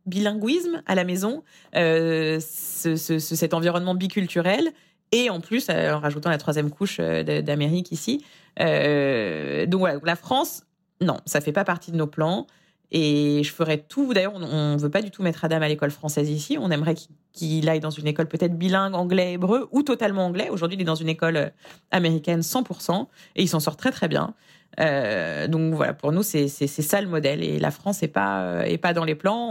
bilinguisme 0.07 0.83
à 0.87 0.95
la 0.95 1.05
maison, 1.05 1.43
euh, 1.75 2.39
ce, 2.41 2.97
ce, 2.97 3.19
cet 3.19 3.55
environnement 3.55 3.95
biculturel, 3.95 4.73
et 5.11 5.31
en 5.31 5.41
plus, 5.41 5.69
euh, 5.71 5.95
en 5.95 6.01
rajoutant 6.01 6.31
la 6.31 6.39
troisième 6.39 6.71
couche 6.71 6.99
d'Amérique 6.99 7.93
ici. 7.93 8.25
Donc 8.59 9.81
voilà, 9.81 9.99
la 10.05 10.17
France, 10.17 10.65
non, 11.01 11.17
ça 11.27 11.41
fait 11.41 11.53
pas 11.53 11.65
partie 11.65 11.91
de 11.91 11.97
nos 11.97 12.07
plans. 12.07 12.47
Et 12.97 13.43
je 13.43 13.53
ferais 13.53 13.79
tout. 13.79 14.15
D'ailleurs, 14.15 14.35
on 14.37 14.75
ne 14.75 14.79
veut 14.79 14.89
pas 14.89 15.03
du 15.03 15.11
tout 15.11 15.25
mettre 15.25 15.45
Adam 15.45 15.61
à 15.61 15.67
l'école 15.67 15.91
française 15.91 16.31
ici. 16.31 16.57
On 16.61 16.71
aimerait 16.71 16.95
qu'il 17.33 17.69
aille 17.69 17.81
dans 17.81 17.91
une 17.91 18.07
école 18.07 18.29
peut-être 18.29 18.57
bilingue, 18.57 18.95
anglais, 18.95 19.33
hébreu 19.33 19.69
ou 19.73 19.83
totalement 19.83 20.25
anglais. 20.25 20.49
Aujourd'hui, 20.49 20.79
il 20.79 20.81
est 20.81 20.85
dans 20.85 20.95
une 20.95 21.09
école 21.09 21.37
euh, 21.37 21.49
américaine 21.91 22.41
100% 22.41 23.09
et 23.35 23.43
il 23.43 23.49
s'en 23.49 23.59
sort 23.59 23.77
très 23.77 23.91
très 23.91 24.07
bien. 24.07 24.33
Euh, 24.79 25.49
donc 25.49 25.75
voilà, 25.75 25.93
pour 25.93 26.13
nous, 26.13 26.23
c'est 26.23 26.47
ça 26.49 27.01
le 27.01 27.09
modèle. 27.09 27.43
Et 27.43 27.59
la 27.59 27.73
France 27.73 28.01
n'est 28.01 28.09
pas, 28.09 28.43
euh, 28.43 28.63
est 28.63 28.79
pas 28.79 28.93
dans 28.93 29.05
les 29.05 29.17
plans. 29.17 29.51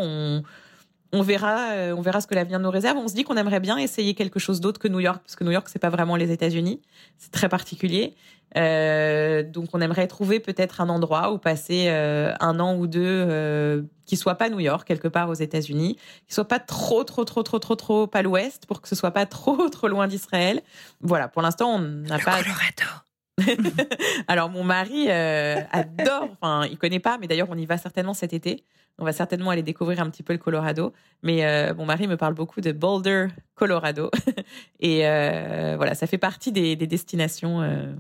On 1.14 1.22
verra, 1.22 1.94
on 1.96 2.02
verra 2.02 2.20
ce 2.20 2.28
que 2.28 2.36
l'avenir 2.36 2.60
nous 2.60 2.70
réserve. 2.70 2.98
On 2.98 3.08
se 3.08 3.14
dit 3.14 3.24
qu'on 3.24 3.38
aimerait 3.38 3.60
bien 3.62 3.78
essayer 3.78 4.14
quelque 4.16 4.40
chose 4.40 4.60
d'autre 4.60 4.80
que 4.80 4.90
New 4.90 5.00
York, 5.00 5.22
parce 5.24 5.36
que 5.36 5.44
New 5.44 5.52
York, 5.52 5.68
c'est 5.72 5.80
pas 5.80 5.90
vraiment 5.90 6.16
les 6.16 6.32
États-Unis. 6.32 6.82
C'est 7.18 7.32
très 7.32 7.48
particulier. 7.48 8.16
Euh, 8.56 9.44
donc, 9.44 9.70
on 9.74 9.82
aimerait 9.82 10.08
trouver 10.08 10.40
peut-être 10.40 10.82
un 10.82 10.90
endroit 10.90 11.32
où 11.32 11.38
passer 11.38 11.86
euh, 11.88 12.34
un 12.40 12.60
an 12.60 12.76
ou 12.76 12.88
deux 12.88 13.02
euh, 13.04 13.82
qui 14.06 14.18
soit 14.18 14.36
pas 14.36 14.50
New 14.50 14.60
York, 14.60 14.88
quelque 14.88 15.08
part 15.08 15.30
aux 15.30 15.34
États-Unis, 15.34 15.98
qui 16.28 16.34
soit 16.34 16.48
pas 16.48 16.60
trop, 16.60 17.04
trop, 17.04 17.26
trop, 17.26 17.44
trop, 17.44 17.60
trop, 17.60 17.76
trop 17.76 18.10
à 18.14 18.22
l'ouest, 18.22 18.66
pour 18.66 18.82
que 18.82 18.88
ce 18.88 18.96
soit 18.96 19.12
pas 19.12 19.26
trop, 19.26 19.70
trop 19.70 19.88
loin 19.88 20.08
d'Israël. 20.08 20.62
Voilà, 21.02 21.28
pour 21.28 21.42
l'instant, 21.42 21.76
on 21.76 21.80
n'a 21.80 22.20
pas. 22.20 22.44
Colorado. 22.44 23.04
Alors, 24.28 24.50
mon 24.50 24.64
mari 24.64 25.06
euh, 25.10 25.62
adore. 25.72 26.30
Enfin, 26.40 26.68
il 26.70 26.78
connaît 26.78 27.00
pas, 27.00 27.18
mais 27.18 27.28
d'ailleurs, 27.28 27.50
on 27.50 27.58
y 27.58 27.66
va 27.66 27.78
certainement 27.78 28.14
cet 28.14 28.34
été. 28.34 28.64
On 29.00 29.06
va 29.06 29.12
certainement 29.12 29.50
aller 29.50 29.64
découvrir 29.64 30.02
un 30.02 30.10
petit 30.10 30.24
peu 30.24 30.34
le 30.34 30.40
Colorado. 30.40 30.94
Mais 31.24 31.46
euh, 31.46 31.74
mon 31.74 31.86
mari 31.86 32.08
me 32.08 32.18
parle 32.18 32.36
beaucoup 32.36 32.62
de 32.62 32.72
Boulder, 32.72 33.28
Colorado. 33.56 34.12
Et 34.80 35.08
euh, 35.08 35.74
voilà, 35.78 35.96
ça 35.96 36.06
fait 36.06 36.20
partie 36.20 36.52
des, 36.52 36.76
des 36.76 36.88
destinations 36.88 37.62
euh, 37.62 37.92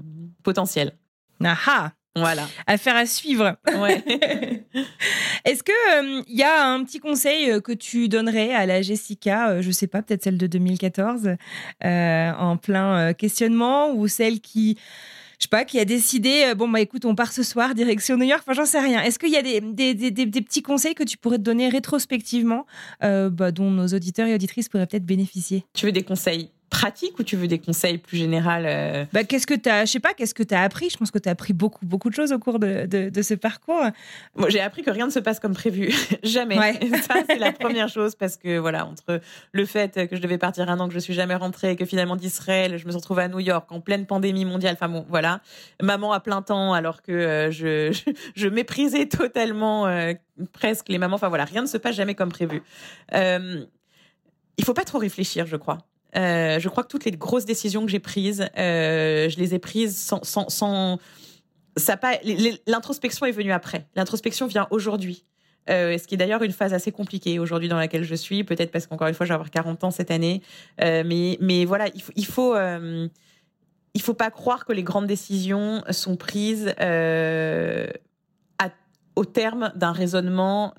potentielles. 0.43 0.93
Aha 1.43 1.93
voilà. 2.15 2.47
Affaire 2.67 2.95
à 2.95 3.07
suivre. 3.07 3.57
Ouais. 3.75 4.03
Est-ce 5.45 5.63
que 5.63 6.29
il 6.29 6.37
y 6.37 6.43
a 6.43 6.63
un 6.67 6.83
petit 6.83 6.99
conseil 6.99 7.59
que 7.63 7.71
tu 7.71 8.07
donnerais 8.07 8.53
à 8.53 8.67
la 8.67 8.83
Jessica, 8.83 9.59
je 9.61 9.71
sais 9.71 9.87
pas, 9.87 10.03
peut-être 10.03 10.21
celle 10.21 10.37
de 10.37 10.45
2014, 10.45 11.31
en 11.83 12.57
plein 12.57 13.13
questionnement, 13.15 13.93
ou 13.93 14.07
celle 14.07 14.41
qui 14.41 14.77
je 15.43 15.47
sais 15.47 15.49
pas, 15.49 15.65
qui 15.65 15.77
a 15.77 15.83
décidé, 15.83 16.45
euh, 16.45 16.55
bon, 16.55 16.69
bah 16.69 16.79
écoute, 16.79 17.03
on 17.03 17.15
part 17.15 17.33
ce 17.33 17.43
soir, 17.43 17.75
direction 17.75 18.15
New 18.15 18.23
York, 18.23 18.41
enfin, 18.43 18.53
j'en 18.53 18.65
sais 18.65 18.79
rien. 18.79 19.01
Est-ce 19.01 19.19
qu'il 19.19 19.29
y 19.29 19.35
a 19.35 19.41
des, 19.41 19.59
petits 20.41 20.61
conseils 20.61 20.95
que 20.95 21.03
tu 21.03 21.17
pourrais 21.17 21.37
te 21.37 21.43
donner 21.43 21.67
rétrospectivement, 21.67 22.65
euh, 23.03 23.29
bah, 23.29 23.51
dont 23.51 23.69
nos 23.69 23.87
auditeurs 23.87 24.27
et 24.27 24.33
auditrices 24.33 24.69
pourraient 24.69 24.87
peut-être 24.87 25.05
bénéficier? 25.05 25.65
Tu 25.73 25.85
veux 25.85 25.91
des 25.91 26.03
conseils? 26.03 26.49
Pratiques 26.73 27.19
ou 27.19 27.23
tu 27.23 27.35
veux 27.35 27.47
des 27.47 27.59
conseils 27.59 27.99
plus 27.99 28.17
généraux 28.17 28.49
euh? 28.49 29.05
Bah, 29.13 29.23
Qu'est-ce 29.23 29.45
que 29.45 29.53
tu 29.53 29.69
as, 29.69 29.85
je 29.85 29.91
sais 29.91 29.99
pas, 29.99 30.15
qu'est-ce 30.15 30.33
que 30.33 30.41
tu 30.41 30.55
as 30.55 30.61
appris? 30.61 30.89
Je 30.89 30.97
pense 30.97 31.11
que 31.11 31.19
tu 31.19 31.29
as 31.29 31.33
appris 31.33 31.53
beaucoup, 31.53 31.85
beaucoup 31.85 32.09
de 32.09 32.15
choses 32.15 32.33
au 32.33 32.39
cours 32.39 32.57
de, 32.57 32.87
de, 32.87 33.21
ce 33.21 33.35
parcours. 33.35 33.83
J'ai 34.49 34.59
appris 34.59 34.81
que 34.81 34.89
rien 34.89 35.05
ne 35.05 35.11
se 35.11 35.19
passe 35.19 35.39
comme 35.39 35.53
prévu. 35.53 35.93
jamais. 36.23 36.55
Ça, 37.07 37.15
c'est 37.27 37.37
la 37.37 37.51
première 37.63 37.89
chose 37.89 38.15
parce 38.15 38.37
que, 38.37 38.57
voilà, 38.57 38.87
entre 38.87 39.21
le 39.51 39.65
fait 39.65 40.07
que 40.09 40.15
je 40.15 40.21
devais 40.21 40.39
partir 40.39 40.67
un 40.69 40.79
an, 40.79 40.87
que 40.87 40.95
je 40.95 40.99
suis 40.99 41.13
jamais 41.13 41.35
rentrée, 41.35 41.75
que 41.75 41.85
finalement 41.85 42.15
d'Israël, 42.15 42.77
je 42.77 42.85
me 42.85 42.91
suis 42.91 42.97
retrouvée 42.97 43.23
à 43.23 43.27
New 43.27 43.39
York 43.39 43.71
en 43.71 43.79
pleine 43.79 44.07
pandémie 44.07 44.45
mondiale. 44.45 44.73
Enfin 44.73 44.89
bon, 44.89 45.05
voilà. 45.09 45.41
Maman 45.81 46.11
à 46.11 46.19
plein 46.19 46.41
temps 46.41 46.73
alors 46.73 47.03
que 47.03 47.11
euh, 47.11 47.51
je, 47.51 47.95
je, 48.35 48.47
méprisais 48.47 49.05
totalement 49.05 49.85
euh, 49.85 50.13
presque 50.53 50.89
les 50.89 50.97
mamans. 50.97 51.15
Enfin 51.17 51.29
voilà, 51.29 51.45
rien 51.45 51.61
ne 51.61 51.67
se 51.67 51.77
passe 51.77 51.95
jamais 51.95 52.15
comme 52.15 52.31
prévu. 52.31 52.63
Euh, 53.13 53.63
il 54.57 54.65
faut 54.65 54.73
pas 54.73 54.85
trop 54.85 54.97
réfléchir, 54.97 55.45
je 55.45 55.55
crois. 55.55 55.77
Euh, 56.15 56.59
je 56.59 56.69
crois 56.69 56.83
que 56.83 56.89
toutes 56.89 57.05
les 57.05 57.11
grosses 57.11 57.45
décisions 57.45 57.85
que 57.85 57.91
j'ai 57.91 57.99
prises, 57.99 58.47
euh, 58.57 59.29
je 59.29 59.37
les 59.37 59.55
ai 59.55 59.59
prises 59.59 59.97
sans, 59.97 60.23
sans, 60.23 60.49
sans. 60.49 60.99
L'introspection 62.67 63.25
est 63.25 63.31
venue 63.31 63.51
après. 63.51 63.87
L'introspection 63.95 64.47
vient 64.47 64.67
aujourd'hui. 64.69 65.25
Euh, 65.69 65.97
ce 65.97 66.07
qui 66.07 66.15
est 66.15 66.17
d'ailleurs 66.17 66.43
une 66.43 66.51
phase 66.51 66.73
assez 66.73 66.91
compliquée 66.91 67.39
aujourd'hui 67.39 67.69
dans 67.69 67.77
laquelle 67.77 68.03
je 68.03 68.15
suis, 68.15 68.43
peut-être 68.43 68.69
parce 68.71 68.85
qu'encore 68.85 69.07
une 69.07 69.13
fois, 69.13 69.25
je 69.25 69.29
vais 69.29 69.35
avoir 69.35 69.49
40 69.49 69.83
ans 69.85 69.91
cette 69.91 70.11
année. 70.11 70.41
Mais, 70.79 71.37
mais 71.39 71.65
voilà, 71.65 71.87
il 71.95 72.01
faut, 72.01 72.11
il 72.15 72.25
faut, 72.25 72.55
il 73.93 74.01
faut 74.01 74.13
pas 74.13 74.29
croire 74.29 74.65
que 74.65 74.73
les 74.73 74.83
grandes 74.83 75.07
décisions 75.07 75.83
sont 75.89 76.15
prises 76.15 76.75
au 79.15 79.25
terme 79.25 79.71
d'un 79.75 79.91
raisonnement 79.93 80.73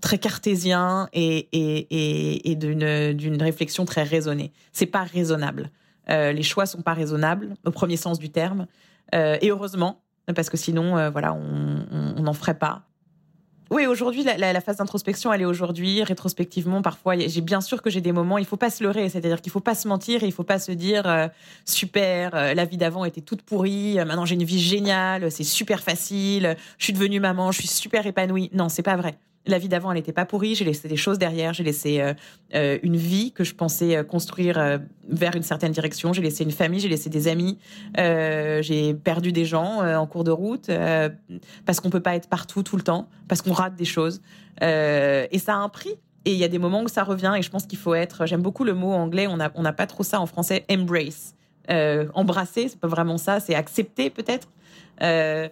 très 0.00 0.18
cartésien 0.18 1.08
et, 1.12 1.48
et, 1.52 2.50
et, 2.50 2.54
d'une 2.56 3.42
réflexion 3.42 3.84
très 3.84 4.02
raisonnée. 4.02 4.52
C'est 4.72 4.86
pas 4.86 5.04
raisonnable. 5.04 5.70
Euh, 6.08 6.32
les 6.32 6.42
choix 6.42 6.66
sont 6.66 6.82
pas 6.82 6.94
raisonnables 6.94 7.54
au 7.64 7.70
premier 7.70 7.96
sens 7.96 8.18
du 8.18 8.30
terme. 8.30 8.66
Euh, 9.14 9.38
et 9.40 9.50
heureusement, 9.50 10.00
parce 10.34 10.50
que 10.50 10.56
sinon, 10.56 10.96
euh, 10.96 11.10
voilà, 11.10 11.34
on 11.34 12.22
n'en 12.22 12.32
ferait 12.32 12.58
pas. 12.58 12.82
Oui, 13.70 13.86
aujourd'hui, 13.86 14.24
la, 14.24 14.36
la, 14.36 14.60
phase 14.60 14.78
d'introspection, 14.78 15.32
elle 15.32 15.42
est 15.42 15.46
aujourd'hui. 15.46 16.02
Rétrospectivement, 16.02 16.82
parfois, 16.82 17.16
j'ai 17.16 17.40
bien 17.40 17.60
sûr 17.60 17.82
que 17.82 17.88
j'ai 17.88 18.00
des 18.00 18.10
moments. 18.10 18.36
Il 18.38 18.44
faut 18.44 18.56
pas 18.56 18.70
se 18.70 18.82
leurrer, 18.82 19.08
c'est-à-dire 19.08 19.40
qu'il 19.40 19.52
faut 19.52 19.60
pas 19.60 19.76
se 19.76 19.86
mentir. 19.86 20.24
Et 20.24 20.26
il 20.26 20.32
faut 20.32 20.42
pas 20.42 20.58
se 20.58 20.72
dire 20.72 21.30
super, 21.64 22.32
la 22.32 22.64
vie 22.64 22.78
d'avant 22.78 23.04
était 23.04 23.20
toute 23.20 23.42
pourrie. 23.42 23.94
maintenant, 23.94 24.24
j'ai 24.24 24.34
une 24.34 24.42
vie 24.42 24.58
géniale. 24.58 25.30
C'est 25.30 25.44
super 25.44 25.84
facile. 25.84 26.56
Je 26.78 26.84
suis 26.84 26.92
devenue 26.92 27.20
maman. 27.20 27.52
Je 27.52 27.58
suis 27.58 27.68
super 27.68 28.04
épanouie. 28.06 28.50
Non, 28.52 28.68
c'est 28.68 28.82
pas 28.82 28.96
vrai 28.96 29.16
la 29.46 29.58
vie 29.58 29.68
d'avant, 29.68 29.90
elle 29.90 29.96
n'était 29.96 30.12
pas 30.12 30.26
pourrie. 30.26 30.54
J'ai 30.54 30.64
laissé 30.64 30.86
des 30.88 30.96
choses 30.96 31.18
derrière. 31.18 31.54
J'ai 31.54 31.64
laissé 31.64 32.00
euh, 32.00 32.14
euh, 32.54 32.78
une 32.82 32.96
vie 32.96 33.32
que 33.32 33.44
je 33.44 33.54
pensais 33.54 33.96
euh, 33.96 34.04
construire 34.04 34.80
vers 35.08 35.34
une 35.34 35.42
certaine 35.42 35.72
direction. 35.72 36.12
J'ai 36.12 36.22
laissé 36.22 36.44
une 36.44 36.50
famille. 36.50 36.80
J'ai 36.80 36.88
laissé 36.88 37.08
des 37.08 37.28
amis. 37.28 37.58
j'ai 37.96 38.94
perdu 38.94 39.32
des 39.32 39.44
gens 39.44 39.82
en 39.82 40.06
cours 40.06 40.24
de 40.24 40.30
route 40.30 40.70
parce 41.66 41.80
qu'on 41.80 41.90
peut 41.90 42.00
pas 42.00 42.14
être 42.14 42.28
partout 42.28 42.62
tout 42.62 42.76
le 42.76 42.82
temps, 42.82 43.08
parce 43.28 43.42
qu'on 43.42 43.52
rate 43.52 43.74
des 43.74 43.84
choses. 43.84 44.20
et 44.60 45.38
ça 45.38 45.54
a 45.54 45.56
un 45.56 45.68
prix. 45.68 45.94
Et 46.26 46.32
il 46.32 46.38
y 46.38 46.44
a 46.44 46.48
des 46.48 46.58
moments 46.58 46.82
où 46.82 46.88
ça 46.88 47.02
revient. 47.02 47.32
Et 47.38 47.42
je 47.42 47.50
pense 47.50 47.66
qu'il 47.66 47.78
faut 47.78 47.94
être. 47.94 48.26
J'aime 48.26 48.42
beaucoup 48.42 48.64
le 48.64 48.74
mot 48.74 48.92
anglais. 48.92 49.26
On 49.26 49.38
n'a 49.38 49.50
on 49.54 49.62
pas 49.72 49.86
trop 49.86 50.02
ça 50.02 50.20
en 50.20 50.26
français. 50.26 50.64
Embrace. 50.70 51.34
embrasser, 52.14 52.68
c'est 52.68 52.80
pas 52.80 52.88
vraiment 52.88 53.18
ça. 53.18 53.40
C'est 53.40 53.54
accepter 53.54 54.10
peut-être. 54.10 54.48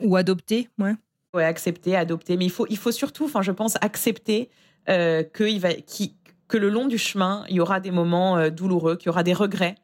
Ou 0.03 0.16
adopter, 0.16 0.68
ouais 0.78 0.95
Ouais, 1.35 1.45
accepter, 1.45 1.95
adopter. 1.95 2.37
Mais 2.37 2.47
il 2.47 2.51
faut, 2.51 2.93
surtout, 2.93 3.31
je 3.41 3.53
pense, 3.53 3.76
accepter 3.83 4.49
euh, 4.89 5.22
que, 5.22 6.57
le 6.57 6.70
long 6.70 6.87
du 6.87 6.97
chemin, 6.97 7.45
il 7.51 7.57
y 7.57 7.61
aura 7.61 7.81
des 7.81 7.91
moments 7.91 8.39
euh, 8.39 8.49
douloureux, 8.49 8.97
qu'il 8.97 9.07
y 9.07 9.11
aura 9.11 9.22
des 9.22 9.35
regrets 9.35 9.74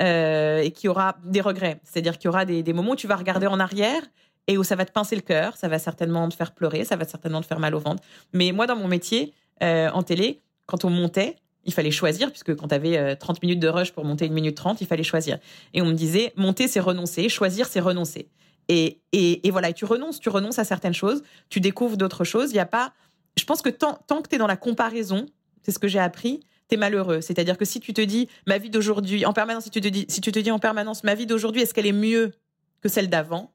euh, 0.00 0.60
et 0.60 0.70
qu'il 0.70 0.86
y 0.86 0.88
aura 0.88 1.16
des 1.24 1.42
regrets. 1.42 1.80
C'est-à-dire 1.84 2.16
qu'il 2.16 2.28
y 2.28 2.28
aura 2.28 2.46
des, 2.46 2.62
des, 2.62 2.72
moments 2.72 2.92
où 2.92 2.96
tu 2.96 3.06
vas 3.06 3.16
regarder 3.16 3.46
en 3.46 3.60
arrière 3.60 4.02
et 4.46 4.56
où 4.56 4.64
ça 4.64 4.76
va 4.76 4.86
te 4.86 4.92
pincer 4.92 5.14
le 5.14 5.20
cœur, 5.20 5.56
ça 5.58 5.68
va 5.68 5.78
certainement 5.78 6.26
te 6.30 6.34
faire 6.34 6.52
pleurer, 6.52 6.84
ça 6.84 6.96
va 6.96 7.04
certainement 7.04 7.42
te 7.42 7.46
faire 7.46 7.60
mal 7.60 7.74
au 7.74 7.80
ventre. 7.80 8.02
Mais 8.32 8.52
moi, 8.52 8.66
dans 8.66 8.76
mon 8.76 8.88
métier, 8.88 9.34
en 9.60 10.02
télé, 10.02 10.40
quand 10.66 10.84
on 10.84 10.90
montait, 10.90 11.36
il 11.64 11.72
fallait 11.72 11.90
choisir, 11.90 12.30
puisque 12.30 12.54
quand 12.54 12.68
tu 12.68 12.74
avais 12.74 13.16
30 13.16 13.40
minutes 13.42 13.60
de 13.60 13.68
rush 13.68 13.92
pour 13.92 14.04
monter 14.04 14.26
une 14.26 14.34
minute 14.34 14.54
30, 14.54 14.82
il 14.82 14.86
fallait 14.86 15.02
choisir. 15.02 15.38
Et 15.72 15.80
on 15.80 15.86
me 15.86 15.94
disait, 15.94 16.34
monter, 16.36 16.68
c'est 16.68 16.80
renoncer, 16.80 17.30
choisir, 17.30 17.66
c'est 17.66 17.80
renoncer. 17.80 18.28
Et, 18.68 19.02
et, 19.12 19.50
voilà, 19.50 19.70
et 19.70 19.74
tu 19.74 19.84
renonces, 19.84 20.20
tu 20.20 20.28
renonces 20.28 20.58
à 20.58 20.64
certaines 20.64 20.94
choses, 20.94 21.22
tu 21.50 21.60
découvres 21.60 21.96
d'autres 21.96 22.24
choses. 22.24 22.52
Il 22.52 22.58
a 22.58 22.66
pas. 22.66 22.92
Je 23.36 23.44
pense 23.44 23.62
que 23.62 23.68
tant, 23.68 23.98
tant 24.06 24.22
que 24.22 24.28
tu 24.28 24.36
es 24.36 24.38
dans 24.38 24.46
la 24.46 24.56
comparaison, 24.56 25.26
c'est 25.62 25.72
ce 25.72 25.78
que 25.78 25.88
j'ai 25.88 25.98
appris, 25.98 26.40
tu 26.68 26.76
es 26.76 26.78
malheureux. 26.78 27.20
C'est-à-dire 27.20 27.58
que 27.58 27.64
si 27.64 27.80
tu 27.80 27.92
te 27.92 28.00
dis 28.00 28.28
ma 28.46 28.58
vie 28.58 28.70
d'aujourd'hui, 28.70 29.26
en 29.26 29.32
permanence, 29.32 29.64
si 29.64 29.70
tu 29.70 29.80
te 29.80 29.88
dis, 29.88 30.06
si 30.08 30.20
tu 30.20 30.32
te 30.32 30.38
dis 30.38 30.50
en 30.50 30.58
permanence 30.58 31.04
ma 31.04 31.14
vie 31.14 31.26
d'aujourd'hui, 31.26 31.62
est-ce 31.62 31.74
qu'elle 31.74 31.86
est 31.86 31.92
mieux 31.92 32.32
que 32.80 32.88
celle 32.88 33.10
d'avant? 33.10 33.52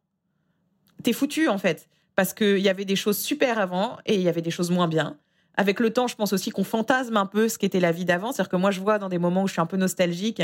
T'es 1.03 1.13
foutu 1.13 1.47
en 1.47 1.57
fait. 1.57 1.87
Parce 2.15 2.33
qu'il 2.33 2.59
y 2.59 2.69
avait 2.69 2.85
des 2.85 2.97
choses 2.97 3.17
super 3.17 3.59
avant 3.59 3.97
et 4.05 4.15
il 4.15 4.21
y 4.21 4.29
avait 4.29 4.41
des 4.41 4.51
choses 4.51 4.71
moins 4.71 4.89
bien. 4.89 5.17
Avec 5.55 5.79
le 5.79 5.91
temps, 5.91 6.07
je 6.07 6.15
pense 6.15 6.33
aussi 6.33 6.51
qu'on 6.51 6.63
fantasme 6.63 7.17
un 7.17 7.25
peu 7.25 7.49
ce 7.49 7.57
qu'était 7.57 7.79
la 7.79 7.91
vie 7.91 8.05
d'avant. 8.05 8.31
C'est-à-dire 8.31 8.49
que 8.49 8.55
moi, 8.57 8.71
je 8.71 8.79
vois 8.79 8.99
dans 8.99 9.09
des 9.09 9.17
moments 9.17 9.43
où 9.43 9.47
je 9.47 9.53
suis 9.53 9.61
un 9.61 9.65
peu 9.65 9.77
nostalgique, 9.77 10.41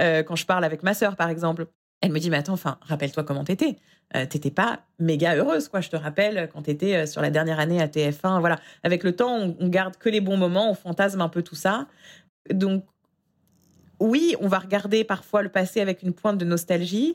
euh, 0.00 0.22
quand 0.22 0.36
je 0.36 0.46
parle 0.46 0.64
avec 0.64 0.82
ma 0.82 0.94
sœur, 0.94 1.16
par 1.16 1.28
exemple, 1.28 1.66
elle 2.02 2.10
me 2.10 2.18
dit, 2.18 2.30
mais 2.30 2.36
attends, 2.36 2.54
enfin, 2.54 2.78
rappelle-toi 2.82 3.22
comment 3.22 3.44
t'étais. 3.44 3.76
Euh, 4.14 4.26
t'étais 4.26 4.50
pas 4.50 4.80
méga 4.98 5.36
heureuse, 5.36 5.68
quoi. 5.68 5.80
Je 5.80 5.88
te 5.88 5.96
rappelle 5.96 6.50
quand 6.52 6.62
t'étais 6.62 6.96
euh, 6.96 7.06
sur 7.06 7.22
la 7.22 7.30
dernière 7.30 7.60
année 7.60 7.80
à 7.80 7.86
TF1. 7.86 8.40
Voilà. 8.40 8.58
Avec 8.82 9.04
le 9.04 9.14
temps, 9.14 9.54
on, 9.58 9.68
garde 9.68 9.96
que 9.96 10.08
les 10.08 10.20
bons 10.20 10.36
moments, 10.36 10.70
on 10.70 10.74
fantasme 10.74 11.20
un 11.20 11.28
peu 11.28 11.42
tout 11.42 11.54
ça. 11.54 11.86
Donc, 12.52 12.84
oui, 14.00 14.34
on 14.40 14.48
va 14.48 14.58
regarder 14.58 15.04
parfois 15.04 15.42
le 15.42 15.48
passé 15.48 15.80
avec 15.80 16.02
une 16.02 16.12
pointe 16.12 16.36
de 16.36 16.44
nostalgie, 16.44 17.14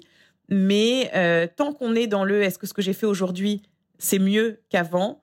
mais 0.49 1.11
euh, 1.13 1.47
tant 1.53 1.73
qu'on 1.73 1.93
est 1.93 2.07
dans 2.07 2.23
le 2.23 2.41
est-ce 2.41 2.57
que 2.57 2.65
ce 2.65 2.73
que 2.73 2.81
j'ai 2.81 2.93
fait 2.93 3.05
aujourd'hui, 3.05 3.61
c'est 3.99 4.19
mieux 4.19 4.61
qu'avant, 4.69 5.21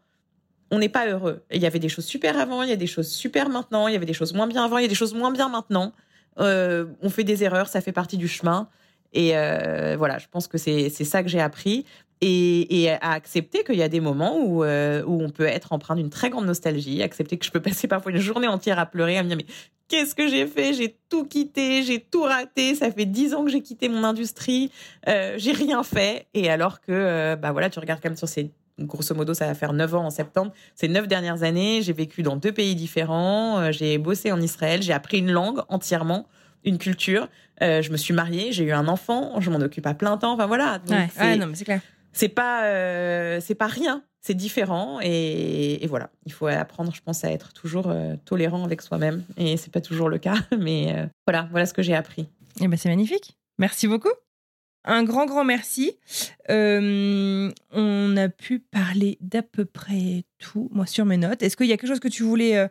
on 0.70 0.78
n'est 0.78 0.90
pas 0.90 1.08
heureux. 1.08 1.42
Il 1.50 1.62
y 1.62 1.66
avait 1.66 1.78
des 1.78 1.88
choses 1.88 2.04
super 2.04 2.38
avant, 2.38 2.62
il 2.62 2.68
y 2.68 2.72
a 2.72 2.76
des 2.76 2.86
choses 2.86 3.08
super 3.08 3.48
maintenant, 3.48 3.88
il 3.88 3.94
y 3.94 3.96
avait 3.96 4.04
des 4.04 4.12
choses 4.12 4.34
moins 4.34 4.46
bien 4.46 4.66
avant, 4.66 4.76
il 4.76 4.82
y 4.82 4.86
a 4.86 4.88
des 4.88 4.94
choses 4.94 5.14
moins 5.14 5.32
bien 5.32 5.48
maintenant. 5.48 5.94
on 6.36 7.10
fait 7.10 7.24
des 7.24 7.44
erreurs, 7.44 7.68
ça 7.68 7.80
fait 7.80 7.92
partie 7.92 8.18
du 8.18 8.28
chemin. 8.28 8.68
Et 9.14 9.36
euh, 9.36 9.94
voilà, 9.96 10.18
je 10.18 10.26
pense 10.30 10.48
que 10.48 10.58
c'est 10.58 10.90
ça 10.90 11.22
que 11.22 11.28
j'ai 11.28 11.40
appris. 11.40 11.86
Et, 12.20 12.88
à 13.02 13.12
accepter 13.12 13.64
qu'il 13.64 13.74
y 13.74 13.82
a 13.82 13.88
des 13.88 14.00
moments 14.00 14.38
où, 14.38 14.64
euh, 14.64 15.02
où 15.04 15.22
on 15.22 15.28
peut 15.28 15.44
être 15.44 15.74
empreint 15.74 15.94
d'une 15.94 16.08
très 16.08 16.30
grande 16.30 16.46
nostalgie, 16.46 17.02
accepter 17.02 17.36
que 17.36 17.44
je 17.44 17.50
peux 17.50 17.60
passer 17.60 17.86
parfois 17.86 18.12
une 18.12 18.18
journée 18.18 18.48
entière 18.48 18.78
à 18.78 18.86
pleurer, 18.86 19.18
à 19.18 19.22
me 19.22 19.28
dire 19.28 19.36
mais 19.36 19.44
qu'est-ce 19.88 20.14
que 20.14 20.26
j'ai 20.26 20.46
fait? 20.46 20.72
J'ai 20.72 20.96
tout 21.10 21.26
quitté, 21.26 21.82
j'ai 21.82 22.00
tout 22.00 22.22
raté, 22.22 22.74
ça 22.74 22.90
fait 22.90 23.04
dix 23.04 23.34
ans 23.34 23.44
que 23.44 23.50
j'ai 23.50 23.60
quitté 23.60 23.90
mon 23.90 24.04
industrie, 24.04 24.70
euh, 25.06 25.34
j'ai 25.36 25.52
rien 25.52 25.82
fait. 25.82 26.26
Et 26.32 26.48
alors 26.48 26.80
que, 26.80 27.34
bah 27.34 27.52
voilà, 27.52 27.68
tu 27.68 27.78
regardes 27.78 28.00
comme 28.00 28.16
sur 28.16 28.28
ces 28.28 28.50
grosso 28.80 29.14
modo, 29.14 29.34
ça 29.34 29.46
va 29.46 29.54
faire 29.54 29.74
neuf 29.74 29.94
ans 29.94 30.06
en 30.06 30.10
septembre. 30.10 30.52
Ces 30.74 30.88
neuf 30.88 31.06
dernières 31.06 31.42
années, 31.42 31.82
j'ai 31.82 31.92
vécu 31.92 32.22
dans 32.22 32.36
deux 32.36 32.52
pays 32.52 32.74
différents, 32.74 33.70
j'ai 33.70 33.98
bossé 33.98 34.32
en 34.32 34.40
Israël, 34.40 34.82
j'ai 34.82 34.94
appris 34.94 35.18
une 35.18 35.30
langue 35.30 35.60
entièrement 35.68 36.26
une 36.64 36.78
culture. 36.78 37.28
Euh, 37.62 37.82
je 37.82 37.90
me 37.90 37.96
suis 37.96 38.14
mariée, 38.14 38.52
j'ai 38.52 38.64
eu 38.64 38.72
un 38.72 38.88
enfant, 38.88 39.40
je 39.40 39.50
m'en 39.50 39.60
occupe 39.60 39.86
à 39.86 39.94
plein 39.94 40.16
temps. 40.16 40.32
Enfin 40.32 40.46
voilà. 40.46 40.80
ouais, 40.88 41.36
non, 41.36 41.46
mais 41.46 41.54
c'est 41.54 41.64
clair. 41.64 41.80
C'est 42.12 42.28
pas, 42.28 42.64
euh, 42.64 43.40
c'est 43.40 43.54
pas 43.54 43.66
rien. 43.66 44.02
C'est 44.20 44.34
différent 44.34 45.00
et, 45.02 45.84
voilà. 45.88 46.10
Il 46.24 46.32
faut 46.32 46.46
apprendre, 46.46 46.94
je 46.94 47.02
pense, 47.02 47.24
à 47.24 47.30
être 47.30 47.52
toujours 47.52 47.90
euh, 47.90 48.16
tolérant 48.24 48.64
avec 48.64 48.80
soi-même 48.80 49.22
et 49.36 49.58
c'est 49.58 49.70
pas 49.70 49.82
toujours 49.82 50.08
le 50.08 50.18
cas. 50.18 50.36
Mais 50.58 51.08
voilà, 51.26 51.48
voilà 51.50 51.66
ce 51.66 51.74
que 51.74 51.82
j'ai 51.82 51.94
appris. 51.94 52.22
Et 52.22 52.64
eh 52.64 52.68
ben 52.68 52.76
c'est 52.76 52.88
magnifique. 52.88 53.36
Merci 53.58 53.86
beaucoup. 53.86 54.12
Un 54.86 55.02
grand, 55.02 55.26
grand 55.26 55.44
merci. 55.44 55.98
on 56.48 58.16
a 58.16 58.28
pu 58.28 58.60
parler 58.60 59.18
d'à 59.20 59.42
peu 59.42 59.64
près 59.64 60.24
tout, 60.38 60.70
moi, 60.72 60.86
sur 60.86 61.04
mes 61.04 61.16
notes. 61.16 61.42
Est-ce 61.42 61.56
qu'il 61.56 61.66
y 61.66 61.72
a 61.72 61.76
quelque 61.76 61.88
chose 61.88 62.00
que 62.00 62.08
tu 62.08 62.22
voulais 62.22 62.68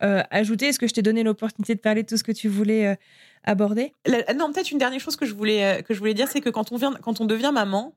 ajouter 0.00 0.66
Est-ce 0.68 0.78
que 0.78 0.88
je 0.88 0.94
t'ai 0.94 1.02
donné 1.02 1.22
l'opportunité 1.22 1.74
de 1.74 1.80
parler 1.80 2.02
de 2.02 2.08
tout 2.08 2.16
ce 2.16 2.24
que 2.24 2.32
tu 2.32 2.48
voulais 2.48 2.96
aborder? 3.44 3.94
Non, 4.36 4.52
peut-être 4.52 4.70
une 4.70 4.78
dernière 4.78 5.00
chose 5.00 5.16
que 5.16 5.26
je 5.26 5.34
voulais, 5.34 5.64
euh, 5.64 5.82
que 5.82 5.94
je 5.94 5.98
voulais 5.98 6.14
dire, 6.14 6.28
c'est 6.28 6.40
que 6.40 6.50
quand 6.50 6.72
on, 6.72 6.76
vient, 6.76 6.92
quand 7.02 7.20
on 7.20 7.24
devient 7.24 7.50
maman, 7.52 7.94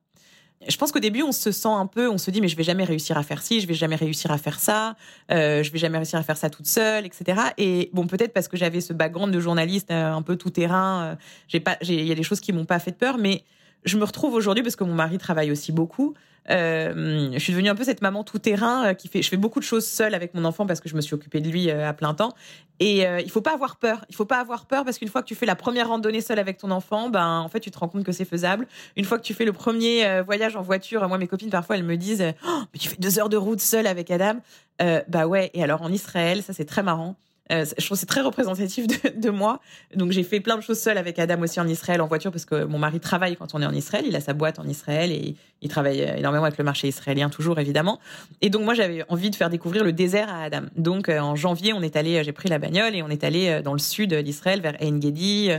je 0.68 0.78
pense 0.78 0.92
qu'au 0.92 1.00
début, 1.00 1.24
on 1.24 1.32
se 1.32 1.52
sent 1.52 1.68
un 1.68 1.88
peu, 1.88 2.10
on 2.10 2.18
se 2.18 2.32
dit, 2.32 2.40
mais 2.40 2.48
je 2.48 2.56
vais 2.56 2.64
jamais 2.64 2.86
réussir 2.86 3.18
à 3.18 3.24
faire 3.24 3.42
ci, 3.42 3.60
je 3.60 3.68
vais 3.68 3.74
jamais 3.74 3.96
réussir 3.96 4.32
à 4.32 4.38
faire 4.38 4.60
ça, 4.60 4.96
euh, 5.32 5.62
je 5.62 5.72
vais 5.72 5.80
jamais 5.80 5.98
réussir 5.98 6.18
à 6.20 6.24
faire 6.24 6.38
ça 6.38 6.50
toute 6.50 6.68
seule, 6.68 7.06
etc. 7.06 7.42
Et 7.58 7.90
bon, 7.94 8.08
peut-être 8.08 8.34
parce 8.34 8.48
que 8.48 8.56
j'avais 8.56 8.80
ce 8.80 8.94
background 8.94 9.34
de 9.34 9.40
journaliste 9.40 9.92
euh, 9.92 10.14
un 10.14 10.22
peu 10.22 10.38
tout 10.38 10.52
terrain, 10.52 11.04
euh, 11.04 11.16
j'ai 11.48 11.60
pas, 11.60 11.78
il 11.82 12.06
y 12.06 12.12
a 12.12 12.16
des 12.16 12.24
choses 12.24 12.40
qui 12.40 12.54
m'ont 12.54 12.66
pas 12.66 12.80
fait 12.80 12.98
peur, 12.98 13.18
mais 13.18 13.44
je 13.86 13.98
me 13.98 14.04
retrouve 14.04 14.34
aujourd'hui 14.34 14.64
parce 14.64 14.76
que 14.76 14.84
mon 14.84 14.94
mari 14.94 15.18
travaille 15.18 15.52
aussi 15.52 15.72
beaucoup. 15.72 16.14
Euh, 16.50 17.30
je 17.32 17.40
suis 17.40 17.54
devenue 17.54 17.70
un 17.70 17.76
peu 17.76 17.84
cette 17.84 18.02
maman 18.02 18.24
tout 18.24 18.40
terrain 18.40 18.88
euh, 18.88 18.94
qui 18.94 19.08
fait. 19.08 19.22
Je 19.22 19.30
fais 19.30 19.38
beaucoup 19.38 19.60
de 19.60 19.66
choses 19.66 19.86
seule 19.86 20.14
avec 20.14 20.34
mon 20.34 20.44
enfant 20.46 20.66
parce 20.66 20.82
que 20.82 20.90
je 20.90 20.96
me 20.96 21.02
suis 21.02 21.14
occupée 21.14 21.40
de 21.40 21.50
lui 21.50 21.70
euh, 21.70 21.88
à 21.88 21.94
plein 21.94 22.14
temps. 22.14 22.34
Et 22.80 23.06
il 23.24 23.30
faut 23.30 23.40
pas 23.40 23.54
avoir 23.54 23.78
peur. 23.78 24.04
Il 24.10 24.16
faut 24.16 24.26
pas 24.26 24.40
avoir 24.40 24.66
peur 24.66 24.84
parce 24.84 24.98
qu'une 24.98 25.08
fois 25.08 25.22
que 25.22 25.28
tu 25.28 25.36
fais 25.36 25.46
la 25.46 25.56
première 25.56 25.88
randonnée 25.88 26.20
seule 26.20 26.40
avec 26.40 26.58
ton 26.58 26.70
enfant, 26.70 27.10
ben 27.10 27.40
en 27.40 27.48
fait 27.48 27.62
tu 27.62 27.72
te 27.72 27.80
rends 27.80 27.88
compte 27.88 28.04
que 28.04 28.12
c'est 28.12 28.26
faisable. 28.26 28.68
Une 28.98 29.06
fois 29.06 29.18
que 29.20 29.24
tu 29.24 29.34
fais 29.34 29.46
le 29.46 29.54
premier 29.54 30.22
voyage 30.24 30.58
en 30.58 30.62
voiture, 30.62 31.08
moi 31.08 31.18
mes 31.18 31.28
copines 31.28 31.50
parfois 31.50 31.78
elles 31.78 31.86
me 31.86 31.96
disent 31.96 32.34
oh, 32.46 32.62
mais 32.74 32.80
tu 32.80 32.90
fais 32.90 32.98
deux 32.98 33.20
heures 33.20 33.30
de 33.30 33.38
route 33.38 33.62
seule 33.62 33.88
avec 33.88 34.12
Adam. 34.12 34.42
bah 35.08 35.28
ouais. 35.28 35.50
Et 35.54 35.64
alors 35.64 35.82
en 35.82 35.94
Israël, 35.94 36.44
ça 36.44 36.52
c'est 36.52 36.66
très 36.66 36.84
marrant. 36.84 37.16
Euh, 37.52 37.66
je 37.78 37.86
trouve 37.86 37.98
c'est 37.98 38.06
très 38.06 38.22
représentatif 38.22 38.88
de, 38.88 39.30
moi. 39.30 39.60
Donc 39.96 40.12
j'ai 40.12 40.24
fait 40.24 40.40
plein 40.40 40.56
de 40.56 40.62
choses 40.62 40.80
seule 40.80 40.98
avec 40.98 41.20
Adam 41.20 41.42
aussi 41.42 41.60
en 41.60 41.68
Israël 41.68 42.02
en 42.02 42.08
voiture 42.08 42.32
parce 42.32 42.46
que 42.46 42.64
mon 42.64 42.80
mari 42.80 43.02
travaille 43.02 43.36
quand 43.36 43.54
on 43.54 43.62
est 43.62 43.66
en 43.66 43.74
Israël. 43.74 44.06
Il 44.08 44.16
a 44.16 44.22
sa 44.22 44.34
boîte 44.34 44.60
en 44.60 44.68
Israël 44.68 45.12
et 45.12 45.36
il 45.62 45.70
travaille 45.70 46.02
énormément 46.18 46.46
avec 46.46 46.58
le 46.58 46.64
marché 46.64 46.88
israélien 46.88 47.30
toujours 47.30 47.60
évidemment. 47.60 48.00
Et 48.42 48.50
donc 48.50 48.64
moi 48.64 48.74
j'avais 48.74 49.04
envie 49.10 49.30
de 49.30 49.36
faire 49.36 49.50
découvrir 49.50 49.84
le 49.84 49.92
désert 49.92 50.30
à 50.30 50.44
Adam. 50.44 50.64
Donc 50.78 51.10
euh, 51.10 51.20
en 51.20 51.36
janvier 51.36 51.74
on 51.74 51.82
est 51.82 51.98
allé, 51.98 52.24
j'ai 52.24 52.32
pris 52.32 52.48
la 52.48 52.60
bagnole 52.60 52.96
et 52.96 53.02
on 53.02 53.10
est 53.10 53.26
allé 53.26 53.50
euh, 53.50 53.62
dans 53.62 53.74
le 53.74 53.80
sud 53.80 54.14
d'Israël 54.14 54.62
vers 54.62 54.76
Ein 54.82 55.02
Gedi, 55.02 55.50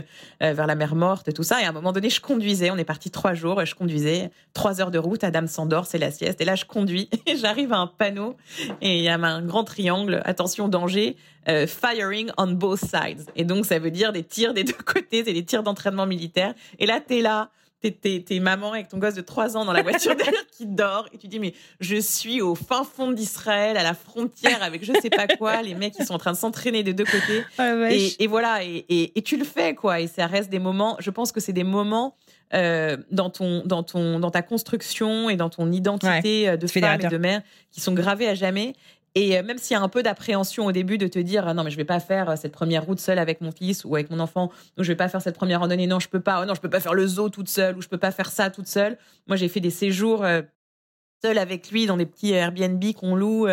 vers 0.41 0.67
la 0.67 0.75
mer 0.75 0.95
Morte, 0.95 1.33
tout 1.33 1.43
ça. 1.43 1.61
Et 1.61 1.65
à 1.65 1.69
un 1.69 1.71
moment 1.71 1.91
donné 1.91 2.09
je 2.09 2.19
conduisais. 2.19 2.71
On 2.71 2.77
est 2.77 2.83
parti 2.83 3.11
trois 3.11 3.33
jours. 3.33 3.61
Et 3.61 3.65
je 3.65 3.75
conduisais 3.75 4.31
trois 4.53 4.81
heures 4.81 4.91
de 4.91 4.97
route. 4.97 5.23
Adam 5.23 5.45
s'endort, 5.45 5.85
c'est 5.85 5.97
la 5.97 6.09
sieste. 6.09 6.41
Et 6.41 6.45
là 6.45 6.55
je 6.55 6.65
conduis 6.65 7.09
et 7.27 7.35
j'arrive 7.35 7.73
à 7.73 7.77
un 7.77 7.87
panneau 7.87 8.37
et 8.81 8.97
il 8.97 9.03
y 9.03 9.09
a 9.09 9.15
un 9.15 9.41
grand 9.43 9.63
triangle. 9.63 10.21
Attention 10.25 10.67
danger 10.67 11.15
euh, 11.47 11.67
firing 11.67 12.31
on 12.37 12.47
both 12.47 12.79
sides. 12.79 13.25
Et 13.35 13.43
donc, 13.43 13.65
ça 13.65 13.79
veut 13.79 13.91
dire 13.91 14.11
des 14.11 14.23
tirs 14.23 14.53
des 14.53 14.63
deux 14.65 14.73
côtés, 14.73 15.23
c'est 15.25 15.33
des 15.33 15.45
tirs 15.45 15.63
d'entraînement 15.63 16.05
militaire. 16.05 16.53
Et 16.79 16.85
là, 16.85 16.99
t'es 16.99 17.21
là, 17.21 17.49
t'es, 17.91 18.39
maman 18.39 18.71
avec 18.71 18.87
ton 18.87 18.97
gosse 18.97 19.13
de 19.13 19.21
3 19.21 19.57
ans 19.57 19.65
dans 19.65 19.73
la 19.73 19.83
voiture 19.83 20.15
derrière 20.17 20.45
qui 20.51 20.65
dort. 20.65 21.07
Et 21.13 21.17
tu 21.17 21.27
dis 21.27 21.39
mais 21.39 21.53
je 21.79 21.97
suis 21.97 22.41
au 22.41 22.55
fin 22.55 22.83
fond 22.83 23.11
d'Israël 23.11 23.77
à 23.77 23.83
la 23.83 23.93
frontière 23.93 24.61
avec 24.63 24.83
je 24.83 24.93
sais 25.01 25.09
pas 25.09 25.27
quoi. 25.27 25.61
Les 25.61 25.75
mecs 25.75 25.93
qui 25.93 26.05
sont 26.05 26.13
en 26.13 26.17
train 26.17 26.31
de 26.31 26.37
s'entraîner 26.37 26.83
des 26.83 26.93
deux 26.93 27.05
côtés. 27.05 27.43
Oh 27.59 27.85
et, 27.89 28.27
voilà. 28.27 28.63
Et, 28.63 29.17
et, 29.17 29.21
tu 29.21 29.37
le 29.37 29.45
fais 29.45 29.75
quoi. 29.75 29.99
Et 29.99 30.07
ça 30.07 30.27
reste 30.27 30.49
des 30.49 30.59
moments 30.59 30.97
je 30.99 31.09
pense 31.09 31.31
que 31.31 31.39
c'est 31.39 31.53
des 31.53 31.63
moments 31.63 32.15
euh, 32.53 32.97
dans 33.11 33.29
ton 33.29 33.63
dans 33.65 33.83
ton 33.83 34.19
dans 34.19 34.31
ta 34.31 34.41
construction 34.41 35.29
et 35.29 35.35
dans 35.35 35.49
ton 35.49 35.71
identité 35.71 36.47
euh, 36.47 36.57
de 36.57 36.67
femme 36.67 37.01
et 37.01 37.07
de 37.07 37.17
mère 37.17 37.41
qui 37.71 37.81
sont 37.81 37.93
gravés 37.93 38.27
à 38.27 38.35
jamais 38.35 38.73
et 39.15 39.37
euh, 39.37 39.43
même 39.43 39.57
s'il 39.57 39.75
y 39.75 39.79
a 39.79 39.81
un 39.81 39.87
peu 39.87 40.03
d'appréhension 40.03 40.65
au 40.65 40.71
début 40.73 40.97
de 40.97 41.07
te 41.07 41.17
dire 41.17 41.53
non 41.53 41.63
mais 41.63 41.71
je 41.71 41.77
vais 41.77 41.85
pas 41.85 42.01
faire 42.01 42.29
euh, 42.29 42.35
cette 42.35 42.51
première 42.51 42.85
route 42.85 42.99
seule 42.99 43.17
avec 43.17 43.39
mon 43.41 43.51
fils 43.51 43.85
ou 43.85 43.95
avec 43.95 44.11
mon 44.11 44.19
enfant, 44.19 44.51
ou 44.77 44.83
je 44.83 44.89
vais 44.89 44.97
pas 44.97 45.07
faire 45.07 45.21
cette 45.21 45.37
première 45.37 45.61
randonnée, 45.61 45.87
non 45.87 45.99
je 45.99 46.09
peux 46.09 46.19
pas, 46.19 46.41
oh 46.41 46.45
non 46.45 46.53
je 46.53 46.61
peux 46.61 46.69
pas 46.69 46.81
faire 46.81 46.93
le 46.93 47.07
zoo 47.07 47.29
toute 47.29 47.47
seule 47.47 47.77
ou 47.77 47.81
je 47.81 47.87
peux 47.87 47.97
pas 47.97 48.11
faire 48.11 48.29
ça 48.29 48.49
toute 48.49 48.67
seule. 48.67 48.97
Moi 49.27 49.37
j'ai 49.37 49.47
fait 49.47 49.61
des 49.61 49.69
séjours 49.69 50.23
euh, 50.23 50.41
seul 51.23 51.37
avec 51.37 51.71
lui 51.71 51.85
dans 51.85 51.97
des 51.97 52.05
petits 52.05 52.31
Airbnb 52.31 52.83
qu'on 52.93 53.15
loue, 53.15 53.47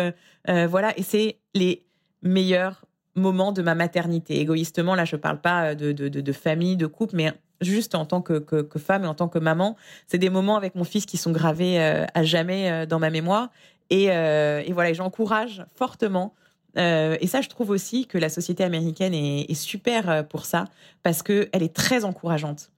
voilà 0.45 0.97
et 0.97 1.03
c'est 1.03 1.39
les 1.55 1.85
meilleurs 2.21 2.85
moments 3.15 3.53
de 3.53 3.61
ma 3.61 3.73
maternité. 3.73 4.39
Égoïstement 4.41 4.95
là 4.95 5.05
je 5.05 5.15
parle 5.15 5.39
pas 5.39 5.73
de, 5.75 6.31
famille, 6.33 6.75
de 6.75 6.87
couple, 6.87 7.15
mais 7.15 7.33
juste 7.61 7.95
en 7.95 8.05
tant 8.05 8.21
que, 8.21 8.43
femme 8.77 9.05
et 9.05 9.07
en 9.07 9.15
tant 9.15 9.29
que 9.29 9.39
maman, 9.39 9.77
c'est 10.07 10.17
des 10.17 10.29
moments 10.29 10.57
avec 10.57 10.75
mon 10.75 10.83
fils 10.83 11.05
qui 11.05 11.17
sont 11.17 11.31
gravés 11.31 11.79
à 11.79 12.23
jamais 12.23 12.85
dans 12.85 12.99
ma 12.99 13.09
mémoire. 13.09 13.49
Euh, 13.91 14.63
et, 14.65 14.73
voilà, 14.73 14.93
j'encourage 14.93 15.65
fortement. 15.75 16.33
Euh, 16.77 17.17
et 17.21 17.27
ça, 17.27 17.41
je 17.41 17.49
trouve 17.49 17.69
aussi 17.69 18.07
que 18.07 18.17
la 18.17 18.29
société 18.29 18.63
américaine 18.63 19.13
est, 19.13 19.53
super 19.53 20.09
euh, 20.09 20.23
pour 20.23 20.45
ça, 20.45 20.65
parce 21.03 21.21
qu'elle 21.21 21.49
est 21.51 21.73
très 21.73 22.03
encourageante. 22.03 22.69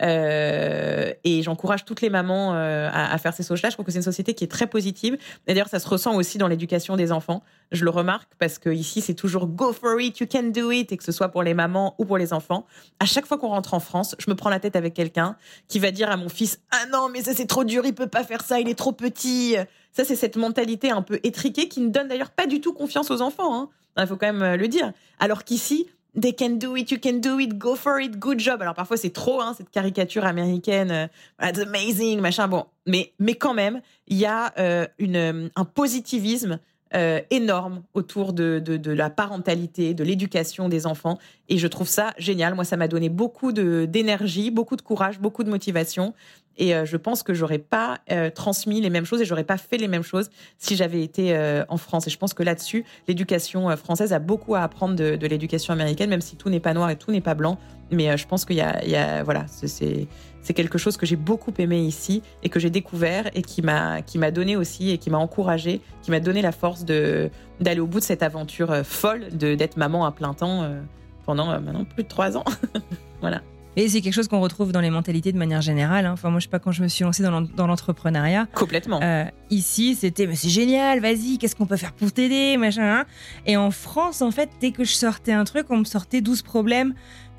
et 0.00 1.42
j'encourage 1.42 1.84
toutes 1.84 2.00
les 2.00 2.10
mamans 2.10 2.52
à, 2.52 3.16
faire 3.18 3.32
ces 3.32 3.44
choses-là. 3.44 3.70
Je 3.70 3.76
trouve 3.76 3.86
que 3.86 3.92
c'est 3.92 3.98
une 3.98 4.02
société 4.02 4.34
qui 4.34 4.42
est 4.42 4.50
très 4.50 4.66
positive. 4.66 5.16
D'ailleurs, 5.46 5.68
ça 5.68 5.78
se 5.78 5.88
ressent 5.88 6.16
aussi 6.16 6.36
dans 6.36 6.48
l'éducation 6.48 6.96
des 6.96 7.12
enfants. 7.12 7.44
Je 7.70 7.84
le 7.84 7.90
remarque 7.90 8.32
parce 8.40 8.58
que 8.58 8.70
ici, 8.70 9.00
c'est 9.00 9.14
toujours 9.14 9.46
go 9.46 9.72
for 9.72 10.00
it, 10.00 10.18
you 10.18 10.26
can 10.30 10.50
do 10.52 10.72
it, 10.72 10.90
et 10.90 10.96
que 10.96 11.04
ce 11.04 11.12
soit 11.12 11.28
pour 11.28 11.44
les 11.44 11.54
mamans 11.54 11.94
ou 11.98 12.04
pour 12.04 12.18
les 12.18 12.32
enfants. 12.32 12.66
À 12.98 13.06
chaque 13.06 13.24
fois 13.24 13.38
qu'on 13.38 13.48
rentre 13.48 13.72
en 13.72 13.80
France, 13.80 14.16
je 14.18 14.28
me 14.28 14.34
prends 14.34 14.50
la 14.50 14.58
tête 14.58 14.74
avec 14.74 14.94
quelqu'un 14.94 15.36
qui 15.68 15.78
va 15.78 15.92
dire 15.92 16.10
à 16.10 16.16
mon 16.16 16.28
fils 16.28 16.58
Ah 16.72 16.86
non, 16.92 17.08
mais 17.08 17.22
ça 17.22 17.32
c'est 17.32 17.46
trop 17.46 17.62
dur, 17.62 17.86
il 17.86 17.94
peut 17.94 18.08
pas 18.08 18.24
faire 18.24 18.42
ça, 18.42 18.58
il 18.58 18.68
est 18.68 18.74
trop 18.74 18.92
petit. 18.92 19.56
Ça, 19.94 20.04
c'est 20.04 20.16
cette 20.16 20.36
mentalité 20.36 20.90
un 20.90 21.02
peu 21.02 21.20
étriquée 21.22 21.68
qui 21.68 21.80
ne 21.80 21.88
donne 21.88 22.08
d'ailleurs 22.08 22.30
pas 22.30 22.46
du 22.46 22.60
tout 22.60 22.72
confiance 22.72 23.10
aux 23.10 23.22
enfants. 23.22 23.54
Hein. 23.54 23.68
Il 23.96 24.06
faut 24.06 24.16
quand 24.16 24.26
même 24.26 24.42
euh, 24.42 24.56
le 24.56 24.66
dire. 24.66 24.92
Alors 25.20 25.44
qu'ici, 25.44 25.86
they 26.20 26.34
can 26.34 26.50
do 26.50 26.76
it, 26.76 26.90
you 26.90 26.98
can 27.00 27.14
do 27.14 27.38
it, 27.38 27.56
go 27.56 27.76
for 27.76 28.00
it, 28.00 28.18
good 28.18 28.40
job. 28.40 28.60
Alors 28.60 28.74
parfois 28.74 28.96
c'est 28.96 29.12
trop, 29.12 29.40
hein, 29.40 29.54
cette 29.56 29.70
caricature 29.70 30.24
américaine, 30.24 30.90
euh, 30.90 31.06
it's 31.48 31.60
amazing, 31.60 32.20
machin. 32.20 32.48
Bon, 32.48 32.66
mais 32.86 33.12
mais 33.20 33.34
quand 33.34 33.54
même, 33.54 33.80
il 34.08 34.18
y 34.18 34.26
a 34.26 34.52
euh, 34.58 34.86
une 34.98 35.50
un 35.54 35.64
positivisme 35.64 36.58
énorme 37.30 37.82
autour 37.94 38.32
de, 38.32 38.60
de, 38.60 38.92
la 38.92 39.10
parentalité, 39.10 39.94
de 39.94 40.04
l'éducation 40.04 40.68
des 40.68 40.86
enfants. 40.86 41.18
Et 41.48 41.58
je 41.58 41.66
trouve 41.66 41.88
ça 41.88 42.12
génial. 42.18 42.54
Moi, 42.54 42.64
ça 42.64 42.76
m'a 42.76 42.88
donné 42.88 43.08
beaucoup 43.08 43.52
d'énergie, 43.52 44.50
beaucoup 44.50 44.76
de 44.76 44.82
courage, 44.82 45.18
beaucoup 45.18 45.44
de 45.44 45.50
motivation. 45.50 46.14
Et 46.56 46.74
euh, 46.74 46.84
je 46.84 46.96
pense 46.96 47.22
que 47.22 47.34
j'aurais 47.34 47.58
pas 47.58 47.98
euh, 48.10 48.30
transmis 48.30 48.80
les 48.80 48.90
mêmes 48.90 49.04
choses 49.04 49.20
et 49.20 49.24
j'aurais 49.24 49.44
pas 49.44 49.56
fait 49.56 49.76
les 49.76 49.88
mêmes 49.88 50.02
choses 50.02 50.30
si 50.58 50.76
j'avais 50.76 51.02
été 51.02 51.36
euh, 51.36 51.64
en 51.68 51.76
France. 51.76 52.06
Et 52.06 52.10
je 52.10 52.18
pense 52.18 52.34
que 52.34 52.42
là-dessus, 52.42 52.84
l'éducation 53.08 53.76
française 53.76 54.12
a 54.12 54.18
beaucoup 54.18 54.54
à 54.54 54.60
apprendre 54.60 54.94
de, 54.94 55.16
de 55.16 55.26
l'éducation 55.26 55.72
américaine, 55.72 56.10
même 56.10 56.20
si 56.20 56.36
tout 56.36 56.50
n'est 56.50 56.60
pas 56.60 56.74
noir 56.74 56.90
et 56.90 56.96
tout 56.96 57.10
n'est 57.10 57.20
pas 57.20 57.34
blanc. 57.34 57.58
Mais 57.90 58.16
je 58.16 58.26
pense 58.26 58.44
qu'il 58.44 58.56
y, 58.56 58.90
y 58.90 58.96
a, 58.96 59.22
voilà, 59.22 59.46
c'est 59.48 60.06
c'est 60.44 60.54
quelque 60.54 60.78
chose 60.78 60.96
que 60.96 61.06
j'ai 61.06 61.16
beaucoup 61.16 61.52
aimé 61.58 61.80
ici 61.80 62.22
et 62.44 62.48
que 62.48 62.60
j'ai 62.60 62.70
découvert 62.70 63.28
et 63.34 63.42
qui 63.42 63.62
m'a 63.62 64.02
qui 64.02 64.18
m'a 64.18 64.30
donné 64.30 64.56
aussi 64.56 64.90
et 64.90 64.98
qui 64.98 65.10
m'a 65.10 65.18
encouragé, 65.18 65.80
qui 66.02 66.12
m'a 66.12 66.20
donné 66.20 66.40
la 66.40 66.52
force 66.52 66.84
de 66.84 67.30
d'aller 67.60 67.80
au 67.80 67.86
bout 67.88 67.98
de 67.98 68.04
cette 68.04 68.22
aventure 68.22 68.84
folle 68.84 69.36
de 69.36 69.56
d'être 69.56 69.76
maman 69.76 70.06
à 70.06 70.12
plein 70.12 70.34
temps 70.34 70.70
pendant 71.26 71.46
maintenant 71.60 71.84
plus 71.84 72.04
de 72.04 72.08
trois 72.08 72.36
ans. 72.36 72.44
voilà. 73.20 73.42
Et 73.76 73.88
c'est 73.88 74.00
quelque 74.00 74.14
chose 74.14 74.28
qu'on 74.28 74.40
retrouve 74.40 74.70
dans 74.70 74.80
les 74.80 74.90
mentalités 74.90 75.32
de 75.32 75.38
manière 75.38 75.60
générale. 75.60 76.06
Hein. 76.06 76.12
Enfin, 76.12 76.30
moi, 76.30 76.38
je 76.38 76.44
sais 76.44 76.50
pas 76.50 76.60
quand 76.60 76.70
je 76.70 76.82
me 76.82 76.88
suis 76.88 77.04
lancée 77.04 77.22
dans 77.22 77.66
l'entrepreneuriat. 77.66 78.46
Complètement. 78.54 79.00
Euh, 79.02 79.24
ici, 79.50 79.96
c'était, 79.96 80.26
mais 80.26 80.36
c'est 80.36 80.48
génial, 80.48 81.00
vas-y, 81.00 81.38
qu'est-ce 81.38 81.56
qu'on 81.56 81.66
peut 81.66 81.76
faire 81.76 81.92
pour 81.92 82.12
t'aider, 82.12 82.56
machin. 82.56 83.00
Hein. 83.00 83.04
Et 83.46 83.56
en 83.56 83.70
France, 83.70 84.22
en 84.22 84.30
fait, 84.30 84.50
dès 84.60 84.70
que 84.70 84.84
je 84.84 84.92
sortais 84.92 85.32
un 85.32 85.44
truc, 85.44 85.66
on 85.70 85.78
me 85.78 85.84
sortait 85.84 86.20
12 86.20 86.42
problèmes. 86.42 86.94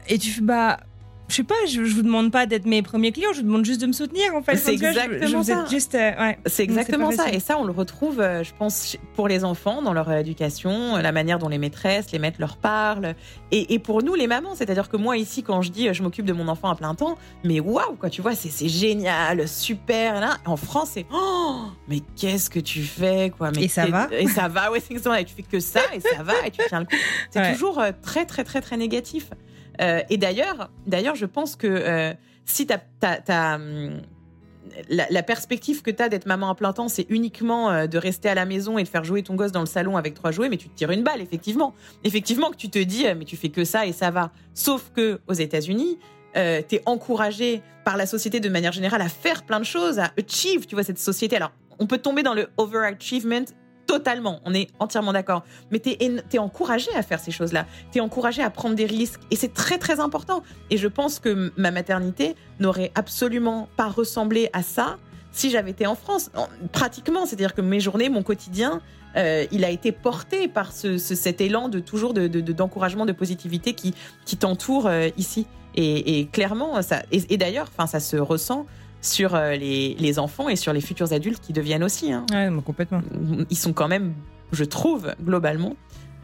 Et 0.10 0.18
tu 0.18 0.30
fais, 0.30 0.41
bah, 0.41 0.80
je 1.28 1.36
sais 1.36 1.44
pas, 1.44 1.56
je, 1.68 1.84
je 1.84 1.96
vous 1.96 2.02
demande 2.02 2.32
pas 2.32 2.46
d'être 2.46 2.66
mes 2.66 2.82
premiers 2.82 3.12
clients, 3.12 3.32
je 3.34 3.40
vous 3.40 3.48
demande 3.48 3.66
juste 3.66 3.82
de 3.82 3.88
me 3.88 3.94
soutenir 3.94 4.36
en 4.36 4.42
fait. 4.42 4.58
C'est 4.58 4.74
exactement 4.74 5.44
ça. 5.44 5.66
Euh, 5.66 6.22
ouais. 6.22 6.40
C'est 6.46 6.64
exactement 6.64 7.12
ça. 7.12 7.32
Et 7.32 7.40
ça, 7.40 7.58
on 7.58 7.64
le 7.64 7.72
retrouve, 7.72 8.20
euh, 8.20 8.44
je 8.44 8.52
pense, 8.58 8.98
pour 9.16 9.28
les 9.28 9.44
enfants 9.44 9.82
dans 9.82 9.94
leur 9.94 10.12
éducation, 10.12 10.98
la 10.98 11.12
manière 11.12 11.40
dont 11.40 11.50
les 11.50 11.58
maîtresses, 11.58 12.12
les 12.12 12.20
maîtres 12.20 12.40
leur 12.40 12.58
parlent. 12.58 13.16
Et, 13.52 13.74
et 13.74 13.80
pour 13.80 14.04
nous, 14.04 14.16
les 14.16 14.28
mamans, 14.28 14.56
c'est-à-dire 14.56 14.90
que 14.90 14.98
moi 14.98 15.18
ici, 15.18 15.44
quand 15.44 15.62
je 15.62 15.72
dis 15.72 15.94
je 15.94 16.04
m'occupe 16.04 16.26
de 16.26 16.34
mon 16.34 16.48
enfant 16.48 16.70
à 16.70 16.76
plein 16.76 16.96
temps, 16.96 17.18
mais 17.44 17.60
waouh, 17.60 17.96
quoi, 17.96 18.10
tu 18.10 18.22
vois, 18.22 18.36
c'est 18.36 18.68
génial, 18.68 19.48
super. 19.48 20.20
Là. 20.20 20.38
En 20.46 20.58
France, 20.58 20.92
c'est 20.94 21.06
oh, 21.14 21.62
mais 21.88 22.02
qu'est-ce 22.16 22.50
que 22.50 22.60
tu 22.60 22.84
fais, 22.84 23.32
quoi. 23.36 23.52
Mais 23.52 23.64
et 23.64 23.68
ça 23.68 23.86
va 23.88 24.08
Et 24.12 24.28
ça 24.28 24.48
va, 24.48 24.72
ouais, 24.72 24.80
c'est 24.80 24.92
exactement. 24.92 25.16
Et 25.16 25.26
tu 25.26 25.34
fais 25.34 25.44
que 25.44 25.60
ça, 25.60 25.82
et 25.94 26.00
ça 26.00 26.24
va, 26.24 26.34
et 26.46 26.52
tu 26.52 26.62
tiens 26.68 26.80
le 26.80 26.86
coup. 26.86 26.96
C'est 27.32 27.54
toujours 27.54 27.80
euh, 27.80 27.92
très, 28.02 28.26
très, 28.26 28.44
très, 28.44 28.62
très 28.62 28.78
négatif. 28.78 29.30
Euh, 29.82 30.02
et 30.10 30.18
d'ailleurs, 30.18 30.70
d'ailleurs, 30.88 31.16
je 31.16 31.26
pense 31.26 31.56
que 31.56 31.68
euh, 31.68 32.14
si 32.46 32.68
hum, 33.30 34.02
la, 34.90 35.24
perspective 35.24 35.82
que 35.82 35.92
tu 35.92 36.02
as 36.02 36.10
d'être 36.10 36.26
maman 36.26 36.50
à 36.50 36.56
plein 36.56 36.74
temps, 36.74 36.88
c'est 36.88 37.06
uniquement 37.10 37.72
euh, 37.72 37.88
de 37.88 37.98
rester 37.98 38.30
à 38.30 38.36
la 38.36 38.46
maison 38.46 38.78
et 38.78 38.84
de 38.84 38.88
faire 38.88 39.04
jouer 39.04 39.24
ton 39.24 39.36
gosse 39.36 39.52
dans 39.52 39.60
le 39.60 39.66
salon 39.66 39.98
avec 39.98 40.14
trois 40.14 40.32
jouets, 40.32 40.50
mais 40.50 40.58
tu 40.58 40.70
te 40.70 40.76
tires 40.76 40.92
une 40.92 41.04
balle, 41.04 41.22
effectivement. 41.22 41.74
Effectivement 42.04 42.50
que 42.52 42.58
tu 42.58 42.70
te 42.70 42.80
dis, 42.80 43.06
mais 43.18 43.26
tu 43.26 43.38
fais 43.38 43.50
que 43.50 43.64
ça 43.64 43.86
et 43.86 43.94
ça 43.94 44.12
va. 44.12 44.32
Sauf 44.54 44.92
que 44.96 45.20
aux 45.28 45.34
États-Unis, 45.34 45.98
euh, 46.38 46.62
tu 46.68 46.76
es 46.76 46.82
encouragé 46.86 47.62
par 47.86 47.98
la 47.98 48.06
société 48.06 48.40
de 48.40 48.50
manière 48.50 48.74
générale 48.74 49.02
à 49.02 49.10
faire 49.10 49.44
plein 49.44 49.60
de 49.60 49.66
choses, 49.66 50.00
à 50.00 50.12
achieve, 50.18 50.66
tu 50.66 50.76
vois, 50.76 50.84
cette 50.84 51.00
société. 51.00 51.36
Alors, 51.36 51.52
on 51.80 51.88
peut 51.88 51.98
tomber 51.98 52.24
dans 52.24 52.34
le 52.34 52.48
overachievement 52.58 53.46
Totalement, 53.88 54.40
on 54.45 54.53
est 54.53 54.70
entièrement 54.80 55.14
d'accord. 55.14 55.44
Mais 55.72 55.80
tu 55.80 55.91
es, 55.91 56.40
encouragé 56.40 56.90
à 56.95 57.03
faire 57.03 57.20
ces 57.20 57.32
choses-là. 57.32 57.66
Tu 57.91 57.99
es 57.99 58.02
encouragé 58.02 58.41
à 58.41 58.49
prendre 58.49 58.76
des 58.76 58.86
risques. 58.86 59.22
Et 59.32 59.36
c'est 59.36 59.53
très, 59.53 59.78
très 59.78 59.99
important. 59.99 60.44
Et 60.70 60.78
je 60.78 60.88
pense 60.88 61.20
que 61.20 61.52
ma 61.56 61.72
maternité 61.72 62.36
n'aurait 62.60 62.91
absolument 62.95 63.68
pas 63.78 63.88
ressemblé 63.88 64.49
à 64.53 64.64
ça 64.64 64.98
si 65.32 65.49
j'avais 65.49 65.72
été 65.72 65.86
en 65.86 65.95
France. 65.95 66.32
Pratiquement, 66.72 67.26
c'est-à-dire 67.26 67.53
que 67.53 67.62
mes 67.62 67.80
journées, 67.80 68.10
mon 68.10 68.24
quotidien, 68.24 68.82
euh, 69.18 69.45
il 69.52 69.64
a 69.64 69.70
été 69.70 69.91
porté 69.91 70.48
par 70.48 70.72
cet 70.72 71.41
élan 71.41 71.70
de 71.70 71.80
toujours 71.80 72.14
d'encouragement, 72.14 73.06
de, 73.06 73.12
positivité 73.12 73.74
qui, 73.74 73.94
qui 74.26 74.38
t'entoure 74.38 74.88
euh, 74.88 75.10
ici. 75.18 75.45
Et, 75.78 76.30
clairement, 76.32 76.82
ça, 76.82 77.03
et, 77.12 77.36
d'ailleurs, 77.36 77.68
enfin, 77.70 77.86
ça 77.86 77.99
se 77.99 78.16
ressent 78.16 78.66
sur 79.06 79.36
euh, 79.36 79.56
les, 79.56 80.19
enfants 80.19 80.49
et 80.49 80.56
sur 80.56 80.73
les 80.73 80.82
futurs 80.82 81.14
adultes 81.14 81.41
qui 81.41 81.53
deviennent 81.53 81.84
aussi. 81.84 82.11
Hein. 82.11 82.26
complètement. 82.65 83.02
Ils 83.49 83.57
sont 83.57 83.73
quand 83.73 83.88
même, 83.88 84.14
je 84.52 84.64
trouve, 84.64 85.14
globalement, 85.23 85.76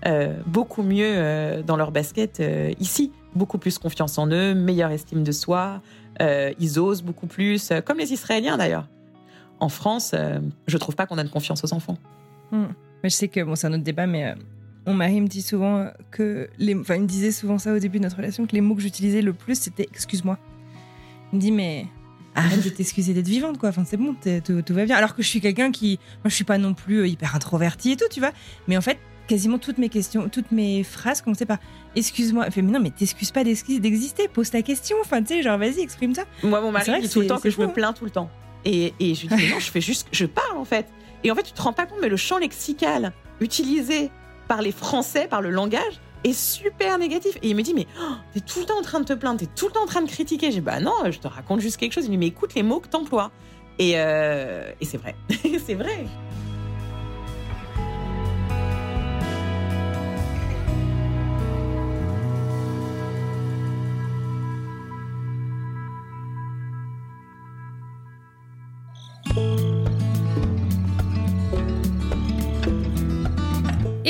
euh, 0.05 0.35
beaucoup 0.45 0.83
mieux 0.83 1.11
euh, 1.13 1.61
dans 1.61 1.77
leur 1.77 1.91
basket 1.91 2.41
ici. 2.79 3.11
Beaucoup 3.35 3.57
plus 3.57 3.77
confiance 3.77 4.17
en 4.17 4.27
eux, 4.27 4.53
meilleure 4.53 4.91
estime 4.91 5.23
de 5.23 5.31
soi. 5.31 5.81
ils 6.19 6.79
osent 6.79 7.01
beaucoup 7.01 7.27
plus, 7.27 7.71
comme 7.85 7.97
les 7.97 8.11
Israéliens 8.11 8.57
d'ailleurs. 8.57 8.87
En 9.59 9.69
France, 9.69 10.15
je 10.67 10.77
trouve 10.77 10.95
pas 10.95 11.05
qu'on 11.05 11.17
a 11.17 11.23
de 11.23 11.29
confiance 11.29 11.63
aux 11.63 11.73
enfants. 11.73 11.97
Hmm. 12.51 12.65
Mais 13.03 13.09
je 13.09 13.15
sais 13.15 13.27
que 13.29 13.41
bon, 13.41 13.55
c'est 13.55 13.67
un 13.67 13.73
autre 13.73 13.83
débat, 13.83 14.07
mais 14.07 14.35
mon 14.85 14.93
mari 14.93 15.21
me 15.21 15.27
dit 15.27 15.41
souvent 15.41 15.87
que 16.09 16.49
les, 16.57 16.75
enfin, 16.75 16.95
il 16.95 17.03
me 17.03 17.07
disait 17.07 17.31
souvent 17.31 17.57
ça 17.57 17.73
au 17.73 17.79
début 17.79 17.99
de 17.99 18.03
notre 18.03 18.17
relation 18.17 18.45
que 18.45 18.53
les 18.53 18.61
mots 18.61 18.75
que 18.75 18.81
j'utilisais 18.81 19.21
le 19.21 19.33
plus 19.33 19.57
c'était 19.57 19.83
excuse-moi. 19.83 20.37
Il 21.31 21.37
me 21.37 21.41
dit 21.41 21.51
mais 21.51 21.85
arrête 22.35 22.63
de 22.63 22.69
t'excuser 22.69 23.13
d'être 23.13 23.27
vivante, 23.27 23.57
quoi. 23.57 23.69
Enfin, 23.69 23.83
c'est 23.85 23.97
bon, 23.97 24.15
tout, 24.15 24.73
va 24.73 24.85
bien. 24.85 24.95
Alors 24.95 25.15
que 25.15 25.21
je 25.21 25.27
suis 25.27 25.41
quelqu'un 25.41 25.71
qui, 25.71 25.99
moi, 26.23 26.29
je 26.29 26.35
suis 26.35 26.43
pas 26.43 26.57
non 26.57 26.73
plus 26.73 26.99
euh, 26.99 27.07
hyper 27.07 27.35
introverti 27.35 27.91
et 27.91 27.97
tout, 27.97 28.05
tu 28.09 28.19
vois. 28.19 28.31
Mais 28.67 28.77
en 28.77 28.81
fait, 28.81 28.97
quasiment 29.27 29.57
toutes 29.57 29.77
mes 29.77 29.89
questions, 29.89 30.29
toutes 30.29 30.51
mes 30.51 30.83
phrases 30.83 31.21
commençaient 31.21 31.45
par 31.45 31.59
excuse-moi. 31.95 32.49
Fait 32.51 32.61
mais 32.61 32.71
non, 32.71 32.79
mais 32.79 32.91
t'excuses 32.91 33.31
pas 33.31 33.43
d'exister, 33.43 34.27
pose 34.27 34.49
ta 34.49 34.61
question. 34.61 34.97
Enfin, 35.01 35.21
tu 35.21 35.35
sais, 35.35 35.41
genre 35.41 35.57
vas-y, 35.57 35.79
exprime 35.79 36.13
ça. 36.13 36.23
Moi, 36.43 36.61
mon 36.61 36.71
mari 36.71 37.01
dit 37.01 37.09
tout 37.09 37.21
le 37.21 37.27
temps 37.27 37.39
que 37.39 37.49
je 37.49 37.59
me 37.59 37.67
plains 37.67 37.93
tout 37.93 38.05
le 38.05 38.11
temps. 38.11 38.29
Et, 38.63 38.93
et 38.99 39.15
je 39.15 39.21
lui 39.21 39.27
dis 39.29 39.35
mais 39.35 39.49
non, 39.49 39.59
je 39.59 39.71
fais 39.71 39.81
juste, 39.81 40.07
je 40.11 40.25
parle 40.25 40.57
en 40.57 40.65
fait. 40.65 40.87
Et 41.23 41.31
en 41.31 41.35
fait, 41.35 41.43
tu 41.43 41.53
te 41.53 41.61
rends 41.61 41.73
pas 41.73 41.85
compte, 41.85 41.99
mais 42.01 42.09
le 42.09 42.17
champ 42.17 42.37
lexical 42.37 43.11
utilisé 43.39 44.11
par 44.47 44.61
les 44.61 44.71
Français, 44.71 45.27
par 45.27 45.41
le 45.41 45.49
langage, 45.49 45.99
est 46.23 46.34
super 46.34 46.98
négatif. 46.98 47.38
Et 47.41 47.49
il 47.49 47.56
me 47.56 47.61
dit, 47.61 47.73
mais 47.73 47.88
oh, 47.99 48.14
t'es 48.34 48.39
tout 48.39 48.60
le 48.60 48.65
temps 48.65 48.80
en 48.80 48.81
train 48.81 48.99
de 48.99 49.06
te 49.06 49.14
plaindre, 49.14 49.39
t'es 49.39 49.48
tout 49.48 49.68
le 49.68 49.73
temps 49.73 49.84
en 49.84 49.88
train 49.88 50.02
de 50.02 50.10
critiquer. 50.10 50.52
J'ai 50.52 50.61
bah 50.61 50.80
non, 50.80 50.93
je 51.10 51.19
te 51.19 51.27
raconte 51.27 51.60
juste 51.60 51.77
quelque 51.77 51.93
chose. 51.93 52.06
Il 52.06 52.10
me 52.10 52.14
dit, 52.14 52.19
mais 52.19 52.27
écoute 52.27 52.53
les 52.56 52.64
mots 52.64 52.80
que 52.80 52.88
t'emploies. 52.88 53.31
Et, 53.80 53.93
euh, 53.95 54.72
et 54.80 54.85
c'est 54.85 54.98
vrai. 54.98 55.15
c'est 55.65 55.76
vrai. 55.76 56.06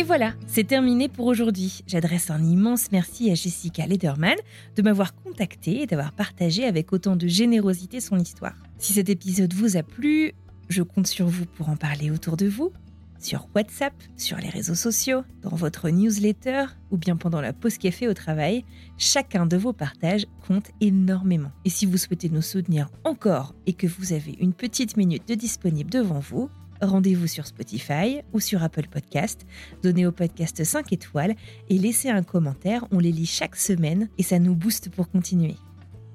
Et 0.01 0.03
voilà, 0.03 0.33
c'est 0.47 0.63
terminé 0.63 1.09
pour 1.09 1.27
aujourd'hui. 1.27 1.83
J'adresse 1.85 2.31
un 2.31 2.43
immense 2.43 2.91
merci 2.91 3.29
à 3.29 3.35
Jessica 3.35 3.85
Lederman 3.85 4.35
de 4.75 4.81
m'avoir 4.81 5.13
contacté 5.13 5.83
et 5.83 5.85
d'avoir 5.85 6.11
partagé 6.11 6.65
avec 6.65 6.91
autant 6.91 7.15
de 7.15 7.27
générosité 7.27 7.99
son 7.99 8.17
histoire. 8.17 8.55
Si 8.79 8.93
cet 8.93 9.09
épisode 9.09 9.53
vous 9.53 9.77
a 9.77 9.83
plu, 9.83 10.33
je 10.69 10.81
compte 10.81 11.05
sur 11.05 11.27
vous 11.27 11.45
pour 11.45 11.69
en 11.69 11.75
parler 11.75 12.09
autour 12.09 12.35
de 12.35 12.47
vous, 12.47 12.73
sur 13.19 13.47
WhatsApp, 13.53 13.93
sur 14.17 14.39
les 14.39 14.49
réseaux 14.49 14.73
sociaux, 14.73 15.21
dans 15.43 15.55
votre 15.55 15.91
newsletter 15.91 16.65
ou 16.89 16.97
bien 16.97 17.15
pendant 17.15 17.39
la 17.39 17.53
pause 17.53 17.77
café 17.77 18.07
au 18.07 18.15
travail. 18.15 18.65
Chacun 18.97 19.45
de 19.45 19.55
vos 19.55 19.71
partages 19.71 20.25
compte 20.47 20.71
énormément. 20.81 21.51
Et 21.63 21.69
si 21.69 21.85
vous 21.85 21.97
souhaitez 21.97 22.29
nous 22.29 22.41
soutenir 22.41 22.89
encore 23.03 23.53
et 23.67 23.73
que 23.73 23.85
vous 23.85 24.13
avez 24.13 24.35
une 24.39 24.53
petite 24.53 24.97
minute 24.97 25.27
de 25.27 25.35
disponible 25.35 25.91
devant 25.91 26.19
vous, 26.19 26.49
rendez-vous 26.81 27.27
sur 27.27 27.45
Spotify 27.45 28.21
ou 28.33 28.39
sur 28.39 28.63
Apple 28.63 28.87
Podcast, 28.87 29.45
donnez 29.83 30.05
au 30.05 30.11
podcast 30.11 30.63
5 30.63 30.91
étoiles 30.93 31.35
et 31.69 31.77
laissez 31.77 32.09
un 32.09 32.23
commentaire, 32.23 32.85
on 32.91 32.99
les 32.99 33.11
lit 33.11 33.25
chaque 33.25 33.55
semaine 33.55 34.09
et 34.17 34.23
ça 34.23 34.39
nous 34.39 34.55
booste 34.55 34.89
pour 34.89 35.09
continuer. 35.09 35.55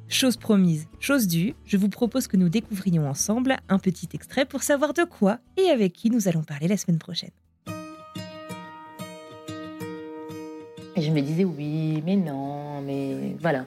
Chose 0.08 0.36
promise, 0.36 0.86
chose 1.00 1.26
due, 1.26 1.54
je 1.64 1.76
vous 1.76 1.88
propose 1.88 2.28
que 2.28 2.36
nous 2.36 2.48
découvrions 2.48 3.08
ensemble 3.08 3.56
un 3.68 3.78
petit 3.78 4.08
extrait 4.14 4.44
pour 4.44 4.62
savoir 4.62 4.92
de 4.92 5.04
quoi 5.04 5.38
et 5.56 5.70
avec 5.70 5.92
qui 5.92 6.10
nous 6.10 6.28
allons 6.28 6.44
parler 6.44 6.68
la 6.68 6.76
semaine 6.76 6.98
prochaine. 6.98 7.30
Je 10.96 11.10
me 11.10 11.20
disais 11.20 11.44
oui, 11.44 12.02
mais 12.04 12.16
non, 12.16 12.80
mais 12.82 13.36
voilà. 13.40 13.66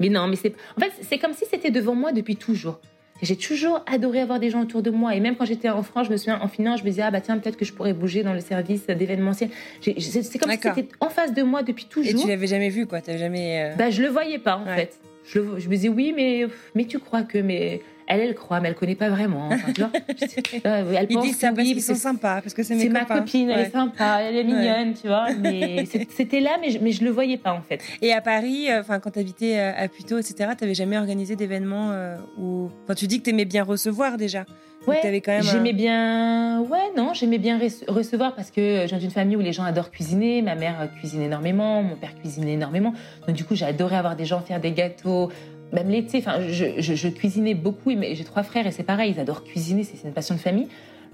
Mais 0.00 0.08
non, 0.08 0.26
mais 0.26 0.36
c'est 0.36 0.54
en 0.76 0.80
fait 0.80 0.92
c'est 1.02 1.18
comme 1.18 1.34
si 1.34 1.44
c'était 1.48 1.70
devant 1.70 1.94
moi 1.94 2.12
depuis 2.12 2.36
toujours. 2.36 2.80
J'ai 3.22 3.36
toujours 3.36 3.84
adoré 3.86 4.20
avoir 4.20 4.40
des 4.40 4.50
gens 4.50 4.62
autour 4.62 4.82
de 4.82 4.90
moi. 4.90 5.14
Et 5.14 5.20
même 5.20 5.36
quand 5.36 5.44
j'étais 5.44 5.70
en 5.70 5.82
France, 5.82 6.08
je 6.08 6.12
me 6.12 6.16
souviens, 6.16 6.40
en 6.42 6.48
finance, 6.48 6.80
je 6.80 6.84
me 6.84 6.90
disais, 6.90 7.02
ah 7.02 7.10
bah 7.10 7.20
tiens, 7.20 7.38
peut-être 7.38 7.56
que 7.56 7.64
je 7.64 7.72
pourrais 7.72 7.92
bouger 7.92 8.24
dans 8.24 8.32
le 8.32 8.40
service 8.40 8.86
d'événementiel. 8.86 9.50
C'est 9.80 10.38
comme 10.38 10.50
si 10.50 10.58
c'était 10.58 10.88
en 11.00 11.08
face 11.08 11.32
de 11.32 11.42
moi 11.42 11.62
depuis 11.62 11.86
toujours. 11.86 12.20
Et 12.20 12.22
tu 12.22 12.28
l'avais 12.28 12.48
jamais 12.48 12.68
vu, 12.68 12.86
quoi. 12.86 13.00
T'avais 13.00 13.18
jamais. 13.18 13.72
Euh, 13.72 13.76
bah, 13.76 13.90
je 13.90 14.02
le 14.02 14.08
voyais 14.08 14.38
pas, 14.38 14.56
en 14.56 14.66
fait. 14.66 14.98
Je, 15.24 15.38
je, 15.58 15.68
me 15.68 15.74
disais, 15.76 15.88
oui, 15.88 16.12
mais, 16.14 16.46
mais 16.74 16.84
tu 16.84 16.98
crois 16.98 17.22
que. 17.22 17.38
Mais 17.38 17.80
elle, 18.06 18.20
elle 18.20 18.34
croit, 18.34 18.60
mais 18.60 18.68
elle 18.68 18.74
connaît 18.74 18.94
pas 18.94 19.08
vraiment. 19.08 19.48
Enfin, 19.48 19.72
tu 19.72 19.80
vois, 19.80 19.90
elle 20.64 21.06
Ils 21.10 21.20
disent 21.20 21.38
ça 21.38 21.52
parce 21.52 21.66
qu'ils 21.66 21.82
sont 21.82 21.94
sympas, 21.94 22.40
parce 22.40 22.54
que 22.54 22.62
c'est 22.62 22.74
mes 22.74 22.82
C'est 22.82 22.88
ma 22.88 23.04
copine, 23.04 23.50
elle 23.50 23.66
est 23.66 23.70
sympa, 23.70 24.20
elle 24.22 24.36
est 24.36 24.44
mignonne, 24.44 24.94
tu 24.94 25.08
vois. 25.08 25.26
Mais 25.38 25.84
c'était 26.10 26.40
là, 26.40 26.58
mais 26.60 26.70
je, 26.70 26.78
mais 26.78 26.92
je 26.92 27.04
le 27.04 27.10
voyais 27.10 27.36
pas 27.36 27.52
en 27.52 27.62
fait. 27.62 27.80
Et 28.00 28.12
à 28.12 28.20
Paris, 28.20 28.70
euh, 28.70 28.80
enfin, 28.80 29.00
quand 29.00 29.10
tu 29.10 29.18
habitais 29.18 29.58
euh, 29.58 29.72
à 29.76 29.88
Puteaux, 29.88 30.18
etc., 30.18 30.50
tu 30.56 30.64
n'avais 30.64 30.74
jamais 30.74 30.98
organisé 30.98 31.36
d'événements 31.36 31.90
euh, 31.92 32.16
où. 32.38 32.70
Enfin, 32.84 32.94
tu 32.94 33.06
dis 33.06 33.18
que 33.18 33.24
tu 33.24 33.30
aimais 33.30 33.44
bien 33.44 33.64
recevoir 33.64 34.16
déjà. 34.16 34.44
Ouais, 34.86 35.22
j'aimais 35.42 35.72
bien. 35.72 36.60
Ouais, 36.62 36.90
non, 36.96 37.14
j'aimais 37.14 37.38
bien 37.38 37.58
recevoir 37.86 38.34
parce 38.34 38.50
que 38.50 38.82
je 38.82 38.86
viens 38.88 38.98
d'une 38.98 39.12
famille 39.12 39.36
où 39.36 39.40
les 39.40 39.52
gens 39.52 39.62
adorent 39.62 39.92
cuisiner. 39.92 40.42
Ma 40.42 40.56
mère 40.56 40.88
cuisine 40.98 41.22
énormément, 41.22 41.84
mon 41.84 41.94
père 41.94 42.16
cuisine 42.16 42.48
énormément. 42.48 42.92
Donc 43.26 43.36
du 43.36 43.44
coup, 43.44 43.54
j'ai 43.54 43.64
adoré 43.64 43.94
avoir 43.94 44.16
des 44.16 44.24
gens 44.24 44.40
faire 44.40 44.60
des 44.60 44.72
gâteaux, 44.72 45.30
même 45.72 45.88
l'été, 45.88 46.18
enfin, 46.18 46.40
je, 46.48 47.08
cuisinais 47.08 47.54
beaucoup. 47.54 47.90
J'ai 47.90 48.24
trois 48.24 48.42
frères 48.42 48.66
et 48.66 48.70
c'est 48.70 48.82
pareil, 48.82 49.14
ils 49.16 49.20
adorent 49.20 49.42
cuisiner, 49.44 49.84
c'est 49.84 50.06
une 50.06 50.12
passion 50.12 50.34
de 50.34 50.40
famille. 50.40 50.68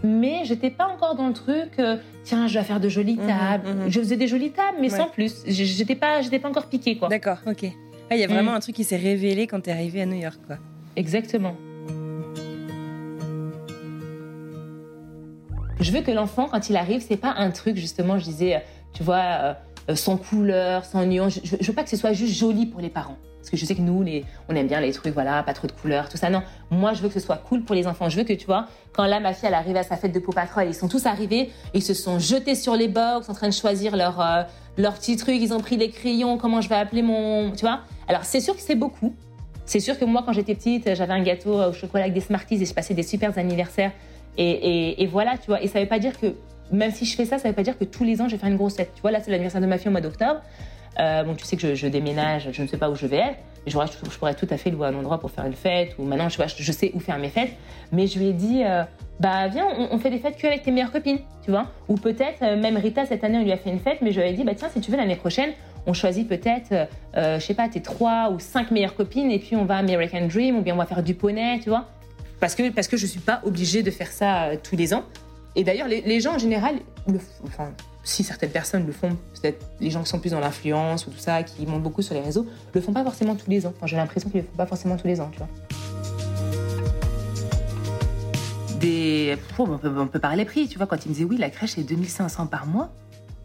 Mais 0.04 0.44
j'étais 0.44 0.70
pas 0.70 0.86
encore 0.86 1.16
dans 1.16 1.26
le 1.26 1.32
truc, 1.32 1.72
euh, 1.78 1.96
tiens, 2.22 2.46
je 2.46 2.58
vais 2.58 2.64
faire 2.64 2.78
de 2.78 2.88
jolies 2.88 3.16
mhm, 3.16 3.26
tables. 3.26 3.68
Mhm. 3.68 3.88
Je 3.88 3.98
faisais 4.00 4.16
des 4.16 4.28
jolies 4.28 4.50
tables, 4.50 4.78
mais 4.80 4.88
sans 4.88 5.08
plus. 5.08 5.42
J'étais 5.46 5.96
pas, 5.96 6.22
j'étais 6.22 6.38
pas 6.38 6.48
encore 6.48 6.66
piquée, 6.66 6.96
quoi. 6.96 7.08
D'accord, 7.08 7.38
ok. 7.46 7.64
Il 8.10 8.16
y 8.16 8.24
a 8.24 8.26
vraiment 8.26 8.52
mm. 8.52 8.56
un 8.56 8.60
truc 8.60 8.74
qui 8.74 8.84
s'est 8.84 8.96
révélé 8.96 9.46
quand 9.46 9.60
tu 9.60 9.70
es 9.70 9.72
arrivée 9.72 10.00
à 10.00 10.06
New 10.06 10.18
York, 10.18 10.38
quoi. 10.46 10.56
Exactement. 10.96 11.54
Je 15.78 15.92
veux 15.92 16.00
que 16.00 16.10
l'enfant, 16.10 16.48
quand 16.50 16.70
il 16.70 16.76
arrive, 16.76 17.04
c'est 17.06 17.18
pas 17.18 17.34
un 17.36 17.50
truc, 17.50 17.76
justement, 17.76 18.18
je 18.18 18.24
disais, 18.24 18.62
tu 18.94 19.02
vois, 19.02 19.56
euh, 19.90 19.94
sans 19.94 20.16
couleur, 20.16 20.84
sans 20.84 21.04
nuance. 21.04 21.38
Je, 21.44 21.56
je 21.60 21.66
veux 21.66 21.74
pas 21.74 21.84
que 21.84 21.90
ce 21.90 21.96
soit 21.96 22.14
juste 22.14 22.34
joli 22.34 22.66
pour 22.66 22.80
les 22.80 22.88
parents. 22.88 23.18
Parce 23.38 23.50
que 23.50 23.56
je 23.56 23.64
sais 23.64 23.74
que 23.74 23.80
nous, 23.80 24.04
on 24.48 24.54
aime 24.54 24.66
bien 24.66 24.80
les 24.80 24.92
trucs, 24.92 25.14
voilà, 25.14 25.42
pas 25.42 25.54
trop 25.54 25.66
de 25.66 25.72
couleurs, 25.72 26.08
tout 26.08 26.16
ça. 26.16 26.28
Non, 26.28 26.42
moi, 26.70 26.92
je 26.92 27.00
veux 27.00 27.08
que 27.08 27.14
ce 27.14 27.20
soit 27.20 27.36
cool 27.36 27.62
pour 27.62 27.74
les 27.74 27.86
enfants. 27.86 28.08
Je 28.08 28.18
veux 28.18 28.24
que, 28.24 28.32
tu 28.32 28.46
vois, 28.46 28.66
quand 28.92 29.06
là, 29.06 29.20
ma 29.20 29.32
fille, 29.32 29.48
elle 29.48 29.54
arrive 29.54 29.76
à 29.76 29.84
sa 29.84 29.96
fête 29.96 30.12
de 30.12 30.18
Pau 30.18 30.32
Patrol, 30.32 30.66
ils 30.66 30.74
sont 30.74 30.88
tous 30.88 31.06
arrivés, 31.06 31.50
ils 31.72 31.82
se 31.82 31.94
sont 31.94 32.18
jetés 32.18 32.54
sur 32.54 32.74
les 32.76 32.88
box, 32.88 33.28
en 33.28 33.34
train 33.34 33.48
de 33.48 33.54
choisir 33.54 33.96
leur, 33.96 34.20
euh, 34.20 34.42
leur 34.76 34.94
ils 35.06 35.52
ont 35.54 35.60
pris 35.60 35.76
les 35.76 35.90
crayons, 35.90 36.36
comment 36.36 36.60
je 36.60 36.68
vais 36.68 36.74
appeler 36.74 37.02
mon. 37.02 37.52
Tu 37.52 37.60
vois 37.60 37.80
Alors, 38.06 38.24
c'est 38.24 38.40
sûr 38.40 38.54
que 38.54 38.62
c'est 38.62 38.74
beaucoup. 38.74 39.14
C'est 39.64 39.80
sûr 39.80 39.98
que 39.98 40.04
moi, 40.04 40.22
quand 40.24 40.32
j'étais 40.32 40.54
petite, 40.54 40.94
j'avais 40.94 41.12
un 41.12 41.22
gâteau 41.22 41.62
au 41.62 41.72
chocolat 41.72 42.04
avec 42.04 42.14
des 42.14 42.20
Smarties 42.20 42.62
et 42.62 42.64
je 42.64 42.72
passais 42.72 42.94
des 42.94 43.02
super 43.02 43.36
anniversaires. 43.36 43.92
Et, 44.38 45.06
voilà, 45.10 45.36
tu 45.36 45.46
vois. 45.48 45.62
Et 45.62 45.68
ça 45.68 45.80
veut 45.80 45.88
pas 45.88 45.98
dire 45.98 46.18
que, 46.18 46.34
même 46.72 46.90
si 46.90 47.04
je 47.04 47.14
fais 47.14 47.24
ça, 47.24 47.38
ça 47.38 47.48
veut 47.48 47.54
pas 47.54 47.62
dire 47.62 47.78
que 47.78 47.84
tous 47.84 48.04
les 48.04 48.20
ans, 48.20 48.28
je 48.28 48.32
vais 48.32 48.38
faire 48.38 48.48
une 48.48 48.56
grosse 48.56 48.76
fête. 48.76 48.92
Tu 48.94 49.02
vois, 49.02 49.10
là, 49.10 49.20
c'est 49.20 49.30
l'anniversaire 49.30 49.60
de 49.60 49.66
ma 49.66 49.78
fille 49.78 49.88
au 49.88 49.90
mois 49.90 50.00
d'octobre. 50.00 50.40
Euh, 50.98 51.22
bon, 51.24 51.34
tu 51.34 51.44
sais 51.44 51.56
que 51.56 51.74
je, 51.74 51.86
déménage, 51.86 52.48
je 52.52 52.62
ne 52.62 52.66
sais 52.66 52.76
pas 52.76 52.90
où 52.90 52.94
je 52.94 53.06
vais 53.06 53.18
être. 53.18 53.38
Je, 53.66 54.18
pourrais 54.18 54.34
tout 54.34 54.46
à 54.50 54.56
fait 54.56 54.70
louer 54.70 54.86
un 54.86 54.94
endroit 54.94 55.18
pour 55.20 55.30
faire 55.30 55.44
une 55.44 55.54
fête, 55.54 55.94
ou 55.98 56.04
maintenant 56.04 56.28
je, 56.28 56.72
sais 56.72 56.90
où 56.94 57.00
faire 57.00 57.18
mes 57.18 57.28
fêtes. 57.28 57.52
Mais 57.92 58.06
je 58.06 58.18
lui 58.18 58.28
ai 58.28 58.32
dit, 58.32 58.62
euh, 58.64 58.82
bah 59.20 59.48
viens, 59.48 59.66
on, 59.90 59.98
fait 59.98 60.10
des 60.10 60.18
fêtes 60.18 60.38
que 60.38 60.46
avec 60.46 60.62
tes 60.62 60.70
meilleures 60.70 60.92
copines, 60.92 61.18
tu 61.44 61.50
vois. 61.50 61.66
Ou 61.88 61.96
peut-être, 61.96 62.42
euh, 62.42 62.56
même 62.56 62.76
Rita, 62.76 63.04
cette 63.04 63.24
année, 63.24 63.38
on 63.38 63.44
lui 63.44 63.52
a 63.52 63.58
fait 63.58 63.70
une 63.70 63.80
fête, 63.80 63.98
mais 64.00 64.12
je 64.12 64.20
lui 64.20 64.28
ai 64.28 64.32
dit, 64.32 64.44
bah 64.44 64.54
tiens, 64.56 64.68
si 64.72 64.80
tu 64.80 64.90
veux, 64.90 64.96
l'année 64.96 65.16
prochaine, 65.16 65.50
on 65.86 65.92
choisit 65.92 66.28
peut-être, 66.28 66.88
je 67.14 67.40
sais 67.40 67.54
pas, 67.54 67.68
tes 67.68 67.80
trois 67.80 68.30
ou 68.30 68.38
cinq 68.38 68.70
meilleures 68.70 68.94
copines, 68.94 69.30
et 69.30 69.38
puis 69.38 69.56
on 69.56 69.64
va 69.64 69.76
à 69.76 69.78
American 69.78 70.26
Dream, 70.26 70.58
ou 70.58 70.62
bien 70.62 70.74
on 70.74 70.78
va 70.78 70.86
faire 70.86 71.02
du 71.02 71.14
poney, 71.14 71.60
tu 71.62 71.70
vois. 71.70 71.86
Parce 72.40 72.54
que, 72.54 72.70
parce 72.70 72.88
que 72.88 72.96
je 72.96 73.06
suis 73.06 73.20
pas 73.20 73.40
obligée 73.44 73.82
de 73.82 73.90
faire 73.90 74.08
ça 74.12 74.50
tous 74.62 74.76
les 74.76 74.92
ans. 74.92 75.04
Et 75.56 75.64
d'ailleurs, 75.64 75.88
les, 75.88 76.20
gens 76.20 76.34
en 76.34 76.38
général, 76.38 76.76
si 78.08 78.24
certaines 78.24 78.50
personnes 78.50 78.86
le 78.86 78.92
font, 78.92 79.10
peut-être 79.40 79.66
les 79.80 79.90
gens 79.90 80.02
qui 80.02 80.08
sont 80.08 80.18
plus 80.18 80.30
dans 80.30 80.40
l'influence 80.40 81.06
ou 81.06 81.10
tout 81.10 81.18
ça, 81.18 81.42
qui 81.42 81.66
montent 81.66 81.82
beaucoup 81.82 82.00
sur 82.00 82.14
les 82.14 82.20
réseaux, 82.20 82.46
le 82.72 82.80
font 82.80 82.92
pas 82.92 83.04
forcément 83.04 83.34
tous 83.34 83.50
les 83.50 83.66
ans. 83.66 83.72
Enfin, 83.76 83.86
j'ai 83.86 83.96
l'impression 83.96 84.30
qu'ils 84.30 84.40
le 84.40 84.46
font 84.46 84.56
pas 84.56 84.66
forcément 84.66 84.96
tous 84.96 85.06
les 85.06 85.20
ans, 85.20 85.28
tu 85.30 85.38
vois. 85.38 85.48
Des... 88.80 89.36
on, 89.58 89.76
peut, 89.76 89.90
on 89.98 90.06
peut 90.06 90.20
parler 90.20 90.44
prix, 90.46 90.68
tu 90.68 90.78
vois, 90.78 90.86
quand 90.86 91.04
ils 91.04 91.08
me 91.08 91.14
disaient 91.14 91.26
oui, 91.26 91.36
la 91.36 91.50
crèche 91.50 91.72
c'est 91.74 91.82
2500 91.82 92.46
par 92.46 92.66
mois. 92.66 92.90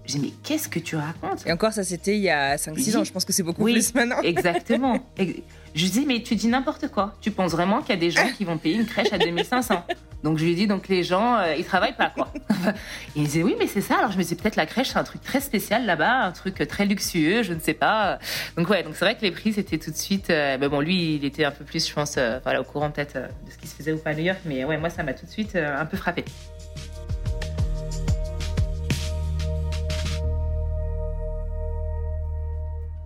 J'ai 0.06 0.20
dit, 0.20 0.26
mais 0.28 0.34
qu'est-ce 0.44 0.70
que 0.70 0.80
tu 0.80 0.96
racontes? 0.96 1.46
Et 1.46 1.52
encore, 1.52 1.74
ça 1.74 1.84
c'était 1.84 2.16
il 2.16 2.22
y 2.22 2.30
a 2.30 2.56
5-6 2.56 2.98
ans, 2.98 3.04
je 3.04 3.12
pense 3.12 3.26
que 3.26 3.34
c'est 3.34 3.44
beaucoup 3.44 3.64
plus 3.64 3.94
maintenant. 3.94 4.22
Exactement. 4.22 5.00
Je 5.76 5.88
dis, 5.88 6.06
mais 6.06 6.22
tu 6.22 6.36
dis 6.36 6.48
n'importe 6.48 6.90
quoi. 6.90 7.16
Tu 7.22 7.32
penses 7.32 7.52
vraiment 7.52 7.82
qu'il 7.82 7.90
y 7.90 7.98
a 7.98 8.00
des 8.00 8.12
gens 8.12 8.28
qui 8.38 8.46
vont 8.46 8.58
payer 8.58 8.76
une 8.76 8.86
crèche 8.86 9.12
à 9.12 9.18
2500 9.18 9.86
Donc 10.24 10.38
je 10.38 10.46
lui 10.46 10.54
dis, 10.54 10.68
donc 10.68 10.88
les 10.88 11.04
gens, 11.04 11.38
euh, 11.38 11.56
ils 11.58 11.66
travaillent 11.66 11.96
pas, 11.96 12.10
quoi. 12.10 12.32
il 13.16 13.24
disait, 13.24 13.42
oui, 13.42 13.56
mais 13.58 13.66
c'est 13.66 13.82
ça. 13.82 13.98
Alors 13.98 14.12
je 14.12 14.18
me 14.18 14.24
disais, 14.24 14.36
peut-être 14.36 14.56
la 14.56 14.68
crèche, 14.68 14.90
c'est 14.90 15.00
un 15.00 15.04
truc 15.04 15.22
très 15.22 15.42
spécial 15.42 15.86
là-bas, 15.86 16.26
un 16.26 16.32
truc 16.32 16.68
très 16.68 16.86
luxueux, 16.86 17.42
je 17.42 17.54
ne 17.54 17.60
sais 17.60 17.74
pas. 17.74 18.20
Donc 18.56 18.70
ouais, 18.70 18.84
donc 18.84 18.96
c'est 18.96 19.06
vrai 19.06 19.16
que 19.16 19.24
les 19.24 19.32
prix, 19.32 19.54
c'était 19.54 19.80
tout 19.80 19.92
de 19.92 19.98
suite. 19.98 20.30
Euh, 20.30 20.58
mais 20.60 20.70
bon, 20.70 20.80
lui, 20.80 21.16
il 21.16 21.26
était 21.26 21.46
un 21.46 21.52
peu 21.52 21.66
plus, 21.66 21.88
je 21.88 21.94
pense, 21.94 22.16
euh, 22.18 22.40
voilà, 22.44 22.62
au 22.62 22.64
courant 22.64 22.92
peut-être 22.92 23.16
de 23.16 23.52
ce 23.52 23.58
qui 23.58 23.68
se 23.68 23.76
faisait 23.76 23.94
ou 23.94 23.98
pas 23.98 24.12
à 24.12 24.14
New 24.14 24.24
York. 24.24 24.40
Mais 24.46 24.64
ouais, 24.66 24.78
moi, 24.78 24.92
ça 24.92 25.02
m'a 25.02 25.14
tout 25.14 25.26
de 25.26 25.32
suite 25.32 25.56
un 25.56 25.86
peu 25.86 25.98
frappé. 25.98 26.24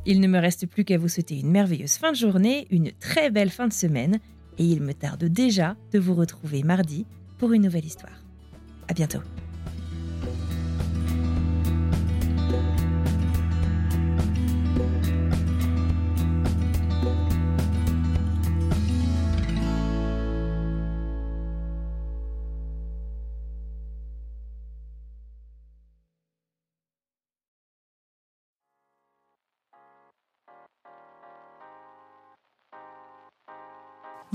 Il 0.10 0.22
ne 0.22 0.28
me 0.28 0.40
reste 0.40 0.68
plus 0.68 0.86
qu'à 0.86 0.98
vous 0.98 1.10
souhaiter 1.10 1.38
une 1.38 1.52
merveilleuse 1.52 1.98
fin 1.98 2.14
de 2.14 2.16
journée, 2.16 2.66
une 2.72 2.94
très 2.94 3.30
belle 3.30 3.50
fin 3.50 3.68
de 3.68 3.74
semaine 3.74 4.20
et 4.58 4.64
il 4.64 4.82
me 4.82 4.94
tarde 4.94 5.26
déjà 5.26 5.76
de 5.92 6.00
vous 6.00 6.16
retrouver 6.16 6.64
mardi 6.64 7.06
pour 7.38 7.52
une 7.52 7.64
nouvelle 7.64 7.86
histoire. 7.86 8.24
À 8.88 8.94
bientôt. 8.94 9.20